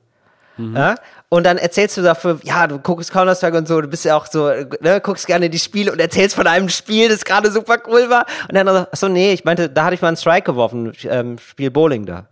ja? 0.57 0.95
und 1.29 1.45
dann 1.45 1.59
erzählst 1.59 1.97
du 1.97 2.03
dafür, 2.03 2.39
ja, 2.45 2.67
du 2.69 2.79
guckst 2.79 3.11
Counter-Strike 3.13 3.59
und 3.59 3.67
so, 3.67 3.81
du 3.81 3.89
bist 3.89 4.05
ja 4.05 4.17
auch 4.17 4.27
so, 4.27 4.49
ne, 4.81 5.01
guckst 5.03 5.27
gerne 5.27 5.51
die 5.51 5.59
Spiele 5.59 5.91
und 5.91 6.01
erzählst 6.01 6.37
von 6.37 6.47
einem 6.47 6.69
Spiel, 6.69 7.09
das 7.09 7.25
gerade 7.25 7.51
super 7.51 7.79
cool 7.89 8.09
war. 8.09 8.25
Und 8.49 8.55
dann, 8.55 8.69
ach 8.69 8.87
so, 8.93 9.09
nee, 9.09 9.33
ich 9.33 9.45
meinte, 9.45 9.69
da 9.69 9.85
hatte 9.87 9.95
ich 9.97 10.01
mal 10.01 10.09
einen 10.09 10.17
Strike 10.17 10.45
geworfen, 10.45 10.93
ähm, 11.11 11.39
Spiel 11.39 11.71
Bowling 11.73 12.07
da. 12.07 12.27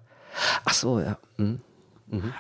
Ach 0.64 0.74
so, 0.74 1.01
ja. 1.01 1.16
Hm. 1.39 1.61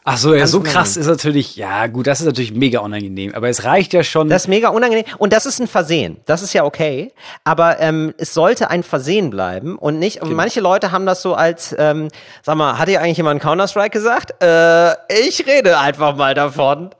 Ach 0.04 0.18
so, 0.18 0.34
ja, 0.34 0.46
so 0.46 0.60
krass 0.60 0.96
ist 0.96 1.06
natürlich, 1.06 1.56
ja 1.56 1.86
gut, 1.86 2.06
das 2.06 2.20
ist 2.20 2.26
natürlich 2.26 2.52
mega 2.52 2.80
unangenehm. 2.80 3.34
Aber 3.34 3.48
es 3.48 3.64
reicht 3.64 3.92
ja 3.92 4.04
schon. 4.04 4.28
Das 4.28 4.42
ist 4.42 4.48
mega 4.48 4.68
unangenehm. 4.68 5.04
Und 5.18 5.32
das 5.32 5.46
ist 5.46 5.58
ein 5.60 5.66
Versehen. 5.66 6.18
Das 6.26 6.42
ist 6.42 6.52
ja 6.52 6.64
okay. 6.64 7.12
Aber 7.44 7.80
ähm, 7.80 8.14
es 8.18 8.34
sollte 8.34 8.70
ein 8.70 8.82
Versehen 8.82 9.30
bleiben 9.30 9.76
und 9.76 9.98
nicht. 9.98 10.22
Und 10.22 10.32
manche 10.34 10.60
Leute 10.60 10.92
haben 10.92 11.06
das 11.06 11.22
so 11.22 11.34
als, 11.34 11.74
ähm, 11.78 12.08
sag 12.42 12.56
mal, 12.56 12.78
hat 12.78 12.88
dir 12.88 13.00
eigentlich 13.00 13.16
jemand 13.16 13.42
Counter-Strike 13.42 13.90
gesagt? 13.90 14.42
Äh, 14.42 14.92
ich 15.08 15.46
rede 15.46 15.78
einfach 15.78 16.14
mal 16.16 16.34
davon. 16.34 16.90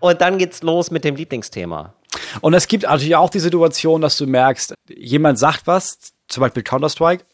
Und 0.00 0.20
dann 0.20 0.38
geht's 0.38 0.62
los 0.62 0.90
mit 0.90 1.04
dem 1.04 1.16
Lieblingsthema. 1.16 1.94
Und 2.40 2.54
es 2.54 2.68
gibt 2.68 2.84
natürlich 2.84 3.16
auch 3.16 3.30
die 3.30 3.40
Situation, 3.40 4.00
dass 4.00 4.16
du 4.16 4.26
merkst, 4.26 4.74
jemand 4.88 5.38
sagt 5.38 5.66
was, 5.66 5.98
zum 6.28 6.40
Beispiel 6.40 6.62
Counter-Strike, 6.62 7.24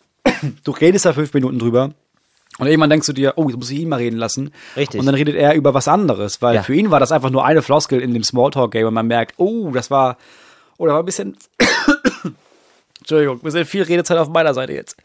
du 0.64 0.70
redest 0.72 1.06
da 1.06 1.12
fünf 1.12 1.32
Minuten 1.32 1.58
drüber. 1.58 1.90
Und 2.58 2.66
irgendwann 2.66 2.90
denkst 2.90 3.06
du 3.06 3.12
dir, 3.12 3.34
oh, 3.36 3.48
jetzt 3.48 3.56
muss 3.58 3.70
ich 3.70 3.78
ihn 3.80 3.88
mal 3.88 3.96
reden 3.96 4.16
lassen. 4.18 4.52
Richtig. 4.76 5.00
Und 5.00 5.06
dann 5.06 5.14
redet 5.14 5.34
er 5.36 5.54
über 5.54 5.72
was 5.72 5.88
anderes, 5.88 6.42
weil 6.42 6.56
Ja. 6.56 6.62
für 6.62 6.74
ihn 6.74 6.90
war 6.90 7.00
das 7.00 7.12
einfach 7.12 7.30
nur 7.30 7.44
eine 7.44 7.62
Floskel 7.62 8.00
in 8.00 8.12
dem 8.12 8.22
Smalltalk-Game 8.24 8.86
und 8.86 8.94
man 8.94 9.06
merkt, 9.06 9.34
oh, 9.38 9.70
das 9.72 9.90
war, 9.90 10.18
oh, 10.76 10.86
da 10.86 10.92
war 10.92 10.98
ein 11.00 11.06
bisschen, 11.06 11.36
Entschuldigung, 12.98 13.36
ein 13.38 13.42
bisschen 13.42 13.64
viel 13.64 13.82
Redezeit 13.82 14.18
auf 14.18 14.28
meiner 14.28 14.52
Seite 14.54 14.72
jetzt. 14.74 14.96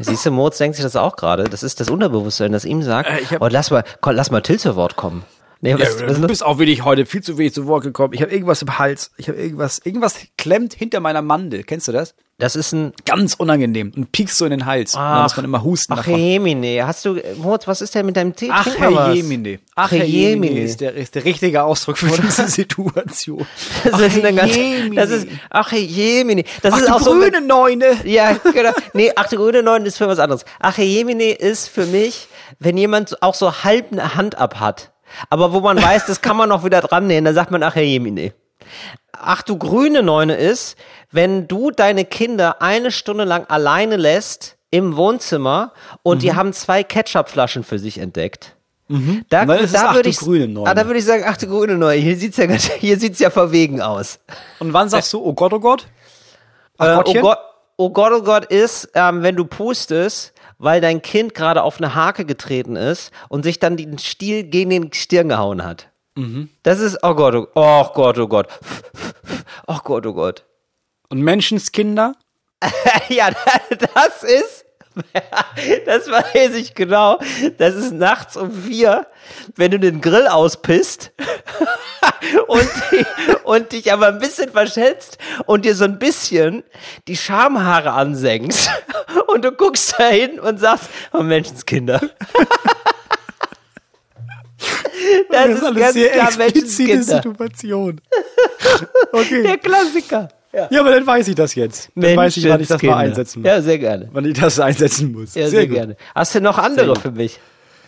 Siehst 0.00 0.26
du, 0.26 0.30
Moritz 0.30 0.58
denkt 0.58 0.76
sich 0.76 0.82
das 0.84 0.96
auch 0.96 1.16
gerade. 1.16 1.44
Das 1.44 1.62
ist 1.62 1.80
das 1.80 1.88
Unterbewusstsein, 1.90 2.52
das 2.52 2.64
ihm 2.64 2.82
sagt, 2.82 3.08
Äh, 3.08 3.38
oh, 3.40 3.48
lass 3.50 3.70
mal, 3.70 3.84
komm, 4.00 4.14
lass 4.16 4.30
mal 4.30 4.40
Till 4.42 4.58
zu 4.58 4.76
Wort 4.76 4.96
kommen. 4.96 5.24
Nee, 5.60 5.74
was, 5.74 6.00
Ja, 6.00 6.08
was, 6.08 6.20
du 6.20 6.26
bist 6.26 6.44
auch 6.44 6.58
wenig 6.58 6.84
heute 6.84 7.06
viel 7.06 7.22
zu 7.22 7.38
wenig 7.38 7.54
zu 7.54 7.66
Wort 7.66 7.84
gekommen. 7.84 8.12
Ich 8.14 8.20
habe 8.22 8.32
irgendwas 8.32 8.62
im 8.62 8.78
Hals. 8.78 9.12
Ich 9.16 9.28
habe 9.28 9.38
irgendwas, 9.40 9.78
irgendwas 9.84 10.16
klemmt 10.36 10.74
hinter 10.74 10.98
meiner 11.00 11.22
Mandel. 11.22 11.62
Kennst 11.62 11.86
du 11.88 11.92
das? 11.92 12.14
Das 12.38 12.56
ist 12.56 12.72
ein 12.72 12.92
Ganz 13.04 13.34
unangenehm 13.34 13.92
und 13.94 14.10
piekst 14.10 14.36
so 14.38 14.44
in 14.44 14.50
den 14.50 14.66
Hals. 14.66 14.94
und 14.94 15.00
dann 15.00 15.22
muss 15.22 15.36
man 15.36 15.44
immer 15.44 15.62
husten 15.62 15.92
Ach, 15.92 15.98
davon. 15.98 16.18
Jemine, 16.18 16.84
hast 16.86 17.04
du, 17.04 17.20
Moritz, 17.36 17.68
was 17.68 17.80
ist 17.80 17.94
denn 17.94 18.06
mit 18.06 18.16
deinem 18.16 18.34
Tee? 18.34 18.48
Ach. 18.50 18.66
Herr 18.76 19.12
Jemine. 19.12 19.60
Ach, 19.76 19.90
Herr 19.90 20.04
Jemine 20.04 20.60
ist 20.60 20.80
der, 20.80 20.94
ist 20.94 21.14
der 21.14 21.24
richtige 21.24 21.62
Ausdruck 21.62 21.98
für 21.98 22.08
diese 22.20 22.48
Situation. 22.48 23.46
Das 23.84 24.00
ist 24.00 24.16
Herr 24.16 24.24
eine 24.24 24.36
ganz, 24.36 24.52
das 24.94 25.10
ist, 25.10 25.28
ach, 25.50 25.72
Jemine. 25.72 26.44
Das 26.62 26.74
Ach, 26.74 26.78
ist 26.80 26.88
du 26.88 26.94
auch 26.94 27.00
so. 27.00 27.12
grüne 27.12 27.40
Neune. 27.40 27.96
Ja, 28.04 28.32
genau. 28.32 28.72
Nee, 28.92 29.12
ach, 29.14 29.28
der 29.28 29.38
grüne 29.38 29.62
Neun 29.62 29.86
ist 29.86 29.98
für 29.98 30.08
was 30.08 30.18
anderes. 30.18 30.44
Ach, 30.58 30.76
Jemine 30.76 31.32
ist 31.32 31.68
für 31.68 31.86
mich, 31.86 32.28
wenn 32.58 32.76
jemand 32.76 33.22
auch 33.22 33.34
so 33.34 33.62
halb 33.62 33.92
eine 33.92 34.16
Hand 34.16 34.36
ab 34.36 34.58
hat. 34.60 34.92
Aber 35.30 35.52
wo 35.52 35.60
man 35.60 35.80
weiß, 35.80 36.06
das 36.06 36.20
kann 36.20 36.36
man 36.36 36.48
noch 36.48 36.64
wieder 36.64 36.80
dran 36.80 37.06
nähen, 37.06 37.24
dann 37.24 37.34
sagt 37.34 37.50
man, 37.50 37.62
ach, 37.62 37.74
hey, 37.74 37.84
Jemine. 37.86 38.32
Ach, 39.12 39.42
du 39.42 39.56
grüne 39.56 40.02
Neune 40.02 40.34
ist, 40.34 40.76
wenn 41.12 41.46
du 41.48 41.70
deine 41.70 42.04
Kinder 42.04 42.60
eine 42.62 42.90
Stunde 42.90 43.24
lang 43.24 43.46
alleine 43.48 43.96
lässt 43.96 44.56
im 44.70 44.96
Wohnzimmer 44.96 45.72
und 46.02 46.16
Mhm. 46.16 46.20
die 46.20 46.34
haben 46.34 46.52
zwei 46.52 46.82
Ketchupflaschen 46.82 47.62
für 47.64 47.78
sich 47.78 47.98
entdeckt. 47.98 48.56
Da, 49.30 49.46
dann 49.46 49.58
ist 49.58 49.66
es, 49.66 49.72
da 49.72 49.88
ach, 49.90 49.94
würde 49.94 50.10
ich, 50.10 50.18
grüne 50.18 50.48
Neune. 50.48 50.68
ah, 50.68 50.74
da 50.74 50.84
würde 50.84 50.98
ich 50.98 51.04
sagen, 51.06 51.24
ach 51.26 51.38
du 51.38 51.46
grüne 51.46 51.78
Neune. 51.78 51.98
Hier 52.00 52.14
sieht's 52.16 52.36
ja, 52.36 52.44
ganz- 52.44 52.70
hier 52.72 52.98
sieht's 52.98 53.20
ja 53.20 53.30
verwegen 53.30 53.80
aus. 53.80 54.18
Und 54.58 54.74
wann 54.74 54.90
sagst 54.90 55.10
du, 55.14 55.24
oh 55.24 55.32
Gott, 55.32 55.52
oh 55.54 55.60
Gott? 55.60 55.86
Ach, 56.76 56.98
Äh, 56.98 57.02
oh? 57.06 57.20
Gott, 57.22 57.38
oh 57.78 57.90
Gott, 57.90 58.12
oh 58.14 58.22
Gott 58.22 58.44
ist, 58.46 58.90
ähm, 58.94 59.22
wenn 59.22 59.34
du 59.36 59.46
pustest, 59.46 60.34
weil 60.58 60.82
dein 60.82 61.00
Kind 61.00 61.34
gerade 61.34 61.62
auf 61.62 61.78
eine 61.78 61.94
Hake 61.94 62.26
getreten 62.26 62.76
ist 62.76 63.12
und 63.30 63.44
sich 63.44 63.58
dann 63.58 63.78
den 63.78 63.98
Stiel 63.98 64.44
gegen 64.44 64.68
den 64.68 64.92
Stirn 64.92 65.28
gehauen 65.30 65.64
hat. 65.64 65.88
Mhm. 66.14 66.50
Das 66.62 66.78
ist, 66.78 66.98
oh 67.02 67.14
Gott, 67.14 67.34
oh, 67.34 67.46
oh 67.54 67.84
Gott, 67.94 68.18
oh 68.18 68.28
Gott. 68.28 68.48
Oh 69.66 69.78
Gott, 69.84 70.06
oh 70.06 70.12
Gott. 70.12 70.44
Und 71.12 71.20
Menschenskinder? 71.20 72.14
ja, 73.10 73.28
das 73.68 74.22
ist, 74.22 74.64
das 75.84 76.10
weiß 76.10 76.54
ich 76.54 76.74
genau. 76.74 77.18
Das 77.58 77.74
ist 77.74 77.92
nachts 77.92 78.38
um 78.38 78.50
vier, 78.50 79.06
wenn 79.54 79.72
du 79.72 79.78
den 79.78 80.00
Grill 80.00 80.26
auspisst 80.26 81.12
und, 82.46 82.66
die, 82.90 83.04
und 83.44 83.72
dich 83.72 83.92
aber 83.92 84.06
ein 84.06 84.20
bisschen 84.20 84.50
verschätzt 84.52 85.18
und 85.44 85.66
dir 85.66 85.74
so 85.74 85.84
ein 85.84 85.98
bisschen 85.98 86.62
die 87.08 87.18
Schamhaare 87.18 87.92
ansenkst 87.92 88.70
und 89.26 89.44
du 89.44 89.52
guckst 89.52 89.96
da 89.98 90.08
hin 90.08 90.40
und 90.40 90.60
sagst, 90.60 90.88
oh 91.12 91.22
Menschenskinder. 91.22 92.00
Das, 95.30 95.48
ist, 95.50 95.60
ganz 95.60 95.94
klar 95.94 96.36
Menschenskinder. 96.38 97.02
Situation. 97.02 98.00
Okay. 99.12 99.42
Der 99.42 99.58
Klassiker. 99.58 100.30
Ja. 100.52 100.68
Ja, 100.70 100.80
aber 100.80 100.90
dann 100.90 101.06
weiß 101.06 101.28
ich 101.28 101.34
das 101.34 101.54
jetzt. 101.54 101.90
Dann 101.94 102.16
weiß 102.16 102.36
ich, 102.36 102.48
wann 102.48 102.60
ich 102.60 102.68
das 102.68 102.82
mal 102.82 102.88
Menschenskinder. 102.88 102.96
einsetzen 102.96 103.40
muss. 103.40 103.48
Ja, 103.48 103.62
sehr 103.62 103.78
gerne. 103.78 104.08
Wann 104.12 104.24
ich 104.24 104.38
das 104.38 104.60
einsetzen 104.60 105.12
muss. 105.12 105.34
Ja, 105.34 105.48
sehr, 105.48 105.66
gut. 105.66 105.76
gerne. 105.76 105.96
Hast 106.14 106.34
du 106.34 106.40
noch 106.40 106.58
andere 106.58 106.94
für 106.96 107.10
mich? 107.10 107.40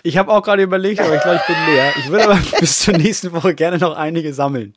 Ich 0.03 0.17
habe 0.19 0.31
auch 0.33 0.43
gerade 0.43 0.62
überlegt, 0.62 1.01
aber 1.01 1.17
ich 1.17 1.23
glaube, 1.23 1.41
ich 1.41 1.47
bin 1.47 1.75
leer. 1.75 1.93
Ich 1.99 2.09
würde 2.11 2.25
aber 2.25 2.39
bis 2.61 2.81
zur 2.81 2.95
nächsten 2.95 3.33
Woche 3.33 3.55
gerne 3.55 3.79
noch 3.79 3.97
einige 3.97 4.33
sammeln. 4.33 4.75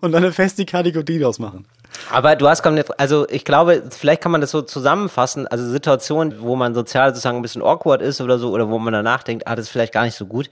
Und 0.00 0.12
dann 0.12 0.22
eine 0.22 0.32
feste 0.32 0.64
Kategorie 0.66 1.18
draus 1.18 1.38
machen. 1.38 1.66
Aber 2.10 2.36
du 2.36 2.48
hast 2.48 2.64
also 2.98 3.28
ich 3.28 3.44
glaube, 3.44 3.82
vielleicht 3.90 4.22
kann 4.22 4.32
man 4.32 4.40
das 4.40 4.50
so 4.50 4.62
zusammenfassen, 4.62 5.46
also 5.46 5.66
Situationen, 5.68 6.40
wo 6.40 6.56
man 6.56 6.74
sozial 6.74 7.10
sozusagen 7.10 7.38
ein 7.38 7.42
bisschen 7.42 7.62
awkward 7.62 8.02
ist 8.02 8.20
oder 8.20 8.38
so, 8.38 8.50
oder 8.50 8.68
wo 8.68 8.78
man 8.78 8.92
danach 8.92 9.22
denkt, 9.22 9.46
ah, 9.46 9.56
das 9.56 9.66
ist 9.66 9.70
vielleicht 9.70 9.92
gar 9.92 10.04
nicht 10.04 10.16
so 10.16 10.26
gut. 10.26 10.50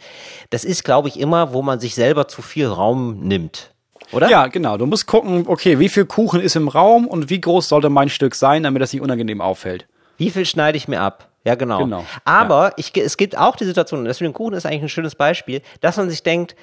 Das 0.50 0.64
ist, 0.64 0.84
glaube 0.84 1.08
ich, 1.08 1.18
immer, 1.18 1.52
wo 1.52 1.62
man 1.62 1.80
sich 1.80 1.94
selber 1.94 2.28
zu 2.28 2.42
viel 2.42 2.66
Raum 2.66 3.20
nimmt. 3.20 3.74
Oder? 4.12 4.30
Ja, 4.30 4.46
genau. 4.46 4.76
Du 4.76 4.86
musst 4.86 5.06
gucken, 5.06 5.44
okay, 5.46 5.78
wie 5.78 5.88
viel 5.88 6.06
Kuchen 6.06 6.40
ist 6.40 6.56
im 6.56 6.68
Raum 6.68 7.06
und 7.06 7.30
wie 7.30 7.40
groß 7.40 7.68
sollte 7.68 7.90
mein 7.90 8.08
Stück 8.08 8.34
sein, 8.34 8.62
damit 8.62 8.82
das 8.82 8.92
nicht 8.92 9.02
unangenehm 9.02 9.40
auffällt. 9.40 9.86
Wie 10.16 10.30
viel 10.30 10.46
schneide 10.46 10.76
ich 10.76 10.88
mir 10.88 11.00
ab? 11.00 11.28
Ja, 11.44 11.54
genau. 11.54 11.78
Genau, 11.78 12.04
Aber 12.24 12.72
ich, 12.76 12.96
es 12.96 13.16
gibt 13.16 13.36
auch 13.38 13.56
die 13.56 13.64
Situation, 13.64 14.00
und 14.00 14.06
das 14.06 14.20
mit 14.20 14.26
dem 14.28 14.34
Kuchen 14.34 14.54
ist 14.54 14.66
eigentlich 14.66 14.82
ein 14.82 14.88
schönes 14.88 15.14
Beispiel, 15.14 15.62
dass 15.80 15.96
man 15.96 16.10
sich 16.10 16.22
denkt, 16.22 16.56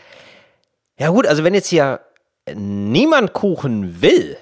ja 0.98 1.10
gut, 1.10 1.26
also 1.26 1.44
wenn 1.44 1.54
jetzt 1.54 1.70
hier 1.70 2.02
niemand 2.54 3.34
Kuchen 3.34 4.02
will, 4.02 4.38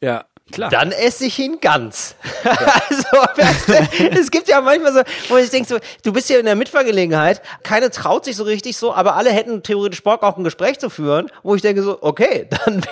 Ja, 0.00 0.24
klar. 0.52 0.70
dann 0.70 0.92
esse 0.92 1.26
ich 1.26 1.38
ihn 1.38 1.58
ganz. 1.60 2.14
also, 2.44 3.04
weißt 3.36 3.68
du, 3.68 4.18
es 4.18 4.30
gibt 4.30 4.48
ja 4.48 4.60
manchmal 4.60 4.92
so, 4.92 5.00
wo 5.28 5.36
ich 5.36 5.50
denke 5.50 5.68
so, 5.68 5.78
du 6.02 6.12
bist 6.12 6.28
ja 6.30 6.38
in 6.38 6.44
der 6.44 6.56
Mitfahrgelegenheit, 6.56 7.42
keine 7.62 7.90
traut 7.90 8.24
sich 8.24 8.36
so 8.36 8.44
richtig 8.44 8.76
so, 8.76 8.94
aber 8.94 9.16
alle 9.16 9.30
hätten 9.30 9.62
theoretisch 9.62 10.02
Bock, 10.02 10.22
auch 10.22 10.36
ein 10.36 10.44
Gespräch 10.44 10.78
zu 10.78 10.90
führen, 10.90 11.30
wo 11.42 11.54
ich 11.54 11.62
denke 11.62 11.82
so, 11.82 11.98
okay, 12.00 12.48
dann 12.64 12.82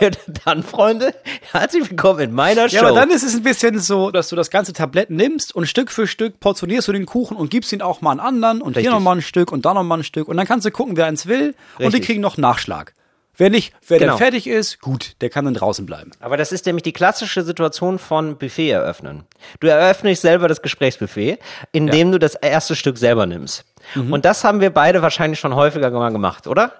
dann 0.44 0.62
Freunde, 0.62 1.14
herzlich 1.52 1.90
willkommen 1.90 2.20
in 2.20 2.32
meiner 2.32 2.68
Show. 2.68 2.76
Ja, 2.76 2.82
aber 2.82 2.98
dann 2.98 3.10
ist 3.10 3.22
es 3.22 3.34
ein 3.34 3.42
bisschen 3.42 3.78
so, 3.78 4.10
dass 4.10 4.28
du 4.28 4.36
das 4.36 4.50
ganze 4.50 4.72
Tablett 4.72 5.10
nimmst 5.10 5.54
und 5.54 5.66
Stück 5.66 5.90
für 5.90 6.06
Stück 6.06 6.40
portionierst 6.40 6.88
du 6.88 6.92
den 6.92 7.06
Kuchen 7.06 7.36
und 7.36 7.50
gibst 7.50 7.72
ihn 7.72 7.82
auch 7.82 8.00
mal 8.00 8.12
an 8.12 8.20
anderen 8.20 8.60
und 8.60 8.76
Richtig. 8.76 8.84
hier 8.84 8.92
nochmal 8.92 9.16
ein 9.16 9.22
Stück 9.22 9.52
und 9.52 9.64
da 9.64 9.74
nochmal 9.74 9.98
ein 9.98 10.04
Stück 10.04 10.28
und 10.28 10.36
dann 10.36 10.46
kannst 10.46 10.66
du 10.66 10.70
gucken, 10.70 10.96
wer 10.96 11.06
eins 11.06 11.26
will 11.26 11.54
und 11.74 11.80
die 11.80 11.84
Richtig. 11.84 12.06
kriegen 12.06 12.20
noch 12.20 12.36
Nachschlag. 12.36 12.94
Wer 13.36 13.48
nicht, 13.48 13.72
wer 13.88 13.98
Genau. 13.98 14.12
dann 14.12 14.18
fertig 14.18 14.46
ist, 14.46 14.80
gut, 14.80 15.16
der 15.22 15.30
kann 15.30 15.46
dann 15.46 15.54
draußen 15.54 15.86
bleiben. 15.86 16.10
Aber 16.20 16.36
das 16.36 16.52
ist 16.52 16.66
nämlich 16.66 16.82
die 16.82 16.92
klassische 16.92 17.42
Situation 17.42 17.98
von 17.98 18.36
Buffet 18.36 18.70
eröffnen. 18.70 19.24
Du 19.60 19.68
eröffnest 19.68 20.20
selber 20.22 20.48
das 20.48 20.60
Gesprächsbuffet, 20.60 21.38
indem 21.72 22.12
du 22.12 22.18
das 22.18 22.34
erste 22.34 22.76
Stück 22.76 22.98
selber 22.98 23.24
nimmst. 23.26 23.64
Und 23.96 24.24
das 24.24 24.44
haben 24.44 24.60
wir 24.60 24.70
beide 24.70 25.02
wahrscheinlich 25.02 25.40
schon 25.40 25.56
häufiger 25.56 25.90
mal 25.90 26.12
gemacht, 26.12 26.46
oder? 26.46 26.72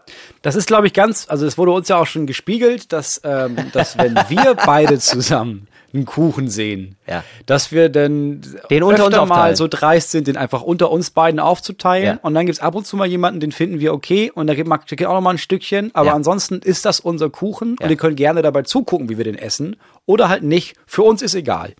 Das 0.42 0.55
ist, 0.55 0.66
glaube 0.66 0.86
ich, 0.86 0.92
ganz, 0.92 1.26
also 1.28 1.46
es 1.46 1.59
wurde 1.59 1.72
uns 1.72 1.88
ja 1.88 1.96
auch 1.96 2.07
schon 2.07 2.26
gespiegelt, 2.26 2.92
dass, 2.92 3.20
ähm, 3.24 3.57
dass 3.72 3.98
wenn 3.98 4.14
wir 4.28 4.55
beide 4.55 4.98
zusammen 5.00 5.66
einen 5.95 6.07
Kuchen 6.07 6.49
sehen, 6.49 6.97
Ja. 7.07 7.22
dass 7.47 7.70
wir 7.72 7.88
dann 7.88 8.40
Den 8.70 8.82
unter 8.82 9.05
uns 9.07 9.14
öfter 9.14 9.26
mal 9.26 9.34
aufteilen. 9.36 9.57
so 9.57 9.68
dreist 9.68 10.11
sind, 10.11 10.26
den 10.26 10.36
einfach 10.36 10.62
unter 10.62 10.90
uns 10.90 11.11
beiden 11.11 11.38
aufzuteilen. 11.40 12.07
Ja. 12.07 12.18
Und 12.22 12.34
dann 12.34 12.47
gibt's 12.47 12.61
ab 12.61 12.74
und 12.74 12.86
zu 12.86 12.97
mal 12.97 13.07
jemanden, 13.07 13.40
den 13.40 13.53
finden 13.53 13.78
wir 13.80 13.93
okay 13.93 14.30
und 14.34 14.47
da 14.47 14.55
gibt 14.55 14.68
es 14.68 15.07
auch 15.07 15.12
noch 15.14 15.20
mal 15.20 15.30
ein 15.30 15.38
Stückchen. 15.38 15.90
Aber 15.95 16.09
Ja. 16.09 16.14
ansonsten 16.14 16.61
ist 16.61 16.84
das 16.84 17.01
unser 17.01 17.28
Kuchen 17.30 17.76
Ja. 17.78 17.84
und 17.84 17.90
ihr 17.90 17.97
könnt 17.97 18.16
gerne 18.16 18.43
dabei 18.43 18.62
zugucken, 18.62 19.09
wie 19.09 19.18
wir 19.18 19.24
den 19.24 19.36
essen. 19.36 19.76
Oder 20.07 20.28
halt 20.28 20.43
nicht. 20.43 20.76
Für 20.86 21.03
uns 21.03 21.20
ist 21.22 21.34
egal. 21.34 21.74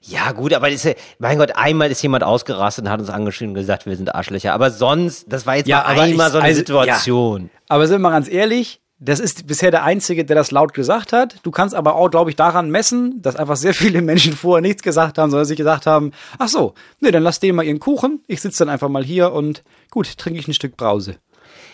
Ja, 0.00 0.32
gut, 0.32 0.54
aber 0.54 0.70
ist 0.70 0.84
ja, 0.84 0.92
mein 1.18 1.36
Gott, 1.38 1.52
einmal 1.54 1.90
ist 1.90 2.02
jemand 2.02 2.24
ausgerastet 2.24 2.84
und 2.86 2.90
hat 2.90 2.98
uns 3.00 3.10
angeschrieben 3.10 3.50
und 3.50 3.56
gesagt, 3.56 3.84
wir 3.86 3.94
sind 3.96 4.14
Arschlöcher. 4.14 4.54
Aber 4.54 4.70
sonst, 4.70 5.26
das 5.30 5.44
war 5.46 5.56
jetzt 5.56 5.68
Ja, 5.68 5.78
mal 5.78 6.00
einmal 6.00 6.26
ich- 6.28 6.32
so 6.32 6.38
eine 6.38 6.46
also, 6.48 6.58
Situation. 6.58 7.50
Aber 7.68 7.86
sind 7.86 7.96
wir 7.96 8.00
mal 8.00 8.10
ganz 8.10 8.28
ehrlich, 8.28 8.80
Das 8.98 9.20
ist 9.20 9.46
bisher 9.46 9.70
der 9.70 9.84
Einzige, 9.84 10.24
der 10.24 10.36
das 10.36 10.50
laut 10.50 10.72
gesagt 10.72 11.12
hat. 11.12 11.36
Du 11.42 11.50
kannst 11.50 11.74
aber 11.74 11.96
auch, 11.96 12.10
glaube 12.10 12.30
ich, 12.30 12.36
daran 12.36 12.70
messen, 12.70 13.20
dass 13.20 13.36
einfach 13.36 13.56
sehr 13.56 13.74
viele 13.74 14.00
Menschen 14.00 14.32
vorher 14.32 14.62
nichts 14.62 14.82
gesagt 14.82 15.18
haben, 15.18 15.30
sondern 15.30 15.44
sich 15.44 15.58
gesagt 15.58 15.86
haben, 15.86 16.12
ach 16.38 16.48
so, 16.48 16.74
nee, 17.00 17.10
dann 17.10 17.22
lass 17.22 17.38
denen 17.38 17.56
mal 17.56 17.64
ihren 17.64 17.80
Kuchen. 17.80 18.22
Ich 18.26 18.40
sitze 18.40 18.60
dann 18.60 18.70
einfach 18.70 18.88
mal 18.88 19.04
hier 19.04 19.32
und 19.32 19.62
gut, 19.90 20.16
trinke 20.16 20.38
ich 20.38 20.48
ein 20.48 20.54
Stück 20.54 20.76
Brause. 20.76 21.16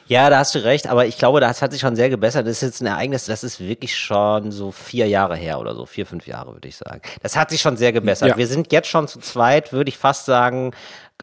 Ja, 0.07 0.31
da 0.31 0.39
hast 0.39 0.55
du 0.55 0.64
recht, 0.64 0.89
aber 0.89 1.07
ich 1.07 1.16
glaube, 1.16 1.41
das 1.41 1.62
hat 1.62 1.73
sich 1.73 1.81
schon 1.81 1.95
sehr 1.95 2.11
gebessert. 2.11 2.47
Das 2.47 2.57
ist 2.57 2.62
jetzt 2.62 2.81
ein 2.83 2.87
Ereignis, 2.87 3.27
das 3.27 3.45
ist 3.45 3.61
wirklich 3.61 3.97
schon 3.97 4.51
so 4.51 4.73
vier 4.73 5.07
Jahre 5.07 5.37
her 5.37 5.61
oder 5.61 5.75
so, 5.75 5.87
vier, 5.87 6.07
fünf 6.07 6.27
Jahre, 6.27 6.53
würde 6.53 6.68
ich 6.68 6.77
sagen. 6.77 7.01
Das 7.23 7.37
hat 7.37 7.51
sich 7.51 7.61
schon 7.61 7.77
sehr 7.77 7.93
gebessert. 7.93 8.31
Ja. 8.31 8.37
Wir 8.37 8.49
sind 8.49 8.73
jetzt 8.73 8.89
schon 8.89 9.07
zu 9.07 9.20
zweit, 9.20 9.73
würde 9.73 9.89
ich 9.89 9.97
fast 9.97 10.27
sagen, 10.27 10.73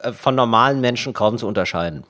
äh, 0.02 0.14
von 0.14 0.34
normalen 0.34 0.80
Menschen 0.80 1.14
kaum 1.14 1.38
zu 1.38 1.46
unterscheiden. 1.46 2.06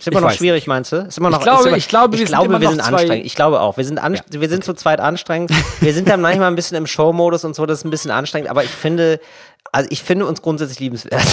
Ist 0.00 0.08
immer 0.08 0.18
Ich 0.20 0.24
noch 0.24 0.32
schwierig, 0.32 0.66
meinst 0.66 0.92
du? 0.92 0.96
Ist 0.96 1.18
immer 1.18 1.28
noch, 1.30 1.38
Ich 1.40 1.44
glaube- 1.44 1.68
immer, 1.68 1.76
ich 1.76 1.86
glaube, 1.88 2.14
ich 2.16 2.20
wir 2.20 2.26
sind 2.26 2.36
glaube, 2.38 2.60
wir 2.60 2.68
sind 2.70 2.80
anstrengend. 2.80 3.26
Ich 3.26 3.34
glaube 3.34 3.60
auch. 3.60 3.76
Wir 3.76 3.84
sind, 3.84 3.98
an, 3.98 4.18
wir 4.30 4.48
sind 4.48 4.64
zu 4.64 4.72
zweit 4.72 4.98
anstrengend. 4.98 5.50
Wir 5.80 5.92
sind 5.92 6.08
dann 6.08 6.22
manchmal 6.22 6.48
ein 6.48 6.56
bisschen 6.56 6.78
im 6.78 6.86
Show-Modus 6.86 7.44
und 7.44 7.54
so, 7.54 7.66
das 7.66 7.80
ist 7.80 7.84
ein 7.84 7.90
bisschen 7.90 8.10
anstrengend, 8.10 8.48
aber 8.50 8.64
ich 8.64 8.70
finde, 8.70 9.20
also 9.72 9.88
ich 9.92 10.02
finde 10.02 10.24
uns 10.26 10.40
grundsätzlich 10.40 10.80
liebenswert. 10.80 11.22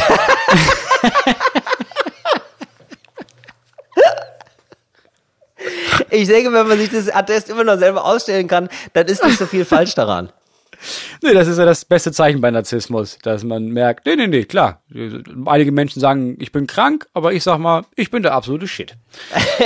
Ich 6.09 6.28
denke, 6.28 6.53
wenn 6.53 6.68
man 6.68 6.78
sich 6.78 6.89
das 6.89 7.09
Attest 7.09 7.49
immer 7.49 7.63
noch 7.63 7.78
selber 7.78 8.05
ausstellen 8.05 8.47
kann, 8.47 8.70
dann 8.93 9.07
ist 9.07 9.24
nicht 9.24 9.38
so 9.38 9.45
viel 9.45 9.65
falsch 9.65 9.95
daran. 9.95 10.32
Nee, 11.21 11.33
das 11.33 11.47
ist 11.47 11.57
ja 11.57 11.65
das 11.65 11.85
beste 11.85 12.11
Zeichen 12.11 12.41
bei 12.41 12.51
Narzissmus, 12.51 13.17
dass 13.21 13.43
man 13.43 13.67
merkt, 13.67 14.05
nee, 14.05 14.15
nee, 14.15 14.27
nee, 14.27 14.43
klar. 14.43 14.81
Einige 15.45 15.71
Menschen 15.71 15.99
sagen, 15.99 16.38
ich 16.39 16.51
bin 16.51 16.67
krank, 16.67 17.07
aber 17.13 17.33
ich 17.33 17.43
sag 17.43 17.57
mal, 17.57 17.83
ich 17.95 18.11
bin 18.11 18.23
der 18.23 18.33
absolute 18.33 18.67
Shit. 18.67 18.95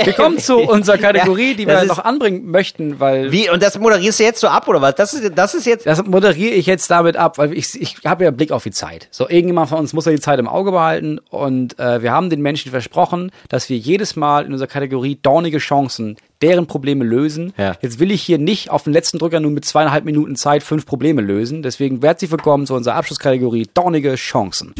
Wir 0.04 0.12
kommen 0.12 0.38
zu 0.38 0.58
unserer 0.58 0.98
Kategorie, 0.98 1.54
die 1.54 1.66
wir 1.66 1.84
noch 1.84 1.98
anbringen 1.98 2.46
möchten, 2.46 3.00
weil 3.00 3.32
Wie? 3.32 3.50
Und 3.50 3.62
das 3.62 3.78
moderierst 3.78 4.20
du 4.20 4.24
jetzt 4.24 4.40
so 4.40 4.48
ab, 4.48 4.68
oder 4.68 4.80
was? 4.80 4.94
Das 4.94 5.14
ist, 5.14 5.32
das 5.36 5.54
ist 5.54 5.66
jetzt. 5.66 5.86
das 5.86 6.04
moderiere 6.04 6.54
ich 6.54 6.66
jetzt 6.66 6.90
damit 6.90 7.16
ab, 7.16 7.38
weil 7.38 7.52
ich, 7.52 7.80
ich 7.80 7.96
habe 8.04 8.24
ja 8.24 8.30
Blick 8.30 8.52
auf 8.52 8.62
die 8.62 8.70
Zeit. 8.70 9.08
So, 9.10 9.28
irgendjemand 9.28 9.68
von 9.68 9.78
uns 9.78 9.92
muss 9.92 10.06
ja 10.06 10.12
die 10.12 10.20
Zeit 10.20 10.38
im 10.38 10.48
Auge 10.48 10.72
behalten 10.72 11.18
und 11.30 11.78
äh, 11.78 12.02
wir 12.02 12.12
haben 12.12 12.30
den 12.30 12.40
Menschen 12.40 12.70
versprochen, 12.70 13.30
dass 13.48 13.68
wir 13.68 13.76
jedes 13.76 14.16
Mal 14.16 14.44
in 14.44 14.52
unserer 14.52 14.68
Kategorie 14.68 15.18
dornige 15.20 15.58
Chancen 15.58 16.16
deren 16.42 16.66
Probleme 16.66 17.04
lösen. 17.04 17.52
Ja. 17.56 17.76
Jetzt 17.80 17.98
will 18.00 18.10
ich 18.10 18.22
hier 18.22 18.38
nicht 18.38 18.70
auf 18.70 18.82
den 18.82 18.92
letzten 18.92 19.18
Drücker 19.18 19.40
nur 19.40 19.50
mit 19.52 19.64
zweieinhalb 19.64 20.04
Minuten 20.04 20.36
Zeit 20.36 20.62
fünf 20.62 20.84
Probleme 20.84 21.22
lösen. 21.22 21.62
Deswegen 21.62 22.00
herzlich 22.02 22.30
willkommen 22.30 22.66
zu 22.66 22.74
unserer 22.74 22.96
Abschlusskategorie 22.96 23.68
dornige 23.72 24.16
Chancen. 24.16 24.74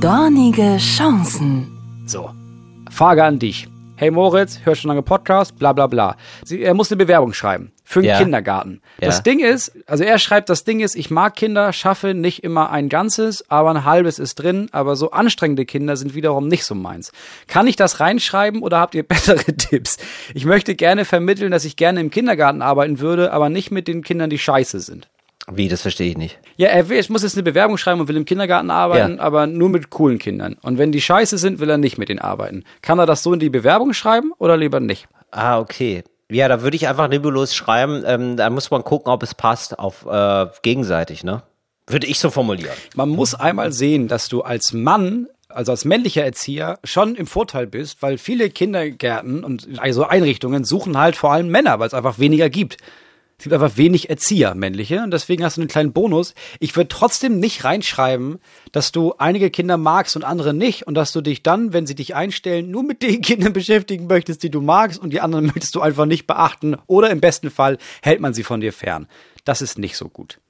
Dornige 0.00 0.76
Chancen. 0.78 1.68
So, 2.06 2.30
Frage 2.90 3.24
an 3.24 3.38
dich. 3.38 3.68
Hey 4.00 4.12
Moritz, 4.12 4.60
hörst 4.62 4.82
schon 4.82 4.90
lange 4.90 5.02
Podcast, 5.02 5.58
bla 5.58 5.72
bla 5.72 5.88
bla. 5.88 6.16
Sie, 6.44 6.62
er 6.62 6.72
muss 6.74 6.88
eine 6.88 6.98
Bewerbung 6.98 7.32
schreiben 7.32 7.72
für 7.82 7.98
einen 7.98 8.08
Ja. 8.08 8.18
Kindergarten. 8.18 8.80
Das 9.00 9.16
Ja. 9.16 9.22
Ding 9.24 9.40
ist, 9.40 9.72
also 9.86 10.04
er 10.04 10.20
schreibt, 10.20 10.48
das 10.50 10.62
Ding 10.62 10.78
ist, 10.78 10.94
ich 10.94 11.10
mag 11.10 11.34
Kinder, 11.34 11.72
schaffe 11.72 12.14
nicht 12.14 12.44
immer 12.44 12.70
ein 12.70 12.88
ganzes, 12.88 13.50
aber 13.50 13.70
ein 13.70 13.84
halbes 13.84 14.20
ist 14.20 14.36
drin, 14.36 14.68
aber 14.70 14.94
so 14.94 15.10
anstrengende 15.10 15.66
Kinder 15.66 15.96
sind 15.96 16.14
wiederum 16.14 16.46
nicht 16.46 16.64
so 16.64 16.76
meins. 16.76 17.10
Kann 17.48 17.66
ich 17.66 17.74
das 17.74 17.98
reinschreiben 17.98 18.62
oder 18.62 18.78
habt 18.78 18.94
ihr 18.94 19.02
bessere 19.08 19.42
Tipps? 19.56 19.96
Ich 20.32 20.44
möchte 20.44 20.76
gerne 20.76 21.04
vermitteln, 21.04 21.50
dass 21.50 21.64
ich 21.64 21.74
gerne 21.74 21.98
im 22.00 22.10
Kindergarten 22.10 22.62
arbeiten 22.62 23.00
würde, 23.00 23.32
aber 23.32 23.48
nicht 23.48 23.72
mit 23.72 23.88
den 23.88 24.02
Kindern, 24.02 24.30
die 24.30 24.38
scheiße 24.38 24.78
sind. 24.78 25.08
Wie, 25.50 25.68
das 25.68 25.82
verstehe 25.82 26.10
ich 26.10 26.18
nicht. 26.18 26.38
Ja, 26.56 26.68
er 26.68 26.88
will, 26.88 26.98
ich 26.98 27.08
muss 27.08 27.22
jetzt 27.22 27.34
eine 27.34 27.42
Bewerbung 27.42 27.78
schreiben 27.78 28.00
und 28.00 28.08
will 28.08 28.16
im 28.16 28.24
Kindergarten 28.26 28.70
arbeiten, 28.70 29.16
Ja. 29.16 29.22
aber 29.22 29.46
nur 29.46 29.68
mit 29.70 29.88
coolen 29.90 30.18
Kindern. 30.18 30.56
Und 30.62 30.76
wenn 30.78 30.92
die 30.92 31.00
scheiße 31.00 31.38
sind, 31.38 31.58
will 31.58 31.70
er 31.70 31.78
nicht 31.78 31.96
mit 31.96 32.08
denen 32.10 32.18
arbeiten. 32.20 32.64
Kann 32.82 32.98
er 32.98 33.06
das 33.06 33.22
so 33.22 33.32
in 33.32 33.40
die 33.40 33.48
Bewerbung 33.50 33.92
schreiben 33.94 34.32
oder 34.38 34.56
lieber 34.56 34.80
nicht? 34.80 35.08
Ah, 35.30 35.58
okay. 35.58 36.04
Ja, 36.30 36.48
da 36.48 36.60
würde 36.60 36.76
ich 36.76 36.86
einfach 36.88 37.08
nebulos 37.08 37.54
schreiben. 37.54 38.02
Ähm, 38.06 38.36
da 38.36 38.50
muss 38.50 38.70
man 38.70 38.84
gucken, 38.84 39.10
ob 39.10 39.22
es 39.22 39.34
passt 39.34 39.78
auf 39.78 40.04
äh, 40.04 40.46
gegenseitig, 40.62 41.24
ne? 41.24 41.42
Würde 41.86 42.06
ich 42.06 42.18
so 42.18 42.28
formulieren. 42.28 42.76
Man 42.94 43.08
muss 43.08 43.34
einmal 43.34 43.72
sehen, 43.72 44.08
dass 44.08 44.28
du 44.28 44.42
als 44.42 44.74
Mann, 44.74 45.28
also 45.48 45.72
als 45.72 45.86
männlicher 45.86 46.22
Erzieher, 46.22 46.78
schon 46.84 47.14
im 47.14 47.26
Vorteil 47.26 47.66
bist, 47.66 48.02
weil 48.02 48.18
viele 48.18 48.50
Kindergärten 48.50 49.42
und 49.42 49.66
also 49.78 50.04
Einrichtungen 50.04 50.64
suchen 50.64 50.98
halt 50.98 51.16
vor 51.16 51.32
allem 51.32 51.48
Männer, 51.48 51.78
weil 51.78 51.86
es 51.86 51.94
einfach 51.94 52.18
weniger 52.18 52.50
gibt. 52.50 52.76
Es 53.38 53.44
gibt 53.44 53.54
einfach 53.54 53.76
wenig 53.76 54.10
Erzieher, 54.10 54.56
männliche, 54.56 55.00
und 55.00 55.12
deswegen 55.12 55.44
hast 55.44 55.56
du 55.56 55.60
einen 55.60 55.68
kleinen 55.68 55.92
Bonus. 55.92 56.34
Ich 56.58 56.74
würde 56.74 56.88
trotzdem 56.88 57.38
nicht 57.38 57.62
reinschreiben, 57.62 58.40
dass 58.72 58.90
du 58.90 59.14
einige 59.16 59.48
Kinder 59.50 59.76
magst 59.76 60.16
und 60.16 60.24
andere 60.24 60.52
nicht 60.52 60.88
und 60.88 60.94
dass 60.94 61.12
du 61.12 61.20
dich 61.20 61.44
dann, 61.44 61.72
wenn 61.72 61.86
sie 61.86 61.94
dich 61.94 62.16
einstellen, 62.16 62.68
nur 62.72 62.82
mit 62.82 63.00
den 63.00 63.20
Kindern 63.22 63.52
beschäftigen 63.52 64.08
möchtest, 64.08 64.42
die 64.42 64.50
du 64.50 64.60
magst 64.60 65.00
und 65.00 65.10
die 65.10 65.20
anderen 65.20 65.46
möchtest 65.46 65.72
du 65.76 65.80
einfach 65.80 66.06
nicht 66.06 66.26
beachten 66.26 66.76
oder 66.88 67.10
im 67.10 67.20
besten 67.20 67.50
Fall 67.50 67.78
hält 68.02 68.20
man 68.20 68.34
sie 68.34 68.42
von 68.42 68.60
dir 68.60 68.72
fern. 68.72 69.06
Das 69.44 69.62
ist 69.62 69.78
nicht 69.78 69.96
so 69.96 70.08
gut. 70.08 70.40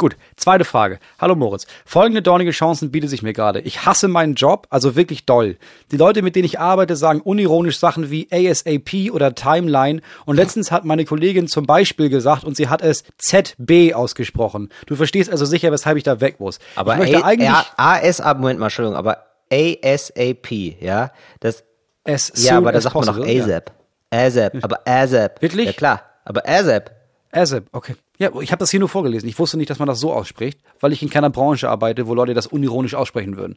Gut, 0.00 0.16
zweite 0.34 0.64
Frage. 0.64 0.98
Hallo 1.18 1.34
Moritz. 1.34 1.66
Folgende 1.84 2.22
dornige 2.22 2.52
Chancen 2.52 2.90
bietet 2.90 3.10
sich 3.10 3.22
mir 3.22 3.34
gerade. 3.34 3.60
Ich 3.60 3.84
hasse 3.84 4.08
meinen 4.08 4.32
Job, 4.34 4.66
also 4.70 4.96
wirklich 4.96 5.26
doll. 5.26 5.58
Die 5.90 5.98
Leute, 5.98 6.22
mit 6.22 6.36
denen 6.36 6.46
ich 6.46 6.58
arbeite, 6.58 6.96
sagen 6.96 7.20
unironisch 7.20 7.78
Sachen 7.78 8.10
wie 8.10 8.26
ASAP 8.32 9.10
oder 9.12 9.34
Timeline. 9.34 10.00
Und 10.24 10.36
letztens 10.36 10.72
hat 10.72 10.86
meine 10.86 11.04
Kollegin 11.04 11.48
zum 11.48 11.66
Beispiel 11.66 12.08
gesagt 12.08 12.44
und 12.44 12.56
sie 12.56 12.68
hat 12.68 12.80
es 12.80 13.04
ZB 13.18 13.92
ausgesprochen. 13.92 14.70
Du 14.86 14.96
verstehst 14.96 15.30
also 15.30 15.44
sicher, 15.44 15.70
weshalb 15.70 15.98
ich 15.98 16.02
da 16.04 16.18
weg 16.22 16.40
muss. 16.40 16.60
Aber 16.76 16.94
ich 16.94 16.98
möchte 17.00 17.22
A- 17.22 17.26
eigentlich 17.26 17.50
ASAP, 17.76 18.38
Moment 18.38 18.58
mal, 18.58 18.66
Entschuldigung, 18.68 18.96
aber 18.96 19.26
ASAP, 19.52 20.50
ja? 20.80 21.10
Das, 21.40 21.62
as 22.04 22.32
ja, 22.36 22.56
aber 22.56 22.72
da 22.72 22.80
sagt 22.80 22.94
man 22.94 23.04
doch 23.04 23.16
possible, 23.16 23.34
ja. 23.36 23.44
ASAP. 23.44 23.72
ASAP, 24.10 24.64
aber 24.64 24.80
ASAP. 24.86 25.42
Wirklich? 25.42 25.66
Ja, 25.66 25.72
klar. 25.74 26.02
Aber 26.24 26.48
ASAP. 26.48 26.90
ASAP, 27.32 27.64
okay. 27.72 27.96
Ja, 28.20 28.30
ich 28.42 28.52
habe 28.52 28.60
das 28.60 28.70
hier 28.70 28.80
nur 28.80 28.90
vorgelesen. 28.90 29.30
Ich 29.30 29.38
wusste 29.38 29.56
nicht, 29.56 29.70
dass 29.70 29.78
man 29.78 29.88
das 29.88 29.98
so 29.98 30.12
ausspricht, 30.12 30.60
weil 30.78 30.92
ich 30.92 31.02
in 31.02 31.08
keiner 31.08 31.30
Branche 31.30 31.70
arbeite, 31.70 32.06
wo 32.06 32.14
Leute 32.14 32.34
das 32.34 32.46
unironisch 32.46 32.94
aussprechen 32.94 33.38
würden. 33.38 33.56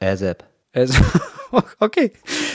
ASAP. 0.00 0.42
Also, 0.72 1.00
okay. 1.78 2.12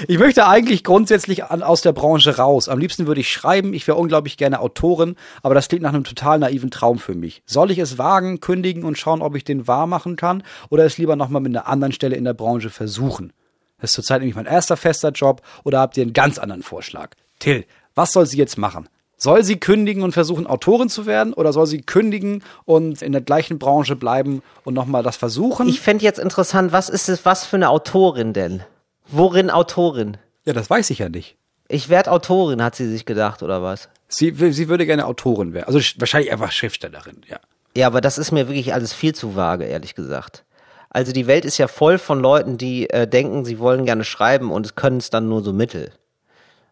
Ich 0.10 0.20
möchte 0.20 0.48
eigentlich 0.48 0.84
grundsätzlich 0.84 1.46
an, 1.46 1.64
aus 1.64 1.80
der 1.80 1.94
Branche 1.94 2.36
raus. 2.36 2.68
Am 2.68 2.78
liebsten 2.78 3.08
würde 3.08 3.22
ich 3.22 3.30
schreiben. 3.32 3.74
Ich 3.74 3.88
wäre 3.88 3.98
unglaublich 3.98 4.36
gerne 4.36 4.60
Autorin, 4.60 5.16
aber 5.44 5.56
das 5.56 5.70
klingt 5.70 5.84
nach 5.84 5.94
einem 5.94 6.04
total 6.04 6.40
naiven 6.40 6.72
Traum 6.72 7.00
für 7.00 7.16
mich. 7.16 7.42
Soll 7.46 7.72
ich 7.72 7.78
es 7.78 7.98
wagen, 7.98 8.42
kündigen 8.42 8.84
und 8.84 8.98
schauen, 8.98 9.22
ob 9.22 9.34
ich 9.38 9.46
den 9.46 9.66
wahr 9.66 9.88
machen 9.88 10.18
kann 10.18 10.44
oder 10.70 10.84
es 10.84 10.98
lieber 10.98 11.16
nochmal 11.16 11.42
mit 11.42 11.56
einer 11.56 11.70
anderen 11.70 11.94
Stelle 11.94 12.18
in 12.18 12.26
der 12.26 12.34
Branche 12.34 12.70
versuchen? 12.70 13.32
Das 13.80 13.92
ist 13.92 13.96
zurzeit 13.96 14.20
nämlich 14.20 14.36
mein 14.36 14.46
erster 14.46 14.76
fester 14.76 15.12
Job 15.12 15.42
oder 15.64 15.80
habt 15.80 15.96
ihr 15.96 16.04
einen 16.04 16.12
ganz 16.12 16.38
anderen 16.38 16.64
Vorschlag? 16.64 17.12
Till, 17.40 17.64
was 17.94 18.12
soll 18.12 18.26
sie 18.26 18.38
jetzt 18.38 18.58
machen? 18.58 18.90
Soll 19.26 19.44
sie 19.44 19.60
kündigen 19.60 20.04
und 20.04 20.12
versuchen, 20.12 20.46
Autorin 20.46 20.88
zu 20.88 21.08
werden 21.08 21.34
oder 21.34 21.52
soll 21.52 21.66
sie 21.66 21.82
kündigen 21.82 22.44
und 22.66 23.02
in 23.02 23.12
der 23.12 23.22
gleichen 23.22 23.58
Branche 23.58 23.96
bleiben 23.96 24.44
und 24.66 24.76
nochmal 24.76 25.02
das 25.02 25.18
versuchen? 25.18 25.68
Ich 25.68 25.82
fände 25.82 26.04
jetzt 26.04 26.20
interessant, 26.20 26.72
was 26.72 26.90
ist 26.90 27.10
es, 27.10 27.26
was 27.26 27.44
für 27.44 27.56
eine 27.56 27.70
Autorin 27.70 28.34
denn? 28.34 28.62
Worin 29.08 29.50
Autorin? 29.50 30.18
ja, 30.46 30.54
das 30.54 30.70
weiß 30.70 30.92
ich 30.92 31.00
ja 31.00 31.10
nicht. 31.10 31.38
Ich 31.68 31.90
werde 31.90 32.12
Autorin, 32.12 32.62
hat 32.62 32.76
sie 32.76 32.88
sich 32.88 33.04
gedacht, 33.06 33.42
oder 33.42 33.64
was? 33.64 33.90
Sie, 34.10 34.32
sie 34.52 34.70
würde 34.70 34.86
gerne 34.86 35.08
Autorin 35.08 35.54
werden. 35.54 35.66
Also 35.66 35.80
sch- 35.80 35.96
wahrscheinlich 36.00 36.32
einfach 36.32 36.52
Schriftstellerin, 36.52 37.22
ja. 37.28 37.40
Ja, 37.76 37.88
aber 37.88 38.02
das 38.02 38.20
ist 38.20 38.32
mir 38.32 38.48
wirklich 38.48 38.76
alles 38.76 38.94
viel 38.94 39.16
zu 39.16 39.36
vage, 39.36 39.66
ehrlich 39.66 39.96
gesagt. 39.96 40.44
Also 40.92 41.12
die 41.14 41.26
Welt 41.26 41.46
ist 41.46 41.58
ja 41.58 41.68
voll 41.68 41.98
von 41.98 42.20
Leuten, 42.20 42.60
die 42.60 42.88
äh, 42.92 43.08
denken, 43.08 43.44
sie 43.44 43.58
wollen 43.58 43.86
gerne 43.86 44.04
schreiben 44.04 44.52
und 44.52 44.76
können 44.76 44.98
es 44.98 45.10
dann 45.10 45.28
nur 45.28 45.42
so 45.44 45.52
mittel. 45.52 45.92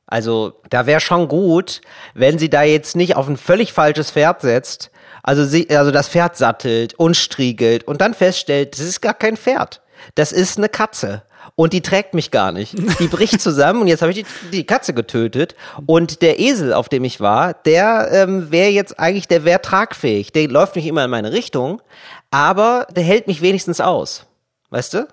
Also 0.07 0.61
da 0.69 0.85
wäre 0.85 0.99
schon 0.99 1.27
gut, 1.27 1.81
wenn 2.13 2.37
sie 2.37 2.49
da 2.49 2.63
jetzt 2.63 2.95
nicht 2.95 3.15
auf 3.15 3.27
ein 3.27 3.37
völlig 3.37 3.73
falsches 3.73 4.11
Pferd 4.11 4.41
setzt, 4.41 4.91
also, 5.23 5.45
sie, 5.45 5.69
also 5.69 5.91
das 5.91 6.09
Pferd 6.09 6.35
sattelt 6.35 6.93
und 6.95 7.15
striegelt 7.15 7.85
und 7.85 8.01
dann 8.01 8.13
feststellt, 8.13 8.73
das 8.73 8.85
ist 8.85 9.01
gar 9.01 9.13
kein 9.13 9.37
Pferd. 9.37 9.81
Das 10.15 10.33
ist 10.33 10.57
eine 10.57 10.67
Katze. 10.67 11.23
Und 11.55 11.71
die 11.73 11.81
trägt 11.81 12.13
mich 12.13 12.31
gar 12.31 12.51
nicht. 12.51 12.75
Die 12.99 13.07
bricht 13.07 13.39
zusammen 13.41 13.81
und 13.81 13.87
jetzt 13.87 14.01
habe 14.01 14.11
ich 14.11 14.23
die, 14.23 14.49
die 14.51 14.65
Katze 14.65 14.93
getötet. 14.93 15.55
Und 15.85 16.21
der 16.21 16.39
Esel, 16.39 16.73
auf 16.73 16.89
dem 16.89 17.03
ich 17.03 17.19
war, 17.19 17.53
der 17.53 18.09
ähm, 18.11 18.51
wäre 18.51 18.69
jetzt 18.69 18.99
eigentlich, 18.99 19.27
der 19.27 19.45
wäre 19.45 19.61
tragfähig. 19.61 20.31
Der 20.31 20.47
läuft 20.47 20.75
nicht 20.75 20.87
immer 20.87 21.05
in 21.05 21.11
meine 21.11 21.31
Richtung, 21.31 21.81
aber 22.31 22.87
der 22.95 23.03
hält 23.03 23.27
mich 23.27 23.41
wenigstens 23.41 23.81
aus. 23.81 24.25
Weißt 24.71 24.93
du? 24.93 25.07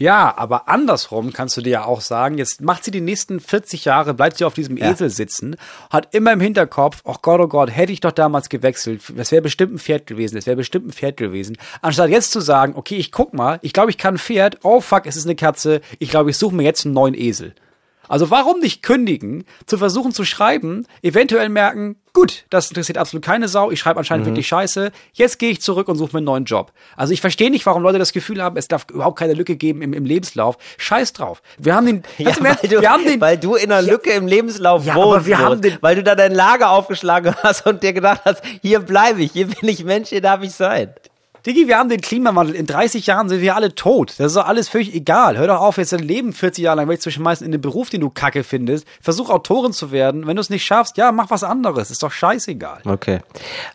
Ja, 0.00 0.32
aber 0.38 0.66
andersrum 0.66 1.30
kannst 1.34 1.58
du 1.58 1.60
dir 1.60 1.70
ja 1.70 1.84
auch 1.84 2.00
sagen, 2.00 2.38
jetzt 2.38 2.62
macht 2.62 2.84
sie 2.84 2.90
die 2.90 3.02
nächsten 3.02 3.38
40 3.38 3.84
Jahre, 3.84 4.14
bleibt 4.14 4.38
sie 4.38 4.46
auf 4.46 4.54
diesem 4.54 4.78
Ja. 4.78 4.90
Esel 4.90 5.10
sitzen, 5.10 5.56
hat 5.90 6.14
immer 6.14 6.32
im 6.32 6.40
Hinterkopf, 6.40 7.02
oh 7.04 7.16
Gott, 7.20 7.38
oh 7.38 7.48
Gott, 7.48 7.70
hätte 7.70 7.92
ich 7.92 8.00
doch 8.00 8.10
damals 8.12 8.48
gewechselt, 8.48 9.02
das 9.14 9.30
wäre 9.30 9.42
bestimmt 9.42 9.74
ein 9.74 9.78
Pferd 9.78 10.06
gewesen, 10.06 10.36
das 10.36 10.46
wäre 10.46 10.56
bestimmt 10.56 10.88
ein 10.88 10.92
Pferd 10.92 11.18
gewesen. 11.18 11.58
Anstatt 11.82 12.08
jetzt 12.08 12.32
zu 12.32 12.40
sagen, 12.40 12.72
okay, 12.76 12.96
ich 12.96 13.12
guck 13.12 13.34
mal, 13.34 13.58
ich 13.60 13.74
glaube, 13.74 13.90
ich 13.90 13.98
kann 13.98 14.14
ein 14.14 14.18
Pferd, 14.18 14.56
oh 14.62 14.80
fuck, 14.80 15.04
es 15.04 15.16
ist 15.16 15.26
eine 15.26 15.36
Katze, 15.36 15.82
ich 15.98 16.08
glaube, 16.08 16.30
ich 16.30 16.38
suche 16.38 16.54
mir 16.54 16.62
jetzt 16.62 16.86
einen 16.86 16.94
neuen 16.94 17.14
Esel. 17.14 17.54
Also 18.10 18.30
warum 18.30 18.58
nicht 18.58 18.82
kündigen, 18.82 19.44
zu 19.66 19.78
versuchen 19.78 20.12
zu 20.12 20.24
schreiben, 20.24 20.86
eventuell 21.02 21.48
merken, 21.48 21.96
gut, 22.12 22.44
das 22.50 22.68
interessiert 22.68 22.98
absolut 22.98 23.24
keine 23.24 23.46
Sau, 23.46 23.70
ich 23.70 23.78
schreibe 23.78 23.98
anscheinend 24.00 24.26
Mhm. 24.26 24.30
wirklich 24.32 24.48
scheiße, 24.48 24.90
jetzt 25.12 25.38
gehe 25.38 25.50
ich 25.50 25.62
zurück 25.62 25.86
und 25.88 25.96
suche 25.96 26.10
mir 26.14 26.18
einen 26.18 26.26
neuen 26.26 26.44
Job. 26.44 26.72
Also 26.96 27.12
ich 27.12 27.20
verstehe 27.20 27.50
nicht, 27.50 27.64
warum 27.66 27.82
Leute 27.84 27.98
das 28.00 28.12
Gefühl 28.12 28.42
haben, 28.42 28.56
es 28.56 28.66
darf 28.66 28.84
überhaupt 28.90 29.16
keine 29.18 29.34
Lücke 29.34 29.54
geben 29.56 29.80
im, 29.80 29.92
im 29.94 30.04
Lebenslauf. 30.04 30.58
Scheiß 30.76 31.12
drauf. 31.12 31.40
Wir 31.56 31.74
haben 31.76 31.86
den, 31.86 32.02
Ja, 32.18 32.30
Ernst, 32.30 32.42
weil, 32.42 32.68
du, 32.68 32.80
wir 32.80 32.90
haben 32.90 33.04
den, 33.04 33.20
weil 33.20 33.38
du 33.38 33.54
in 33.54 33.70
einer 33.70 33.80
Lücke 33.80 34.10
im 34.10 34.26
Lebenslauf 34.26 34.84
Ja, 34.84 34.96
wohnst, 34.96 35.26
wir 35.26 35.38
haben 35.38 35.60
den- 35.62 35.78
weil 35.80 35.94
du 35.94 36.02
da 36.02 36.16
dein 36.16 36.34
Lager 36.34 36.70
aufgeschlagen 36.70 37.32
hast 37.44 37.64
und 37.66 37.82
dir 37.84 37.92
gedacht 37.92 38.22
hast, 38.24 38.42
hier 38.60 38.80
bleibe 38.80 39.22
ich, 39.22 39.30
hier 39.32 39.46
bin 39.46 39.68
ich 39.68 39.84
Mensch, 39.84 40.08
hier 40.08 40.20
darf 40.20 40.42
ich 40.42 40.50
sein. 40.52 40.92
Digi, 41.46 41.68
wir 41.68 41.78
haben 41.78 41.88
den 41.88 42.00
Klimawandel. 42.00 42.54
In 42.54 42.66
30 42.66 43.06
Jahren 43.06 43.28
sind 43.28 43.40
wir 43.40 43.56
alle 43.56 43.74
tot. 43.74 44.14
Das 44.18 44.28
ist 44.28 44.36
doch 44.36 44.46
alles 44.46 44.68
völlig 44.68 44.94
egal. 44.94 45.38
Hör 45.38 45.46
doch 45.46 45.60
auf, 45.60 45.78
jetzt 45.78 45.92
dein 45.92 46.00
Leben 46.00 46.32
40 46.32 46.64
Jahre 46.64 46.78
lang 46.78 46.88
wegzuschmeißen 46.88 47.44
in 47.44 47.52
den 47.52 47.60
Beruf, 47.60 47.88
den 47.90 48.02
du 48.02 48.10
kacke 48.10 48.44
findest. 48.44 48.86
Versuch 49.00 49.30
Autorin 49.30 49.72
zu 49.72 49.90
werden. 49.90 50.26
Wenn 50.26 50.36
du 50.36 50.40
es 50.40 50.50
nicht 50.50 50.64
schaffst, 50.64 50.96
ja, 50.96 51.12
mach 51.12 51.30
was 51.30 51.44
anderes. 51.44 51.90
Ist 51.90 52.02
doch 52.02 52.12
scheißegal. 52.12 52.82
Okay. 52.84 53.20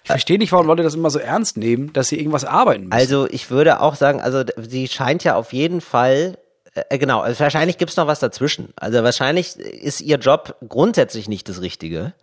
Ich 0.04 0.10
verstehe 0.10 0.38
nicht, 0.38 0.52
warum 0.52 0.68
Leute 0.68 0.84
das 0.84 0.96
immer 0.96 1.10
so 1.10 1.20
ernst 1.20 1.58
nehmen, 1.58 1.92
dass 1.94 2.10
sie 2.10 2.20
irgendwas 2.20 2.46
arbeiten 2.46 2.84
müssen. 2.84 2.94
Also 2.94 3.28
ich 3.30 3.50
würde 3.50 3.82
auch 3.82 3.96
sagen, 3.96 4.22
also 4.22 4.44
sie 4.58 4.88
scheint 4.88 5.24
ja 5.24 5.36
auf 5.36 5.52
jeden 5.52 5.82
Fall, 5.82 6.38
äh, 6.76 6.98
genau, 6.98 7.22
also 7.22 7.40
wahrscheinlich 7.40 7.78
gibt's 7.78 7.98
noch 7.98 8.08
was 8.08 8.20
dazwischen. 8.20 8.74
Also 8.76 9.04
wahrscheinlich 9.04 9.58
ist 9.58 10.02
ihr 10.02 10.18
Job 10.18 10.56
grundsätzlich 10.68 11.28
nicht 11.28 11.50
das 11.50 11.62
Richtige. 11.62 12.14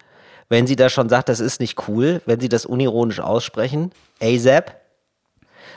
Wenn 0.49 0.67
sie 0.67 0.77
da 0.77 0.91
schon 0.91 1.09
sagt, 1.09 1.31
das 1.31 1.41
ist 1.41 1.61
nicht 1.61 1.89
cool, 1.89 2.21
wenn 2.27 2.39
sie 2.39 2.51
das 2.51 2.67
unironisch 2.67 3.21
aussprechen, 3.21 3.91
ASAP, 4.21 4.82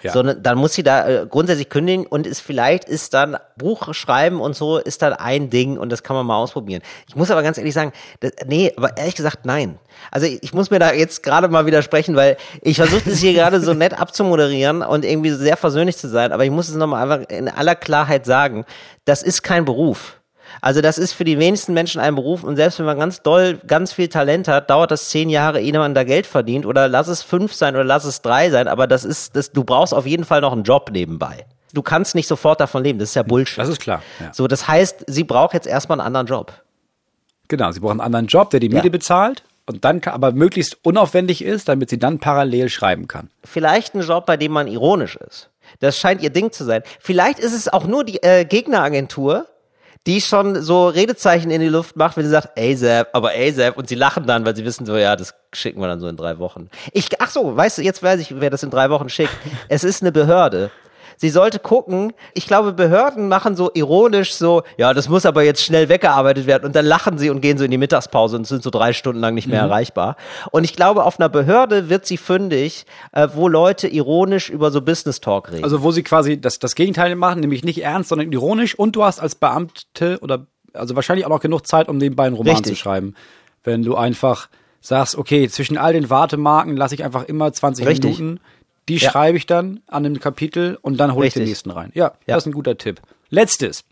Ja. 0.03 0.11
sondern 0.11 0.41
dann 0.43 0.57
muss 0.57 0.73
sie 0.73 0.83
da 0.83 1.07
äh, 1.07 1.27
grundsätzlich 1.27 1.69
kündigen 1.69 2.05
und 2.05 2.27
ist 2.27 2.41
vielleicht 2.41 2.85
ist 2.85 3.13
dann 3.13 3.37
Buch 3.57 3.93
schreiben 3.93 4.41
und 4.41 4.55
so 4.55 4.77
ist 4.77 5.01
dann 5.01 5.13
ein 5.13 5.49
Ding 5.49 5.77
und 5.77 5.91
das 5.91 6.03
kann 6.03 6.15
man 6.15 6.25
mal 6.25 6.37
ausprobieren. 6.37 6.81
Ich 7.07 7.15
muss 7.15 7.31
aber 7.31 7.43
ganz 7.43 7.57
ehrlich 7.57 7.73
sagen, 7.73 7.91
das, 8.19 8.31
nee, 8.45 8.73
aber 8.75 8.97
ehrlich 8.97 9.15
gesagt 9.15 9.45
nein. 9.45 9.79
Also 10.11 10.27
ich, 10.27 10.43
ich 10.43 10.53
muss 10.53 10.71
mir 10.71 10.79
da 10.79 10.93
jetzt 10.93 11.23
gerade 11.23 11.47
mal 11.47 11.65
widersprechen, 11.65 12.15
weil 12.15 12.37
ich 12.61 12.77
versuche 12.77 13.09
das 13.09 13.19
hier 13.19 13.33
gerade 13.35 13.59
so 13.61 13.73
nett 13.73 13.99
abzumoderieren 13.99 14.81
und 14.81 15.05
irgendwie 15.05 15.31
sehr 15.31 15.57
versöhnlich 15.57 15.97
zu 15.97 16.07
sein, 16.07 16.31
aber 16.31 16.45
ich 16.45 16.51
muss 16.51 16.69
es 16.69 16.75
nochmal 16.75 17.03
einfach 17.03 17.29
in 17.29 17.49
aller 17.49 17.75
Klarheit 17.75 18.25
sagen, 18.25 18.65
das 19.05 19.23
ist 19.23 19.41
kein 19.41 19.65
Beruf. 19.65 20.17
Also 20.62 20.82
das 20.82 20.97
ist 20.97 21.14
für 21.14 21.24
die 21.24 21.38
wenigsten 21.39 21.74
Menschen 21.74 21.99
ein 22.01 22.16
Beruf 22.16 22.43
und 22.43 22.56
selbst 22.56 22.80
wenn 22.80 22.86
man 22.86 22.97
ganz 22.99 23.22
doll, 23.22 23.60
ganz 23.68 23.93
viel 23.93 24.08
Talent 24.08 24.47
hat, 24.47 24.70
dauert 24.70 24.91
das 24.91 25.10
zehn 25.10 25.30
Jahre, 25.30 25.62
ehe 25.62 25.74
man 25.74 25.93
da 25.93 26.03
Geld 26.03 26.26
verdient 26.26 26.66
oder 26.66 26.88
lass 26.88 27.08
es 27.08 27.22
fünf 27.22 27.53
sein 27.53 27.76
oder 27.76 27.84
lass 27.84 28.06
es 28.06 28.22
drei 28.22 28.49
sein, 28.49 28.68
aber 28.68 28.88
das 28.88 29.06
ist, 29.06 29.36
das, 29.36 29.51
du 29.51 29.64
brauchst 29.64 29.93
auf 29.93 30.06
jeden 30.06 30.26
Fall 30.26 30.41
noch 30.41 30.53
einen 30.53 30.64
Job 30.64 30.89
nebenbei. 30.91 31.45
Du 31.74 31.82
kannst 31.82 32.16
nicht 32.16 32.28
sofort 32.28 32.60
davon 32.62 32.84
leben, 32.84 32.99
das 32.99 33.10
ist 33.10 33.16
ja 33.16 33.24
Bullshit. 33.24 33.58
das 33.60 33.70
ist 33.70 33.82
klar. 33.82 34.01
Ja. 34.20 34.34
So, 34.34 34.47
das 34.47 34.68
heißt, 34.68 35.03
sie 35.08 35.24
braucht 35.26 35.53
jetzt 35.53 35.68
erstmal 35.68 35.99
einen 35.99 36.08
anderen 36.08 36.28
Job. 36.28 36.53
Genau, 37.47 37.72
sie 37.72 37.80
brauchen 37.80 37.99
einen 37.99 38.01
anderen 38.01 38.28
Job, 38.28 38.49
der 38.49 38.60
die 38.60 38.70
Miete 38.70 38.86
Ja. 38.88 38.91
bezahlt 38.91 39.43
und 39.68 39.84
dann 39.84 39.99
kann, 40.01 40.14
aber 40.14 40.32
möglichst 40.32 40.78
unaufwendig 40.84 41.43
ist, 41.43 41.68
damit 41.68 41.89
sie 41.89 41.99
dann 41.99 42.20
parallel 42.20 42.70
schreiben 42.70 43.08
kann. 43.08 43.30
Vielleicht 43.43 43.93
einen 43.93 44.03
Job, 44.03 44.26
bei 44.26 44.38
dem 44.38 44.51
man 44.51 44.68
ironisch 44.68 45.16
ist. 45.18 45.49
Das 45.80 45.97
scheint 45.99 46.22
ihr 46.24 46.30
Ding 46.30 46.51
zu 46.51 46.64
sein. 46.64 46.82
Vielleicht 46.99 47.39
ist 47.39 47.53
es 47.53 47.68
auch 47.72 47.86
nur 47.86 48.03
die 48.03 48.22
äh, 48.24 48.45
Gegneragentur, 48.45 49.45
die 50.08 50.22
schon 50.22 50.62
so 50.62 50.88
Redezeichen 50.88 51.49
in 51.49 51.62
die 51.62 51.68
Luft 51.68 51.95
macht, 51.95 52.16
wenn 52.18 52.26
sie 52.26 52.30
sagt, 52.30 52.58
ASAP, 52.58 53.10
aber 53.14 53.32
ASAP, 53.32 53.78
und 53.78 53.89
sie 53.89 53.95
lachen 53.95 54.28
dann, 54.28 54.45
weil 54.45 54.56
sie 54.56 54.64
wissen 54.64 54.86
so, 54.86 54.95
ja, 54.95 55.16
das 55.16 55.34
schicken 55.53 55.80
wir 55.80 55.88
dann 55.88 55.99
so 55.99 56.08
in 56.08 56.16
drei 56.16 56.38
Wochen. 56.38 56.70
Ich, 56.91 57.10
ach 57.20 57.30
so, 57.30 57.56
weißt 57.56 57.80
du, 57.80 57.82
jetzt 57.82 58.03
weiß 58.03 58.20
ich, 58.20 58.39
wer 58.39 58.49
das 58.49 58.64
in 58.64 58.70
drei 58.70 58.89
Wochen 58.89 59.10
schickt. 59.10 59.36
Es 59.68 59.84
ist 59.84 60.01
eine 60.01 60.12
Behörde. 60.12 60.70
Sie 61.18 61.30
sollte 61.30 61.59
gucken, 61.59 62.13
ich 62.34 62.47
glaube, 62.47 62.74
Behörden 62.74 63.28
machen 63.28 63.55
so 63.55 63.72
ironisch 63.74 64.34
so, 64.34 64.63
ja, 64.78 64.93
das 64.93 65.09
muss 65.09 65.26
aber 65.26 65.43
jetzt 65.43 65.63
schnell 65.63 65.89
weggearbeitet 65.89 66.47
werden 66.47 66.66
und 66.66 66.76
dann 66.76 66.86
lachen 66.86 67.18
sie 67.18 67.30
und 67.30 67.41
gehen 67.41 67.57
so 67.57 67.63
in 67.63 67.72
die 67.72 67.78
Mittagspause 67.78 68.36
und 68.38 68.45
sind 68.45 68.63
so 68.63 68.70
drei 68.70 68.93
Stunden 68.93 69.22
lang 69.22 69.34
nicht 69.34 69.47
mehr 69.47 69.61
erreichbar. 69.61 70.16
Und 70.51 70.63
ich 70.63 70.76
glaube, 70.76 71.03
auf 71.03 71.20
einer 71.20 71.30
Behörde 71.30 71.89
wird 71.89 72.05
sie 72.05 72.18
fündig, 72.18 72.86
äh, 73.11 73.28
wo 73.34 73.47
Leute 73.47 73.88
ironisch 73.88 74.49
über 74.49 74.72
so 74.72 74.82
Business 74.82 75.22
Talk 75.22 75.51
reden. 75.51 75.63
Also 75.63 75.84
wo 75.84 75.91
sie 75.91 76.03
quasi 76.03 76.39
das, 76.39 76.59
das 76.59 76.76
Gegenteil 76.76 77.16
machen, 77.16 77.39
nämlich 77.39 77.63
nicht 77.63 77.84
ernst, 77.84 78.09
sondern 78.09 78.32
ironisch 78.32 78.78
und 78.78 78.95
du 78.95 79.03
hast 79.03 79.20
als 79.20 79.36
Beamte 79.36 80.20
oder 80.22 80.47
also 80.74 80.95
wahrscheinlich 80.95 81.26
auch 81.26 81.30
noch 81.30 81.39
genug 81.39 81.66
Zeit, 81.66 81.88
um 81.88 81.97
nebenbei 81.97 82.26
einen 82.26 82.36
Roman 82.36 82.55
Richtig. 82.55 82.74
zu 82.74 82.80
schreiben. 82.80 83.16
Wenn 83.63 83.84
du 83.84 83.95
einfach 83.95 84.49
sagst, 84.82 85.18
okay, 85.18 85.49
zwischen 85.49 85.78
all 85.78 85.93
den 85.93 86.09
Wartemarken 86.09 86.78
lasse 86.78 86.95
ich 86.95 87.03
einfach 87.03 87.24
immer 87.24 87.51
20 87.51 87.88
Richtig. 87.88 88.20
Minuten, 88.20 88.39
die 88.89 88.97
Ja. 88.97 89.09
schreibe 89.11 89.38
ich 89.38 89.45
dann 89.47 89.81
an 89.88 90.05
einem 90.05 90.19
Kapitel 90.19 90.77
und 90.81 90.97
dann 90.97 91.13
hole 91.13 91.27
ich 91.27 91.33
den 91.33 91.43
nächsten 91.45 91.71
rein. 91.71 91.91
Ja, 91.93 92.13
Ja. 92.27 92.36
das 92.36 92.43
ist 92.43 92.47
ein 92.47 92.53
guter 92.53 92.77
Tipp. 92.77 93.01
Letztes. 93.29 93.83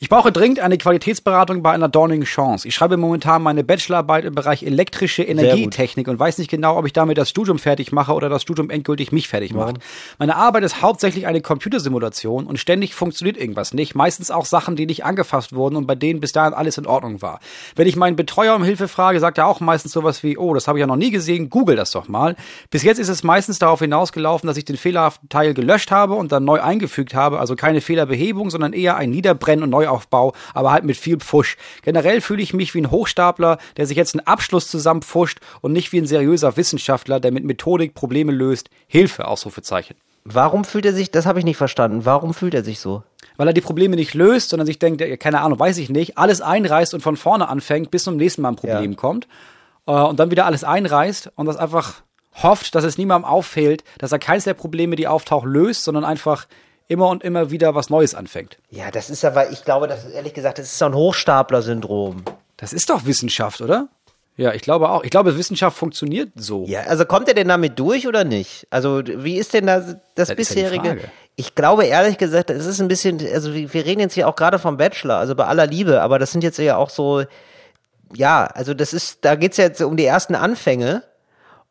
Ich 0.00 0.08
brauche 0.08 0.32
dringend 0.32 0.60
eine 0.60 0.78
Qualitätsberatung 0.78 1.62
bei 1.62 1.72
einer 1.72 1.88
dornigen 1.88 2.24
Chance. 2.24 2.68
Ich 2.68 2.74
schreibe 2.74 2.96
momentan 2.96 3.42
meine 3.42 3.64
Bachelorarbeit 3.64 4.24
im 4.24 4.34
Bereich 4.34 4.62
elektrische 4.62 5.22
Energietechnik 5.22 6.08
und 6.08 6.18
weiß 6.18 6.38
nicht 6.38 6.50
genau, 6.50 6.76
ob 6.76 6.86
ich 6.86 6.92
damit 6.92 7.18
das 7.18 7.30
Studium 7.30 7.58
fertig 7.58 7.92
mache 7.92 8.12
oder 8.12 8.28
das 8.28 8.42
Studium 8.42 8.70
endgültig 8.70 9.12
mich 9.12 9.28
fertig 9.28 9.54
macht. 9.54 9.76
Meine 10.18 10.36
Arbeit 10.36 10.64
ist 10.64 10.82
hauptsächlich 10.82 11.26
eine 11.26 11.40
Computersimulation 11.40 12.46
und 12.46 12.58
ständig 12.58 12.94
funktioniert 12.94 13.36
irgendwas 13.36 13.74
nicht. 13.74 13.94
Meistens 13.94 14.30
auch 14.30 14.44
Sachen, 14.44 14.76
die 14.76 14.86
nicht 14.86 15.04
angefasst 15.04 15.54
wurden 15.54 15.76
und 15.76 15.86
bei 15.86 15.94
denen 15.94 16.20
bis 16.20 16.32
dahin 16.32 16.54
alles 16.54 16.78
in 16.78 16.86
Ordnung 16.86 17.22
war. 17.22 17.40
Wenn 17.74 17.86
ich 17.86 17.96
meinen 17.96 18.16
Betreuer 18.16 18.54
um 18.54 18.64
Hilfe 18.64 18.88
frage, 18.88 19.20
sagt 19.20 19.38
er 19.38 19.46
auch 19.46 19.60
meistens 19.60 19.92
sowas 19.92 20.22
wie, 20.22 20.38
oh, 20.38 20.54
das 20.54 20.68
habe 20.68 20.78
ich 20.78 20.80
ja 20.80 20.86
noch 20.86 20.96
nie 20.96 21.10
gesehen, 21.10 21.50
google 21.50 21.76
das 21.76 21.90
doch 21.90 22.08
mal. 22.08 22.36
Bis 22.70 22.82
jetzt 22.82 22.98
ist 22.98 23.08
es 23.08 23.22
meistens 23.22 23.58
darauf 23.58 23.80
hinausgelaufen, 23.80 24.46
dass 24.46 24.56
ich 24.56 24.64
den 24.64 24.76
fehlerhaften 24.76 25.28
Teil 25.28 25.54
gelöscht 25.54 25.90
habe 25.90 26.14
und 26.14 26.32
dann 26.32 26.44
neu 26.44 26.60
eingefügt 26.60 27.14
habe, 27.14 27.38
also 27.38 27.56
keine 27.56 27.80
Fehlerbehebung, 27.80 28.50
sondern 28.50 28.72
eher 28.72 28.96
ein 28.96 29.10
Niederbrennen 29.10 29.64
und 29.66 29.70
Neuaufbau, 29.70 30.32
aber 30.54 30.72
halt 30.72 30.84
mit 30.84 30.96
viel 30.96 31.18
Pfusch. 31.18 31.56
Generell 31.82 32.20
fühle 32.20 32.42
ich 32.42 32.54
mich 32.54 32.74
wie 32.74 32.80
ein 32.80 32.90
Hochstapler, 32.90 33.58
der 33.76 33.86
sich 33.86 33.96
jetzt 33.96 34.14
einen 34.14 34.26
Abschluss 34.26 34.68
zusammenpfuscht 34.68 35.38
und 35.60 35.72
nicht 35.72 35.92
wie 35.92 35.98
ein 35.98 36.06
seriöser 36.06 36.56
Wissenschaftler, 36.56 37.20
der 37.20 37.32
mit 37.32 37.44
Methodik 37.44 37.94
Probleme 37.94 38.32
löst. 38.32 38.70
Hilfe, 38.86 39.28
Ausrufezeichen. 39.28 39.96
Warum 40.24 40.64
fühlt 40.64 40.84
er 40.86 40.92
sich, 40.92 41.12
das 41.12 41.24
habe 41.26 41.38
ich 41.38 41.44
nicht 41.44 41.56
verstanden, 41.56 42.04
warum 42.04 42.34
fühlt 42.34 42.54
er 42.54 42.64
sich 42.64 42.80
so? 42.80 43.04
Weil 43.36 43.46
er 43.48 43.52
die 43.52 43.60
Probleme 43.60 43.94
nicht 43.94 44.14
löst, 44.14 44.48
sondern 44.48 44.66
sich 44.66 44.78
denkt, 44.80 45.04
keine 45.20 45.40
Ahnung, 45.40 45.60
weiß 45.60 45.78
ich 45.78 45.88
nicht, 45.88 46.18
alles 46.18 46.40
einreißt 46.40 46.94
und 46.94 47.00
von 47.00 47.16
vorne 47.16 47.48
anfängt, 47.48 47.92
bis 47.92 48.02
zum 48.04 48.16
nächsten 48.16 48.42
Mal 48.42 48.48
ein 48.48 48.56
Problem 48.56 48.90
Ja. 48.92 48.96
kommt. 48.96 49.28
Äh, 49.86 49.92
und 49.92 50.18
dann 50.18 50.32
wieder 50.32 50.46
alles 50.46 50.64
einreißt 50.64 51.30
und 51.36 51.46
das 51.46 51.56
einfach 51.56 52.02
hofft, 52.42 52.74
dass 52.74 52.84
es 52.84 52.98
niemandem 52.98 53.30
auffällt, 53.30 53.84
dass 53.98 54.12
er 54.12 54.18
keins 54.18 54.44
der 54.44 54.54
Probleme, 54.54 54.96
die 54.96 55.06
auftauchen, 55.06 55.50
löst, 55.50 55.84
sondern 55.84 56.04
einfach 56.04 56.46
immer 56.88 57.08
und 57.08 57.24
immer 57.24 57.50
wieder 57.50 57.74
was 57.74 57.90
Neues 57.90 58.14
anfängt. 58.14 58.58
Ja, 58.70 58.90
das 58.90 59.10
ist 59.10 59.24
aber, 59.24 59.50
ich 59.50 59.64
glaube, 59.64 59.88
das 59.88 60.04
ist 60.04 60.12
ehrlich 60.12 60.34
gesagt, 60.34 60.58
das 60.58 60.66
ist 60.66 60.78
so 60.78 60.86
ein 60.86 60.94
Hochstapler-Syndrom. 60.94 62.24
Das 62.56 62.72
ist 62.72 62.90
doch 62.90 63.04
Wissenschaft, 63.04 63.60
oder? 63.60 63.88
Ja, 64.36 64.52
ich 64.52 64.62
glaube 64.62 64.90
auch. 64.90 65.02
Ich 65.02 65.10
glaube, 65.10 65.38
Wissenschaft 65.38 65.78
funktioniert 65.78 66.30
so. 66.36 66.66
Ja, 66.66 66.82
also 66.82 67.06
kommt 67.06 67.26
er 67.28 67.34
denn 67.34 67.48
damit 67.48 67.78
durch 67.78 68.06
oder 68.06 68.24
nicht? 68.24 68.66
Also 68.70 69.02
wie 69.04 69.36
ist 69.36 69.54
denn 69.54 69.66
das, 69.66 69.96
das, 70.14 70.28
ja 70.28 70.34
die 70.34 70.38
bisherige? 70.38 70.88
Frage. 70.88 71.10
ich 71.36 71.54
glaube 71.54 71.86
ehrlich 71.86 72.18
gesagt, 72.18 72.50
es 72.50 72.66
ist 72.66 72.80
ein 72.80 72.88
bisschen, 72.88 73.18
also 73.32 73.54
wir 73.54 73.72
wir 73.72 73.84
reden 73.86 74.00
jetzt 74.00 74.12
hier 74.12 74.28
auch 74.28 74.36
gerade 74.36 74.58
vom 74.58 74.76
Bachelor, 74.76 75.16
also 75.16 75.34
bei 75.34 75.46
aller 75.46 75.66
Liebe, 75.66 76.02
aber 76.02 76.18
das 76.18 76.32
sind 76.32 76.44
jetzt 76.44 76.58
ja 76.58 76.76
auch 76.76 76.90
so, 76.90 77.24
ja, 78.14 78.44
also 78.44 78.74
das 78.74 78.92
ist, 78.92 79.24
da 79.24 79.36
geht's 79.36 79.56
jetzt 79.56 79.80
um 79.80 79.96
die 79.96 80.04
ersten 80.04 80.34
Anfänge 80.34 81.02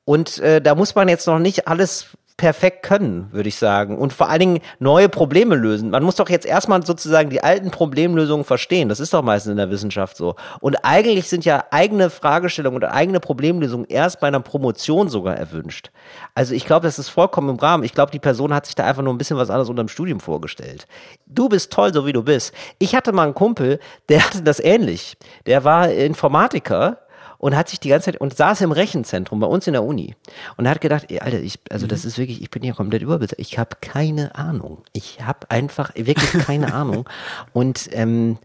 und 0.04 0.40
äh, 0.40 0.60
da 0.60 0.74
muss 0.74 0.96
man 0.96 1.08
jetzt 1.08 1.28
noch 1.28 1.40
nicht 1.40 1.68
alles 1.68 2.08
perfekt 2.38 2.84
können, 2.84 3.32
würde 3.32 3.48
ich 3.48 3.56
sagen. 3.56 3.98
Und 3.98 4.12
vor 4.12 4.30
allen 4.30 4.40
Dingen 4.40 4.60
neue 4.80 5.08
Probleme 5.08 5.56
lösen. 5.56 5.90
Man 5.90 6.04
muss 6.04 6.16
doch 6.16 6.30
jetzt 6.30 6.46
erstmal 6.46 6.86
sozusagen 6.86 7.30
die 7.30 7.42
alten 7.42 7.72
Problemlösungen 7.72 8.44
verstehen. 8.44 8.90
Das 8.90 9.00
ist 9.00 9.14
doch 9.14 9.24
meistens 9.24 9.52
in 9.52 9.58
der 9.58 9.70
Wissenschaft 9.70 10.18
so. 10.18 10.36
Und 10.60 10.76
eigentlich 10.84 11.30
sind 11.30 11.46
ja 11.46 11.64
eigene 11.72 12.10
Fragestellungen 12.10 12.76
oder 12.76 12.94
eigene 12.94 13.22
Problemlösungen 13.22 13.86
erst 13.88 14.20
bei 14.20 14.28
einer 14.28 14.42
Promotion 14.42 15.08
sogar 15.08 15.38
erwünscht. 15.38 15.92
Also 16.34 16.54
ich 16.54 16.66
glaube, 16.66 16.86
das 16.86 17.00
ist 17.00 17.08
vollkommen 17.08 17.50
im 17.50 17.56
Rahmen. 17.56 17.86
Ich 17.86 17.94
glaube, 17.94 18.12
die 18.12 18.20
Person 18.20 18.54
hat 18.54 18.66
sich 18.66 18.76
da 18.76 18.84
einfach 18.84 19.04
nur 19.04 19.14
ein 19.14 19.18
bisschen 19.18 19.38
was 19.38 19.50
anderes 19.50 19.70
unter 19.70 19.84
dem 19.84 19.90
Studium 19.90 20.20
vorgestellt. 20.20 20.88
Du 21.26 21.48
bist 21.48 21.72
toll, 21.72 21.94
so 21.94 22.06
wie 22.06 22.14
du 22.14 22.24
bist. 22.24 22.54
Ich 22.80 22.96
hatte 22.96 23.14
mal 23.14 23.24
einen 23.24 23.34
Kumpel, 23.34 23.80
der 24.10 24.26
hatte 24.26 24.42
das 24.42 24.60
ähnlich. 24.60 25.18
Der 25.46 25.64
war 25.64 25.90
Informatiker 25.90 27.05
und 27.38 27.56
hat 27.56 27.70
sich 27.70 27.80
die 27.80 27.90
ganze 27.90 28.12
Zeit 28.12 28.22
und 28.22 28.36
saß 28.36 28.62
im 28.62 28.72
Rechenzentrum 28.72 29.40
bei 29.40 29.48
uns 29.48 29.68
in 29.68 29.74
der 29.74 29.84
Uni 29.84 30.16
und 30.58 30.68
hat 30.68 30.82
gedacht, 30.82 31.06
ey, 31.10 31.20
Alter, 31.20 31.40
ich, 31.40 31.60
also 31.70 31.88
das 31.88 32.06
ist 32.06 32.18
wirklich, 32.18 32.42
ich 32.42 32.50
bin 32.50 32.64
hier 32.64 32.74
komplett 32.74 33.02
überbezahlt. 33.02 33.40
Ich 33.40 33.58
habe 33.58 33.78
keine 33.82 34.36
Ahnung. 34.36 34.84
Ich 34.94 35.20
habe 35.22 35.50
einfach 35.50 35.92
wirklich 35.96 36.44
keine 36.46 36.74
Ahnung 36.74 37.08
und 37.54 37.90
ähm, 37.92 38.38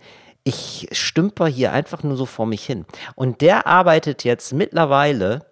ich 0.44 0.88
stümper 0.92 1.46
hier 1.46 1.72
einfach 1.72 2.02
nur 2.02 2.16
so 2.16 2.26
vor 2.26 2.46
mich 2.46 2.64
hin. 2.64 2.86
Und 3.14 3.40
der 3.40 3.66
arbeitet 3.66 4.24
jetzt 4.24 4.52
mittlerweile, 4.52 5.46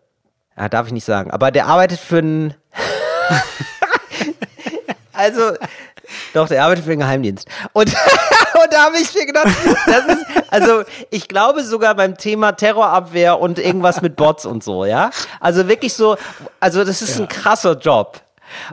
ja, 0.57 0.69
darf 0.69 0.87
ich 0.87 0.93
nicht 0.93 1.05
sagen, 1.05 1.31
aber 1.31 1.51
der 1.51 1.67
arbeitet 1.67 1.99
für 2.01 2.19
einen 2.19 2.55
also, 5.13 5.53
doch, 6.33 6.49
der 6.49 6.65
arbeitet 6.65 6.85
für 6.85 6.91
den 6.91 7.01
Geheimdienst. 7.01 7.49
Und, 7.73 7.89
und 8.55 8.73
da 8.73 8.85
habe 8.85 8.99
ich 8.99 9.15
mir 9.15 9.27
gedacht, 9.27 9.49
das 9.87 10.07
ist, 10.07 10.27
also 10.51 10.83
ich 11.11 11.29
glaube 11.29 11.63
sogar 11.63 11.95
beim 11.95 12.17
Thema 12.17 12.53
Terrorabwehr 12.53 13.39
und 13.39 13.59
irgendwas 13.59 14.03
mit 14.03 14.17
Bots 14.17 14.47
und 14.47 14.63
so, 14.65 14.85
ja. 14.85 15.11
Also 15.41 15.69
wirklich 15.69 15.95
so, 15.95 16.17
also 16.61 16.85
das 16.85 17.03
ist 17.03 17.19
ein 17.19 17.29
krasser 17.29 17.79
Job. 17.79 18.23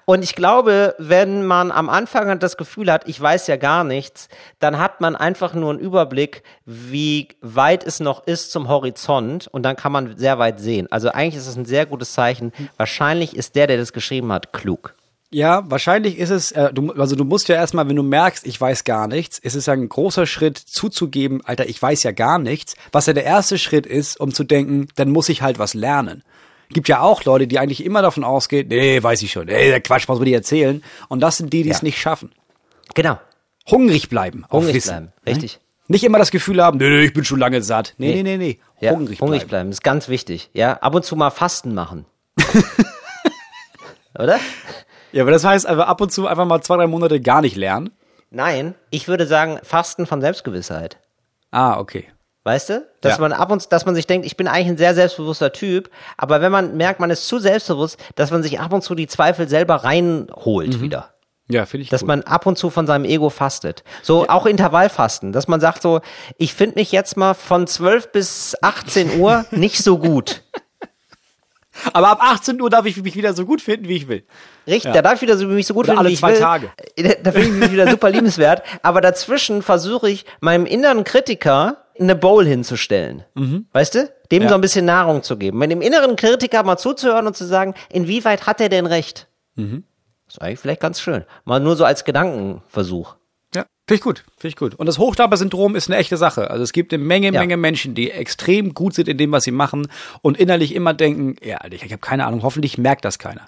Und 0.06 0.24
ich 0.24 0.36
glaube, 0.36 0.96
wenn 0.98 1.46
man 1.46 1.72
am 1.72 1.90
Anfang 1.90 2.40
das 2.40 2.58
Gefühl 2.58 2.92
hat, 2.92 3.08
ich 3.08 3.20
weiß 3.20 3.48
ja 3.48 3.58
gar 3.58 3.84
nichts, 3.84 4.30
dann 4.60 4.80
hat 4.80 5.02
man 5.02 5.16
einfach 5.16 5.54
nur 5.54 5.72
einen 5.72 5.80
Überblick, 5.80 6.44
wie 6.66 7.30
weit 7.42 7.84
es 7.84 8.00
noch 8.00 8.26
ist 8.26 8.52
zum 8.52 8.68
Horizont 8.68 9.48
und 9.48 9.64
dann 9.64 9.76
kann 9.76 9.92
man 9.92 10.18
sehr 10.18 10.40
weit 10.40 10.60
sehen. 10.60 10.88
Also 10.92 11.10
eigentlich 11.10 11.36
ist 11.36 11.48
es 11.48 11.58
ein 11.58 11.66
sehr 11.66 11.86
gutes 11.86 12.14
Zeichen. 12.14 12.54
Wahrscheinlich 12.78 13.36
ist 13.36 13.56
der, 13.56 13.68
der 13.68 13.78
das 13.78 13.94
geschrieben 13.94 14.32
hat, 14.32 14.54
klug. 14.54 14.96
Ja, 15.36 15.70
wahrscheinlich 15.70 16.18
ist 16.18 16.30
es, 16.30 16.54
äh, 16.54 16.72
du, 16.72 16.94
also 16.94 17.18
du 17.18 17.26
musst 17.26 17.50
ja 17.50 17.56
erstmal, 17.56 17.90
wenn 17.90 17.98
du 17.98 18.04
merkst, 18.04 18.48
ich 18.48 18.60
weiß 18.62 18.86
gar 18.86 19.10
nichts, 19.10 19.38
ist 19.38 19.56
es 19.56 19.66
ja 19.66 19.74
ein 19.74 19.90
großer 19.90 20.26
Schritt 20.28 20.58
zuzugeben, 20.58 21.42
Alter, 21.44 21.68
ich 21.68 21.82
weiß 21.82 22.04
ja 22.04 22.14
gar 22.14 22.40
nichts, 22.40 22.76
was 22.94 23.08
ja 23.08 23.12
der 23.12 23.26
erste 23.26 23.58
Schritt 23.58 23.86
ist, 23.86 24.18
um 24.18 24.34
zu 24.34 24.46
denken, 24.46 24.88
dann 24.96 25.10
muss 25.12 25.28
ich 25.28 25.42
halt 25.42 25.60
was 25.60 25.74
lernen. 25.74 26.24
Gibt 26.70 26.88
ja 26.88 27.02
auch 27.02 27.26
Leute, 27.26 27.48
die 27.48 27.60
eigentlich 27.60 27.84
immer 27.84 28.02
davon 28.02 28.24
ausgehen, 28.24 28.70
nee, 28.70 29.04
weiß 29.04 29.22
ich 29.24 29.34
schon, 29.34 29.48
nee, 29.48 29.68
der 29.72 29.82
Quatsch, 29.82 30.08
was 30.08 30.20
wir 30.20 30.26
dir 30.26 30.38
erzählen. 30.38 30.82
Und 31.10 31.20
das 31.20 31.36
sind 31.36 31.52
die, 31.52 31.64
die 31.64 31.70
es 31.70 31.80
Ja. 31.80 31.84
nicht 31.84 32.00
schaffen. 32.00 32.32
Genau. 32.94 33.20
Hungrig 33.70 34.08
bleiben. 34.08 34.46
Hungrig 34.50 34.76
Wissen. 34.76 34.90
bleiben. 34.90 35.12
Richtig. 35.28 35.60
Nicht 35.90 36.06
immer 36.06 36.18
das 36.18 36.32
Gefühl 36.32 36.64
haben, 36.64 36.78
nee, 36.78 36.90
nee, 36.90 37.04
ich 37.04 37.14
bin 37.14 37.26
schon 37.26 37.40
lange 37.40 37.62
satt. 37.62 37.94
Nee, 37.98 38.14
nee, 38.16 38.24
nee, 38.24 38.38
nee. 38.38 38.60
Ja, 38.80 38.92
Hungrig, 38.94 39.20
bleiben. 39.20 39.48
bleiben. 39.50 39.70
ist 39.72 39.84
ganz 39.84 40.08
wichtig. 40.08 40.50
Ja, 40.54 40.76
ab 40.78 40.96
und 40.96 41.04
zu 41.04 41.18
mal 41.18 41.30
Fasten 41.30 41.74
machen. 41.74 42.06
Oder? 44.18 44.40
Ja, 45.16 45.22
aber 45.24 45.32
das 45.32 45.46
heißt 45.46 45.66
einfach 45.66 45.88
ab 45.88 46.02
und 46.02 46.12
zu 46.12 46.28
einfach 46.28 46.46
mal 46.46 46.62
zwei, 46.62 46.76
drei 46.76 46.88
Monate 46.88 47.22
gar 47.22 47.42
nicht 47.42 47.56
lernen. 47.56 47.92
Nein, 48.32 48.76
ich 48.90 49.08
würde 49.08 49.26
sagen 49.26 49.60
Fasten 49.64 50.06
von 50.06 50.20
Selbstgewissheit. 50.20 50.98
Ah, 51.52 51.80
okay. 51.80 52.10
Weißt 52.44 52.70
du? 52.70 52.86
Dass 53.00 53.14
Ja. 53.16 53.22
man 53.22 53.32
ab 53.32 53.50
und 53.50 53.72
dass 53.72 53.86
man 53.86 53.96
sich 53.96 54.08
denkt, 54.08 54.26
ich 54.26 54.36
bin 54.36 54.50
eigentlich 54.50 54.68
ein 54.68 54.78
sehr 54.78 54.94
selbstbewusster 54.94 55.54
Typ, 55.54 55.90
aber 56.18 56.42
wenn 56.42 56.52
man 56.52 56.76
merkt, 56.76 57.00
man 57.00 57.10
ist 57.12 57.30
zu 57.30 57.40
selbstbewusst, 57.40 57.98
dass 58.16 58.30
man 58.30 58.44
sich 58.44 58.60
ab 58.60 58.74
und 58.74 58.82
zu 58.84 58.94
die 58.94 59.08
Zweifel 59.08 59.48
selber 59.48 59.76
reinholt 59.86 60.82
wieder. 60.82 61.14
Ja, 61.48 61.66
finde 61.66 61.84
ich 61.84 61.90
Dass 61.90 62.02
gut. 62.02 62.08
man 62.10 62.24
ab 62.24 62.46
und 62.46 62.58
zu 62.58 62.70
von 62.70 62.86
seinem 62.86 63.06
Ego 63.06 63.30
fastet. 63.30 63.84
So 64.02 64.28
auch 64.28 64.46
Intervallfasten, 64.48 65.32
dass 65.32 65.48
man 65.48 65.62
sagt 65.62 65.82
so, 65.82 66.02
ich 66.38 66.54
finde 66.56 66.76
mich 66.76 66.92
jetzt 66.92 67.16
mal 67.18 67.36
von 67.36 67.68
12 67.68 68.12
bis 68.12 68.58
18 68.62 69.20
Uhr 69.20 69.46
nicht 69.52 69.78
so 69.84 69.98
gut. 69.98 70.42
aber 71.94 72.10
ab 72.10 72.20
18 72.22 72.60
Uhr 72.62 72.70
darf 72.70 72.86
ich 72.86 73.02
mich 73.02 73.16
wieder 73.16 73.34
so 73.34 73.46
gut 73.46 73.62
finden, 73.62 73.88
wie 73.88 73.98
ich 73.98 74.08
will. 74.08 74.26
Richtig, 74.68 74.92
da 74.94 75.02
darf 75.02 75.16
ich 75.16 75.22
wieder 75.22 75.38
so, 75.38 75.46
mich 75.48 75.68
so 75.68 75.74
gut 75.74 75.86
Oder 75.86 75.94
finden, 75.94 76.00
alle 76.00 76.10
wie 76.10 76.14
ich 76.14 76.20
zwei 76.20 76.34
will. 76.34 76.40
Tage. 76.40 76.70
Da 77.24 77.32
finde 77.32 77.48
ich 77.48 77.54
mich 77.54 77.72
wieder 77.72 77.90
super 77.90 78.10
liebenswert. 78.10 78.64
Aber 78.82 79.02
dazwischen 79.02 79.62
versuche 79.62 80.10
ich, 80.10 80.26
meinem 80.40 80.66
inneren 80.66 81.04
Kritiker 81.04 81.78
eine 82.00 82.16
Bowl 82.16 82.46
hinzustellen. 82.46 83.24
Weißt 83.72 83.96
du? 83.96 84.10
Dem 84.32 84.40
Mhm. 84.40 84.44
Ja. 84.44 84.50
so 84.50 84.56
ein 84.56 84.62
bisschen 84.62 84.86
Nahrung 84.86 85.24
zu 85.24 85.38
geben. 85.38 85.58
Mit 85.60 85.72
dem 85.72 85.82
inneren 85.82 86.16
Kritiker 86.16 86.64
mal 86.64 86.78
zuzuhören 86.78 87.28
und 87.28 87.38
zu 87.38 87.46
sagen, 87.46 87.74
inwieweit 87.92 88.48
hat 88.48 88.60
er 88.60 88.70
denn 88.70 88.86
recht? 88.86 89.28
Mhm. 89.56 89.84
ist 90.28 90.42
eigentlich 90.42 90.60
vielleicht 90.60 90.82
ganz 90.82 91.00
schön. 91.00 91.24
Mal 91.46 91.60
nur 91.60 91.76
so 91.76 91.86
als 91.86 92.04
Gedankenversuch. 92.04 93.16
Finde 93.88 93.98
ich 94.00 94.02
gut, 94.02 94.24
finde 94.38 94.48
ich 94.48 94.56
gut. 94.56 94.74
Und 94.76 94.88
das 94.88 94.98
Hochstapler-Syndrom 94.98 95.76
ist 95.76 95.90
eine 95.90 95.98
echte 95.98 96.18
Sache. 96.18 96.50
Also 96.50 96.64
es 96.64 96.74
gibt 96.74 96.92
eine 96.92 97.04
Menge, 97.04 97.32
Ja. 97.32 97.40
Menge 97.40 97.56
Menschen, 97.56 97.94
die 97.94 98.10
extrem 98.10 98.74
gut 98.74 98.96
sind 98.96 99.08
in 99.08 99.18
dem, 99.18 99.32
was 99.32 99.44
sie 99.44 99.52
machen 99.52 99.88
und 100.24 100.38
innerlich 100.40 100.74
immer 100.74 100.94
denken, 100.96 101.36
ja, 101.44 101.58
Alter, 101.58 101.76
ich 101.76 101.84
habe 101.84 102.00
keine 102.00 102.26
Ahnung, 102.26 102.42
hoffentlich 102.42 102.78
merkt 102.80 103.06
das 103.06 103.20
keiner. 103.20 103.46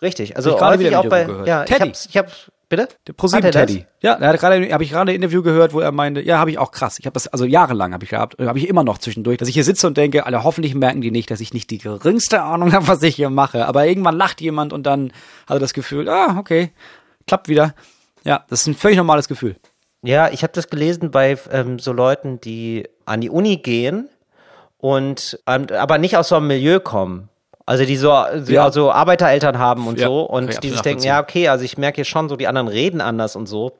Richtig. 0.00 0.36
Also 0.36 0.52
ich 0.52 0.56
gerade 0.58 0.78
häufig 0.78 0.94
auch 0.96 1.06
bei, 1.08 1.22
Interview 1.22 1.32
gehört. 1.44 1.48
ja, 1.48 1.62
ich 1.64 1.68
Teddy. 1.70 1.88
hab's, 1.88 2.06
ich 2.06 2.16
hab's, 2.16 2.50
bitte? 2.68 2.88
Der 3.08 3.12
ProSieben? 3.14 3.50
Teddy. 3.50 3.84
Ja, 4.00 4.12
er 4.14 4.28
hat 4.28 4.38
gerade 4.40 4.72
habe 4.72 4.84
ich 4.84 4.90
gerade 4.90 5.10
ein 5.10 5.14
Interview 5.16 5.42
gehört, 5.42 5.72
wo 5.74 5.80
er 5.80 5.90
meinte, 5.90 6.20
ja, 6.22 6.38
habe 6.38 6.52
ich 6.52 6.58
auch 6.58 6.70
krass. 6.70 7.00
Ich 7.00 7.06
habe 7.06 7.14
das 7.14 7.26
also 7.26 7.44
jahrelang 7.44 7.92
habe 7.92 8.04
ich 8.04 8.10
gehabt, 8.10 8.38
habe 8.38 8.58
ich 8.60 8.68
immer 8.68 8.84
noch 8.84 8.98
zwischendurch, 8.98 9.38
dass 9.38 9.48
ich 9.48 9.54
hier 9.54 9.64
sitze 9.64 9.88
und 9.88 9.96
denke, 9.96 10.24
alle 10.24 10.44
hoffentlich 10.44 10.74
merken 10.76 11.00
die 11.00 11.10
nicht, 11.10 11.30
dass 11.32 11.40
ich 11.40 11.52
nicht 11.52 11.68
die 11.68 11.78
geringste 11.78 12.42
Ahnung 12.42 12.72
habe, 12.72 12.86
was 12.86 13.02
ich 13.02 13.16
hier 13.16 13.28
mache, 13.28 13.66
aber 13.66 13.86
irgendwann 13.86 14.16
lacht 14.16 14.40
jemand 14.40 14.72
und 14.72 14.84
dann 14.84 15.12
hat 15.48 15.56
er 15.56 15.58
das 15.58 15.74
Gefühl, 15.74 16.08
ah, 16.08 16.36
okay, 16.38 16.70
klappt 17.26 17.48
wieder. 17.48 17.74
Ja, 18.24 18.44
das 18.48 18.60
ist 18.60 18.66
ein 18.68 18.74
völlig 18.74 18.96
normales 18.96 19.26
Gefühl. 19.28 19.56
Ja, 20.02 20.30
ich 20.30 20.42
habe 20.42 20.52
das 20.54 20.68
gelesen 20.70 21.10
bei 21.10 21.36
ähm, 21.52 21.78
so 21.78 21.92
Leuten, 21.92 22.40
die 22.40 22.88
an 23.04 23.20
die 23.20 23.30
Uni 23.30 23.58
gehen 23.58 24.08
und 24.78 25.38
ähm, 25.46 25.66
aber 25.78 25.98
nicht 25.98 26.16
aus 26.16 26.28
so 26.28 26.36
einem 26.36 26.46
Milieu 26.46 26.80
kommen. 26.80 27.28
Also 27.66 27.84
die 27.84 27.96
so, 27.96 28.12
die 28.34 28.54
Ja. 28.54 28.64
also 28.64 28.90
Arbeitereltern 28.90 29.58
haben 29.58 29.86
und 29.86 29.98
Ja, 29.98 30.06
so 30.06 30.22
und 30.22 30.62
die 30.62 30.70
sich 30.70 30.80
denken, 30.80 31.04
ja 31.04 31.20
okay, 31.20 31.48
also 31.48 31.64
ich 31.64 31.78
merke 31.78 31.96
hier 31.96 32.04
schon 32.04 32.28
so, 32.28 32.36
die 32.36 32.48
anderen 32.48 32.68
reden 32.68 33.00
anders 33.00 33.36
und 33.36 33.46
so. 33.46 33.72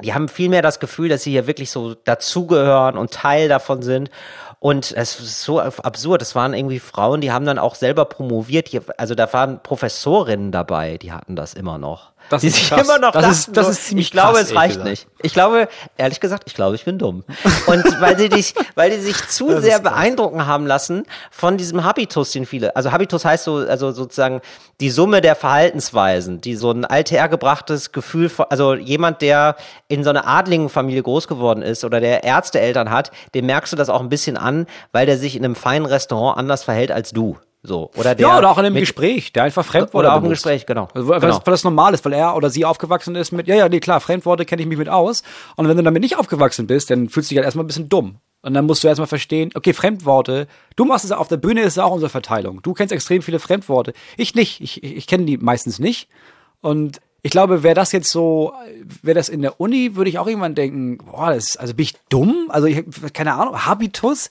Die 0.00 0.14
haben 0.14 0.28
viel 0.28 0.48
mehr 0.48 0.62
das 0.62 0.78
Gefühl, 0.78 1.08
dass 1.08 1.24
sie 1.24 1.32
hier 1.32 1.48
wirklich 1.48 1.72
so 1.72 1.94
dazugehören 1.94 2.96
und 2.96 3.10
Teil 3.10 3.48
davon 3.48 3.82
sind. 3.82 4.10
Und 4.60 4.92
es 4.96 5.18
ist 5.18 5.42
so 5.42 5.60
absurd. 5.60 6.22
Es 6.22 6.34
waren 6.36 6.54
irgendwie 6.54 6.78
Frauen, 6.78 7.20
die 7.20 7.32
haben 7.32 7.44
dann 7.44 7.58
auch 7.58 7.74
selber 7.74 8.04
promoviert. 8.04 8.70
Also 8.96 9.14
da 9.16 9.32
waren 9.32 9.60
Professorinnen 9.62 10.52
dabei, 10.52 10.98
die 10.98 11.12
hatten 11.12 11.34
das 11.34 11.54
immer 11.54 11.78
noch. 11.78 12.12
Das 12.30 12.42
die 12.42 12.50
sich 12.50 12.68
krass. 12.68 12.82
immer 12.82 12.98
noch 12.98 13.12
Das 13.12 13.22
dachten, 13.22 13.34
ist- 13.34 13.56
das 13.56 13.68
ist 13.70 13.86
ziemlich 13.86 14.06
ich 14.08 14.12
glaube, 14.12 14.34
krass, 14.38 14.50
es 14.50 14.54
reicht 14.54 14.68
gesagt. 14.74 14.88
nicht. 14.90 15.06
Ich 15.22 15.32
glaube, 15.32 15.68
ehrlich 15.96 16.20
gesagt, 16.20 16.44
ich 16.46 16.54
glaube, 16.54 16.76
ich 16.76 16.84
bin 16.84 16.98
dumm. 16.98 17.24
Und 17.66 17.84
weil 18.00 18.16
sie 18.18 18.28
dich, 18.28 18.54
weil 18.74 18.90
die 18.90 18.98
sich 18.98 19.26
zu 19.28 19.48
sehr 19.60 19.80
beeindrucken 19.80 20.46
haben 20.46 20.66
lassen 20.66 21.04
von 21.30 21.56
diesem 21.56 21.84
Habitus, 21.84 22.30
den 22.32 22.46
viele, 22.46 22.76
also 22.76 22.92
Habitus 22.92 23.24
heißt 23.24 23.44
so, 23.44 23.56
also 23.56 23.90
sozusagen 23.92 24.40
die 24.80 24.90
Summe 24.90 25.20
der 25.20 25.34
Verhaltensweisen, 25.34 26.40
die 26.40 26.54
so 26.56 26.70
ein 26.70 26.84
althergebrachtes 26.84 27.92
Gefühl 27.92 28.28
von, 28.28 28.46
also 28.50 28.74
jemand, 28.74 29.22
der 29.22 29.56
in 29.88 30.04
so 30.04 30.10
einer 30.10 30.26
adligen 30.26 30.68
Familie 30.68 31.02
groß 31.02 31.28
geworden 31.28 31.62
ist 31.62 31.84
oder 31.84 32.00
der 32.00 32.24
Ärzteeltern 32.24 32.90
hat, 32.90 33.10
dem 33.34 33.46
merkst 33.46 33.72
du 33.72 33.76
das 33.76 33.88
auch 33.88 34.00
ein 34.00 34.08
bisschen 34.08 34.36
an, 34.36 34.66
weil 34.92 35.06
der 35.06 35.18
sich 35.18 35.34
in 35.36 35.44
einem 35.44 35.54
feinen 35.56 35.86
Restaurant 35.86 36.38
anders 36.38 36.64
verhält 36.64 36.92
als 36.92 37.10
du. 37.10 37.36
So. 37.62 37.90
Oder 37.96 38.14
der 38.14 38.28
ja, 38.28 38.38
oder 38.38 38.50
auch 38.50 38.58
in 38.58 38.64
einem 38.66 38.74
mit- 38.74 38.82
Gespräch, 38.82 39.32
der 39.32 39.42
einfach 39.44 39.64
Fremdworte 39.64 40.06
Oder 40.08 40.14
auch 40.16 40.22
im. 40.22 40.28
Gespräch, 40.30 40.64
genau. 40.64 40.88
Also, 40.94 41.08
weil, 41.08 41.20
Genau. 41.20 41.34
das, 41.38 41.46
weil 41.46 41.52
das 41.52 41.64
normal 41.64 41.92
ist, 41.94 42.04
weil 42.04 42.12
er 42.12 42.36
oder 42.36 42.50
sie 42.50 42.64
aufgewachsen 42.64 43.14
ist 43.16 43.32
mit, 43.32 43.48
ja, 43.48 43.56
ja, 43.56 43.68
nee, 43.68 43.80
klar, 43.80 44.00
Fremdworte 44.00 44.44
kenne 44.44 44.62
ich 44.62 44.68
mich 44.68 44.78
mit 44.78 44.88
aus. 44.88 45.22
Und 45.56 45.66
wenn 45.68 45.76
du 45.76 45.82
damit 45.82 46.02
nicht 46.02 46.16
aufgewachsen 46.18 46.66
bist, 46.66 46.90
dann 46.90 47.08
fühlst 47.08 47.30
du 47.30 47.34
dich 47.34 47.38
halt 47.38 47.46
erstmal 47.46 47.64
ein 47.64 47.68
bisschen 47.68 47.88
dumm. 47.88 48.16
Und 48.42 48.54
dann 48.54 48.66
musst 48.66 48.84
du 48.84 48.88
erstmal 48.88 49.08
verstehen, 49.08 49.50
okay, 49.56 49.72
Fremdworte, 49.72 50.46
du 50.76 50.84
machst 50.84 51.04
es 51.04 51.10
auf 51.10 51.26
der 51.26 51.38
Bühne, 51.38 51.62
ist 51.62 51.72
es 51.72 51.78
auch 51.80 51.90
unsere 51.90 52.08
Verteilung. 52.10 52.62
Du 52.62 52.72
kennst 52.72 52.92
extrem 52.92 53.20
viele 53.22 53.40
Fremdworte. 53.40 53.92
Ich 54.16 54.36
nicht. 54.36 54.60
Ich, 54.60 54.82
ich, 54.84 54.96
ich 54.96 55.06
kenne 55.08 55.24
die 55.24 55.36
meistens 55.36 55.80
nicht. 55.80 56.08
Und 56.60 57.00
ich 57.22 57.32
glaube, 57.32 57.64
wäre 57.64 57.74
das 57.74 57.90
jetzt 57.90 58.10
so, 58.10 58.52
wäre 59.02 59.16
das 59.16 59.28
in 59.28 59.42
der 59.42 59.60
Uni, 59.60 59.96
würde 59.96 60.08
ich 60.08 60.20
auch 60.20 60.28
irgendwann 60.28 60.54
denken, 60.54 60.98
boah, 60.98 61.34
das, 61.34 61.56
also 61.56 61.74
bin 61.74 61.82
ich 61.82 61.94
dumm? 62.08 62.46
Also 62.50 62.68
ich, 62.68 62.84
keine 63.12 63.34
Ahnung, 63.34 63.66
Habitus? 63.66 64.30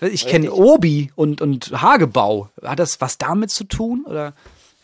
Ich 0.00 0.26
kenne 0.26 0.52
Obi 0.52 1.12
und, 1.14 1.40
und 1.40 1.70
Hagebau. 1.80 2.48
Hat 2.62 2.78
das 2.78 3.00
was 3.00 3.18
damit 3.18 3.50
zu 3.50 3.64
tun? 3.64 4.04
Oder? 4.06 4.34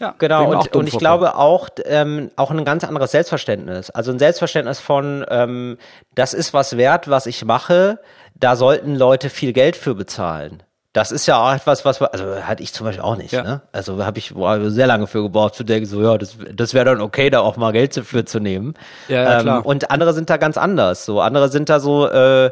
Ja, 0.01 0.15
Genau, 0.19 0.51
und, 0.51 0.75
und 0.75 0.89
ich 0.89 0.97
glaube 0.97 1.35
auch, 1.37 1.69
ähm, 1.85 2.31
auch 2.37 2.51
ein 2.51 2.65
ganz 2.65 2.85
anderes 2.85 3.11
Selbstverständnis. 3.11 3.91
Also 3.91 4.13
ein 4.13 4.19
Selbstverständnis 4.19 4.81
von, 4.81 5.27
ähm, 5.29 5.77
das 6.15 6.33
ist 6.33 6.55
was 6.55 6.79
wert, 6.79 7.09
was 7.11 7.27
ich 7.27 7.45
mache, 7.45 8.01
da 8.35 8.57
sollten 8.57 8.97
Leute 8.97 9.29
viel 9.29 9.53
Geld 9.53 9.77
für 9.77 9.95
bezahlen. 9.95 10.63
Das 10.95 11.13
ist 11.13 11.27
ja 11.27 11.39
auch 11.39 11.55
etwas, 11.55 11.85
was, 11.85 12.03
also 12.03 12.43
hatte 12.43 12.63
ich 12.63 12.73
zum 12.73 12.87
Beispiel 12.87 13.05
auch 13.05 13.17
nicht. 13.17 13.33
Ja. 13.33 13.43
Ne? 13.43 13.61
Also 13.73 14.05
habe 14.05 14.19
ich 14.19 14.35
boah, 14.35 14.71
sehr 14.71 14.87
lange 14.87 15.07
für 15.07 15.23
gebraucht 15.23 15.55
zu 15.55 15.65
denken, 15.65 15.87
so 15.87 16.03
ja, 16.03 16.17
das, 16.17 16.37
das 16.53 16.73
wäre 16.73 16.87
dann 16.87 17.01
okay, 17.01 17.29
da 17.29 17.41
auch 17.41 17.57
mal 17.57 17.73
Geld 17.73 17.95
für 17.95 18.25
zu 18.25 18.41
nehmen. 18.41 18.75
Ja, 19.07 19.23
ja, 19.23 19.41
klar. 19.43 19.59
Ähm, 19.59 19.67
und 19.67 19.91
andere 19.91 20.15
sind 20.15 20.31
da 20.31 20.39
ganz 20.39 20.57
anders. 20.57 21.05
So 21.05 21.21
andere 21.21 21.51
sind 21.51 21.69
da 21.69 21.79
so, 21.79 22.09
äh, 22.09 22.51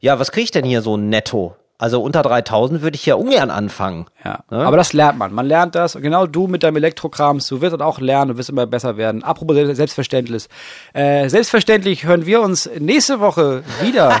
ja, 0.00 0.18
was 0.18 0.32
kriege 0.32 0.44
ich 0.44 0.50
denn 0.50 0.64
hier 0.64 0.82
so 0.82 0.96
netto? 0.96 1.54
Also 1.78 2.02
unter 2.02 2.22
3000 2.22 2.80
würde 2.80 2.94
ich 2.94 3.04
ja 3.04 3.16
ungern 3.16 3.50
anfangen. 3.50 4.06
Ja. 4.24 4.40
Ne? 4.50 4.64
Aber 4.64 4.78
das 4.78 4.92
lernt 4.94 5.18
man. 5.18 5.34
Man 5.34 5.46
lernt 5.46 5.74
das. 5.74 5.94
Und 5.94 6.02
Genau 6.02 6.26
du 6.26 6.46
mit 6.46 6.62
deinem 6.62 6.76
Elektrokrams, 6.76 7.46
du 7.48 7.60
wirst 7.60 7.74
das 7.74 7.80
auch 7.82 8.00
lernen, 8.00 8.32
du 8.32 8.38
wirst 8.38 8.48
immer 8.48 8.66
besser 8.66 8.96
werden. 8.96 9.22
Apropos 9.22 9.54
Selbst- 9.56 9.76
Selbstverständlich. 9.76 10.46
Äh, 10.94 11.28
selbstverständlich 11.28 12.04
hören 12.06 12.24
wir 12.24 12.40
uns 12.40 12.68
nächste 12.78 13.20
Woche 13.20 13.62
wieder. 13.82 14.16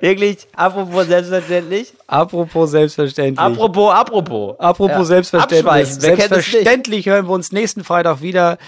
Wirklich, 0.00 0.46
apropos 0.54 1.06
selbstverständlich. 1.06 1.92
Apropos 2.06 2.70
selbstverständlich. 2.70 3.38
Apropos, 3.38 3.92
apropos. 3.92 4.54
Apropos 4.60 4.90
Ja, 4.96 5.04
Selbstverständlich. 5.04 5.88
Selbstverständlich 5.94 7.06
hören 7.06 7.26
wir 7.26 7.32
uns 7.32 7.50
nächsten 7.50 7.82
Freitag 7.82 8.20
wieder. 8.22 8.58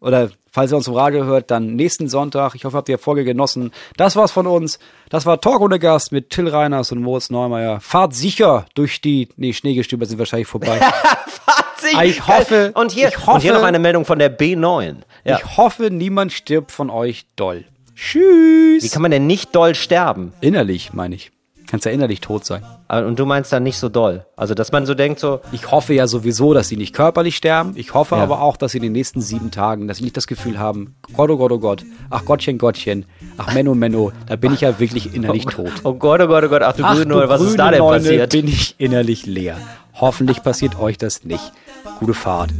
Oder 0.00 0.30
falls 0.50 0.72
ihr 0.72 0.76
uns 0.76 0.88
im 0.88 0.94
Radio 0.94 1.24
hört, 1.24 1.50
dann 1.50 1.74
nächsten 1.74 2.08
Sonntag. 2.08 2.54
Ich 2.54 2.64
hoffe, 2.64 2.76
habt 2.76 2.88
ihr 2.88 2.96
die 2.96 3.02
Folge 3.02 3.24
genossen. 3.24 3.72
Das 3.96 4.14
war's 4.14 4.30
von 4.30 4.46
uns. 4.46 4.78
Das 5.08 5.24
war 5.26 5.40
Talk 5.40 5.60
ohne 5.60 5.78
Gast 5.78 6.12
mit 6.12 6.30
Till 6.30 6.48
Reiners 6.48 6.92
und 6.92 7.00
Moritz 7.00 7.30
Neumeier. 7.30 7.80
Fahrt 7.80 8.14
sicher 8.14 8.66
durch 8.74 9.00
die, 9.00 9.28
nee, 9.36 9.52
Schneegestöber 9.52 10.06
sind 10.06 10.18
wahrscheinlich 10.18 10.48
vorbei. 10.48 10.78
Fazit. 11.28 12.02
Ich 12.02 12.26
hoffe- 12.26 12.72
und 12.74 12.92
hier, 12.92 13.08
ich 13.08 13.18
hoffe- 13.18 13.30
und 13.32 13.40
hier 13.40 13.54
noch 13.54 13.62
eine 13.62 13.78
Meldung 13.78 14.04
von 14.04 14.18
der 14.18 14.36
B9. 14.36 14.96
Ja. 15.24 15.38
Ich 15.38 15.56
hoffe, 15.56 15.90
niemand 15.90 16.32
stirbt 16.32 16.72
von 16.72 16.90
euch 16.90 17.26
doll. 17.36 17.64
Tschüss. 17.94 18.84
Wie 18.84 18.88
kann 18.90 19.02
man 19.02 19.10
denn 19.10 19.26
nicht 19.26 19.54
doll 19.54 19.74
sterben? 19.74 20.34
innerlich, 20.40 20.92
meine 20.92 21.14
ich. 21.14 21.32
Kannst 21.66 21.84
ja 21.84 21.90
innerlich 21.92 22.20
tot 22.20 22.44
sein. 22.44 22.62
Und 22.88 23.18
du 23.18 23.26
meinst 23.26 23.52
dann 23.52 23.64
nicht 23.64 23.78
so 23.78 23.88
doll. 23.88 24.24
Also, 24.36 24.54
dass 24.54 24.70
man 24.70 24.86
so 24.86 24.94
denkt, 24.94 25.18
so, 25.18 25.40
Ich 25.50 25.70
hoffe 25.72 25.94
ja 25.94 26.06
sowieso, 26.06 26.54
dass 26.54 26.68
sie 26.68 26.76
nicht 26.76 26.94
körperlich 26.94 27.36
sterben. 27.36 27.72
Ich 27.74 27.92
hoffe 27.94 28.14
Ja. 28.16 28.22
aber 28.22 28.40
auch, 28.40 28.56
dass 28.56 28.72
sie 28.72 28.78
in 28.78 28.84
den 28.84 28.92
nächsten 28.92 29.20
sieben 29.20 29.50
Tagen, 29.50 29.88
dass 29.88 29.96
sie 29.98 30.04
nicht 30.04 30.16
das 30.16 30.26
Gefühl 30.28 30.58
haben, 30.58 30.94
Gott, 31.16 31.28
oh 31.30 31.36
Gott, 31.36 31.50
oh 31.52 31.58
Gott, 31.58 31.84
ach 32.10 32.24
Gottchen, 32.24 32.58
Gottchen, 32.58 33.04
ach 33.36 33.52
Menno, 33.52 33.74
Menno, 33.74 34.12
da 34.28 34.36
bin 34.36 34.54
ich 34.54 34.60
ja 34.60 34.78
wirklich 34.78 35.12
innerlich 35.14 35.44
tot. 35.46 35.72
oh 35.82 35.94
Gott, 35.94 36.20
oh 36.20 36.26
Gott, 36.28 36.44
oh 36.44 36.48
Gott, 36.48 36.62
ach 36.62 36.76
du 36.76 36.84
Ach 36.84 36.94
grüne 36.94 37.28
was 37.28 37.40
ist 37.40 37.58
da 37.58 37.70
denn 37.70 37.80
Neune, 37.80 38.00
passiert? 38.04 38.30
bin 38.32 38.46
ich 38.48 38.74
innerlich 38.78 39.26
leer. 39.26 39.56
Hoffentlich 39.94 40.42
passiert 40.42 40.78
euch 40.78 40.98
das 40.98 41.24
nicht. 41.24 41.52
Gute 41.98 42.14
Fahrt. 42.14 42.50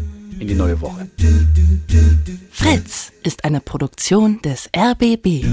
in 0.41 0.49
die 0.49 0.55
neue 0.55 0.81
Woche. 0.81 1.09
Fritz 2.51 3.13
ist 3.23 3.45
eine 3.45 3.61
Produktion 3.61 4.41
des 4.43 4.69
RBB. 4.77 5.45